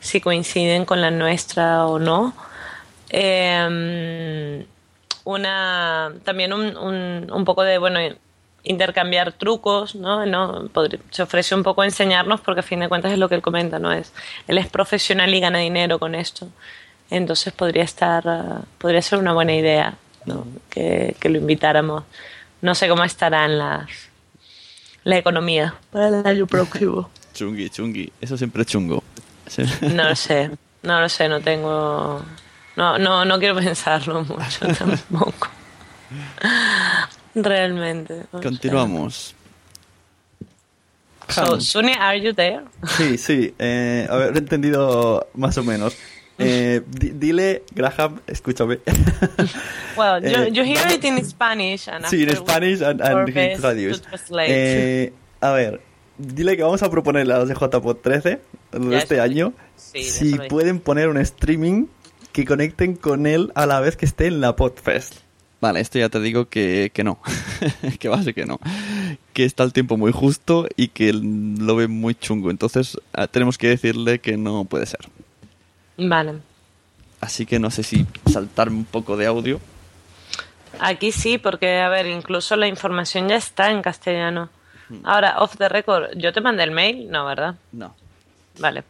si 0.00 0.20
coinciden 0.22 0.86
con 0.86 1.02
la 1.02 1.10
nuestra 1.10 1.86
o 1.86 1.98
no. 1.98 2.32
Eh, 3.10 4.66
una, 5.24 6.14
también 6.24 6.54
un, 6.54 6.76
un, 6.76 7.30
un 7.30 7.44
poco 7.44 7.64
de, 7.64 7.76
bueno, 7.76 7.98
intercambiar 8.66 9.32
trucos, 9.32 9.94
¿no? 9.94 10.26
no 10.26 10.68
se 11.10 11.22
ofrece 11.22 11.54
un 11.54 11.62
poco 11.62 11.84
enseñarnos 11.84 12.40
porque 12.40 12.60
a 12.60 12.62
fin 12.64 12.80
de 12.80 12.88
cuentas 12.88 13.12
es 13.12 13.18
lo 13.18 13.28
que 13.28 13.36
él 13.36 13.42
comenta, 13.42 13.78
¿no? 13.78 13.92
Es, 13.92 14.12
él 14.48 14.58
es 14.58 14.66
profesional 14.66 15.32
y 15.32 15.40
gana 15.40 15.58
dinero 15.58 15.98
con 15.98 16.14
esto. 16.14 16.48
Entonces 17.08 17.52
podría 17.52 17.84
estar, 17.84 18.28
ah, 18.28 18.62
podría 18.78 19.00
ser 19.02 19.20
una 19.20 19.32
buena 19.32 19.54
idea, 19.54 19.94
¿no? 20.24 20.46
Que, 20.68 21.14
que 21.20 21.28
lo 21.28 21.38
invitáramos. 21.38 22.02
No 22.60 22.74
sé 22.74 22.88
cómo 22.88 23.04
estarán 23.04 23.56
las 23.58 23.88
la 25.04 25.16
economía 25.16 25.76
para 25.92 26.08
el 26.08 26.26
año 26.26 26.46
próximo. 26.48 27.08
Chungui, 27.32 27.70
chungui. 27.70 28.12
Eso 28.20 28.36
siempre 28.36 28.62
es 28.62 28.68
chungo. 28.68 29.04
Sí. 29.46 29.62
No 29.82 30.08
lo 30.08 30.16
sé, 30.16 30.50
no 30.82 31.00
lo 31.00 31.08
sé, 31.08 31.28
no 31.28 31.40
tengo... 31.40 32.22
No, 32.74 32.98
no, 32.98 33.24
no 33.24 33.38
quiero 33.38 33.54
pensarlo 33.54 34.24
mucho 34.24 34.66
tampoco. 34.78 35.48
Realmente. 37.36 38.14
o 38.32 38.40
sea. 38.40 38.50
Continuamos. 38.50 39.34
So, 41.28 41.60
Suni, 41.60 41.92
are 41.92 42.20
you 42.20 42.32
there? 42.34 42.62
Sí, 42.96 43.18
sí. 43.18 43.54
Eh, 43.58 44.06
a 44.08 44.16
ver, 44.16 44.34
he 44.34 44.38
entendido 44.38 45.26
más 45.34 45.58
o 45.58 45.64
menos. 45.64 45.96
Eh, 46.38 46.82
di- 46.86 47.10
dile, 47.10 47.64
Graham, 47.74 48.20
escúchame. 48.26 48.78
Well, 49.96 50.22
you, 50.22 50.28
Eh, 50.28 50.50
you 50.52 50.62
hear 50.62 50.92
it 50.92 51.02
in 51.04 51.24
Spanish. 51.24 51.88
And 51.88 52.04
Sí, 52.04 52.22
en 52.24 52.36
Spanish 52.36 52.82
and, 52.82 53.00
and 53.02 53.28
he 53.28 53.56
traduce. 53.56 54.02
Eh, 54.46 55.12
a 55.40 55.50
ver, 55.52 55.80
dile 56.18 56.56
que 56.56 56.62
vamos 56.62 56.82
a 56.82 56.90
proponerle 56.90 57.32
a 57.34 57.38
los 57.38 57.48
de 57.48 57.54
JPod 57.54 57.96
13 57.96 58.40
de 58.72 58.96
este 58.96 59.20
año 59.20 59.52
sí, 59.76 60.02
si 60.04 60.38
pueden 60.48 60.80
poner 60.80 61.08
un 61.08 61.16
streaming 61.16 61.86
que 62.32 62.44
conecten 62.44 62.94
con 62.96 63.26
él 63.26 63.50
a 63.54 63.64
la 63.66 63.80
vez 63.80 63.96
que 63.96 64.04
esté 64.04 64.26
en 64.26 64.40
la 64.42 64.54
Podfest. 64.54 65.14
Vale, 65.60 65.80
esto 65.80 65.98
ya 65.98 66.08
te 66.08 66.20
digo 66.20 66.48
que, 66.48 66.90
que 66.92 67.02
no, 67.02 67.18
que 67.98 68.08
va 68.08 68.16
a 68.16 68.22
ser 68.22 68.34
que 68.34 68.44
no, 68.44 68.60
que 69.32 69.44
está 69.44 69.64
el 69.64 69.72
tiempo 69.72 69.96
muy 69.96 70.12
justo 70.12 70.66
y 70.76 70.88
que 70.88 71.12
lo 71.12 71.76
ve 71.76 71.88
muy 71.88 72.14
chungo, 72.14 72.50
entonces 72.50 72.98
ah, 73.14 73.26
tenemos 73.26 73.56
que 73.56 73.68
decirle 73.68 74.18
que 74.18 74.36
no 74.36 74.64
puede 74.66 74.86
ser. 74.86 75.00
Vale. 75.96 76.40
Así 77.20 77.46
que 77.46 77.58
no 77.58 77.70
sé 77.70 77.82
si 77.82 78.06
saltarme 78.30 78.76
un 78.76 78.84
poco 78.84 79.16
de 79.16 79.26
audio. 79.26 79.60
Aquí 80.78 81.10
sí, 81.10 81.38
porque, 81.38 81.80
a 81.80 81.88
ver, 81.88 82.06
incluso 82.06 82.54
la 82.56 82.66
información 82.66 83.28
ya 83.28 83.36
está 83.36 83.70
en 83.70 83.80
castellano. 83.80 84.50
Hmm. 84.90 85.00
Ahora, 85.04 85.38
off 85.38 85.56
the 85.56 85.68
record, 85.68 86.10
¿yo 86.16 86.32
te 86.32 86.42
mandé 86.42 86.64
el 86.64 86.70
mail? 86.70 87.10
No, 87.10 87.24
¿verdad? 87.24 87.56
No. 87.72 87.94
Vale. 88.60 88.84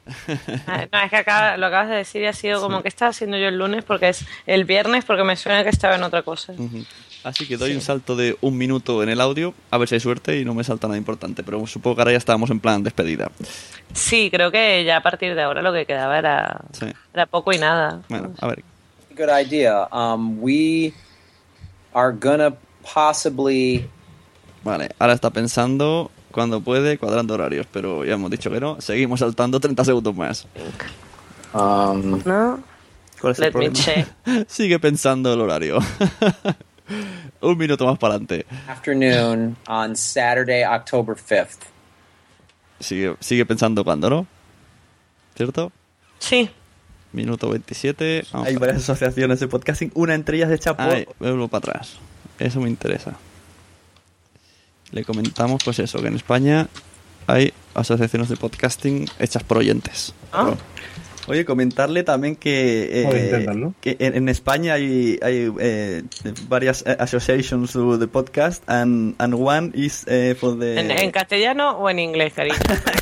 No, 0.92 0.98
es 1.02 1.10
que 1.10 1.16
acaba- 1.16 1.56
lo 1.56 1.66
acabas 1.66 1.88
de 1.88 1.96
decir 1.96 2.22
y 2.22 2.26
ha 2.26 2.32
sido 2.32 2.60
como 2.60 2.82
que 2.82 2.88
estaba 2.88 3.10
haciendo 3.10 3.36
yo 3.36 3.48
el 3.48 3.58
lunes 3.58 3.84
porque 3.84 4.08
es 4.10 4.24
el 4.46 4.64
viernes 4.64 5.04
porque 5.04 5.24
me 5.24 5.36
suena 5.36 5.62
que 5.64 5.70
estaba 5.70 5.96
en 5.96 6.02
otra 6.02 6.22
cosa. 6.22 6.52
Así 7.24 7.46
que 7.48 7.56
doy 7.56 7.74
un 7.74 7.80
salto 7.80 8.14
de 8.14 8.36
un 8.40 8.56
minuto 8.56 9.02
en 9.02 9.08
el 9.08 9.20
audio, 9.20 9.52
a 9.72 9.78
ver 9.78 9.88
si 9.88 9.96
hay 9.96 10.00
suerte 10.00 10.38
y 10.38 10.44
no 10.44 10.54
me 10.54 10.62
salta 10.62 10.86
nada 10.86 10.96
importante, 10.98 11.42
pero 11.42 11.66
supongo 11.66 11.96
que 11.96 12.02
ahora 12.02 12.12
ya 12.12 12.18
estábamos 12.18 12.50
en 12.50 12.60
plan 12.60 12.84
despedida. 12.84 13.32
Sí, 13.92 14.28
creo 14.30 14.52
que 14.52 14.84
ya 14.84 14.98
a 14.98 15.02
partir 15.02 15.34
de 15.34 15.42
ahora 15.42 15.60
lo 15.62 15.72
que 15.72 15.86
quedaba 15.86 16.16
era, 16.18 16.60
Sí. 16.72 16.86
era 17.12 17.26
poco 17.26 17.52
y 17.52 17.58
nada. 17.58 18.02
Bueno, 18.08 18.32
a 18.38 18.46
ver. 18.46 18.62
Good 19.16 19.30
idea. 19.44 19.88
Um, 19.92 20.38
we 20.40 20.92
are 21.92 22.12
gonna 22.16 22.54
possibly. 22.94 23.88
Vale, 24.62 24.90
ahora 24.98 25.14
está 25.14 25.30
pensando 25.30 26.10
cuando 26.36 26.60
puede, 26.60 26.98
cuadrando 26.98 27.32
horarios, 27.32 27.66
pero 27.72 28.04
ya 28.04 28.12
hemos 28.12 28.30
dicho 28.30 28.50
que 28.50 28.60
no. 28.60 28.78
Seguimos 28.78 29.20
saltando 29.20 29.58
30 29.58 29.86
segundos 29.86 30.14
más. 30.14 30.46
Um, 31.54 32.22
¿No? 32.26 32.62
¿Cuál 33.18 33.32
es 33.32 33.38
el 33.38 33.44
Let 33.44 33.46
me 33.46 33.52
problema? 33.52 33.74
check. 33.74 34.06
Sigue 34.46 34.78
pensando 34.78 35.32
el 35.32 35.40
horario. 35.40 35.78
un 37.40 37.56
minuto 37.56 37.86
más 37.86 37.98
para 37.98 38.16
adelante. 38.16 38.44
afternoon 38.68 39.56
on 39.66 39.96
Saturday, 39.96 40.62
October 40.62 41.16
5th. 41.16 41.60
Sigue, 42.80 43.16
sigue 43.20 43.46
pensando 43.46 43.82
cuándo, 43.82 44.10
¿no? 44.10 44.26
¿Cierto? 45.36 45.72
Sí. 46.18 46.50
Minuto 47.12 47.48
27. 47.48 48.26
Vamos 48.30 48.46
Hay 48.46 48.56
varias 48.56 48.82
asociaciones 48.82 49.40
de 49.40 49.48
podcasting, 49.48 49.90
una 49.94 50.12
entre 50.14 50.36
ellas 50.36 50.50
hecha 50.50 50.76
por... 50.76 50.94
Ay, 50.94 51.06
vuelvo 51.18 51.48
para 51.48 51.70
atrás. 51.70 51.96
Eso 52.38 52.60
me 52.60 52.68
interesa. 52.68 53.16
Le 54.92 55.04
comentamos, 55.04 55.62
pues 55.64 55.78
eso, 55.78 56.00
que 56.00 56.08
en 56.08 56.16
España 56.16 56.68
hay 57.26 57.52
asociaciones 57.74 58.28
de 58.28 58.36
podcasting 58.36 59.06
hechas 59.18 59.42
por 59.42 59.58
oyentes. 59.58 60.14
Ah. 60.32 60.54
Oye, 61.28 61.44
comentarle 61.44 62.04
también 62.04 62.36
que, 62.36 62.88
eh, 63.02 63.72
que 63.80 63.96
en, 63.98 64.14
en 64.14 64.28
España 64.28 64.74
hay, 64.74 65.18
hay 65.22 65.52
eh, 65.58 66.04
varias 66.48 66.84
eh, 66.86 66.96
associations 67.00 67.72
to 67.72 67.98
the 67.98 68.06
podcast 68.06 68.62
and, 68.68 69.16
and 69.18 69.34
one 69.34 69.72
is 69.74 70.04
eh, 70.06 70.36
for 70.38 70.56
the... 70.56 70.78
¿En, 70.78 70.88
en 70.92 71.10
castellano 71.10 71.72
o 71.78 71.90
en 71.90 71.98
inglés, 71.98 72.32
cariño? 72.32 72.56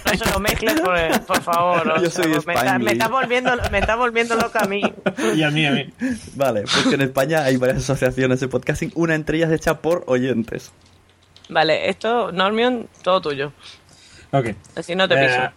No 0.07 0.19
se 0.19 0.31
lo 0.31 0.41
mezcles, 0.41 0.81
por, 0.81 0.97
por 1.27 1.43
favor. 1.43 1.87
o 1.87 1.97
Yo 2.03 2.09
sea, 2.09 2.25
soy 2.25 2.33
me, 2.33 2.39
está, 2.39 2.53
me, 2.53 2.61
Spanglish. 2.61 2.93
está 2.93 3.09
volviendo, 3.09 3.51
me 3.71 3.79
está 3.79 3.97
volviendo 3.97 4.37
loca 4.37 4.61
a 4.61 4.69
mí. 4.69 4.81
Y 5.35 5.43
a 5.43 5.51
mí, 5.51 5.67
a 5.67 5.73
mí. 5.73 5.93
Vale, 6.35 6.63
pues 6.63 6.87
que 6.87 6.95
en 6.95 7.03
España 7.03 7.45
hay 7.45 7.59
varias 7.59 7.79
asociaciones 7.83 8.41
de 8.41 8.49
podcasting, 8.49 8.91
una 8.95 9.15
entre 9.15 9.37
ellas 9.37 9.53
hecha 9.53 9.83
por 9.83 10.05
oyentes. 10.07 10.73
Vale, 11.49 11.89
esto, 11.89 12.33
Normion, 12.33 12.89
todo 13.03 13.21
tuyo. 13.21 13.53
Okay. 14.33 14.55
Así 14.75 14.95
no 14.95 15.09
te 15.09 15.17
piso. 15.17 15.53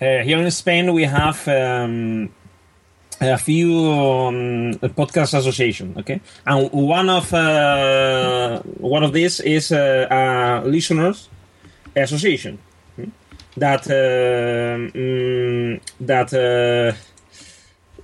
Uh, 0.00 0.22
here 0.24 0.38
in 0.38 0.50
Spain, 0.50 0.92
we 0.92 1.04
have 1.04 1.48
um, 1.48 2.30
a 3.20 3.38
few 3.38 3.90
um, 3.90 4.72
podcast 4.94 5.34
association. 5.34 5.94
Okay, 5.98 6.20
and 6.46 6.70
one 6.72 7.08
of 7.08 7.32
uh, 7.34 8.60
one 8.78 9.02
of 9.02 9.12
these 9.12 9.40
is 9.40 9.72
uh, 9.72 10.06
a 10.10 10.62
listeners 10.68 11.28
association 11.96 12.58
hmm, 12.96 13.10
that 13.56 13.86
uh, 13.90 14.76
mm, 14.96 15.80
that 16.00 16.32
uh, 16.32 16.92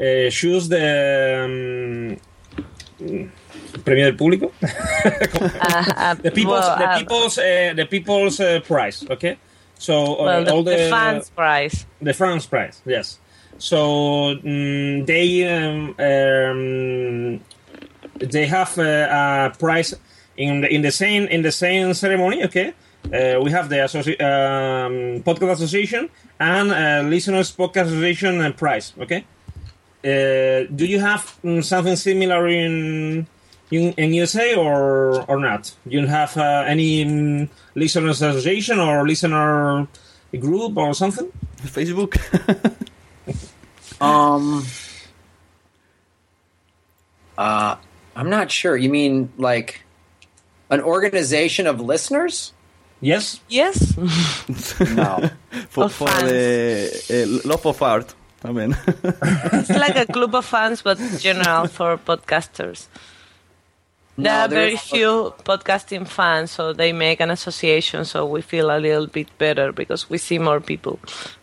uh, 0.02 0.30
choose 0.30 0.68
the 0.68 2.18
um, 2.98 3.30
premio 3.82 4.04
del 4.04 4.16
público. 4.16 4.52
Ah, 5.60 5.84
ah, 5.96 6.14
the 6.14 6.30
people's 6.30 6.64
well, 6.64 6.78
the 6.78 6.88
ah, 6.88 6.98
people's 6.98 7.38
uh, 7.38 7.72
the 7.74 7.86
people's 7.86 8.40
uh, 8.40 8.60
prize 8.60 9.04
okay 9.10 9.36
so 9.78 10.16
uh, 10.20 10.24
well, 10.24 10.44
the, 10.44 10.52
all 10.52 10.62
the, 10.62 10.76
the 10.76 10.90
fans 10.90 11.30
prize. 11.30 11.86
the 12.00 12.12
fans 12.12 12.46
prize 12.46 12.80
yes 12.86 13.18
so 13.58 14.36
mm, 14.36 15.06
they 15.06 15.46
um, 15.48 15.94
um, 15.98 17.40
they 18.18 18.46
have 18.46 18.78
uh, 18.78 19.52
a 19.52 19.58
prize 19.58 19.94
in 20.36 20.62
the, 20.62 20.72
in 20.72 20.82
the 20.82 20.90
same 20.90 21.24
in 21.26 21.42
the 21.42 21.52
same 21.52 21.94
ceremony 21.94 22.44
okay 22.44 22.74
uh, 23.12 23.40
we 23.40 23.50
have 23.50 23.68
the 23.68 23.76
associ- 23.76 24.20
um, 24.20 25.22
podcast 25.22 25.54
association 25.54 26.08
and 26.40 26.70
uh, 26.72 27.08
listeners 27.08 27.54
podcast 27.54 27.86
association 27.86 28.52
prize 28.54 28.92
okay 28.98 29.24
uh, 30.04 30.66
do 30.74 30.86
you 30.86 31.00
have 31.00 31.38
mm, 31.42 31.62
something 31.62 31.96
similar 31.96 32.46
in 32.48 33.26
in, 33.80 33.92
in 33.94 34.14
USA 34.14 34.54
or 34.54 35.24
or 35.28 35.38
not? 35.38 35.74
You 35.86 36.06
have 36.06 36.36
uh, 36.36 36.64
any 36.66 37.04
mm, 37.04 37.48
listeners 37.74 38.22
association 38.22 38.78
or 38.78 39.06
listener 39.06 39.86
group 40.38 40.76
or 40.76 40.94
something? 40.94 41.30
Facebook. 41.62 42.16
Um, 44.00 44.66
uh, 47.38 47.76
I'm 48.16 48.28
not 48.28 48.50
sure. 48.50 48.76
You 48.76 48.90
mean 48.90 49.32
like 49.38 49.82
an 50.68 50.80
organization 50.80 51.66
of 51.66 51.80
listeners? 51.80 52.52
Yes. 53.00 53.40
Yes. 53.48 53.96
No. 54.94 55.30
for, 55.70 55.84
Of 55.84 55.94
for 55.94 56.08
fans. 56.08 56.28
the 56.28 57.40
uh, 57.44 57.48
love 57.48 57.64
of 57.66 57.80
art 57.82 58.14
I 58.44 58.52
mean, 58.52 58.76
it's 58.86 59.70
like 59.70 59.96
a 59.96 60.04
club 60.04 60.34
of 60.34 60.44
fans, 60.44 60.82
but 60.82 60.98
general 61.18 61.66
for 61.66 61.96
podcasters. 61.96 62.88
There 64.16 64.32
No, 64.32 64.44
are 64.44 64.48
very 64.48 64.76
few 64.76 65.34
podcasting 65.44 66.06
fans, 66.06 66.50
so 66.52 66.72
they 66.72 66.92
make 66.92 67.20
an 67.20 67.30
association, 67.30 68.04
so 68.04 68.24
we 68.26 68.42
feel 68.42 68.70
a 68.70 68.78
little 68.78 69.06
bit 69.06 69.28
better 69.38 69.72
because 69.72 70.08
we 70.08 70.18
see 70.18 70.38
more 70.38 70.60
people 70.60 71.00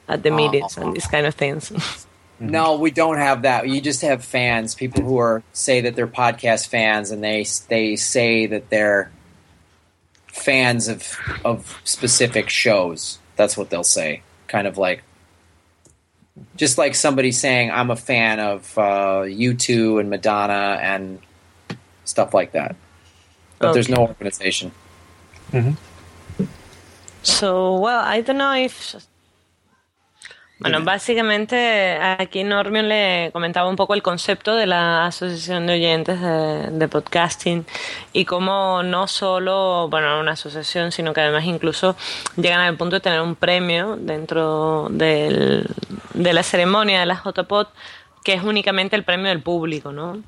at 0.07 0.23
the 0.23 0.31
meetings 0.31 0.77
and 0.77 0.93
these 0.95 1.07
kind 1.07 1.25
of 1.25 1.35
things. 1.35 1.71
No, 2.43 2.77
we 2.77 2.89
don't 2.89 3.17
have 3.17 3.43
that. 3.43 3.67
You 3.69 3.81
just 3.81 4.01
have 4.01 4.25
fans, 4.25 4.73
people 4.73 5.03
who 5.03 5.19
are 5.19 5.43
say 5.53 5.81
that 5.81 5.95
they're 5.95 6.07
podcast 6.07 6.69
fans, 6.69 7.11
and 7.11 7.23
they 7.23 7.45
they 7.69 7.95
say 7.95 8.47
that 8.47 8.71
they're 8.71 9.11
fans 10.25 10.87
of 10.87 11.19
of 11.45 11.79
specific 11.83 12.49
shows. 12.49 13.19
That's 13.35 13.55
what 13.55 13.69
they'll 13.69 13.83
say. 13.83 14.23
Kind 14.47 14.65
of 14.65 14.79
like, 14.79 15.03
just 16.55 16.79
like 16.79 16.95
somebody 16.95 17.31
saying, 17.31 17.69
"I'm 17.69 17.91
a 17.91 17.95
fan 17.95 18.39
of 18.39 18.75
uh, 18.75 19.21
U2 19.27 19.99
and 19.99 20.09
Madonna 20.09 20.79
and 20.81 21.19
stuff 22.11 22.33
like 22.33 22.51
that." 22.51 22.75
But 23.59 23.73
there's 23.73 23.89
no 23.89 24.01
organization. 24.01 24.71
So, 27.23 27.75
well, 27.75 28.01
I 28.03 28.21
don't 28.21 28.37
know 28.37 28.53
if. 28.55 28.95
Bueno, 30.59 30.77
básicamente 30.85 31.97
aquí 31.99 32.43
Normion 32.43 32.87
le 32.87 33.31
comentaba 33.33 33.67
un 33.67 33.75
poco 33.75 33.95
el 33.95 34.03
concepto 34.03 34.55
de 34.55 34.67
la 34.67 35.07
Asociación 35.07 35.65
de 35.65 35.73
Oyentes 35.73 36.21
de, 36.21 36.69
de 36.69 36.87
Podcasting 36.87 37.65
y 38.13 38.25
cómo 38.25 38.83
no 38.83 39.07
solo, 39.07 39.87
bueno, 39.89 40.19
una 40.19 40.33
asociación, 40.33 40.91
sino 40.91 41.13
que 41.15 41.21
además 41.21 41.45
incluso 41.45 41.95
llegan 42.37 42.59
al 42.59 42.77
punto 42.77 42.97
de 42.97 42.99
tener 42.99 43.21
un 43.21 43.35
premio 43.35 43.95
dentro 43.99 44.87
del- 44.91 45.67
de 46.13 46.33
la 46.33 46.43
ceremonia 46.43 46.99
de 46.99 47.07
la 47.07 47.19
JPod, 47.25 47.65
que 48.23 48.33
es 48.33 48.43
únicamente 48.43 48.95
el 48.95 49.03
premio 49.03 49.29
del 49.29 49.41
público, 49.41 49.91
¿no? 49.91 50.21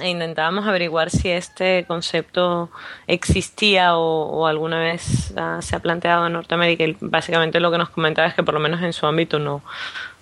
E 0.00 0.08
intentábamos 0.08 0.66
averiguar 0.66 1.10
si 1.10 1.28
este 1.28 1.84
concepto 1.86 2.70
existía 3.06 3.96
o, 3.96 4.24
o 4.24 4.46
alguna 4.46 4.78
vez 4.78 5.34
ah, 5.36 5.58
se 5.60 5.76
ha 5.76 5.80
planteado 5.80 6.26
en 6.26 6.32
Norteamérica 6.32 6.84
y 6.84 6.96
básicamente 7.00 7.60
lo 7.60 7.70
que 7.70 7.78
nos 7.78 7.90
comentaba 7.90 8.28
es 8.28 8.34
que 8.34 8.42
por 8.42 8.54
lo 8.54 8.60
menos 8.60 8.80
en 8.82 8.92
su 8.92 9.06
ámbito 9.06 9.38
no. 9.38 9.56
O 9.56 9.62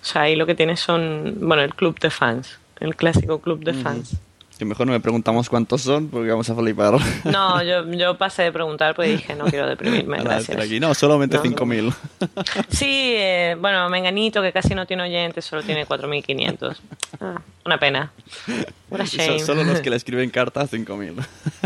sea, 0.01 0.23
ahí 0.23 0.35
lo 0.35 0.45
que 0.45 0.55
tiene 0.55 0.75
son, 0.75 1.35
bueno, 1.39 1.63
el 1.63 1.73
club 1.73 1.99
de 1.99 2.09
fans, 2.09 2.59
el 2.79 2.95
clásico 2.95 3.39
club 3.39 3.63
de 3.63 3.73
fans. 3.73 4.19
Que 4.61 4.65
mejor 4.65 4.85
no 4.85 4.93
me 4.93 4.99
preguntamos 4.99 5.49
cuántos 5.49 5.81
son 5.81 6.07
porque 6.09 6.29
vamos 6.29 6.47
a 6.47 6.53
flipar. 6.53 6.93
No, 7.23 7.63
yo, 7.63 7.83
yo 7.93 8.15
pasé 8.15 8.43
de 8.43 8.51
preguntar 8.51 8.93
porque 8.93 9.09
dije, 9.13 9.33
no 9.33 9.45
quiero 9.45 9.67
deprimirme, 9.67 10.17
Ahora, 10.19 10.35
gracias. 10.35 10.55
aquí 10.63 10.79
no, 10.79 10.93
solamente 10.93 11.37
No. 11.37 11.43
5.000. 11.43 11.91
Sí, 12.69 13.13
eh, 13.15 13.57
bueno, 13.59 13.89
Menganito, 13.89 14.39
que 14.43 14.51
casi 14.51 14.75
no 14.75 14.85
tiene 14.85 15.01
oyentes, 15.01 15.45
solo 15.45 15.63
tiene 15.63 15.87
4.500. 15.87 16.75
Ah, 17.21 17.41
una 17.65 17.79
pena. 17.79 18.11
What 18.91 19.01
a 19.01 19.03
Y 19.05 19.07
so- 19.07 19.17
shame. 19.17 19.39
solo 19.39 19.63
los 19.63 19.79
que 19.81 19.89
le 19.89 19.95
escriben 19.95 20.29
cartas, 20.29 20.71
5.000. 20.71 21.15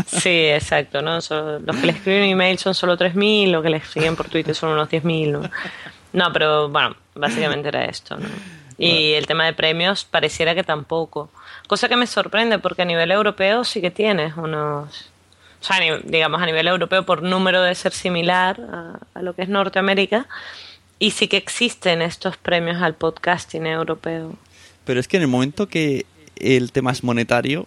Sí, 0.06 0.46
exacto, 0.46 1.02
¿no? 1.02 1.20
Solo- 1.20 1.58
los 1.58 1.76
que 1.76 1.84
le 1.88 1.92
escriben 1.92 2.22
email 2.30 2.56
son 2.56 2.74
solo 2.74 2.96
3.000, 2.96 3.50
los 3.50 3.62
que 3.62 3.68
le 3.68 3.82
siguen 3.82 4.16
por 4.16 4.30
Twitter 4.30 4.54
son 4.54 4.70
unos 4.70 4.88
10.000, 4.88 5.32
¿no? 5.32 5.42
No, 6.14 6.32
pero 6.32 6.70
bueno, 6.70 6.96
básicamente 7.14 7.68
era 7.68 7.84
esto, 7.84 8.16
¿no? 8.16 8.26
Y 8.78 9.12
el 9.12 9.26
tema 9.26 9.44
de 9.44 9.52
premios 9.52 10.06
pareciera 10.06 10.54
que 10.54 10.62
tampoco. 10.64 11.30
Cosa 11.66 11.88
que 11.88 11.96
me 11.96 12.06
sorprende 12.06 12.58
porque 12.58 12.82
a 12.82 12.84
nivel 12.84 13.10
europeo 13.10 13.64
sí 13.64 13.80
que 13.80 13.90
tienes 13.90 14.36
unos... 14.36 15.10
O 15.60 15.64
sea, 15.64 15.78
digamos 16.04 16.40
a 16.40 16.46
nivel 16.46 16.68
europeo 16.68 17.04
por 17.04 17.22
número 17.22 17.62
de 17.62 17.74
ser 17.74 17.92
similar 17.92 18.60
a, 18.60 18.98
a 19.14 19.22
lo 19.22 19.34
que 19.34 19.42
es 19.42 19.48
Norteamérica. 19.48 20.26
Y 20.98 21.10
sí 21.10 21.28
que 21.28 21.36
existen 21.36 22.02
estos 22.02 22.36
premios 22.36 22.80
al 22.80 22.94
podcasting 22.94 23.66
europeo. 23.66 24.34
Pero 24.84 25.00
es 25.00 25.08
que 25.08 25.16
en 25.16 25.24
el 25.24 25.28
momento 25.28 25.66
que 25.68 26.06
el 26.36 26.72
tema 26.72 26.92
es 26.92 27.02
monetario, 27.02 27.66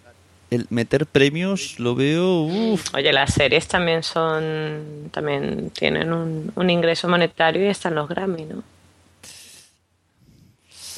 el 0.50 0.66
meter 0.70 1.06
premios 1.06 1.78
lo 1.78 1.94
veo... 1.94 2.42
Uf, 2.42 2.94
Oye, 2.94 3.12
las 3.12 3.34
series 3.34 3.68
también 3.68 4.02
son, 4.02 5.10
también 5.12 5.70
tienen 5.70 6.12
un, 6.12 6.52
un 6.54 6.70
ingreso 6.70 7.08
monetario 7.08 7.64
y 7.64 7.68
están 7.68 7.94
los 7.94 8.08
Grammy, 8.08 8.44
¿no? 8.44 8.62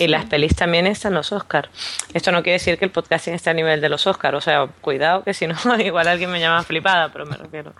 Y 0.05 0.09
las 0.09 0.25
pelis 0.27 0.55
también 0.57 0.87
están 0.87 1.15
los 1.15 1.33
Oscar. 1.33 1.69
Esto 2.15 2.33
no 2.33 2.43
quiere 2.43 2.59
decir 2.59 2.79
que 2.79 2.85
el 2.85 2.91
podcasting 2.91 3.35
esté 3.35 3.51
a 3.51 3.55
nivel 3.55 3.81
de 3.81 3.89
los 3.89 4.07
Oscar, 4.07 4.35
o 4.35 4.41
sea, 4.41 4.67
cuidado 4.81 5.23
que 5.25 5.35
si 5.35 5.47
no, 5.47 5.55
igual 5.85 6.09
alguien 6.09 6.31
me 6.31 6.41
llama 6.41 6.63
flipada, 6.63 7.13
pero 7.13 7.27
me 7.27 7.37
refiero. 7.37 7.73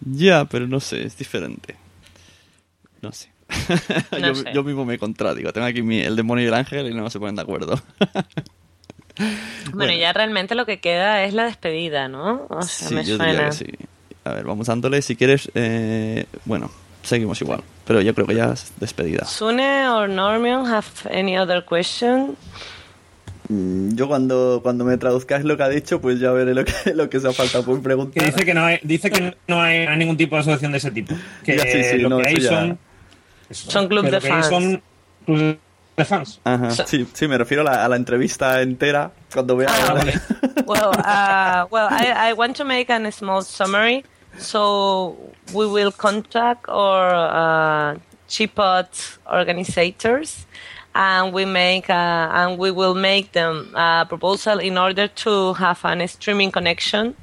ya, 0.00 0.44
pero 0.44 0.66
no 0.66 0.80
sé, 0.80 1.04
es 1.06 1.16
diferente. 1.16 1.76
No 3.02 3.12
sé. 3.12 3.30
No 4.12 4.18
yo, 4.28 4.34
sé. 4.34 4.50
yo 4.52 4.64
mismo 4.64 4.84
me 4.84 4.98
contradigo. 4.98 5.52
Tengo 5.52 5.66
aquí 5.66 5.82
mi- 5.82 6.00
el 6.00 6.16
demonio 6.16 6.44
y 6.44 6.48
el 6.48 6.54
ángel 6.54 6.88
y 6.90 6.94
no 6.94 7.08
se 7.10 7.18
ponen 7.20 7.36
de 7.36 7.42
acuerdo. 7.42 7.80
Bueno, 9.72 9.92
ya 9.94 10.12
realmente 10.12 10.54
lo 10.54 10.66
que 10.66 10.78
queda 10.80 11.24
es 11.24 11.32
la 11.32 11.44
despedida, 11.44 12.08
¿no? 12.08 12.46
O 12.50 12.62
sea, 12.62 12.88
sí, 12.88 12.94
me 12.94 13.04
yo 13.04 13.16
diría 13.18 13.34
suena. 13.34 13.50
que 13.50 13.56
sí. 13.56 13.66
A 14.24 14.30
ver, 14.34 14.44
vamos 14.44 14.66
dándole. 14.66 15.00
Si 15.02 15.16
quieres, 15.16 15.50
eh, 15.54 16.26
bueno, 16.44 16.70
seguimos 17.02 17.40
igual. 17.40 17.62
Pero 17.86 18.00
yo 18.00 18.14
creo 18.14 18.26
que 18.26 18.34
ya 18.34 18.52
es 18.52 18.72
despedida. 18.78 19.24
Sune 19.24 19.88
or 19.88 20.08
Normion 20.08 20.66
have 20.66 20.86
any 21.10 21.38
other 21.38 21.64
question? 21.64 22.36
Mm, 23.48 23.94
Yo 23.94 24.08
cuando, 24.08 24.60
cuando 24.62 24.84
me 24.84 24.96
traduzcáis 24.96 25.44
lo 25.44 25.56
que 25.56 25.62
ha 25.62 25.68
dicho, 25.68 26.00
pues 26.00 26.18
ya 26.18 26.32
veré 26.32 26.52
lo 26.54 26.64
que, 26.64 26.72
lo 26.94 27.08
que 27.08 27.20
se 27.20 27.28
ha 27.28 27.32
faltado 27.32 27.64
por 27.64 27.76
Que 27.76 27.82
preguntar. 27.82 28.24
dice 28.24 28.44
que 28.44 28.54
no 28.54 28.64
hay, 28.64 28.80
dice 28.82 29.10
que 29.10 29.36
no 29.46 29.62
hay 29.62 29.86
ningún 29.96 30.16
tipo 30.16 30.34
de 30.34 30.40
asociación 30.40 30.72
de 30.72 30.78
ese 30.78 30.90
tipo. 30.90 31.14
Que 31.44 31.56
Ya, 31.56 31.62
sí, 31.62 31.84
sí, 31.84 31.98
lo 31.98 32.08
no, 32.08 32.18
que 32.18 32.26
hay 32.28 32.34
eso 32.34 32.42
ya- 32.42 32.50
son. 32.50 32.78
Son 33.52 33.86
club 33.88 34.04
que 34.06 34.10
de 34.10 34.18
que 34.18 34.28
fans. 34.28 34.46
Son 34.48 34.82
clubes 35.24 35.56
de 35.96 36.04
fans. 36.04 36.40
Ajá, 36.42 36.70
sí, 36.70 37.06
sí, 37.12 37.28
me 37.28 37.38
refiero 37.38 37.62
a 37.62 37.66
la, 37.72 37.84
a 37.84 37.88
la 37.88 37.94
entrevista 37.94 38.60
entera 38.60 39.12
cuando 39.32 39.56
vea... 39.56 39.68
Ah, 39.70 39.94
well, 40.66 40.90
uh, 40.98 41.66
well, 41.70 41.86
I, 41.88 42.30
I 42.30 42.32
want 42.32 42.56
to 42.56 42.64
make 42.64 42.90
a 42.92 43.12
small 43.12 43.42
summary. 43.42 44.04
So 44.38 45.16
we 45.52 45.66
will 45.66 45.92
contact 45.92 46.68
our 46.68 47.14
uh, 47.14 47.98
Chipot 48.28 49.18
organizers, 49.30 50.46
and 50.94 51.32
we 51.32 51.44
make 51.44 51.88
a, 51.88 52.30
and 52.32 52.58
we 52.58 52.70
will 52.70 52.94
make 52.94 53.32
them 53.32 53.74
a 53.74 54.06
proposal 54.08 54.58
in 54.58 54.78
order 54.78 55.08
to 55.08 55.54
have 55.54 55.84
an 55.84 56.06
streaming 56.08 56.50
connection. 56.50 57.14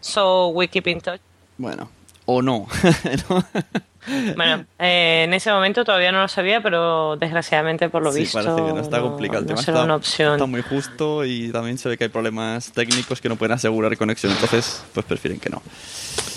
So 0.00 0.48
we 0.50 0.66
keep 0.66 0.86
in 0.86 1.00
touch. 1.00 1.20
Bueno, 1.58 1.88
o 2.26 2.40
no. 2.40 2.68
¿no? 4.06 4.34
Bueno, 4.34 4.64
eh, 4.78 5.22
en 5.24 5.34
ese 5.34 5.50
momento 5.52 5.84
todavía 5.84 6.12
no 6.12 6.20
lo 6.22 6.28
sabía, 6.28 6.62
pero 6.62 7.16
desgraciadamente 7.16 7.88
por 7.88 8.02
lo 8.02 8.12
Sí, 8.12 8.20
visto 8.20 8.38
parece 8.42 8.56
que 8.66 8.72
no 8.72 8.80
está 8.80 9.00
complicado. 9.00 9.40
El 9.40 9.44
no 9.46 9.48
tema 9.48 9.62
será 9.62 9.76
está, 9.78 9.84
una 9.84 9.96
opción. 9.96 10.32
está 10.34 10.46
muy 10.46 10.62
justo 10.62 11.24
y 11.24 11.50
también 11.52 11.78
se 11.78 11.88
ve 11.88 11.96
que 11.98 12.04
hay 12.04 12.10
problemas 12.10 12.72
técnicos 12.72 13.20
que 13.20 13.28
no 13.28 13.36
pueden 13.36 13.52
asegurar 13.52 13.96
conexión. 13.96 14.32
Entonces, 14.32 14.84
pues 14.94 15.06
prefieren 15.06 15.38
que 15.40 15.50
no. 15.50 15.62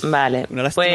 Vale, 0.03 0.41
lástima, 0.51 0.73
bueno, 0.75 0.93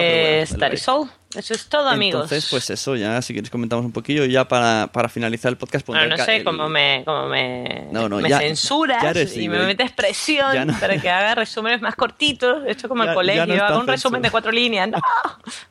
pues 0.59 0.73
is 0.73 0.89
all. 0.89 1.11
Eso 1.35 1.55
es 1.55 1.67
todo, 1.69 1.89
amigos. 1.89 2.25
Entonces, 2.25 2.51
pues 2.51 2.71
eso, 2.71 2.97
ya 2.97 3.23
si 3.23 3.33
quieres 3.33 3.51
comentamos 3.51 3.85
un 3.85 3.93
poquillo. 3.93 4.25
Ya 4.25 4.49
para, 4.49 4.89
para 4.93 5.09
finalizar 5.09 5.51
el 5.51 5.57
podcast, 5.57 5.87
Bueno, 5.87 6.17
no 6.17 6.25
sé 6.25 6.39
el- 6.39 6.45
cómo 6.45 6.69
me, 6.69 7.03
cómo 7.05 7.29
me, 7.29 7.87
No, 7.93 8.09
no, 8.09 8.17
me 8.19 8.29
ya- 8.29 8.39
censuras 8.39 9.01
ya 9.15 9.41
y 9.41 9.49
me 9.49 9.61
metes 9.65 9.93
presión 9.93 10.67
no- 10.67 10.81
para 10.81 11.01
que 11.01 11.09
haga 11.09 11.37
resúmenes 11.37 11.81
más 11.83 11.95
cortitos. 11.95 12.65
Esto 12.67 12.87
es 12.87 12.89
como 12.89 13.05
Ya- 13.05 13.11
el 13.11 13.15
colegio, 13.15 13.47
no 13.47 13.65
hago 13.65 13.79
un 13.79 13.87
resumen 13.87 14.23
de 14.23 14.31
cuatro 14.33 14.51
líneas. 14.51 14.89
¡No! 14.91 14.99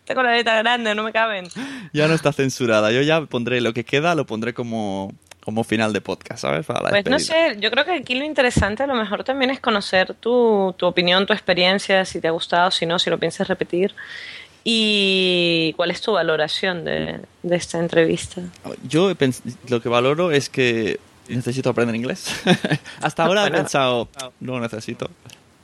Tengo 0.05 0.23
la 0.23 0.31
letra 0.31 0.57
grande, 0.59 0.88
no 0.95 1.03
me 1.03 1.11
caben. 1.11 1.47
Ya 1.93 2.07
no 2.07 2.13
está 2.13 2.31
censurada. 2.33 2.91
Yo 2.91 3.01
ya 3.01 3.21
pondré 3.21 3.61
lo 3.61 3.73
que 3.73 3.83
queda, 3.83 4.15
lo 4.15 4.25
pondré 4.25 4.53
como, 4.53 5.13
como 5.41 5.63
final 5.63 5.93
de 5.93 6.01
podcast, 6.01 6.41
¿sabes? 6.41 6.65
Para 6.65 6.81
la 6.83 6.89
Pues 6.89 7.05
no 7.05 7.19
sé, 7.19 7.57
yo 7.59 7.71
creo 7.71 7.85
que 7.85 7.93
aquí 7.93 8.15
lo 8.15 8.25
interesante 8.25 8.83
a 8.83 8.87
lo 8.87 8.95
mejor 8.95 9.23
también 9.23 9.51
es 9.51 9.59
conocer 9.59 10.13
tu, 10.15 10.73
tu 10.77 10.85
opinión, 10.85 11.25
tu 11.25 11.33
experiencia, 11.33 12.05
si 12.05 12.19
te 12.21 12.27
ha 12.27 12.31
gustado, 12.31 12.71
si 12.71 12.85
no, 12.85 12.99
si 12.99 13.09
lo 13.09 13.17
piensas 13.17 13.47
repetir. 13.47 13.93
Y 14.63 15.73
cuál 15.77 15.89
es 15.91 16.01
tu 16.01 16.11
valoración 16.11 16.83
de, 16.83 17.21
de 17.43 17.55
esta 17.55 17.79
entrevista. 17.79 18.41
Yo 18.87 19.09
he 19.09 19.15
lo 19.69 19.81
que 19.81 19.89
valoro 19.89 20.31
es 20.31 20.49
que 20.49 20.99
necesito 21.29 21.69
aprender 21.69 21.95
inglés. 21.95 22.33
Hasta 23.01 23.23
ahora 23.23 23.41
he 23.41 23.49
Bueno. 23.49 23.57
pensado, 23.57 24.09
no 24.39 24.53
lo 24.53 24.59
necesito. 24.59 25.09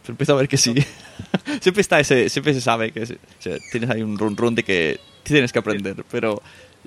Pero 0.05 0.13
empiezo 0.13 0.33
a 0.33 0.37
ver 0.37 0.47
que 0.47 0.57
sí. 0.57 0.75
siempre 1.61 1.81
está 1.81 1.99
ese, 1.99 2.29
siempre 2.29 2.53
se 2.53 2.61
sabe 2.61 2.91
que 2.91 3.05
se- 3.05 3.17
se- 3.39 3.59
tienes 3.71 3.89
ahí 3.89 4.01
un 4.03 4.17
run 4.17 4.37
run 4.37 4.53
de 4.55 4.63
que 4.63 4.99
tienes 5.23 5.51
que 5.51 5.59
aprender. 5.59 6.05
Pero 6.11 6.41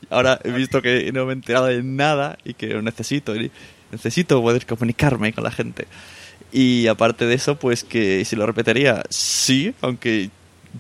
ahora 0.08 0.38
he 0.44 0.52
visto 0.52 0.80
que 0.80 1.10
no 1.12 1.26
me 1.26 1.32
he 1.32 1.34
enterado 1.34 1.66
de 1.66 1.82
nada 1.82 2.38
y 2.44 2.54
que 2.54 2.68
lo 2.68 2.82
necesito. 2.82 3.34
Y, 3.34 3.50
necesito 3.90 4.40
poder 4.42 4.66
comunicarme 4.66 5.32
con 5.32 5.44
la 5.44 5.50
gente. 5.50 5.86
Y 6.52 6.86
aparte 6.86 7.26
de 7.26 7.34
eso, 7.34 7.56
pues 7.58 7.84
que 7.84 8.24
si 8.24 8.36
lo 8.36 8.46
repetiría, 8.46 9.02
sí, 9.10 9.74
aunque 9.80 10.30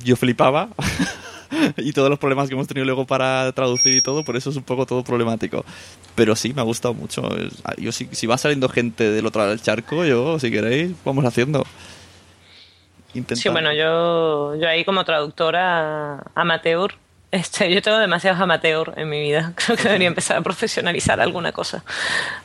yo 0.04 0.16
flipaba. 0.16 0.68
y 1.76 1.92
todos 1.92 2.10
los 2.10 2.18
problemas 2.18 2.48
que 2.48 2.54
hemos 2.54 2.68
tenido 2.68 2.84
luego 2.84 3.06
para 3.06 3.50
traducir 3.52 3.96
y 3.96 4.00
todo, 4.02 4.24
por 4.24 4.36
eso 4.36 4.50
es 4.50 4.56
un 4.56 4.62
poco 4.62 4.86
todo 4.86 5.02
problemático. 5.02 5.64
Pero 6.14 6.36
sí, 6.36 6.52
me 6.52 6.60
ha 6.60 6.64
gustado 6.64 6.94
mucho. 6.94 7.28
Yo 7.78 7.92
si, 7.92 8.08
si 8.12 8.26
va 8.26 8.38
saliendo 8.38 8.68
gente 8.68 9.10
del 9.10 9.26
otro 9.26 9.40
lado 9.40 9.50
del 9.50 9.62
charco, 9.62 10.04
yo, 10.04 10.38
si 10.38 10.50
queréis, 10.50 10.92
vamos 11.04 11.24
haciendo. 11.24 11.64
Sí, 13.34 13.48
bueno, 13.48 13.72
yo, 13.72 14.54
yo 14.56 14.68
ahí 14.68 14.84
como 14.84 15.04
traductora 15.04 16.22
amateur, 16.34 16.94
este, 17.30 17.72
yo 17.72 17.82
tengo 17.82 17.98
demasiados 17.98 18.40
amateur 18.40 18.94
en 18.96 19.08
mi 19.08 19.20
vida. 19.20 19.52
Creo 19.56 19.76
que 19.76 19.84
debería 19.84 20.08
empezar 20.08 20.38
a 20.38 20.42
profesionalizar 20.42 21.20
alguna 21.20 21.52
cosa. 21.52 21.84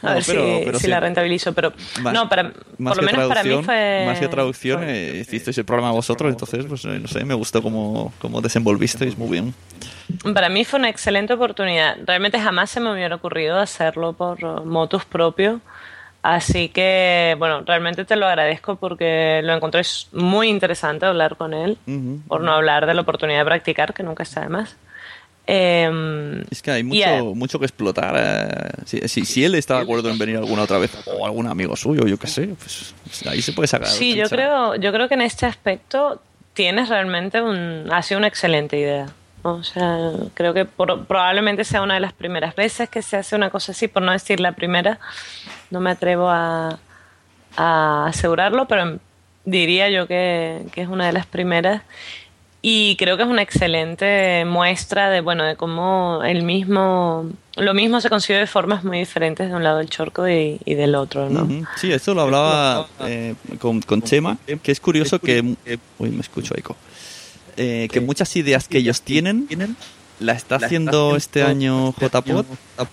A 0.01 0.15
ver 0.15 0.23
si, 0.23 0.87
la 0.87 0.99
rentabilizo. 0.99 1.53
Pero 1.53 1.73
no, 2.13 2.27
para, 2.27 2.51
por 2.51 2.97
lo 2.97 3.03
menos 3.03 3.27
para 3.27 3.43
mí 3.43 3.61
fue. 3.63 4.03
Más 4.05 4.19
que 4.19 4.27
traducción, 4.27 4.83
eh, 4.83 5.19
hicisteis 5.21 5.57
el 5.57 5.65
programa 5.65 5.91
vosotros, 5.91 6.31
entonces, 6.31 6.65
pues 6.65 6.85
no 6.85 7.07
sé, 7.07 7.23
me 7.23 7.33
gustó 7.33 7.61
cómo, 7.61 8.13
cómo 8.19 8.41
desenvolvisteis 8.41 9.17
muy 9.17 9.29
bien. 9.29 9.53
Para 10.33 10.49
mí 10.49 10.65
fue 10.65 10.79
una 10.79 10.89
excelente 10.89 11.33
oportunidad. 11.33 11.97
Realmente 12.05 12.39
jamás 12.39 12.69
se 12.69 12.79
me 12.79 12.91
hubiera 12.91 13.15
ocurrido 13.15 13.59
hacerlo 13.59 14.13
por 14.13 14.65
motus 14.65 15.05
propio. 15.05 15.61
Así 16.23 16.69
que, 16.69 17.35
bueno, 17.37 17.63
realmente 17.65 18.05
te 18.05 18.15
lo 18.15 18.25
agradezco 18.25 18.77
porque 18.77 19.41
lo 19.43 19.53
encontré 19.53 19.81
muy 20.13 20.47
interesante 20.47 21.05
hablar 21.05 21.35
con 21.35 21.53
él, 21.53 21.77
por 22.29 22.39
no 22.39 22.53
hablar 22.53 22.85
de 22.85 22.93
la 22.93 23.01
oportunidad 23.01 23.39
de 23.39 23.45
practicar, 23.45 23.93
que 23.93 24.03
nunca 24.03 24.23
está 24.23 24.39
de 24.41 24.47
más. 24.47 24.77
Em, 25.45 26.39
es 26.49 26.61
que 26.61 26.71
hay 26.71 26.83
mucho, 26.83 27.35
mucho 27.35 27.59
que 27.59 27.65
explotar. 27.65 28.15
Eh. 28.17 29.07
Si, 29.09 29.25
si, 29.25 29.43
él 29.43 29.55
está 29.55 29.75
de 29.75 29.81
acuerdo 29.81 30.09
en 30.09 30.17
venir 30.17 30.37
alguna 30.37 30.61
otra 30.61 30.77
vez, 30.77 30.97
o 31.05 31.25
algún 31.25 31.47
amigo 31.47 31.75
suyo, 31.75 32.07
yo 32.07 32.17
qué 32.17 32.27
sé, 32.27 32.47
pues, 32.57 32.93
ahí 33.27 33.41
se 33.41 33.51
puede 33.51 33.67
sacar. 33.67 33.89
Sí, 33.89 34.15
yo 34.15 34.29
creo, 34.29 34.75
yo 34.75 34.93
creo 34.93 35.09
que 35.09 35.15
en 35.15 35.21
este 35.21 35.45
aspecto 35.45 36.21
tienes 36.53 36.87
realmente 36.87 37.41
un, 37.41 37.89
ha 37.91 38.01
sido 38.01 38.19
una 38.19 38.27
excelente 38.27 38.79
idea. 38.79 39.07
O 39.43 39.61
sea, 39.61 40.11
creo 40.33 40.53
que 40.53 40.63
probablemente 40.63 41.65
sea 41.65 41.81
una 41.81 41.95
de 41.95 41.99
las 41.99 42.13
primeras 42.13 42.55
veces 42.55 42.89
que 42.89 43.01
se 43.01 43.17
hace 43.17 43.35
una 43.35 43.49
cosa 43.49 43.73
así, 43.73 43.89
por 43.89 44.01
no 44.01 44.13
decir 44.13 44.39
la 44.39 44.53
primera. 44.53 44.99
No 45.69 45.81
me 45.81 45.91
atrevo 45.91 46.29
a, 46.29 46.79
asegurarlo, 47.55 48.67
pero 48.67 48.99
diría 49.45 49.89
yo 49.89 50.07
que, 50.07 50.65
es 50.73 50.87
una 50.87 51.05
de 51.05 51.13
las 51.13 51.25
primeras. 51.25 51.83
Y 52.61 52.95
creo 52.95 53.17
que 53.17 53.23
es 53.23 53.29
una 53.29 53.41
excelente 53.41 54.45
muestra 54.45 55.09
de, 55.09 55.19
bueno, 55.19 55.43
de 55.43 55.57
cómo 55.57 56.21
el 56.23 56.43
mismo, 56.43 57.29
lo 57.57 57.73
mismo 57.73 57.99
se 57.99 58.09
concibe 58.09 58.39
de 58.39 58.47
formas 58.47 58.85
muy 58.85 58.99
diferentes 58.99 59.49
de 59.49 59.55
un 59.55 59.65
lado 59.65 59.79
del 59.79 59.89
chorco 59.89 60.25
y, 60.29 60.57
del 60.65 60.95
otro, 60.95 61.29
¿no? 61.29 61.67
Sí, 61.75 61.91
esto 61.91 62.13
lo 62.13 62.21
hablaba 62.21 62.87
eh, 63.01 63.35
con, 63.59 63.81
con 63.81 64.01
Chema, 64.01 64.37
que 64.63 64.71
es 64.71 64.79
curioso 64.79 65.19
que... 65.19 65.57
Uy, 65.99 66.09
me 66.11 66.21
escucho 66.21 66.55
eco 66.57 66.77
eh, 67.57 67.87
que 67.91 68.01
muchas 68.01 68.35
ideas 68.35 68.67
que 68.67 68.79
ellos 68.79 69.01
tienen 69.01 69.47
la 70.19 70.33
está 70.33 70.55
haciendo 70.55 71.15
este 71.15 71.43
año 71.43 71.93
JPod, 71.99 72.45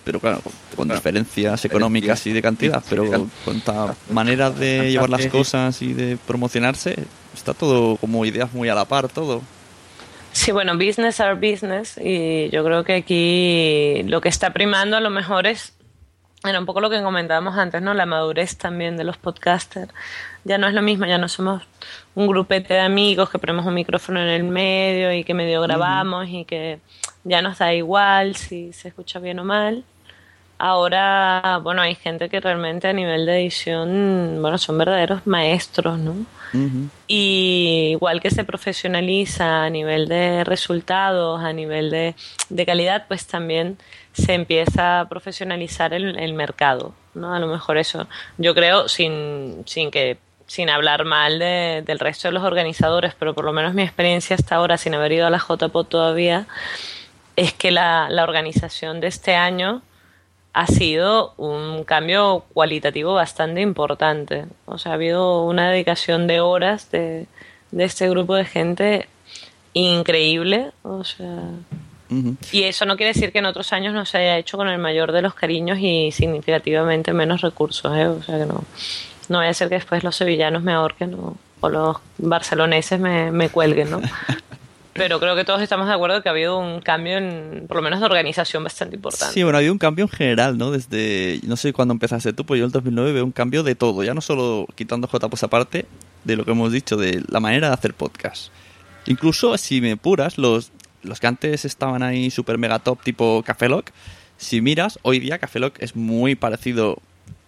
pero 0.03 0.19
claro, 0.19 0.41
con 0.75 0.89
diferencias 0.89 1.63
económicas 1.65 2.25
y 2.27 2.33
de 2.33 2.41
cantidad, 2.41 2.83
pero 2.89 3.29
con 3.45 3.57
esta 3.57 3.95
manera 4.09 4.49
de 4.49 4.91
llevar 4.91 5.09
las 5.09 5.27
cosas 5.27 5.81
y 5.81 5.93
de 5.93 6.17
promocionarse, 6.17 6.95
está 7.33 7.53
todo 7.53 7.95
como 7.97 8.25
ideas 8.25 8.53
muy 8.53 8.69
a 8.69 8.75
la 8.75 8.85
par, 8.85 9.07
todo. 9.07 9.41
Sí, 10.33 10.51
bueno, 10.51 10.77
business 10.77 11.19
are 11.19 11.35
business 11.35 11.97
y 12.01 12.49
yo 12.49 12.63
creo 12.63 12.83
que 12.83 12.95
aquí 12.95 14.03
lo 14.09 14.21
que 14.21 14.29
está 14.29 14.53
primando 14.53 14.95
a 14.95 15.01
lo 15.01 15.09
mejor 15.09 15.45
es 15.45 15.73
era 16.43 16.59
un 16.59 16.65
poco 16.65 16.81
lo 16.81 16.89
que 16.89 17.01
comentábamos 17.03 17.55
antes, 17.57 17.81
¿no? 17.81 17.93
La 17.93 18.05
madurez 18.05 18.57
también 18.57 18.97
de 18.97 19.03
los 19.03 19.17
podcasters. 19.17 19.93
Ya 20.43 20.57
no 20.57 20.67
es 20.67 20.73
lo 20.73 20.81
mismo, 20.81 21.05
ya 21.05 21.17
no 21.17 21.27
somos 21.27 21.63
un 22.15 22.27
grupete 22.27 22.73
de 22.73 22.79
amigos 22.79 23.29
que 23.29 23.39
ponemos 23.39 23.65
un 23.65 23.73
micrófono 23.73 24.21
en 24.21 24.27
el 24.27 24.43
medio 24.43 25.13
y 25.13 25.23
que 25.23 25.33
medio 25.33 25.61
grabamos 25.61 26.27
y 26.29 26.45
que 26.45 26.79
ya 27.23 27.41
nos 27.41 27.59
da 27.59 27.73
igual 27.73 28.35
si 28.35 28.73
se 28.73 28.87
escucha 28.87 29.19
bien 29.19 29.39
o 29.39 29.43
mal. 29.43 29.83
Ahora, 30.63 31.59
bueno, 31.63 31.81
hay 31.81 31.95
gente 31.95 32.29
que 32.29 32.39
realmente 32.39 32.87
a 32.87 32.93
nivel 32.93 33.25
de 33.25 33.41
edición, 33.41 34.37
bueno, 34.41 34.59
son 34.59 34.77
verdaderos 34.77 35.25
maestros, 35.25 35.97
¿no? 35.97 36.15
Y 37.07 37.89
igual 37.93 38.21
que 38.21 38.29
se 38.29 38.43
profesionaliza 38.43 39.63
a 39.63 39.69
nivel 39.71 40.07
de 40.07 40.43
resultados, 40.43 41.41
a 41.41 41.51
nivel 41.51 41.89
de, 41.89 42.13
de 42.49 42.65
calidad, 42.67 43.05
pues 43.07 43.25
también 43.25 43.77
se 44.11 44.33
empieza 44.35 44.99
a 44.99 45.09
profesionalizar 45.09 45.95
el, 45.95 46.19
el, 46.19 46.33
mercado, 46.33 46.93
¿no? 47.15 47.33
A 47.33 47.39
lo 47.39 47.47
mejor 47.47 47.79
eso, 47.79 48.07
yo 48.37 48.53
creo, 48.53 48.87
sin, 48.87 49.63
sin 49.65 49.89
que 49.89 50.19
sin 50.51 50.69
hablar 50.69 51.05
mal 51.05 51.39
de, 51.39 51.81
del 51.85 51.97
resto 51.97 52.27
de 52.27 52.33
los 52.33 52.43
organizadores, 52.43 53.13
pero 53.17 53.33
por 53.33 53.45
lo 53.45 53.53
menos 53.53 53.73
mi 53.73 53.83
experiencia 53.83 54.35
hasta 54.35 54.55
ahora, 54.55 54.77
sin 54.77 54.93
haber 54.93 55.13
ido 55.13 55.25
a 55.25 55.29
la 55.29 55.37
JPO 55.37 55.85
todavía, 55.85 56.45
es 57.37 57.53
que 57.53 57.71
la, 57.71 58.09
la 58.09 58.23
organización 58.23 58.99
de 58.99 59.07
este 59.07 59.33
año 59.33 59.81
ha 60.51 60.67
sido 60.67 61.35
un 61.37 61.85
cambio 61.85 62.43
cualitativo 62.53 63.13
bastante 63.13 63.61
importante. 63.61 64.43
O 64.65 64.77
sea, 64.77 64.91
ha 64.91 64.95
habido 64.95 65.45
una 65.45 65.71
dedicación 65.71 66.27
de 66.27 66.41
horas 66.41 66.91
de, 66.91 67.27
de 67.71 67.83
este 67.85 68.09
grupo 68.09 68.35
de 68.35 68.43
gente 68.43 69.07
increíble. 69.71 70.71
O 70.83 71.05
sea, 71.05 71.43
y 72.51 72.63
eso 72.63 72.85
no 72.85 72.97
quiere 72.97 73.13
decir 73.13 73.31
que 73.31 73.39
en 73.39 73.45
otros 73.45 73.71
años 73.71 73.93
no 73.93 74.05
se 74.05 74.17
haya 74.17 74.37
hecho 74.37 74.57
con 74.57 74.67
el 74.67 74.79
mayor 74.79 75.13
de 75.13 75.21
los 75.21 75.33
cariños 75.33 75.77
y 75.79 76.11
significativamente 76.11 77.13
menos 77.13 77.39
recursos. 77.39 77.97
¿eh? 77.97 78.07
O 78.07 78.21
sea 78.21 78.37
que 78.37 78.45
no, 78.45 78.65
no 79.31 79.39
vaya 79.39 79.51
a 79.51 79.53
ser 79.53 79.69
que 79.69 79.75
después 79.75 80.03
los 80.03 80.15
sevillanos 80.15 80.61
me 80.61 80.73
ahorquen 80.73 81.15
o, 81.15 81.37
los 81.69 81.97
barceloneses 82.17 82.99
me, 82.99 83.31
me 83.31 83.49
cuelguen, 83.49 83.91
¿no? 83.91 84.01
Pero 84.93 85.19
creo 85.21 85.35
que 85.35 85.45
todos 85.45 85.61
estamos 85.61 85.87
de 85.87 85.93
acuerdo 85.93 86.21
que 86.21 86.27
ha 86.27 86.33
habido 86.33 86.57
un 86.59 86.81
cambio, 86.81 87.17
en, 87.17 87.65
por 87.67 87.77
lo 87.77 87.83
menos 87.83 87.99
de 87.99 88.05
organización, 88.05 88.63
bastante 88.63 88.97
importante. 88.97 89.33
Sí, 89.33 89.41
bueno, 89.43 89.57
ha 89.57 89.59
habido 89.59 89.71
un 89.71 89.79
cambio 89.79 90.03
en 90.03 90.09
general, 90.09 90.57
¿no? 90.57 90.71
Desde, 90.71 91.39
no 91.43 91.55
sé 91.55 91.71
cuándo 91.71 91.93
empezaste 91.93 92.33
tú, 92.33 92.45
pues 92.45 92.59
yo 92.59 92.65
en 92.65 92.69
el 92.69 92.71
2009 92.73 93.13
veo 93.13 93.23
un 93.23 93.31
cambio 93.31 93.63
de 93.63 93.75
todo, 93.75 94.03
ya 94.03 94.13
no 94.13 94.19
solo 94.19 94.67
quitando 94.75 95.07
J 95.07 95.29
pues 95.29 95.43
aparte 95.43 95.85
de 96.25 96.35
lo 96.35 96.43
que 96.43 96.51
hemos 96.51 96.73
dicho, 96.73 96.97
de 96.97 97.23
la 97.29 97.39
manera 97.39 97.69
de 97.69 97.73
hacer 97.73 97.93
podcast. 97.93 98.51
Incluso, 99.05 99.57
si 99.57 99.79
me 99.79 99.95
puras, 99.95 100.37
los, 100.37 100.71
los 101.03 101.21
que 101.21 101.27
antes 101.27 101.63
estaban 101.63 102.03
ahí 102.03 102.29
super 102.29 102.57
mega 102.57 102.79
top 102.79 103.01
tipo 103.01 103.43
Café 103.45 103.69
Lock, 103.69 103.91
si 104.37 104.59
miras, 104.59 104.99
hoy 105.03 105.19
día 105.19 105.39
Café 105.39 105.59
Lock 105.59 105.75
es 105.79 105.95
muy 105.95 106.35
parecido 106.35 106.97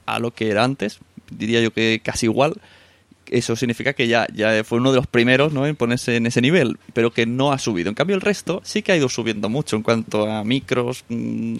a 0.05 0.19
lo 0.19 0.31
que 0.31 0.49
era 0.49 0.63
antes, 0.63 0.99
diría 1.31 1.61
yo 1.61 1.71
que 1.71 2.01
casi 2.03 2.25
igual. 2.25 2.55
Eso 3.27 3.55
significa 3.55 3.93
que 3.93 4.07
ya, 4.07 4.27
ya 4.33 4.63
fue 4.63 4.77
uno 4.79 4.91
de 4.91 4.97
los 4.97 5.07
primeros 5.07 5.53
¿no? 5.53 5.65
en 5.65 5.75
ponerse 5.75 6.17
en 6.17 6.27
ese 6.27 6.41
nivel, 6.41 6.77
pero 6.93 7.11
que 7.11 7.25
no 7.25 7.51
ha 7.51 7.57
subido. 7.57 7.89
En 7.89 7.95
cambio, 7.95 8.15
el 8.15 8.21
resto 8.21 8.61
sí 8.63 8.81
que 8.81 8.91
ha 8.91 8.97
ido 8.97 9.09
subiendo 9.09 9.49
mucho 9.49 9.75
en 9.75 9.81
cuanto 9.81 10.29
a 10.29 10.43
micros, 10.43 11.05
mm, 11.09 11.55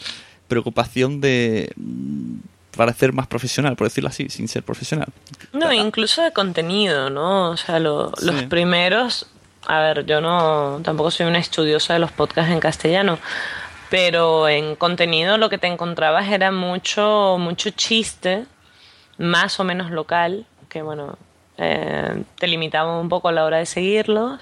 preocupación 0.48 1.22
de 1.22 1.72
mm, 1.76 2.36
parecer 2.76 3.14
más 3.14 3.28
profesional, 3.28 3.76
por 3.76 3.88
decirlo 3.88 4.10
así, 4.10 4.30
sin 4.30 4.48
ser 4.48 4.64
profesional. 4.64 5.08
No, 5.54 5.72
incluso 5.72 6.22
de 6.22 6.32
contenido, 6.32 7.10
¿no? 7.10 7.52
O 7.52 7.58
sea, 7.58 7.80
los 7.80 8.14
primeros 8.50 9.28
a 9.66 9.80
ver, 9.80 10.06
yo 10.06 10.22
no 10.22 10.82
tampoco 10.84 11.12
soy 11.12 11.26
una 11.26 11.40
estudiosa 11.40 11.94
de 11.94 12.00
los 12.00 12.12
podcasts 12.12 12.52
en 12.52 12.60
castellano, 12.60 13.18
pero 13.90 14.48
en 14.50 14.76
contenido 14.76 15.38
lo 15.38 15.50
que 15.50 15.58
te 15.58 15.68
encontrabas 15.68 16.30
era 16.30 16.52
mucho 16.52 17.38
mucho 17.40 17.70
chiste, 17.70 18.46
más 19.18 19.60
o 19.60 19.64
menos 19.64 19.92
local, 19.92 20.46
que 20.70 20.82
bueno, 20.82 21.18
eh, 21.58 22.24
te 22.38 22.48
limitaba 22.48 23.00
un 23.00 23.10
poco 23.10 23.30
a 23.30 23.32
la 23.32 23.46
hora 23.46 23.58
de 23.58 23.66
seguirlos. 23.66 24.42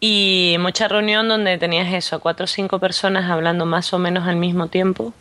Y 0.00 0.56
mucha 0.60 0.88
reunión 0.88 1.28
donde 1.28 1.58
tenías 1.58 1.92
eso, 1.92 2.20
cuatro 2.20 2.44
o 2.44 2.46
cinco 2.46 2.78
personas 2.78 3.30
hablando 3.30 3.66
más 3.66 3.92
o 3.92 3.98
menos 3.98 4.26
al 4.26 4.36
mismo 4.36 4.68
tiempo. 4.68 5.12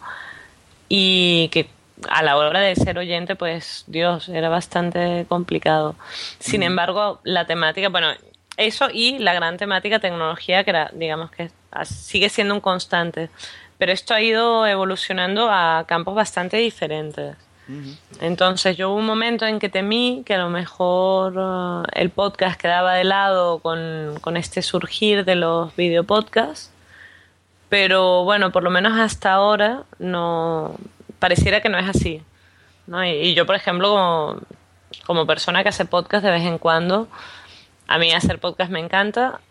Y 0.88 1.50
que 1.52 1.70
a 2.08 2.24
la 2.24 2.38
hora 2.38 2.62
de 2.62 2.76
ser 2.76 2.98
oyente, 2.98 3.36
pues 3.36 3.84
Dios, 3.88 4.30
era 4.30 4.48
bastante 4.48 5.26
complicado. 5.28 5.96
Sin 6.40 6.64
embargo, 6.64 7.20
la 7.24 7.46
temática, 7.46 7.90
bueno, 7.90 8.08
eso 8.56 8.88
y 8.92 9.20
la 9.20 9.34
gran 9.34 9.58
temática 9.58 10.00
tecnología, 10.00 10.64
que 10.64 10.70
era, 10.70 10.92
digamos 10.94 11.32
que 11.32 11.52
sigue 11.84 12.30
siendo 12.30 12.54
un 12.54 12.62
constante. 12.62 13.30
Pero 13.78 13.92
esto 13.92 14.14
ha 14.14 14.22
ido 14.22 14.66
evolucionando 14.66 15.50
a 15.50 15.86
campos 15.88 16.16
bastante 16.16 16.58
diferentes. 16.58 17.36
Entonces 18.20 18.78
yo 18.78 18.90
hubo 18.90 18.98
un 18.98 19.06
momento 19.06 19.46
en 19.46 19.60
que 19.60 19.70
temí 19.70 20.24
que 20.26 20.34
a 20.34 20.40
lo 20.40 20.50
mejor 20.50 21.38
uh, 21.38 21.84
el 21.94 22.10
podcast 22.10 22.60
quedaba 22.60 22.96
de 22.96 23.04
lado 23.04 23.60
con, 23.60 24.18
con 24.22 24.38
este 24.38 24.62
surgir 24.62 25.24
de 25.24 25.36
los 25.36 25.76
videopodcasts, 25.76 26.72
pero 27.70 28.24
bueno, 28.24 28.52
por 28.52 28.64
lo 28.64 28.72
menos 28.72 28.98
hasta 28.98 29.34
ahora 29.34 29.84
no 30.00 30.76
pareciera 31.20 31.62
que 31.62 31.70
no 31.70 31.78
es 31.78 31.88
así. 31.88 32.24
¿no? 32.88 33.06
Y, 33.06 33.36
yo, 33.36 33.46
por 33.46 33.56
ejemplo, 33.56 33.90
como, 33.90 34.42
como 35.06 35.28
persona 35.28 35.64
que 35.64 35.70
hace 35.70 35.86
podcast 35.86 36.26
de 36.26 36.32
vez 36.32 36.44
en 36.44 36.58
cuando, 36.58 37.08
a 37.88 37.98
mí 38.00 38.12
hacer 38.12 38.40
podcast 38.40 38.72
me 38.72 38.80
encanta, 38.80 39.42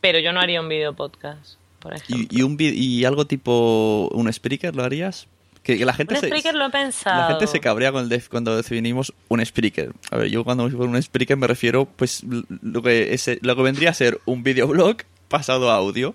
pero 0.00 0.18
yo 0.20 0.32
no 0.32 0.40
haría 0.40 0.60
un 0.60 0.68
video 0.68 0.94
podcast, 0.94 1.56
por 1.80 1.94
ejemplo. 1.94 2.28
¿Y, 2.30 2.42
un 2.42 2.56
y 2.58 3.04
algo 3.04 3.26
tipo 3.26 4.08
un 4.12 4.28
speaker 4.28 4.74
lo 4.74 4.84
harías? 4.84 5.26
Que, 5.64 5.76
que 5.78 5.84
la 5.86 5.94
gente 5.94 6.14
Un 6.14 6.20
se, 6.20 6.26
Spreaker 6.28 6.54
lo 6.54 6.66
he 6.66 6.70
pensado. 6.70 7.22
la 7.22 7.26
gente 7.26 7.46
se 7.48 7.58
cabrea 7.58 7.90
con 7.90 8.02
el 8.04 8.08
def- 8.10 8.28
cuando 8.28 8.54
definimos 8.54 9.12
un 9.28 9.44
Spreaker. 9.44 9.92
A 10.10 10.18
ver, 10.18 10.28
yo 10.28 10.44
cuando 10.44 10.68
me 10.68 10.70
por 10.76 10.86
un 10.86 11.02
Spreaker 11.02 11.36
me 11.38 11.46
refiero, 11.46 11.86
pues, 11.86 12.22
lo 12.62 12.82
que, 12.82 13.14
ese, 13.14 13.38
lo 13.42 13.56
que 13.56 13.62
vendría 13.62 13.90
a 13.90 13.94
ser 13.94 14.20
un 14.26 14.42
videoblog 14.42 14.98
pasado 15.28 15.70
a 15.72 15.76
audio. 15.76 16.14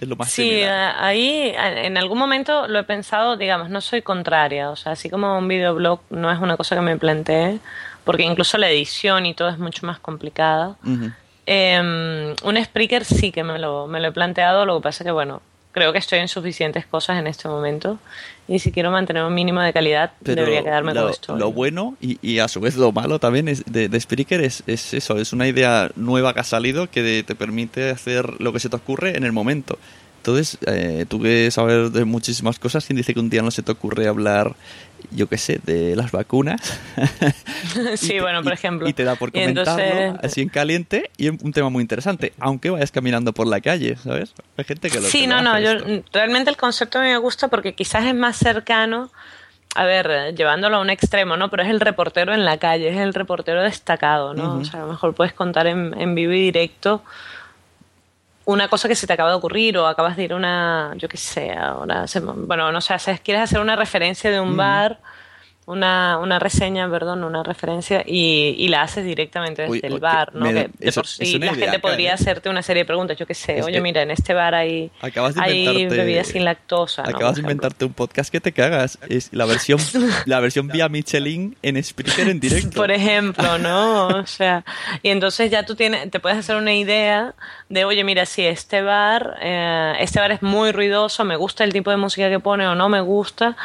Es 0.00 0.08
lo 0.08 0.16
más 0.16 0.30
Sí, 0.30 0.42
similar. 0.48 0.94
ahí 1.00 1.52
en 1.56 1.98
algún 1.98 2.18
momento 2.18 2.66
lo 2.68 2.78
he 2.78 2.84
pensado, 2.84 3.36
digamos, 3.36 3.68
no 3.68 3.80
soy 3.80 4.00
contraria, 4.00 4.70
o 4.70 4.76
sea, 4.76 4.92
así 4.92 5.10
como 5.10 5.36
un 5.36 5.48
videoblog 5.48 6.00
no 6.10 6.30
es 6.32 6.38
una 6.38 6.56
cosa 6.56 6.74
que 6.76 6.82
me 6.82 6.96
planteé, 6.96 7.58
porque 8.04 8.22
incluso 8.22 8.56
la 8.58 8.70
edición 8.70 9.26
y 9.26 9.34
todo 9.34 9.48
es 9.48 9.58
mucho 9.58 9.84
más 9.86 9.98
complicada. 9.98 10.76
Ujú. 10.84 11.10
Eh, 11.46 12.34
un 12.44 12.64
Spreaker 12.64 13.04
sí 13.04 13.32
que 13.32 13.42
me 13.42 13.58
lo, 13.58 13.86
me 13.86 14.00
lo 14.00 14.08
he 14.08 14.12
planteado, 14.12 14.64
lo 14.64 14.76
que 14.78 14.82
pasa 14.84 15.02
que, 15.04 15.10
bueno, 15.10 15.42
creo 15.72 15.92
que 15.92 15.98
estoy 15.98 16.20
en 16.20 16.28
suficientes 16.28 16.86
cosas 16.86 17.18
en 17.18 17.26
este 17.26 17.48
momento 17.48 17.98
y 18.48 18.58
si 18.58 18.72
quiero 18.72 18.90
mantener 18.90 19.22
un 19.24 19.34
mínimo 19.34 19.60
de 19.60 19.72
calidad 19.72 20.12
Pero 20.22 20.36
debería 20.42 20.62
quedarme 20.64 20.94
lo, 20.94 21.02
con 21.02 21.10
esto. 21.10 21.36
lo 21.36 21.52
bueno 21.52 21.96
y, 22.00 22.18
y 22.22 22.38
a 22.38 22.48
su 22.48 22.60
vez 22.60 22.76
lo 22.76 22.90
malo 22.92 23.18
también 23.18 23.46
es 23.48 23.62
de, 23.66 23.88
de 23.88 24.00
Spreaker 24.00 24.40
es, 24.40 24.62
es 24.66 24.94
eso, 24.94 25.18
es 25.18 25.32
una 25.32 25.46
idea 25.46 25.90
nueva 25.96 26.32
que 26.34 26.40
ha 26.40 26.44
salido 26.44 26.90
que 26.90 27.02
de- 27.02 27.22
te 27.22 27.34
permite 27.34 27.90
hacer 27.90 28.40
lo 28.40 28.52
que 28.52 28.60
se 28.60 28.68
te 28.68 28.76
ocurre 28.76 29.16
en 29.16 29.24
el 29.24 29.32
momento. 29.32 29.78
Entonces, 30.18 30.58
eh, 30.66 31.06
tú 31.08 31.22
que 31.22 31.50
sabes 31.50 31.92
de 31.92 32.04
muchísimas 32.04 32.58
cosas, 32.58 32.84
quien 32.84 32.96
dice 32.96 33.14
que 33.14 33.20
un 33.20 33.30
día 33.30 33.40
no 33.40 33.50
se 33.50 33.62
te 33.62 33.70
ocurre 33.72 34.08
hablar, 34.08 34.56
yo 35.10 35.28
qué 35.28 35.38
sé, 35.38 35.60
de 35.64 35.96
las 35.96 36.10
vacunas. 36.12 36.60
sí, 37.96 38.06
Y 38.06 38.08
te- 38.16 38.20
bueno, 38.20 38.42
por 38.42 38.52
y- 38.52 38.54
ejemplo. 38.54 38.88
Y 38.88 38.92
te 38.92 39.04
da 39.04 39.14
por 39.16 39.30
Y 39.30 39.32
comentarlo 39.32 39.82
entonces- 39.82 40.24
así 40.24 40.40
en 40.42 40.48
caliente 40.48 41.10
y 41.16 41.28
es 41.28 41.42
un 41.42 41.52
tema 41.52 41.68
muy 41.70 41.82
interesante, 41.82 42.32
aunque 42.38 42.70
vayas 42.70 42.90
caminando 42.90 43.32
por 43.32 43.46
la 43.46 43.60
calle, 43.60 43.96
¿sabes? 43.96 44.34
Hay 44.56 44.64
gente 44.64 44.90
que 44.90 45.00
lo 45.00 45.08
Sí, 45.08 45.22
que 45.22 45.26
no, 45.28 45.42
no, 45.42 45.58
yo 45.58 45.72
esto. 45.72 46.02
realmente 46.12 46.50
el 46.50 46.56
concepto 46.56 46.98
a 46.98 47.02
mí 47.02 47.08
me 47.08 47.18
gusta 47.18 47.48
porque 47.48 47.74
quizás 47.74 48.04
es 48.04 48.14
más 48.14 48.36
cercano, 48.36 49.10
a 49.74 49.84
ver, 49.84 50.34
llevándolo 50.34 50.78
a 50.78 50.80
un 50.80 50.90
extremo, 50.90 51.36
¿no? 51.36 51.50
Pero 51.50 51.62
es 51.62 51.68
el 51.68 51.80
reportero 51.80 52.34
en 52.34 52.44
la 52.44 52.56
calle, 52.58 52.88
es 52.88 52.96
el 52.96 53.14
reportero 53.14 53.62
destacado, 53.62 54.34
¿no? 54.34 54.48
Ujú. 54.54 54.60
O 54.60 54.64
sea, 54.64 54.80
a 54.80 54.82
lo 54.86 54.90
mejor 54.92 55.14
puedes 55.14 55.32
contar 55.34 55.66
en, 55.66 55.94
en 56.00 56.14
vivo 56.14 56.32
y 56.32 56.40
directo 56.40 57.02
una 58.48 58.68
cosa 58.68 58.88
que 58.88 58.94
se 58.94 59.06
te 59.06 59.12
acaba 59.12 59.28
de 59.28 59.36
ocurrir 59.36 59.76
o 59.76 59.86
acabas 59.86 60.16
de 60.16 60.24
ir 60.24 60.32
a 60.32 60.36
una, 60.36 60.94
yo 60.96 61.06
qué 61.06 61.18
sé, 61.18 61.52
ahora, 61.52 62.06
bueno, 62.46 62.72
no 62.72 62.80
sé, 62.80 62.96
quieres 63.22 63.42
hacer 63.42 63.60
una 63.60 63.76
referencia 63.76 64.30
de 64.30 64.40
un 64.40 64.56
bar, 64.56 65.00
una, 65.68 66.18
una 66.18 66.38
reseña, 66.38 66.90
perdón, 66.90 67.24
una 67.24 67.42
referencia 67.42 68.02
y, 68.06 68.54
y 68.58 68.68
la 68.68 68.82
haces 68.82 69.04
directamente 69.04 69.62
desde 69.62 69.72
Uy, 69.72 69.80
el 69.82 70.00
bar, 70.00 70.34
¿no? 70.34 70.46
me- 70.46 70.52
que 70.52 70.58
de 70.78 70.88
eso- 70.88 71.00
por 71.02 71.06
sí 71.06 71.22
es 71.24 71.34
una 71.34 71.46
la 71.46 71.52
idea, 71.52 71.64
gente 71.66 71.78
podría 71.78 72.10
Karen. 72.12 72.22
hacerte 72.22 72.48
una 72.48 72.62
serie 72.62 72.82
de 72.82 72.86
preguntas, 72.86 73.16
yo 73.18 73.26
qué 73.26 73.34
sé, 73.34 73.58
Es 73.58 73.66
oye, 73.66 73.80
mira, 73.82 74.00
en 74.02 74.10
este 74.10 74.32
bar 74.32 74.54
hay, 74.54 74.90
Acabas 75.02 75.34
de 75.34 75.42
hay 75.42 75.66
inventarte- 75.66 75.96
bebidas 75.96 76.26
sin 76.28 76.44
lactosa, 76.44 77.02
¿no? 77.02 77.10
Acabas 77.10 77.34
de 77.36 77.42
inventarte 77.42 77.84
un 77.84 77.92
podcast 77.92 78.30
que 78.32 78.40
te 78.40 78.52
cagas. 78.52 78.98
Es 79.08 79.28
la 79.32 79.44
versión, 79.44 79.78
la 80.26 80.40
versión 80.40 80.68
vía 80.68 80.88
Michelin 80.88 81.56
en 81.62 81.82
Spreaker 81.84 82.28
en 82.28 82.40
directo. 82.40 82.76
Por 82.76 82.90
ejemplo, 82.90 83.58
¿no? 83.58 84.06
O 84.08 84.26
sea, 84.26 84.64
y 85.02 85.10
entonces 85.10 85.50
ya 85.50 85.64
tú 85.66 85.74
tienes, 85.74 86.10
te 86.10 86.18
puedes 86.18 86.38
hacer 86.38 86.56
una 86.56 86.72
idea 86.74 87.34
de, 87.68 87.84
oye, 87.84 88.04
mira, 88.04 88.24
si 88.26 88.44
este 88.46 88.80
bar, 88.82 89.36
eh, 89.42 89.92
este 90.00 90.18
bar 90.18 90.32
es 90.32 90.40
muy 90.42 90.72
ruidoso, 90.72 91.24
me 91.24 91.36
gusta 91.36 91.62
el 91.64 91.72
tipo 91.74 91.90
de 91.90 91.98
música 91.98 92.30
que 92.30 92.40
pone 92.40 92.66
o 92.66 92.74
no 92.74 92.88
me 92.88 93.00
gusta, 93.02 93.56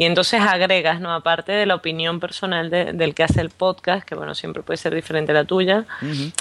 y 0.00 0.04
entonces 0.04 0.40
agregas, 0.40 1.00
¿no? 1.00 1.12
Aparte 1.12 1.50
de 1.50 1.66
la 1.66 1.74
opinión 1.74 2.20
personal 2.20 2.70
de- 2.70 2.92
del 2.92 3.14
que 3.16 3.24
hace 3.24 3.40
el 3.40 3.50
podcast, 3.50 4.06
que 4.06 4.14
bueno, 4.14 4.34
siempre 4.36 4.62
puede 4.62 4.76
ser 4.76 4.94
diferente 4.94 5.32
a 5.32 5.34
la 5.34 5.44
tuya, 5.44 5.86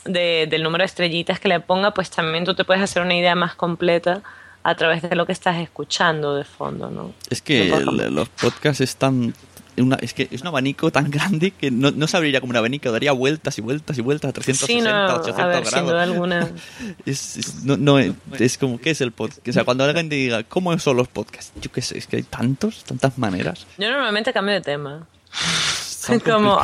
de- 0.05 0.47
del 0.47 0.61
número 0.61 0.83
de 0.83 0.85
estrellitas 0.85 1.39
que 1.39 1.47
le 1.47 1.59
ponga, 1.59 1.91
pues 1.91 2.11
también 2.11 2.45
tú 2.45 2.53
te 2.53 2.63
puedes 2.65 2.83
hacer 2.83 3.01
una 3.01 3.15
idea 3.15 3.33
más 3.33 3.55
completa 3.55 4.21
a 4.63 4.75
través 4.75 5.01
de 5.01 5.15
lo 5.15 5.25
que 5.25 5.31
estás 5.31 5.57
escuchando 5.57 6.35
de 6.35 6.43
fondo, 6.43 6.91
¿no? 6.91 7.13
Es 7.31 7.41
que 7.41 7.69
el- 7.69 8.13
los 8.13 8.29
podcasts 8.29 8.81
están. 8.81 9.33
Una, 9.77 9.95
es 9.97 10.13
que 10.13 10.27
es 10.31 10.41
un 10.41 10.47
abanico 10.47 10.91
tan 10.91 11.09
grande 11.11 11.51
que 11.51 11.69
no, 11.71 11.91
no 11.91 12.07
se 12.07 12.17
abriría 12.17 12.39
como 12.41 12.51
un 12.51 12.57
abanico, 12.57 12.91
daría 12.91 13.11
vueltas 13.11 13.57
y 13.57 13.61
vueltas 13.61 13.97
y 13.97 14.01
vueltas 14.01 14.29
a 14.29 14.33
360, 14.33 14.67
Sí, 14.67 14.81
no, 14.81 15.15
800 15.21 15.39
a 15.39 15.47
ver, 15.47 15.65
sin 15.65 15.71
grados. 15.71 15.89
duda 15.91 16.03
alguna. 16.03 16.49
Es, 17.05 17.37
es- 17.37 17.63
no, 17.63 17.77
no, 17.77 17.99
es 17.99 18.57
como, 18.57 18.79
¿qué 18.79 18.89
es 18.91 19.01
el 19.01 19.11
podcast? 19.11 19.47
O 19.47 19.53
sea, 19.53 19.63
cuando 19.63 19.83
alguien 19.83 20.09
te 20.09 20.15
diga, 20.15 20.43
¿cómo 20.43 20.77
son 20.79 20.97
los 20.97 21.07
podcasts? 21.07 21.51
Yo 21.61 21.71
qué 21.71 21.81
sé, 21.81 21.97
es 21.97 22.07
que 22.07 22.17
hay 22.17 22.23
tantos, 22.23 22.83
tantas 22.83 23.17
maneras. 23.17 23.65
Yo 23.77 23.89
normalmente 23.89 24.33
cambio 24.33 24.55
de 24.55 24.61
tema. 24.61 25.07
Como. 26.25 26.57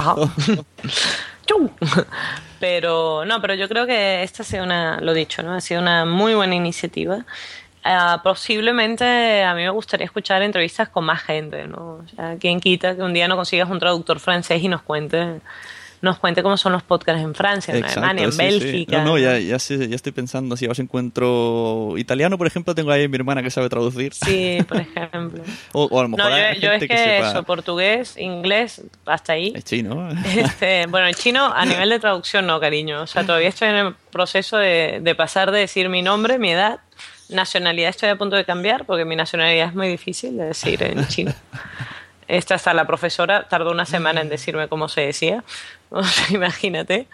¡Chu! 1.45 1.69
pero 2.61 3.25
no 3.25 3.41
pero 3.41 3.53
yo 3.55 3.67
creo 3.67 3.85
que 3.85 4.23
esta 4.23 4.43
ha 4.43 4.45
sido 4.45 4.63
una 4.63 5.01
lo 5.01 5.13
dicho 5.13 5.43
no 5.43 5.53
ha 5.53 5.59
sido 5.59 5.81
una 5.81 6.05
muy 6.05 6.33
buena 6.33 6.55
iniciativa 6.55 7.25
Ah, 7.85 8.21
posiblemente 8.23 9.43
a 9.43 9.53
mí 9.53 9.63
me 9.63 9.69
gustaría 9.69 10.05
escuchar 10.05 10.41
entrevistas 10.41 10.87
con 10.87 11.03
más 11.03 11.21
gente 11.21 11.67
no 11.67 12.01
o 12.05 12.07
sea, 12.15 12.37
quién 12.39 12.61
quita 12.61 12.95
que 12.95 13.01
un 13.01 13.13
día 13.13 13.27
no 13.27 13.35
consigas 13.35 13.69
un 13.69 13.79
traductor 13.79 14.21
francés 14.21 14.63
y 14.63 14.69
nos 14.69 14.81
cuente 14.83 15.41
nos 16.03 16.19
cuente 16.19 16.43
cómo 16.43 16.57
son 16.57 16.73
los 16.73 16.83
podcasts 16.83 17.23
en 17.23 17.33
Francia 17.33 17.73
en 17.73 17.79
Exacto, 17.79 18.01
Alemania 18.01 18.25
en 18.25 18.31
sí, 18.31 18.37
sí. 18.37 18.43
Bélgica 18.43 18.97
No, 18.99 19.11
no, 19.11 19.17
ya, 19.17 19.39
ya, 19.39 19.57
ya 19.57 19.95
estoy 19.95 20.11
pensando, 20.11 20.57
si 20.57 20.67
os 20.67 20.77
encuentro 20.79 21.93
italiano, 21.97 22.37
por 22.37 22.45
ejemplo, 22.45 22.75
tengo 22.75 22.91
ahí 22.91 23.05
a 23.05 23.09
mi 23.09 23.15
hermana 23.15 23.41
que 23.41 23.49
sabe 23.49 23.69
traducir. 23.69 24.13
sí 24.13 24.59
por 24.67 24.81
ejemplo 24.81 25.43
O, 25.71 25.85
o 25.85 25.99
a 25.99 26.03
lo 26.03 26.09
mejor 26.09 26.29
no, 26.29 26.35
hay 26.35 26.55
yo, 26.55 26.61
yo 26.61 26.71
es 26.73 26.79
que, 26.81 26.87
que, 26.89 26.97
sepa 26.97 27.31
eso 27.31 27.43
portugués 27.43 28.17
inglés 28.17 28.81
hasta 29.05 29.33
ahí 29.33 29.53
es 29.55 29.63
chino. 29.63 30.09
Este, 30.37 30.87
bueno, 30.87 31.07
el 31.07 31.15
chino 31.15 31.53
a 31.53 31.65
nivel 31.65 31.89
de 31.89 31.99
traducción 31.99 32.45
no, 32.47 32.59
cariño. 32.59 33.01
O 33.01 33.07
sea, 33.07 33.25
todavía 33.25 33.49
estoy 33.49 33.69
en 33.69 33.75
el 33.75 33.95
proceso 34.11 34.57
de, 34.57 34.99
de 35.01 35.15
pasar 35.15 35.51
de 35.51 35.59
decir 35.59 35.87
mi 35.89 36.01
nombre, 36.01 36.37
mi 36.37 36.51
edad, 36.51 36.79
nacionalidad 37.33 37.89
estoy 37.89 38.09
a 38.09 38.15
punto 38.15 38.35
de 38.35 38.45
cambiar 38.45 38.85
porque 38.85 39.05
mi 39.05 39.15
nacionalidad 39.15 39.67
es 39.69 39.75
muy 39.75 39.87
difícil 39.87 40.37
de 40.37 40.45
decir 40.45 40.81
en 40.83 41.07
chino. 41.07 41.33
Esta 42.27 42.55
hasta 42.55 42.73
la 42.73 42.87
profesora 42.87 43.47
tardó 43.49 43.71
una 43.71 43.85
semana 43.85 44.21
en 44.21 44.29
decirme 44.29 44.67
cómo 44.67 44.87
se 44.87 45.01
decía. 45.01 45.43
Imagínate. 46.29 47.07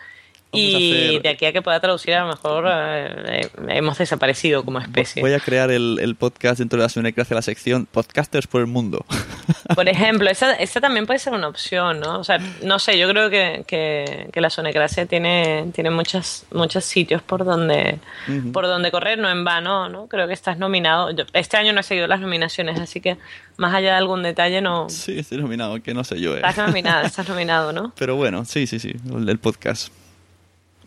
Y 0.51 1.19
de 1.19 1.29
aquí 1.29 1.45
a 1.45 1.53
que 1.53 1.61
pueda 1.61 1.79
traducir, 1.79 2.13
a 2.15 2.21
lo 2.21 2.27
mejor 2.29 2.65
eh, 2.67 3.41
eh, 3.43 3.49
hemos 3.69 3.97
desaparecido 3.99 4.65
como 4.65 4.79
especie. 4.79 5.21
Voy 5.21 5.33
a 5.33 5.39
crear 5.39 5.69
el, 5.69 5.99
el 6.01 6.15
podcast 6.15 6.57
dentro 6.59 6.77
de 6.77 6.83
la 6.83 6.89
Sunecracia, 6.89 7.35
la 7.35 7.41
sección 7.43 7.85
Podcasters 7.85 8.47
por 8.47 8.61
el 8.61 8.67
Mundo. 8.67 9.05
Por 9.75 9.87
ejemplo, 9.87 10.27
esa, 10.31 10.53
esa 10.53 10.81
también 10.81 11.05
puede 11.05 11.19
ser 11.19 11.33
una 11.33 11.47
opción, 11.47 11.99
¿no? 11.99 12.19
O 12.19 12.23
sea, 12.23 12.39
no 12.63 12.79
sé, 12.79 12.97
yo 12.97 13.07
creo 13.09 13.29
que, 13.29 13.63
que, 13.67 14.27
que 14.33 14.41
la 14.41 14.49
sonecracia 14.49 15.05
tiene, 15.05 15.65
tiene 15.75 15.91
muchas, 15.91 16.47
muchos 16.51 16.83
sitios 16.85 17.21
por 17.21 17.45
donde, 17.45 17.99
Ujú. 18.27 18.51
por 18.51 18.65
donde 18.65 18.89
correr, 18.89 19.19
no 19.19 19.29
en 19.29 19.43
vano, 19.43 19.87
¿no? 19.87 20.07
Creo 20.07 20.27
que 20.27 20.33
estás 20.33 20.57
nominado. 20.57 21.11
Yo- 21.11 21.25
este 21.33 21.57
año 21.57 21.71
no 21.71 21.81
he 21.81 21.83
seguido 21.83 22.07
las 22.07 22.19
nominaciones, 22.19 22.79
así 22.79 22.99
que 22.99 23.17
más 23.57 23.73
allá 23.75 23.91
de 23.91 23.97
algún 23.97 24.23
detalle, 24.23 24.59
no. 24.61 24.89
Sí, 24.89 25.19
estoy 25.19 25.37
nominado, 25.37 25.79
que 25.83 25.93
no 25.93 26.03
sé 26.03 26.19
yo. 26.19 26.33
eh. 26.33 26.37
Estás 26.37 26.57
nominado, 26.57 27.01
estás 27.05 27.29
nominado, 27.29 27.71
¿no? 27.71 27.93
Pero 27.95 28.15
bueno, 28.15 28.45
sí, 28.45 28.65
sí, 28.65 28.79
sí, 28.79 28.95
el, 29.15 29.29
el 29.29 29.37
podcast. 29.37 29.93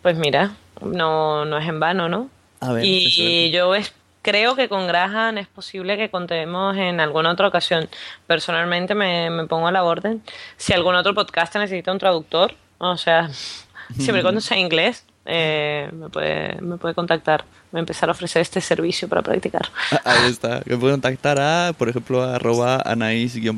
Pues 0.02 0.16
mira, 0.16 0.52
no, 0.80 1.44
no 1.44 1.58
es 1.58 1.68
en 1.68 1.80
vano, 1.80 2.08
¿no? 2.08 2.28
A 2.60 2.72
ver, 2.72 2.84
y 2.84 3.50
yo 3.50 3.74
es- 3.74 3.92
creo 4.22 4.54
que 4.54 4.68
con 4.68 4.86
Graham 4.86 5.38
es 5.38 5.48
posible 5.48 5.96
que 5.96 6.08
contemos 6.10 6.76
en 6.76 7.00
alguna 7.00 7.30
otra 7.32 7.48
ocasión. 7.48 7.88
Personalmente 8.26 8.94
me, 8.94 9.30
me 9.30 9.46
pongo 9.46 9.68
a 9.68 9.72
la 9.72 9.82
orden. 9.84 10.22
Si 10.56 10.72
algún 10.72 10.94
otro 10.94 11.14
podcast 11.14 11.54
necesita 11.56 11.90
un 11.92 11.98
traductor, 11.98 12.54
o 12.78 12.96
sea, 12.96 13.30
siempre 13.96 14.20
y 14.20 14.22
cuando 14.22 14.40
sea 14.40 14.58
inglés, 14.58 15.04
eh, 15.24 15.88
me, 15.92 16.08
puede, 16.08 16.60
me 16.60 16.76
puede 16.76 16.94
contactar. 16.94 17.44
A 17.74 17.78
empezar 17.78 18.10
a 18.10 18.12
ofrecer 18.12 18.42
este 18.42 18.60
servicio 18.60 19.08
para 19.08 19.22
practicar. 19.22 19.62
Ah, 19.92 20.00
Ahí 20.04 20.30
está. 20.30 20.62
Me 20.66 20.76
puedo 20.76 20.92
contactar 20.92 21.40
a, 21.40 21.72
por 21.72 21.88
ejemplo, 21.88 22.22
a 22.22 22.34
arroba 22.36 22.82
anais-ig. 22.84 23.50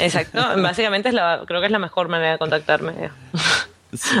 Exacto, 0.00 0.38
básicamente 0.62 1.08
es 1.08 1.14
la, 1.14 1.42
creo 1.46 1.60
que 1.60 1.66
es 1.66 1.72
la 1.72 1.78
mejor 1.78 2.08
manera 2.08 2.32
de 2.32 2.38
contactarme. 2.38 3.10
Sí. 3.94 4.18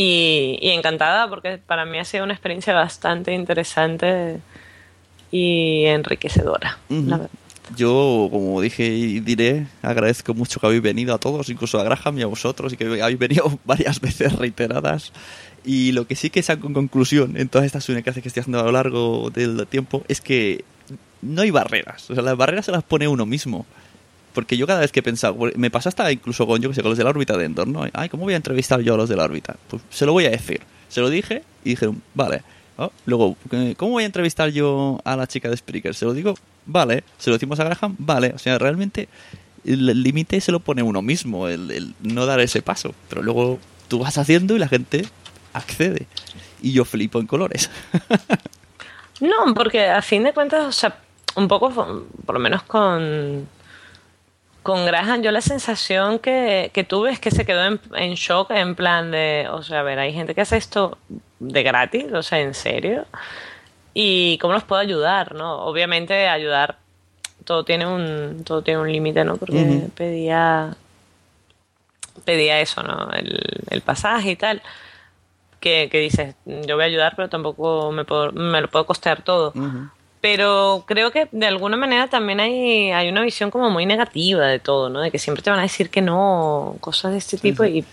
Y, 0.00 0.60
y 0.62 0.70
encantada 0.70 1.28
porque 1.28 1.58
para 1.58 1.84
mí 1.84 1.98
ha 1.98 2.04
sido 2.04 2.22
una 2.22 2.32
experiencia 2.32 2.72
bastante 2.72 3.34
interesante 3.34 4.38
y 5.32 5.86
enriquecedora. 5.86 6.78
Ujú. 6.88 7.02
la 7.08 7.16
verdad. 7.16 7.30
Yo, 7.76 8.28
como 8.30 8.60
dije 8.60 8.86
y 8.86 9.18
diré, 9.18 9.66
agradezco 9.82 10.34
mucho 10.34 10.60
que 10.60 10.66
habéis 10.66 10.82
venido 10.82 11.16
a 11.16 11.18
todos, 11.18 11.48
incluso 11.48 11.80
a 11.80 11.82
Graham 11.82 12.16
y 12.16 12.22
a 12.22 12.26
vosotros, 12.26 12.72
y 12.72 12.76
que 12.76 12.84
habéis 12.84 13.18
venido 13.18 13.58
varias 13.64 14.00
veces 14.00 14.34
reiteradas. 14.36 15.12
Y 15.64 15.90
lo 15.90 16.06
que 16.06 16.14
sí 16.14 16.30
que 16.30 16.44
saco 16.44 16.68
en 16.68 16.74
conclusión 16.74 17.36
en 17.36 17.48
todas 17.48 17.66
estas 17.66 17.88
unidades 17.88 18.22
que 18.22 18.28
estoy 18.28 18.42
haciendo 18.42 18.60
a 18.60 18.62
lo 18.62 18.70
largo 18.70 19.30
del 19.30 19.66
tiempo 19.66 20.04
es 20.06 20.20
que 20.20 20.64
no 21.22 21.42
hay 21.42 21.50
barreras. 21.50 22.08
O 22.08 22.14
sea, 22.14 22.22
las 22.22 22.36
barreras 22.36 22.66
se 22.66 22.72
las 22.72 22.84
pone 22.84 23.08
uno 23.08 23.26
mismo. 23.26 23.66
Porque 24.38 24.56
yo 24.56 24.68
cada 24.68 24.78
vez 24.78 24.92
que 24.92 25.00
he 25.00 25.02
pensado, 25.02 25.36
me 25.56 25.68
pasa 25.68 25.88
hasta 25.88 26.12
incluso 26.12 26.46
con, 26.46 26.62
yo 26.62 26.68
que 26.68 26.76
sé, 26.76 26.80
con 26.80 26.90
los 26.90 26.98
de 26.98 27.02
la 27.02 27.10
órbita 27.10 27.36
de 27.36 27.44
Endor, 27.44 27.66
¿no? 27.66 27.84
Ay, 27.92 28.08
¿cómo 28.08 28.22
voy 28.22 28.34
a 28.34 28.36
entrevistar 28.36 28.80
yo 28.82 28.94
a 28.94 28.96
los 28.96 29.08
de 29.08 29.16
la 29.16 29.24
órbita? 29.24 29.56
Pues 29.66 29.82
se 29.90 30.06
lo 30.06 30.12
voy 30.12 30.26
a 30.26 30.30
decir. 30.30 30.60
Se 30.88 31.00
lo 31.00 31.10
dije 31.10 31.42
y 31.64 31.70
dijeron, 31.70 32.00
vale. 32.14 32.42
Luego, 33.04 33.36
eh, 33.50 33.74
¿cómo 33.76 33.90
voy 33.90 34.04
a 34.04 34.06
entrevistar 34.06 34.50
yo 34.50 35.00
a 35.02 35.16
la 35.16 35.26
chica 35.26 35.50
de 35.50 35.56
Spreaker? 35.56 35.92
Se 35.92 36.04
lo 36.04 36.14
digo, 36.14 36.36
vale. 36.66 37.02
Se 37.18 37.30
lo 37.30 37.34
decimos 37.34 37.58
a 37.58 37.64
Graham, 37.64 37.96
vale. 37.98 38.30
O 38.32 38.38
sea, 38.38 38.58
realmente 38.58 39.08
el 39.64 40.04
límite 40.04 40.40
se 40.40 40.52
lo 40.52 40.60
pone 40.60 40.84
uno 40.84 41.02
mismo, 41.02 41.48
el, 41.48 41.72
el 41.72 41.94
no 42.00 42.24
dar 42.24 42.38
ese 42.38 42.62
paso. 42.62 42.94
Pero 43.08 43.24
luego 43.24 43.58
tú 43.88 43.98
vas 43.98 44.18
haciendo 44.18 44.54
y 44.54 44.60
la 44.60 44.68
gente 44.68 45.04
accede. 45.52 46.06
Y 46.62 46.70
yo 46.70 46.84
flipo 46.84 47.18
en 47.18 47.26
colores. 47.26 47.70
No, 49.20 49.52
porque 49.52 49.88
a 49.88 50.00
fin 50.00 50.22
de 50.22 50.32
cuentas, 50.32 50.64
o 50.64 50.70
sea, 50.70 50.96
un 51.34 51.48
poco, 51.48 51.72
por 52.24 52.34
lo 52.34 52.38
menos 52.38 52.62
con, 52.62 53.48
con 54.68 54.84
Graham, 54.84 55.22
yo 55.22 55.30
la 55.30 55.40
sensación 55.40 56.18
que, 56.18 56.70
que 56.74 56.84
tuve 56.84 57.10
es 57.10 57.18
que 57.18 57.30
se 57.30 57.46
quedó 57.46 57.64
en, 57.64 57.80
en, 57.94 58.12
shock, 58.16 58.50
en 58.50 58.74
plan 58.74 59.10
de, 59.10 59.48
o 59.50 59.62
sea, 59.62 59.80
a 59.80 59.82
ver, 59.82 59.98
hay 59.98 60.12
gente 60.12 60.34
que 60.34 60.42
hace 60.42 60.58
esto 60.58 60.98
de 61.38 61.62
gratis, 61.62 62.12
o 62.12 62.22
sea, 62.22 62.40
en 62.40 62.52
serio, 62.52 63.06
y 63.94 64.36
cómo 64.36 64.52
los 64.52 64.64
puedo 64.64 64.82
ayudar, 64.82 65.34
¿no? 65.34 65.64
Obviamente 65.64 66.28
ayudar, 66.28 66.76
todo 67.46 67.64
tiene 67.64 67.86
un, 67.86 68.44
todo 68.44 68.60
tiene 68.60 68.80
un 68.80 68.92
límite, 68.92 69.24
¿no? 69.24 69.38
Porque 69.38 69.56
uh 69.56 69.86
-huh. 69.86 69.90
pedía, 69.92 70.76
pedía 72.26 72.60
eso, 72.60 72.82
¿no? 72.82 73.10
El, 73.12 73.40
el 73.70 73.80
pasaje 73.80 74.32
y 74.32 74.36
tal. 74.36 74.60
Que, 75.60 75.88
que, 75.90 75.98
dices, 75.98 76.34
yo 76.44 76.74
voy 76.76 76.84
a 76.84 76.88
ayudar, 76.88 77.14
pero 77.16 77.30
tampoco 77.30 77.90
me, 77.90 78.04
puedo, 78.04 78.32
me 78.32 78.60
lo 78.60 78.68
puedo 78.68 78.84
costear 78.84 79.22
todo. 79.22 79.52
Uh 79.54 79.62
-huh. 79.62 79.90
Pero 80.20 80.84
creo 80.86 81.12
que 81.12 81.28
de 81.30 81.46
alguna 81.46 81.76
manera 81.76 82.08
también 82.08 82.40
hay, 82.40 82.90
hay 82.90 83.08
una 83.08 83.22
visión 83.22 83.50
como 83.50 83.70
muy 83.70 83.86
negativa 83.86 84.46
de 84.46 84.58
todo, 84.58 84.88
¿no? 84.88 85.00
De 85.00 85.10
que 85.10 85.18
siempre 85.18 85.42
te 85.42 85.50
van 85.50 85.60
a 85.60 85.62
decir 85.62 85.90
que 85.90 86.02
no, 86.02 86.76
cosas 86.80 87.12
de 87.12 87.18
este 87.18 87.38
tipo, 87.38 87.64
y 87.64 87.84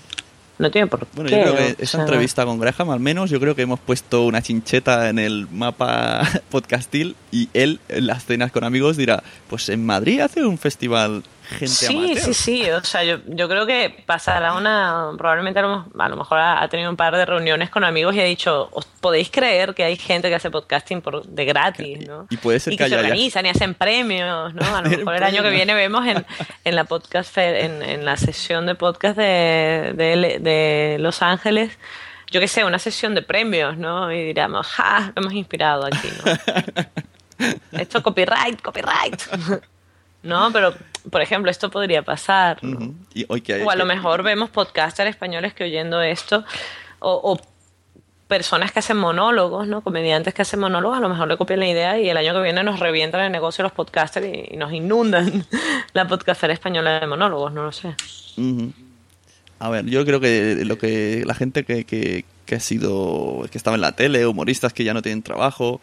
no 0.57 0.71
tiene 0.71 0.87
por 0.87 1.05
bueno, 1.13 1.29
qué. 1.29 1.37
yo 1.37 1.53
creo 1.53 1.75
que 1.75 1.83
o 1.83 1.85
sea, 1.85 2.01
entrevista 2.01 2.45
con 2.45 2.59
Graham, 2.59 2.89
al 2.89 2.99
menos, 2.99 3.29
yo 3.29 3.39
creo 3.39 3.55
que 3.55 3.63
hemos 3.63 3.79
puesto 3.79 4.25
una 4.25 4.41
chincheta 4.41 5.09
en 5.09 5.19
el 5.19 5.47
mapa 5.51 6.27
podcastil 6.49 7.15
y 7.31 7.49
él, 7.53 7.79
en 7.89 8.07
las 8.07 8.25
cenas 8.25 8.51
con 8.51 8.63
amigos, 8.63 8.97
dirá, 8.97 9.21
pues 9.49 9.69
en 9.69 9.85
Madrid 9.85 10.21
hace 10.21 10.45
un 10.45 10.57
festival 10.57 11.23
gente 11.45 11.67
Sí, 11.67 11.95
amateur. 11.97 12.17
sí, 12.19 12.33
sí. 12.33 12.69
O 12.71 12.83
sea, 12.83 13.03
yo, 13.03 13.17
yo 13.27 13.47
creo 13.47 13.65
que 13.65 14.03
pasará 14.05 14.53
una. 14.53 15.11
Probablemente 15.17 15.59
a 15.59 15.63
lo, 15.63 15.85
a 15.97 16.09
lo 16.09 16.15
mejor 16.15 16.39
ha, 16.39 16.61
ha 16.61 16.67
tenido 16.67 16.89
un 16.89 16.95
par 16.97 17.15
de 17.15 17.25
reuniones 17.25 17.69
con 17.69 17.83
amigos 17.83 18.15
y 18.15 18.21
ha 18.21 18.23
dicho: 18.25 18.69
¿Os 18.71 18.85
podéis 18.85 19.29
creer 19.29 19.73
que 19.75 19.83
hay 19.83 19.95
gente 19.97 20.29
que 20.29 20.35
hace 20.35 20.49
podcasting 20.51 21.01
por, 21.01 21.25
de 21.25 21.45
gratis, 21.45 22.07
¿no? 22.07 22.27
Y 22.29 22.37
puede 22.37 22.59
ser 22.59 22.73
y 22.73 22.77
que 22.77 22.83
que 22.85 22.89
se 22.89 22.95
organizan 22.97 23.45
y 23.45 23.49
hacen 23.49 23.73
premios, 23.73 24.53
¿no? 24.53 24.75
A 24.75 24.81
lo 24.81 24.89
mejor 24.97 25.15
el 25.15 25.23
año 25.23 25.43
que 25.43 25.49
viene 25.49 25.73
vemos 25.73 26.05
en, 26.07 26.25
en 26.63 26.75
la 26.75 26.83
podcast 26.85 27.37
en, 27.37 27.81
en 27.81 28.05
la 28.05 28.17
sesión 28.17 28.65
de 28.65 28.75
podcast 28.75 29.17
de, 29.17 29.93
de, 29.95 30.37
de 30.39 30.97
Los 30.99 31.21
Ángeles, 31.21 31.77
yo 32.31 32.39
qué 32.39 32.47
sé, 32.47 32.63
una 32.63 32.79
sesión 32.79 33.13
de 33.15 33.21
premios, 33.21 33.77
¿no? 33.77 34.11
Y 34.11 34.23
diríamos, 34.25 34.65
¡ja! 34.67 35.11
Lo 35.15 35.21
hemos 35.21 35.33
inspirado 35.33 35.85
aquí, 35.85 36.09
¿no? 36.25 37.49
Esto 37.79 38.01
copyright, 38.01 38.61
copyright. 38.61 39.21
No, 40.25 40.51
pero 40.51 40.73
por 41.11 41.21
ejemplo, 41.21 41.49
esto 41.51 41.69
podría 41.69 42.01
pasar. 42.01 42.57
Y 43.13 43.25
hoy 43.29 43.41
que 43.41 43.53
hay- 43.53 43.61
O 43.61 43.69
a 43.69 43.75
lo 43.75 43.85
mejor 43.85 44.23
vemos 44.23 44.49
podcasters 44.49 45.09
españoles 45.09 45.53
que 45.53 45.63
oyendo 45.63 46.01
esto, 46.01 46.43
o, 46.99 47.11
o 47.33 47.39
personas 48.27 48.71
que 48.71 48.79
hacen 48.79 48.97
monólogos, 48.97 49.67
¿no? 49.67 49.81
Comediantes 49.81 50.33
que 50.33 50.41
hacen 50.41 50.59
monólogos, 50.59 50.97
a 50.97 51.01
lo 51.01 51.09
mejor 51.09 51.27
le 51.27 51.37
copian 51.37 51.59
la 51.59 51.67
idea 51.67 51.99
y 51.99 52.09
el 52.09 52.17
año 52.17 52.33
que 52.33 52.41
viene 52.41 52.63
nos 52.63 52.79
revientan 52.79 53.21
el 53.21 53.31
negocio 53.31 53.61
los 53.63 53.71
podcasters 53.71 54.25
y, 54.25 54.55
y 54.55 54.57
nos 54.57 54.73
inundan 54.73 55.45
la 55.93 56.07
podcastera 56.07 56.51
española 56.51 56.99
de 56.99 57.05
monólogos, 57.05 57.53
no 57.53 57.63
lo 57.65 57.71
sé. 57.71 57.93
A 59.59 59.69
ver, 59.69 59.85
yo 59.85 60.03
creo 60.05 60.19
que 60.19 60.63
lo 60.65 60.77
que 60.79 61.23
la 61.25 61.35
gente 61.35 61.63
que, 61.65 61.85
que, 61.85 62.25
que 62.47 62.55
ha 62.55 62.59
sido, 62.59 63.45
que 63.51 63.57
estaba 63.59 63.75
en 63.75 63.81
la 63.81 63.91
tele, 63.91 64.25
humoristas 64.25 64.73
que 64.73 64.83
ya 64.83 64.93
no 64.95 65.01
tienen 65.03 65.21
trabajo, 65.21 65.79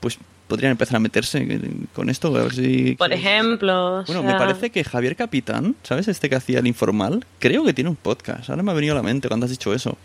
pues 0.00 0.18
podrían 0.48 0.72
empezar 0.72 0.96
a 0.96 1.00
meterse 1.00 1.46
con 1.94 2.10
esto. 2.10 2.28
A 2.36 2.42
ver 2.42 2.54
si, 2.54 2.94
Por 2.96 3.12
ejemplo, 3.12 4.00
o 4.00 4.04
Bueno, 4.04 4.22
sea, 4.22 4.32
me 4.32 4.38
parece 4.38 4.70
que 4.70 4.84
Javier 4.84 5.16
Capitán, 5.16 5.74
¿sabes? 5.82 6.08
Este 6.08 6.28
que 6.28 6.36
hacía 6.36 6.58
el 6.60 6.66
informal, 6.66 7.24
creo 7.38 7.64
que 7.64 7.72
tiene 7.72 7.90
un 7.90 7.96
podcast. 7.96 8.50
Ahora 8.50 8.62
me 8.62 8.70
ha 8.70 8.74
venido 8.74 8.92
a 8.92 8.96
la 8.96 9.02
mente 9.02 9.28
cuando 9.28 9.44
has 9.44 9.50
dicho 9.50 9.72
eso. 9.72 9.96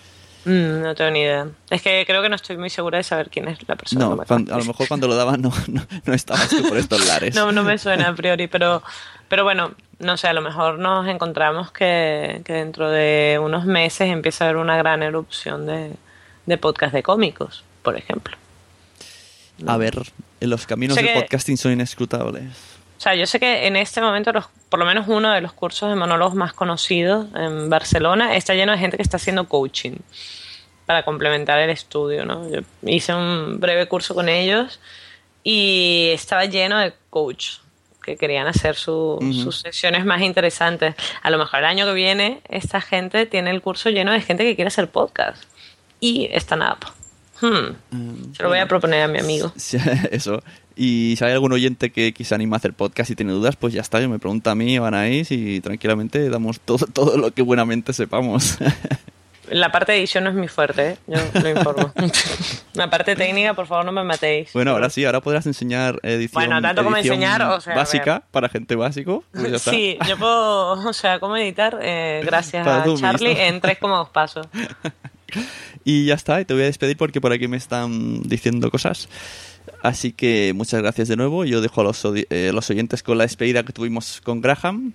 mm, 0.46 0.82
no 0.82 0.96
tengo 0.96 1.12
ni 1.12 1.20
idea. 1.22 1.48
Es 1.70 1.82
que 1.82 2.04
creo 2.08 2.22
que 2.22 2.30
no 2.30 2.36
estoy 2.38 2.58
muy 2.58 2.70
segura 2.70 2.98
de 2.98 3.04
saber 3.04 3.30
quién 3.30 3.48
es 3.50 3.60
la 3.68 3.76
persona. 3.76 4.06
No, 4.06 4.12
me 4.12 4.26
cuan- 4.26 4.44
acuerdo. 4.44 4.56
a 4.56 4.58
lo 4.60 4.66
mejor 4.66 4.88
cuando 4.88 5.08
lo 5.08 5.16
daban 5.16 5.42
no, 5.42 5.52
no, 5.68 5.86
no 6.06 6.14
estabas 6.14 6.48
tú 6.50 6.64
por 6.68 6.78
estos 6.78 7.06
lares. 7.06 7.36
No, 7.40 7.52
no 7.52 7.64
me 7.64 7.78
suena 7.78 8.08
a 8.08 8.16
priori, 8.16 8.48
pero, 8.48 8.82
pero 9.28 9.44
bueno, 9.44 9.74
no 10.00 10.16
sé, 10.16 10.28
a 10.30 10.34
lo 10.34 10.42
mejor 10.42 10.80
nos 10.80 11.06
encontramos 11.10 11.72
que, 11.74 12.42
que 12.46 12.54
dentro 12.54 12.90
de 12.90 13.38
unos 13.44 13.66
meses 13.66 14.10
empieza 14.10 14.46
a 14.46 14.48
haber 14.50 14.62
una 14.62 14.78
gran 14.78 15.04
erupción 15.04 15.66
de, 15.66 15.92
de 16.46 16.58
podcast 16.58 16.94
de 16.94 17.04
cómicos, 17.04 17.66
por 17.84 17.98
ejemplo. 17.98 18.38
A 19.68 19.76
ver, 19.76 20.02
los 20.48 20.66
caminos 20.66 20.96
del 20.96 21.08
que- 21.08 21.14
podcasting 21.14 21.58
son 21.58 21.74
inescrutables. 21.74 22.44
O 22.98 23.02
sea, 23.02 23.16
yo 23.16 23.26
sé 23.26 23.40
que 23.40 23.66
en 23.68 23.78
este 23.78 24.02
momento, 24.02 24.34
los, 24.34 24.46
por 24.68 24.78
lo 24.80 24.86
menos 24.86 25.08
uno 25.08 25.32
de 25.32 25.40
los 25.40 25.54
cursos 25.54 25.90
de 25.90 25.96
monólogos 25.96 26.36
más 26.36 26.52
conocidos 26.54 27.28
en 27.36 27.70
Barcelona 27.70 28.36
está 28.36 28.54
lleno 28.56 28.74
de 28.74 28.78
gente 28.78 28.98
que 28.98 29.04
está 29.04 29.16
haciendo 29.18 29.48
coaching 29.48 29.94
para 30.86 31.04
complementar 31.04 31.60
el 31.60 31.70
estudio, 31.70 32.26
¿no? 32.26 32.50
Yo 32.50 32.60
hice 32.84 33.14
un 33.14 33.60
breve 33.62 33.88
curso 33.88 34.14
con 34.16 34.28
ellos 34.28 34.82
y 35.44 36.10
estaba 36.14 36.44
lleno 36.46 36.78
de 36.78 36.94
coach 37.10 37.60
que 38.04 38.18
querían 38.18 38.48
hacer 38.48 38.76
su- 38.76 39.18
Ujú. 39.22 39.34
sus 39.34 39.60
sesiones 39.62 40.04
más 40.04 40.22
interesantes. 40.22 40.96
A 41.22 41.30
lo 41.30 41.38
mejor 41.38 41.60
el 41.60 41.66
año 41.66 41.86
que 41.86 41.94
viene 41.94 42.42
esta 42.50 42.82
gente 42.82 43.26
tiene 43.28 43.52
el 43.52 43.62
curso 43.62 43.90
lleno 43.90 44.12
de 44.12 44.20
gente 44.22 44.44
que 44.44 44.56
quiere 44.56 44.68
hacer 44.68 44.90
podcast 44.90 45.44
y 46.02 46.28
stand-up. 46.34 46.80
Hmm. 47.42 48.34
Se 48.34 48.44
lo 48.44 48.50
voy 48.50 48.60
a 48.60 48.68
proponer 48.68 49.04
a 49.04 49.08
mi 49.08 49.20
amigo. 49.20 49.54
Eso. 50.12 50.42
Y 50.76 51.16
si 51.18 51.26
hay 51.26 51.34
algún 51.34 51.52
oyente 51.52 51.92
que 51.92 52.14
quizá 52.14 52.36
anima 52.36 52.56
a 52.56 52.60
hacer 52.60 52.74
podcast 52.74 53.12
y 53.12 53.16
tiene 53.16 53.34
dudas, 53.34 53.58
pues 53.58 53.74
ya 53.74 53.82
está, 53.82 54.00
yo 54.00 54.08
me 54.08 54.18
pregunta 54.18 54.52
a 54.52 54.56
mí, 54.56 54.80
van 54.80 54.94
ahí 54.94 55.28
y 55.30 55.60
tranquilamente 55.60 56.30
damos 56.30 56.62
todo, 56.62 56.86
todo 56.94 57.18
lo 57.18 57.32
que 57.32 57.42
buenamente 57.42 57.92
sepamos. 57.92 58.58
La 59.50 59.72
parte 59.72 59.92
de 59.92 59.98
edición 59.98 60.24
no 60.24 60.30
es 60.30 60.36
mi 60.38 60.48
fuerte, 60.48 60.92
¿eh? 60.92 60.98
yo 61.08 61.18
lo 61.42 61.50
informo. 61.50 61.92
La 62.76 62.90
parte 62.90 63.16
técnica, 63.16 63.56
por 63.56 63.68
favor, 63.68 63.84
no 63.84 63.92
me 63.92 64.04
matéis. 64.04 64.54
bueno, 64.54 64.72
ahora 64.72 64.90
sí, 64.90 65.04
ahora 65.04 65.20
podrás 65.20 65.46
enseñar 65.48 66.00
edición, 66.04 66.46
Bueno, 66.46 66.62
tanto 66.62 66.84
como 66.84 66.96
enseñar, 66.96 67.42
o 67.42 67.60
sea, 67.60 67.76
básica 67.76 68.24
para 68.32 68.48
gente 68.48 68.76
básico. 68.76 69.24
pues 69.34 69.50
ya 69.50 69.58
está. 69.58 69.72
Sí, 69.72 69.98
yo 70.08 70.18
puedo, 70.18 70.88
o 70.88 70.94
sea, 70.94 71.20
cómo 71.20 71.36
editar, 71.36 71.78
eh, 71.82 72.22
gracias 72.24 72.66
a 72.66 72.86
Charlie, 72.96 73.48
en 73.48 73.60
tres 73.60 73.80
cómodos 73.80 74.10
pasos. 74.10 74.48
Y 75.86 76.06
ya 76.06 76.14
está, 76.16 76.40
y 76.42 76.46
te 76.46 76.54
voy 76.54 76.64
a 76.64 76.66
despedir 76.68 76.98
porque 76.98 77.22
por 77.22 77.32
aquí 77.32 77.48
me 77.48 77.58
están 77.58 78.22
diciendo 78.24 78.70
cosas. 78.72 79.08
Así 79.82 80.12
que 80.12 80.52
muchas 80.56 80.82
gracias 80.82 81.08
de 81.08 81.16
nuevo. 81.16 81.46
Yo 81.46 81.62
dejo 81.62 81.82
a 81.82 81.84
los, 81.86 82.04
eh, 82.06 82.52
los 82.54 82.70
oyentes 82.70 83.04
con 83.04 83.18
la 83.18 83.24
despedida 83.24 83.64
que 83.64 83.74
tuvimos 83.74 84.22
con 84.22 84.42
Graham. 84.42 84.94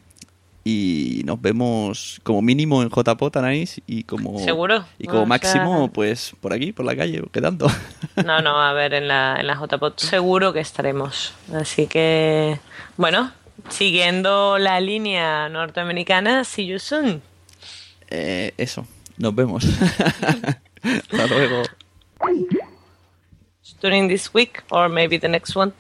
Y 0.67 1.21
nos 1.27 1.43
vemos 1.43 2.21
como 2.23 2.41
mínimo 2.41 2.83
en 2.83 2.89
JPOT, 2.89 3.37
Anaís, 3.37 3.83
y 3.87 4.05
como, 4.05 4.39
¿Seguro? 4.43 4.87
y 4.99 5.07
como 5.07 5.25
O 5.25 5.27
máximo, 5.27 5.85
sea- 5.85 5.93
pues 5.93 6.33
por 6.41 6.55
aquí, 6.55 6.73
por 6.73 6.87
la 6.87 6.97
calle, 6.97 7.23
quedando. 7.33 7.67
No, 8.25 8.41
no, 8.41 8.59
a 8.63 8.73
ver, 8.73 8.95
en 8.95 9.07
la, 9.09 9.37
en 9.39 9.47
la 9.47 9.57
JPOT 9.57 9.99
seguro 10.01 10.55
que 10.55 10.61
estaremos. 10.61 11.35
Así 11.53 11.87
que, 11.87 12.59
bueno, 12.97 13.31
siguiendo 13.69 14.57
la 14.57 14.81
línea 14.81 15.51
norteamericana, 15.51 16.45
see 16.45 16.65
you 16.67 16.79
soon. 16.79 17.21
Eh, 18.09 18.55
eso, 18.57 18.87
nos 19.19 19.35
vemos. 19.35 19.65
Hasta 20.83 21.27
luego. 21.29 21.65
during 23.85 24.09
this 24.09 24.33
week 24.33 24.63
or 24.71 24.89
maybe 24.89 25.19
the 25.19 25.29
next 25.29 25.55
one 25.55 25.73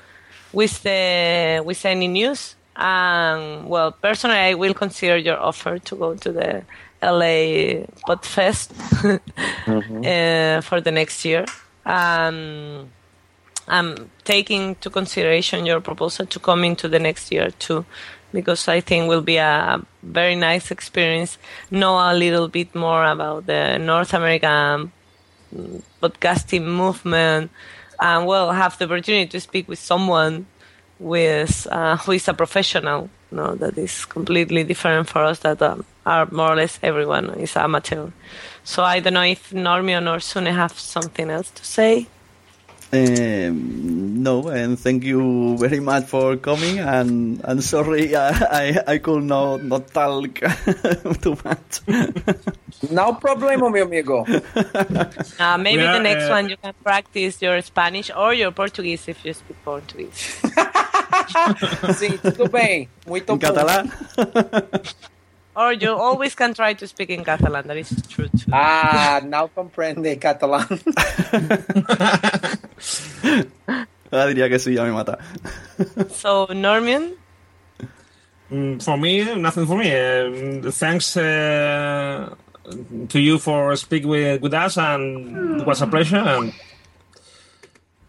with 0.52 0.82
the 0.82 1.62
with 1.64 1.84
any 1.86 2.08
news. 2.08 2.54
Um, 2.76 3.68
well, 3.68 3.92
personally, 3.92 4.36
I 4.36 4.54
will 4.54 4.74
consider 4.74 5.16
your 5.16 5.38
offer 5.38 5.78
to 5.78 5.96
go 5.96 6.14
to 6.16 6.32
the 6.32 6.62
LA 7.02 7.86
Podfest 8.06 8.72
uh, 10.06 10.60
for 10.60 10.80
the 10.80 10.90
next 10.90 11.24
year. 11.24 11.44
Um, 11.86 12.90
I'm 13.68 14.10
taking 14.24 14.74
to 14.76 14.90
consideration 14.90 15.64
your 15.64 15.80
proposal 15.80 16.26
to 16.26 16.38
come 16.38 16.64
into 16.64 16.88
the 16.88 16.98
next 16.98 17.32
year 17.32 17.50
too, 17.58 17.86
because 18.34 18.68
I 18.68 18.80
think 18.80 19.08
will 19.08 19.22
be 19.22 19.38
a 19.38 19.80
very 20.02 20.34
nice 20.34 20.70
experience. 20.70 21.38
Know 21.70 21.94
a 21.96 22.12
little 22.12 22.48
bit 22.48 22.74
more 22.74 23.06
about 23.06 23.46
the 23.46 23.78
North 23.78 24.12
American 24.12 24.92
podcasting 26.02 26.66
movement, 26.66 27.50
and 28.00 28.26
well, 28.26 28.52
have 28.52 28.76
the 28.76 28.84
opportunity 28.84 29.26
to 29.28 29.40
speak 29.40 29.68
with 29.68 29.78
someone 29.78 30.46
with 30.98 31.66
uh, 31.70 31.96
who 31.98 32.12
is 32.12 32.28
a 32.28 32.34
professional. 32.34 33.08
No, 33.30 33.54
that 33.54 33.78
is 33.78 34.04
completely 34.04 34.64
different 34.64 35.08
for 35.08 35.24
us. 35.24 35.38
That 35.40 35.62
um, 35.62 35.84
are 36.04 36.28
more 36.30 36.52
or 36.52 36.56
less 36.56 36.78
everyone 36.82 37.30
is 37.38 37.56
amateur. 37.56 38.10
So 38.64 38.82
I 38.82 39.00
don't 39.00 39.14
know 39.14 39.22
if 39.22 39.50
Normion 39.50 40.12
or 40.12 40.20
Sune 40.20 40.52
have 40.52 40.78
something 40.78 41.30
else 41.30 41.50
to 41.50 41.64
say. 41.64 42.08
Um, 42.94 44.22
no, 44.22 44.48
and 44.48 44.78
thank 44.78 45.02
you 45.02 45.56
very 45.58 45.80
much 45.80 46.04
for 46.06 46.36
coming. 46.36 46.78
And 46.78 47.40
and 47.44 47.62
sorry, 47.62 48.14
I 48.14 48.30
I, 48.30 48.82
I 48.94 48.98
could 48.98 49.24
not 49.24 49.64
not 49.64 49.88
talk 49.92 50.30
too 51.20 51.36
much. 51.44 51.82
No 52.90 53.14
problema, 53.14 53.70
mi 53.72 53.80
amigo. 53.80 54.24
Uh, 55.40 55.58
maybe 55.58 55.82
We 55.82 55.90
the 55.90 55.98
next 55.98 56.24
uh, 56.24 56.36
one 56.38 56.48
you 56.48 56.56
can 56.56 56.74
practice 56.84 57.42
your 57.42 57.60
Spanish 57.62 58.10
or 58.14 58.32
your 58.34 58.52
Portuguese 58.52 59.08
if 59.08 59.24
you 59.24 59.34
speak 59.34 59.56
Portuguese. 59.64 60.38
Sim, 61.98 62.18
tudo 62.18 62.48
bem. 62.48 62.88
Muito 63.06 63.32
En 63.32 63.38
bom. 63.38 63.46
catalán. 63.46 63.90
Or 65.56 65.72
you 65.72 65.92
always 65.92 66.34
can 66.34 66.54
try 66.54 66.74
to 66.74 66.86
speak 66.86 67.10
in 67.10 67.24
Catalan. 67.24 67.66
That 67.66 67.76
is 67.76 67.90
true 68.08 68.28
too. 68.28 68.50
Ah, 68.52 69.20
não 69.24 69.48
compreende 69.48 70.16
catalão. 70.16 70.60
Ahora 74.12 74.26
diría 74.28 74.48
que 74.48 74.58
sí, 74.58 74.74
ya 74.74 74.84
me 74.84 74.92
mata. 74.92 75.18
So, 76.10 76.46
Norman, 76.54 77.16
Mm, 78.50 78.80
for 78.82 78.96
me, 78.96 79.34
nothing 79.36 79.66
for 79.66 79.76
me. 79.78 79.90
Uh, 79.90 80.70
thanks 80.70 81.16
uh, 81.16 82.34
to 83.08 83.18
you 83.18 83.38
for 83.38 83.74
speaking 83.74 84.08
with, 84.08 84.42
with 84.42 84.52
us, 84.54 84.76
and 84.76 85.60
it 85.60 85.66
was 85.66 85.80
a 85.82 85.86
pleasure. 85.86 86.18
And 86.18 86.52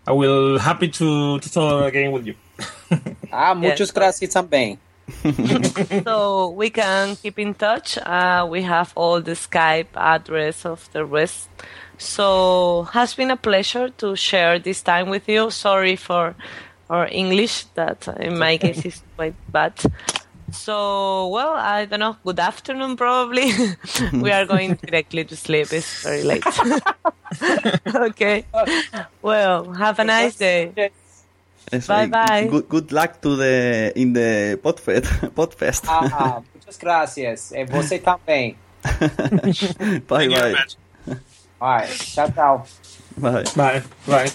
I 0.05 0.11
will 0.11 0.59
happy 0.59 0.89
to, 0.89 1.39
to 1.39 1.51
talk 1.51 1.85
again 1.87 2.11
with 2.11 2.27
you. 2.27 2.35
Ah, 3.31 3.53
muchas 3.53 3.91
gracias 3.91 4.29
también. 4.33 4.77
So 6.03 6.49
we 6.49 6.69
can 6.69 7.15
keep 7.15 7.37
in 7.39 7.53
touch. 7.53 7.97
Uh, 7.97 8.47
we 8.49 8.61
have 8.63 8.91
all 8.95 9.21
the 9.21 9.31
Skype 9.31 9.87
address 9.95 10.65
of 10.65 10.89
the 10.93 11.05
rest. 11.05 11.49
So 11.97 12.83
has 12.91 13.13
been 13.13 13.31
a 13.31 13.37
pleasure 13.37 13.89
to 13.89 14.15
share 14.15 14.59
this 14.59 14.81
time 14.81 15.09
with 15.09 15.29
you. 15.29 15.51
Sorry 15.51 15.95
for 15.95 16.35
our 16.89 17.07
English, 17.07 17.65
that 17.75 18.07
in 18.19 18.37
my 18.37 18.57
case 18.57 18.85
is 18.85 19.01
quite 19.15 19.35
bad. 19.51 19.73
So 20.51 21.27
well, 21.29 21.53
I 21.53 21.85
don't 21.85 21.99
know. 21.99 22.17
Good 22.23 22.39
afternoon, 22.39 22.95
probably. 22.97 23.51
we 24.13 24.31
are 24.31 24.45
going 24.45 24.75
directly 24.75 25.25
to 25.25 25.35
sleep. 25.35 25.73
It's 25.73 26.03
very 26.03 26.23
late. 26.23 26.45
okay. 27.95 28.45
Well, 29.21 29.73
have 29.73 29.99
a 29.99 30.03
nice 30.03 30.35
day. 30.35 30.91
Eso, 31.71 31.93
Bye, 31.93 32.07
bye. 32.07 32.47
Good, 32.47 32.67
good 32.69 32.91
luck 32.91 33.21
to 33.21 33.35
the 33.35 33.91
in 33.95 34.13
the 34.13 34.59
Podfest. 34.61 35.05
Podfest. 35.35 35.85
Ah, 35.87 36.41
muchas 36.53 36.77
gracias. 36.77 37.51
Eh, 37.51 37.65
você 37.65 37.99
também. 37.99 38.55
bye 40.07 40.29
bye. 40.29 40.55
Alright, 41.59 41.89
chao, 42.13 42.31
chao. 42.31 42.65
Bye. 43.17 43.43
Bye. 43.55 43.81
Bye. 44.05 44.31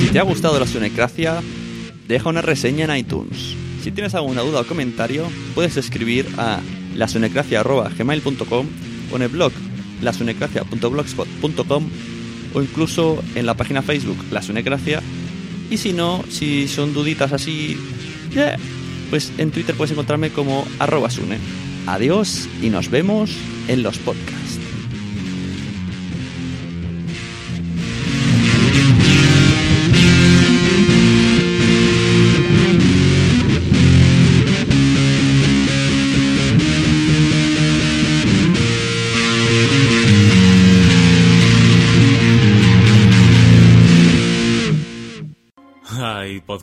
Si 0.00 0.08
te 0.10 0.18
ha 0.18 0.22
gustado 0.22 0.58
la 0.58 0.66
Sunecracia, 0.66 1.42
deja 2.06 2.28
una 2.28 2.40
reseña 2.42 2.84
en 2.84 2.96
iTunes. 2.96 3.56
Si 3.82 3.90
tienes 3.90 4.14
alguna 4.14 4.42
duda 4.42 4.60
o 4.60 4.66
comentario, 4.66 5.28
puedes 5.54 5.76
escribir 5.76 6.28
a 6.38 6.60
lasunecracia.gmail.com 6.94 8.66
o 9.12 9.16
en 9.16 9.22
el 9.22 9.28
blog 9.28 9.52
lasunecracia.blogspot.com 10.00 11.90
o 12.54 12.62
incluso 12.62 13.22
en 13.34 13.46
la 13.46 13.54
página 13.54 13.82
Facebook 13.82 14.18
La 14.30 14.42
Sunecracia. 14.42 15.02
Y 15.70 15.78
si 15.78 15.92
no, 15.92 16.22
si 16.28 16.68
son 16.68 16.92
duditas 16.92 17.32
así, 17.32 17.78
yeah, 18.32 18.58
pues 19.10 19.32
en 19.38 19.50
Twitter 19.50 19.74
puedes 19.74 19.92
encontrarme 19.92 20.30
como 20.30 20.66
arroba 20.78 21.10
sune. 21.10 21.38
Adiós 21.86 22.48
y 22.62 22.70
nos 22.70 22.90
vemos 22.90 23.30
en 23.68 23.82
los 23.82 23.98
podcasts. 23.98 24.41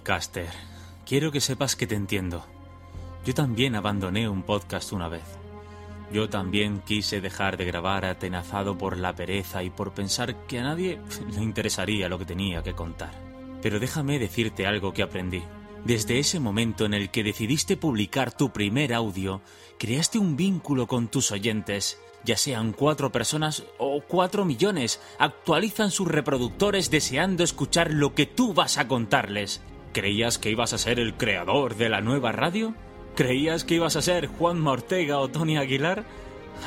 Podcaster. 0.10 0.49
Quiero 1.06 1.31
que 1.31 1.40
sepas 1.40 1.76
que 1.76 1.86
te 1.86 1.94
entiendo. 1.94 2.44
Yo 3.26 3.36
también 3.36 3.76
abandoné 3.76 4.27
un 4.27 4.41
podcast 4.41 4.91
una 4.91 5.07
vez. 5.07 5.22
Yo 6.11 6.30
también 6.30 6.81
quise 6.84 7.22
dejar 7.22 7.57
de 7.57 7.65
grabar 7.65 8.06
atenazado 8.06 8.76
por 8.76 8.98
la 8.98 9.14
pereza 9.14 9.61
y 9.61 9.69
por 9.69 9.94
pensar 9.94 10.48
que 10.48 10.57
a 10.57 10.64
nadie 10.64 10.99
le 11.36 11.44
interesaría 11.44 12.10
lo 12.10 12.18
que 12.18 12.26
tenía 12.26 12.64
que 12.64 12.73
contar. 12.73 13.11
Pero 13.61 13.80
déjame 13.80 14.18
decirte 14.18 14.65
algo 14.65 14.94
que 14.94 15.03
aprendí. 15.03 15.44
Desde 15.86 16.18
ese 16.18 16.40
momento 16.40 16.86
en 16.86 16.95
el 16.95 17.11
que 17.11 17.23
decidiste 17.23 17.77
publicar 17.77 18.31
tu 18.31 18.49
primer 18.49 18.95
audio, 18.95 19.41
creaste 19.77 20.18
un 20.18 20.36
vínculo 20.36 20.88
con 20.88 21.07
tus 21.07 21.31
oyentes. 21.31 21.99
Ya 22.23 22.36
sean 22.36 22.73
cuatro 22.73 23.11
personas 23.11 23.64
o 23.77 24.02
cuatro 24.02 24.44
millones, 24.44 24.99
actualizan 25.19 25.91
sus 25.91 26.07
reproductores 26.07 26.90
deseando 26.90 27.44
escuchar 27.44 27.94
lo 27.94 28.15
que 28.15 28.26
tú 28.26 28.56
vas 28.56 28.80
a 28.80 28.88
contarles. 28.88 29.61
¿Creías 29.91 30.38
que 30.38 30.52
ibas 30.52 30.74
a 30.74 30.78
ser 30.78 30.99
el 30.99 31.16
creador 31.16 31.76
de 31.76 31.90
la 31.90 32.02
nueva 32.02 32.32
radio? 32.32 32.76
¿Creías 33.16 33.64
que 33.64 33.76
ibas 33.76 33.95
a 33.95 34.03
ser 34.03 34.28
Juan 34.28 34.66
Ortega 34.68 35.18
o 35.18 35.30
Tony 35.30 35.57
Aguilar? 35.57 36.03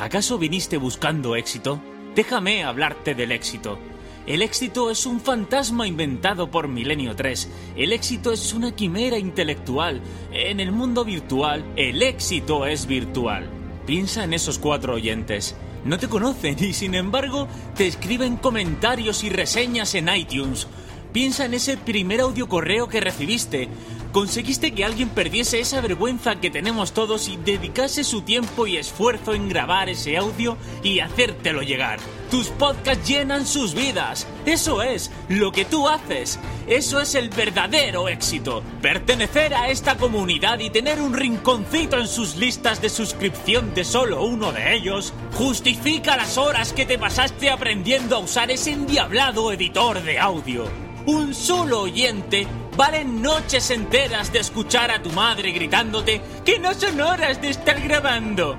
¿Acaso 0.00 0.38
viniste 0.38 0.76
buscando 0.76 1.36
éxito? 1.36 1.80
Déjame 2.16 2.64
hablarte 2.64 3.14
del 3.14 3.30
éxito. 3.30 3.78
El 4.26 4.42
éxito 4.42 4.90
es 4.90 5.06
un 5.06 5.20
fantasma 5.20 5.86
inventado 5.86 6.50
por 6.50 6.66
Milenio 6.66 7.14
3. 7.14 7.48
El 7.76 7.92
éxito 7.92 8.32
es 8.32 8.52
una 8.52 8.74
quimera 8.74 9.18
intelectual. 9.18 10.00
En 10.32 10.58
el 10.58 10.72
mundo 10.72 11.04
virtual, 11.04 11.64
el 11.76 12.02
éxito 12.02 12.66
es 12.66 12.86
virtual. 12.86 13.48
Piensa 13.86 14.24
en 14.24 14.34
esos 14.34 14.58
cuatro 14.58 14.94
oyentes. 14.94 15.56
No 15.84 15.98
te 15.98 16.08
conocen 16.08 16.56
y 16.62 16.72
sin 16.72 16.94
embargo 16.94 17.46
te 17.76 17.86
escriben 17.86 18.36
comentarios 18.36 19.24
y 19.24 19.30
reseñas 19.30 19.94
en 19.94 20.08
iTunes. 20.08 20.66
Piensa 21.12 21.44
en 21.44 21.52
ese 21.52 21.76
primer 21.76 22.22
audio 22.22 22.48
correo 22.48 22.88
que 22.88 23.00
recibiste. 23.00 23.68
Conseguiste 24.12 24.72
que 24.72 24.84
alguien 24.84 25.10
perdiese 25.10 25.60
esa 25.60 25.80
vergüenza 25.82 26.36
que 26.36 26.50
tenemos 26.50 26.92
todos 26.92 27.28
y 27.28 27.36
dedicase 27.36 28.02
su 28.02 28.22
tiempo 28.22 28.66
y 28.66 28.78
esfuerzo 28.78 29.34
en 29.34 29.48
grabar 29.48 29.90
ese 29.90 30.16
audio 30.16 30.56
y 30.82 31.00
hacértelo 31.00 31.62
llegar. 31.62 31.98
Tus 32.30 32.48
podcasts 32.48 33.06
llenan 33.06 33.46
sus 33.46 33.74
vidas. 33.74 34.26
Eso 34.46 34.82
es 34.82 35.10
lo 35.28 35.52
que 35.52 35.66
tú 35.66 35.86
haces. 35.86 36.38
Eso 36.66 37.00
es 37.00 37.14
el 37.14 37.28
verdadero 37.28 38.08
éxito. 38.08 38.62
Pertenecer 38.80 39.54
a 39.54 39.68
esta 39.68 39.98
comunidad 39.98 40.60
y 40.60 40.70
tener 40.70 41.00
un 41.00 41.12
rinconcito 41.12 41.98
en 41.98 42.08
sus 42.08 42.36
listas 42.36 42.80
de 42.80 42.88
suscripción 42.88 43.74
de 43.74 43.84
solo 43.84 44.24
uno 44.24 44.52
de 44.52 44.74
ellos 44.74 45.12
justifica 45.34 46.16
las 46.16 46.38
horas 46.38 46.72
que 46.72 46.86
te 46.86 46.98
pasaste 46.98 47.50
aprendiendo 47.50 48.16
a 48.16 48.20
usar 48.20 48.50
ese 48.50 48.72
endiablado 48.72 49.52
editor 49.52 50.02
de 50.02 50.18
audio. 50.18 50.91
Un 51.06 51.34
solo 51.34 51.80
oyente 51.80 52.46
vale 52.76 53.04
noches 53.04 53.70
enteras 53.70 54.32
de 54.32 54.38
escuchar 54.38 54.92
a 54.92 55.02
tu 55.02 55.10
madre 55.10 55.50
gritándote 55.50 56.22
que 56.44 56.60
no 56.60 56.72
son 56.74 57.00
horas 57.00 57.40
de 57.40 57.50
estar 57.50 57.80
grabando. 57.80 58.56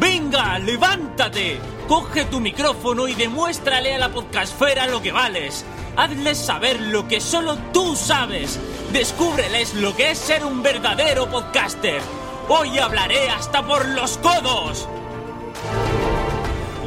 Venga, 0.00 0.58
levántate, 0.58 1.58
coge 1.88 2.24
tu 2.24 2.40
micrófono 2.40 3.08
y 3.08 3.14
demuéstrale 3.14 3.94
a 3.94 3.98
la 3.98 4.08
podcastfera 4.08 4.86
lo 4.86 5.02
que 5.02 5.12
vales. 5.12 5.66
Hazles 5.94 6.38
saber 6.38 6.80
lo 6.80 7.06
que 7.06 7.20
solo 7.20 7.58
tú 7.74 7.94
sabes. 7.94 8.58
Descúbreles 8.92 9.74
lo 9.74 9.94
que 9.94 10.12
es 10.12 10.18
ser 10.18 10.46
un 10.46 10.62
verdadero 10.62 11.28
podcaster. 11.30 12.00
Hoy 12.48 12.78
hablaré 12.78 13.28
hasta 13.28 13.66
por 13.66 13.86
los 13.90 14.16
codos. 14.16 14.88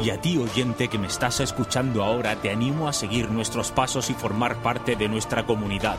Y 0.06 0.10
a 0.10 0.20
ti, 0.20 0.38
oyente 0.38 0.86
que 0.86 1.00
me 1.00 1.08
estás 1.08 1.40
escuchando 1.40 2.04
ahora, 2.04 2.36
te 2.36 2.52
animo 2.52 2.86
a 2.86 2.92
seguir 2.92 3.28
nuestros 3.28 3.72
pasos 3.72 4.08
y 4.08 4.14
formar 4.14 4.62
parte 4.62 4.94
de 4.94 5.08
nuestra 5.08 5.44
comunidad. 5.46 5.96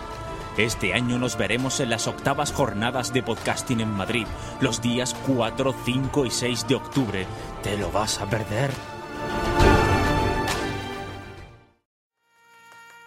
Este 0.58 0.94
año 0.94 1.20
nos 1.20 1.38
veremos 1.38 1.82
en 1.82 1.90
las 1.90 2.08
octavas 2.08 2.54
jornadas 2.54 3.12
de 3.12 3.22
podcasting 3.22 3.82
en 3.82 3.92
Madrid, 3.92 4.26
los 4.62 4.82
días 4.82 5.14
4, 5.28 5.76
5 5.84 6.26
y 6.26 6.32
6 6.32 6.68
de 6.70 6.76
octubre. 6.76 7.26
¿Te 7.64 7.78
lo 7.78 7.92
vas 7.92 8.22
a 8.22 8.30
perder? 8.30 8.72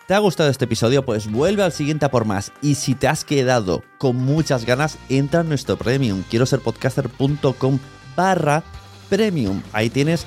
¿Te 0.06 0.12
ha 0.12 0.18
gustado 0.18 0.50
este 0.50 0.66
episodio? 0.66 1.06
Pues 1.06 1.32
vuelve 1.32 1.62
al 1.62 1.72
siguiente 1.72 2.04
a 2.04 2.10
por 2.10 2.26
más. 2.26 2.52
Y 2.60 2.74
si 2.74 2.94
te 2.94 3.08
has 3.08 3.24
quedado 3.24 3.82
con 3.96 4.16
muchas 4.16 4.66
ganas, 4.66 4.98
entra 5.08 5.40
en 5.40 5.48
nuestro 5.48 5.78
premium. 5.78 6.24
Quiero 6.28 6.44
ser 6.44 6.60
podcaster.com 6.60 7.78
barra 8.14 8.62
premium. 9.08 9.62
Ahí 9.72 9.88
tienes 9.88 10.26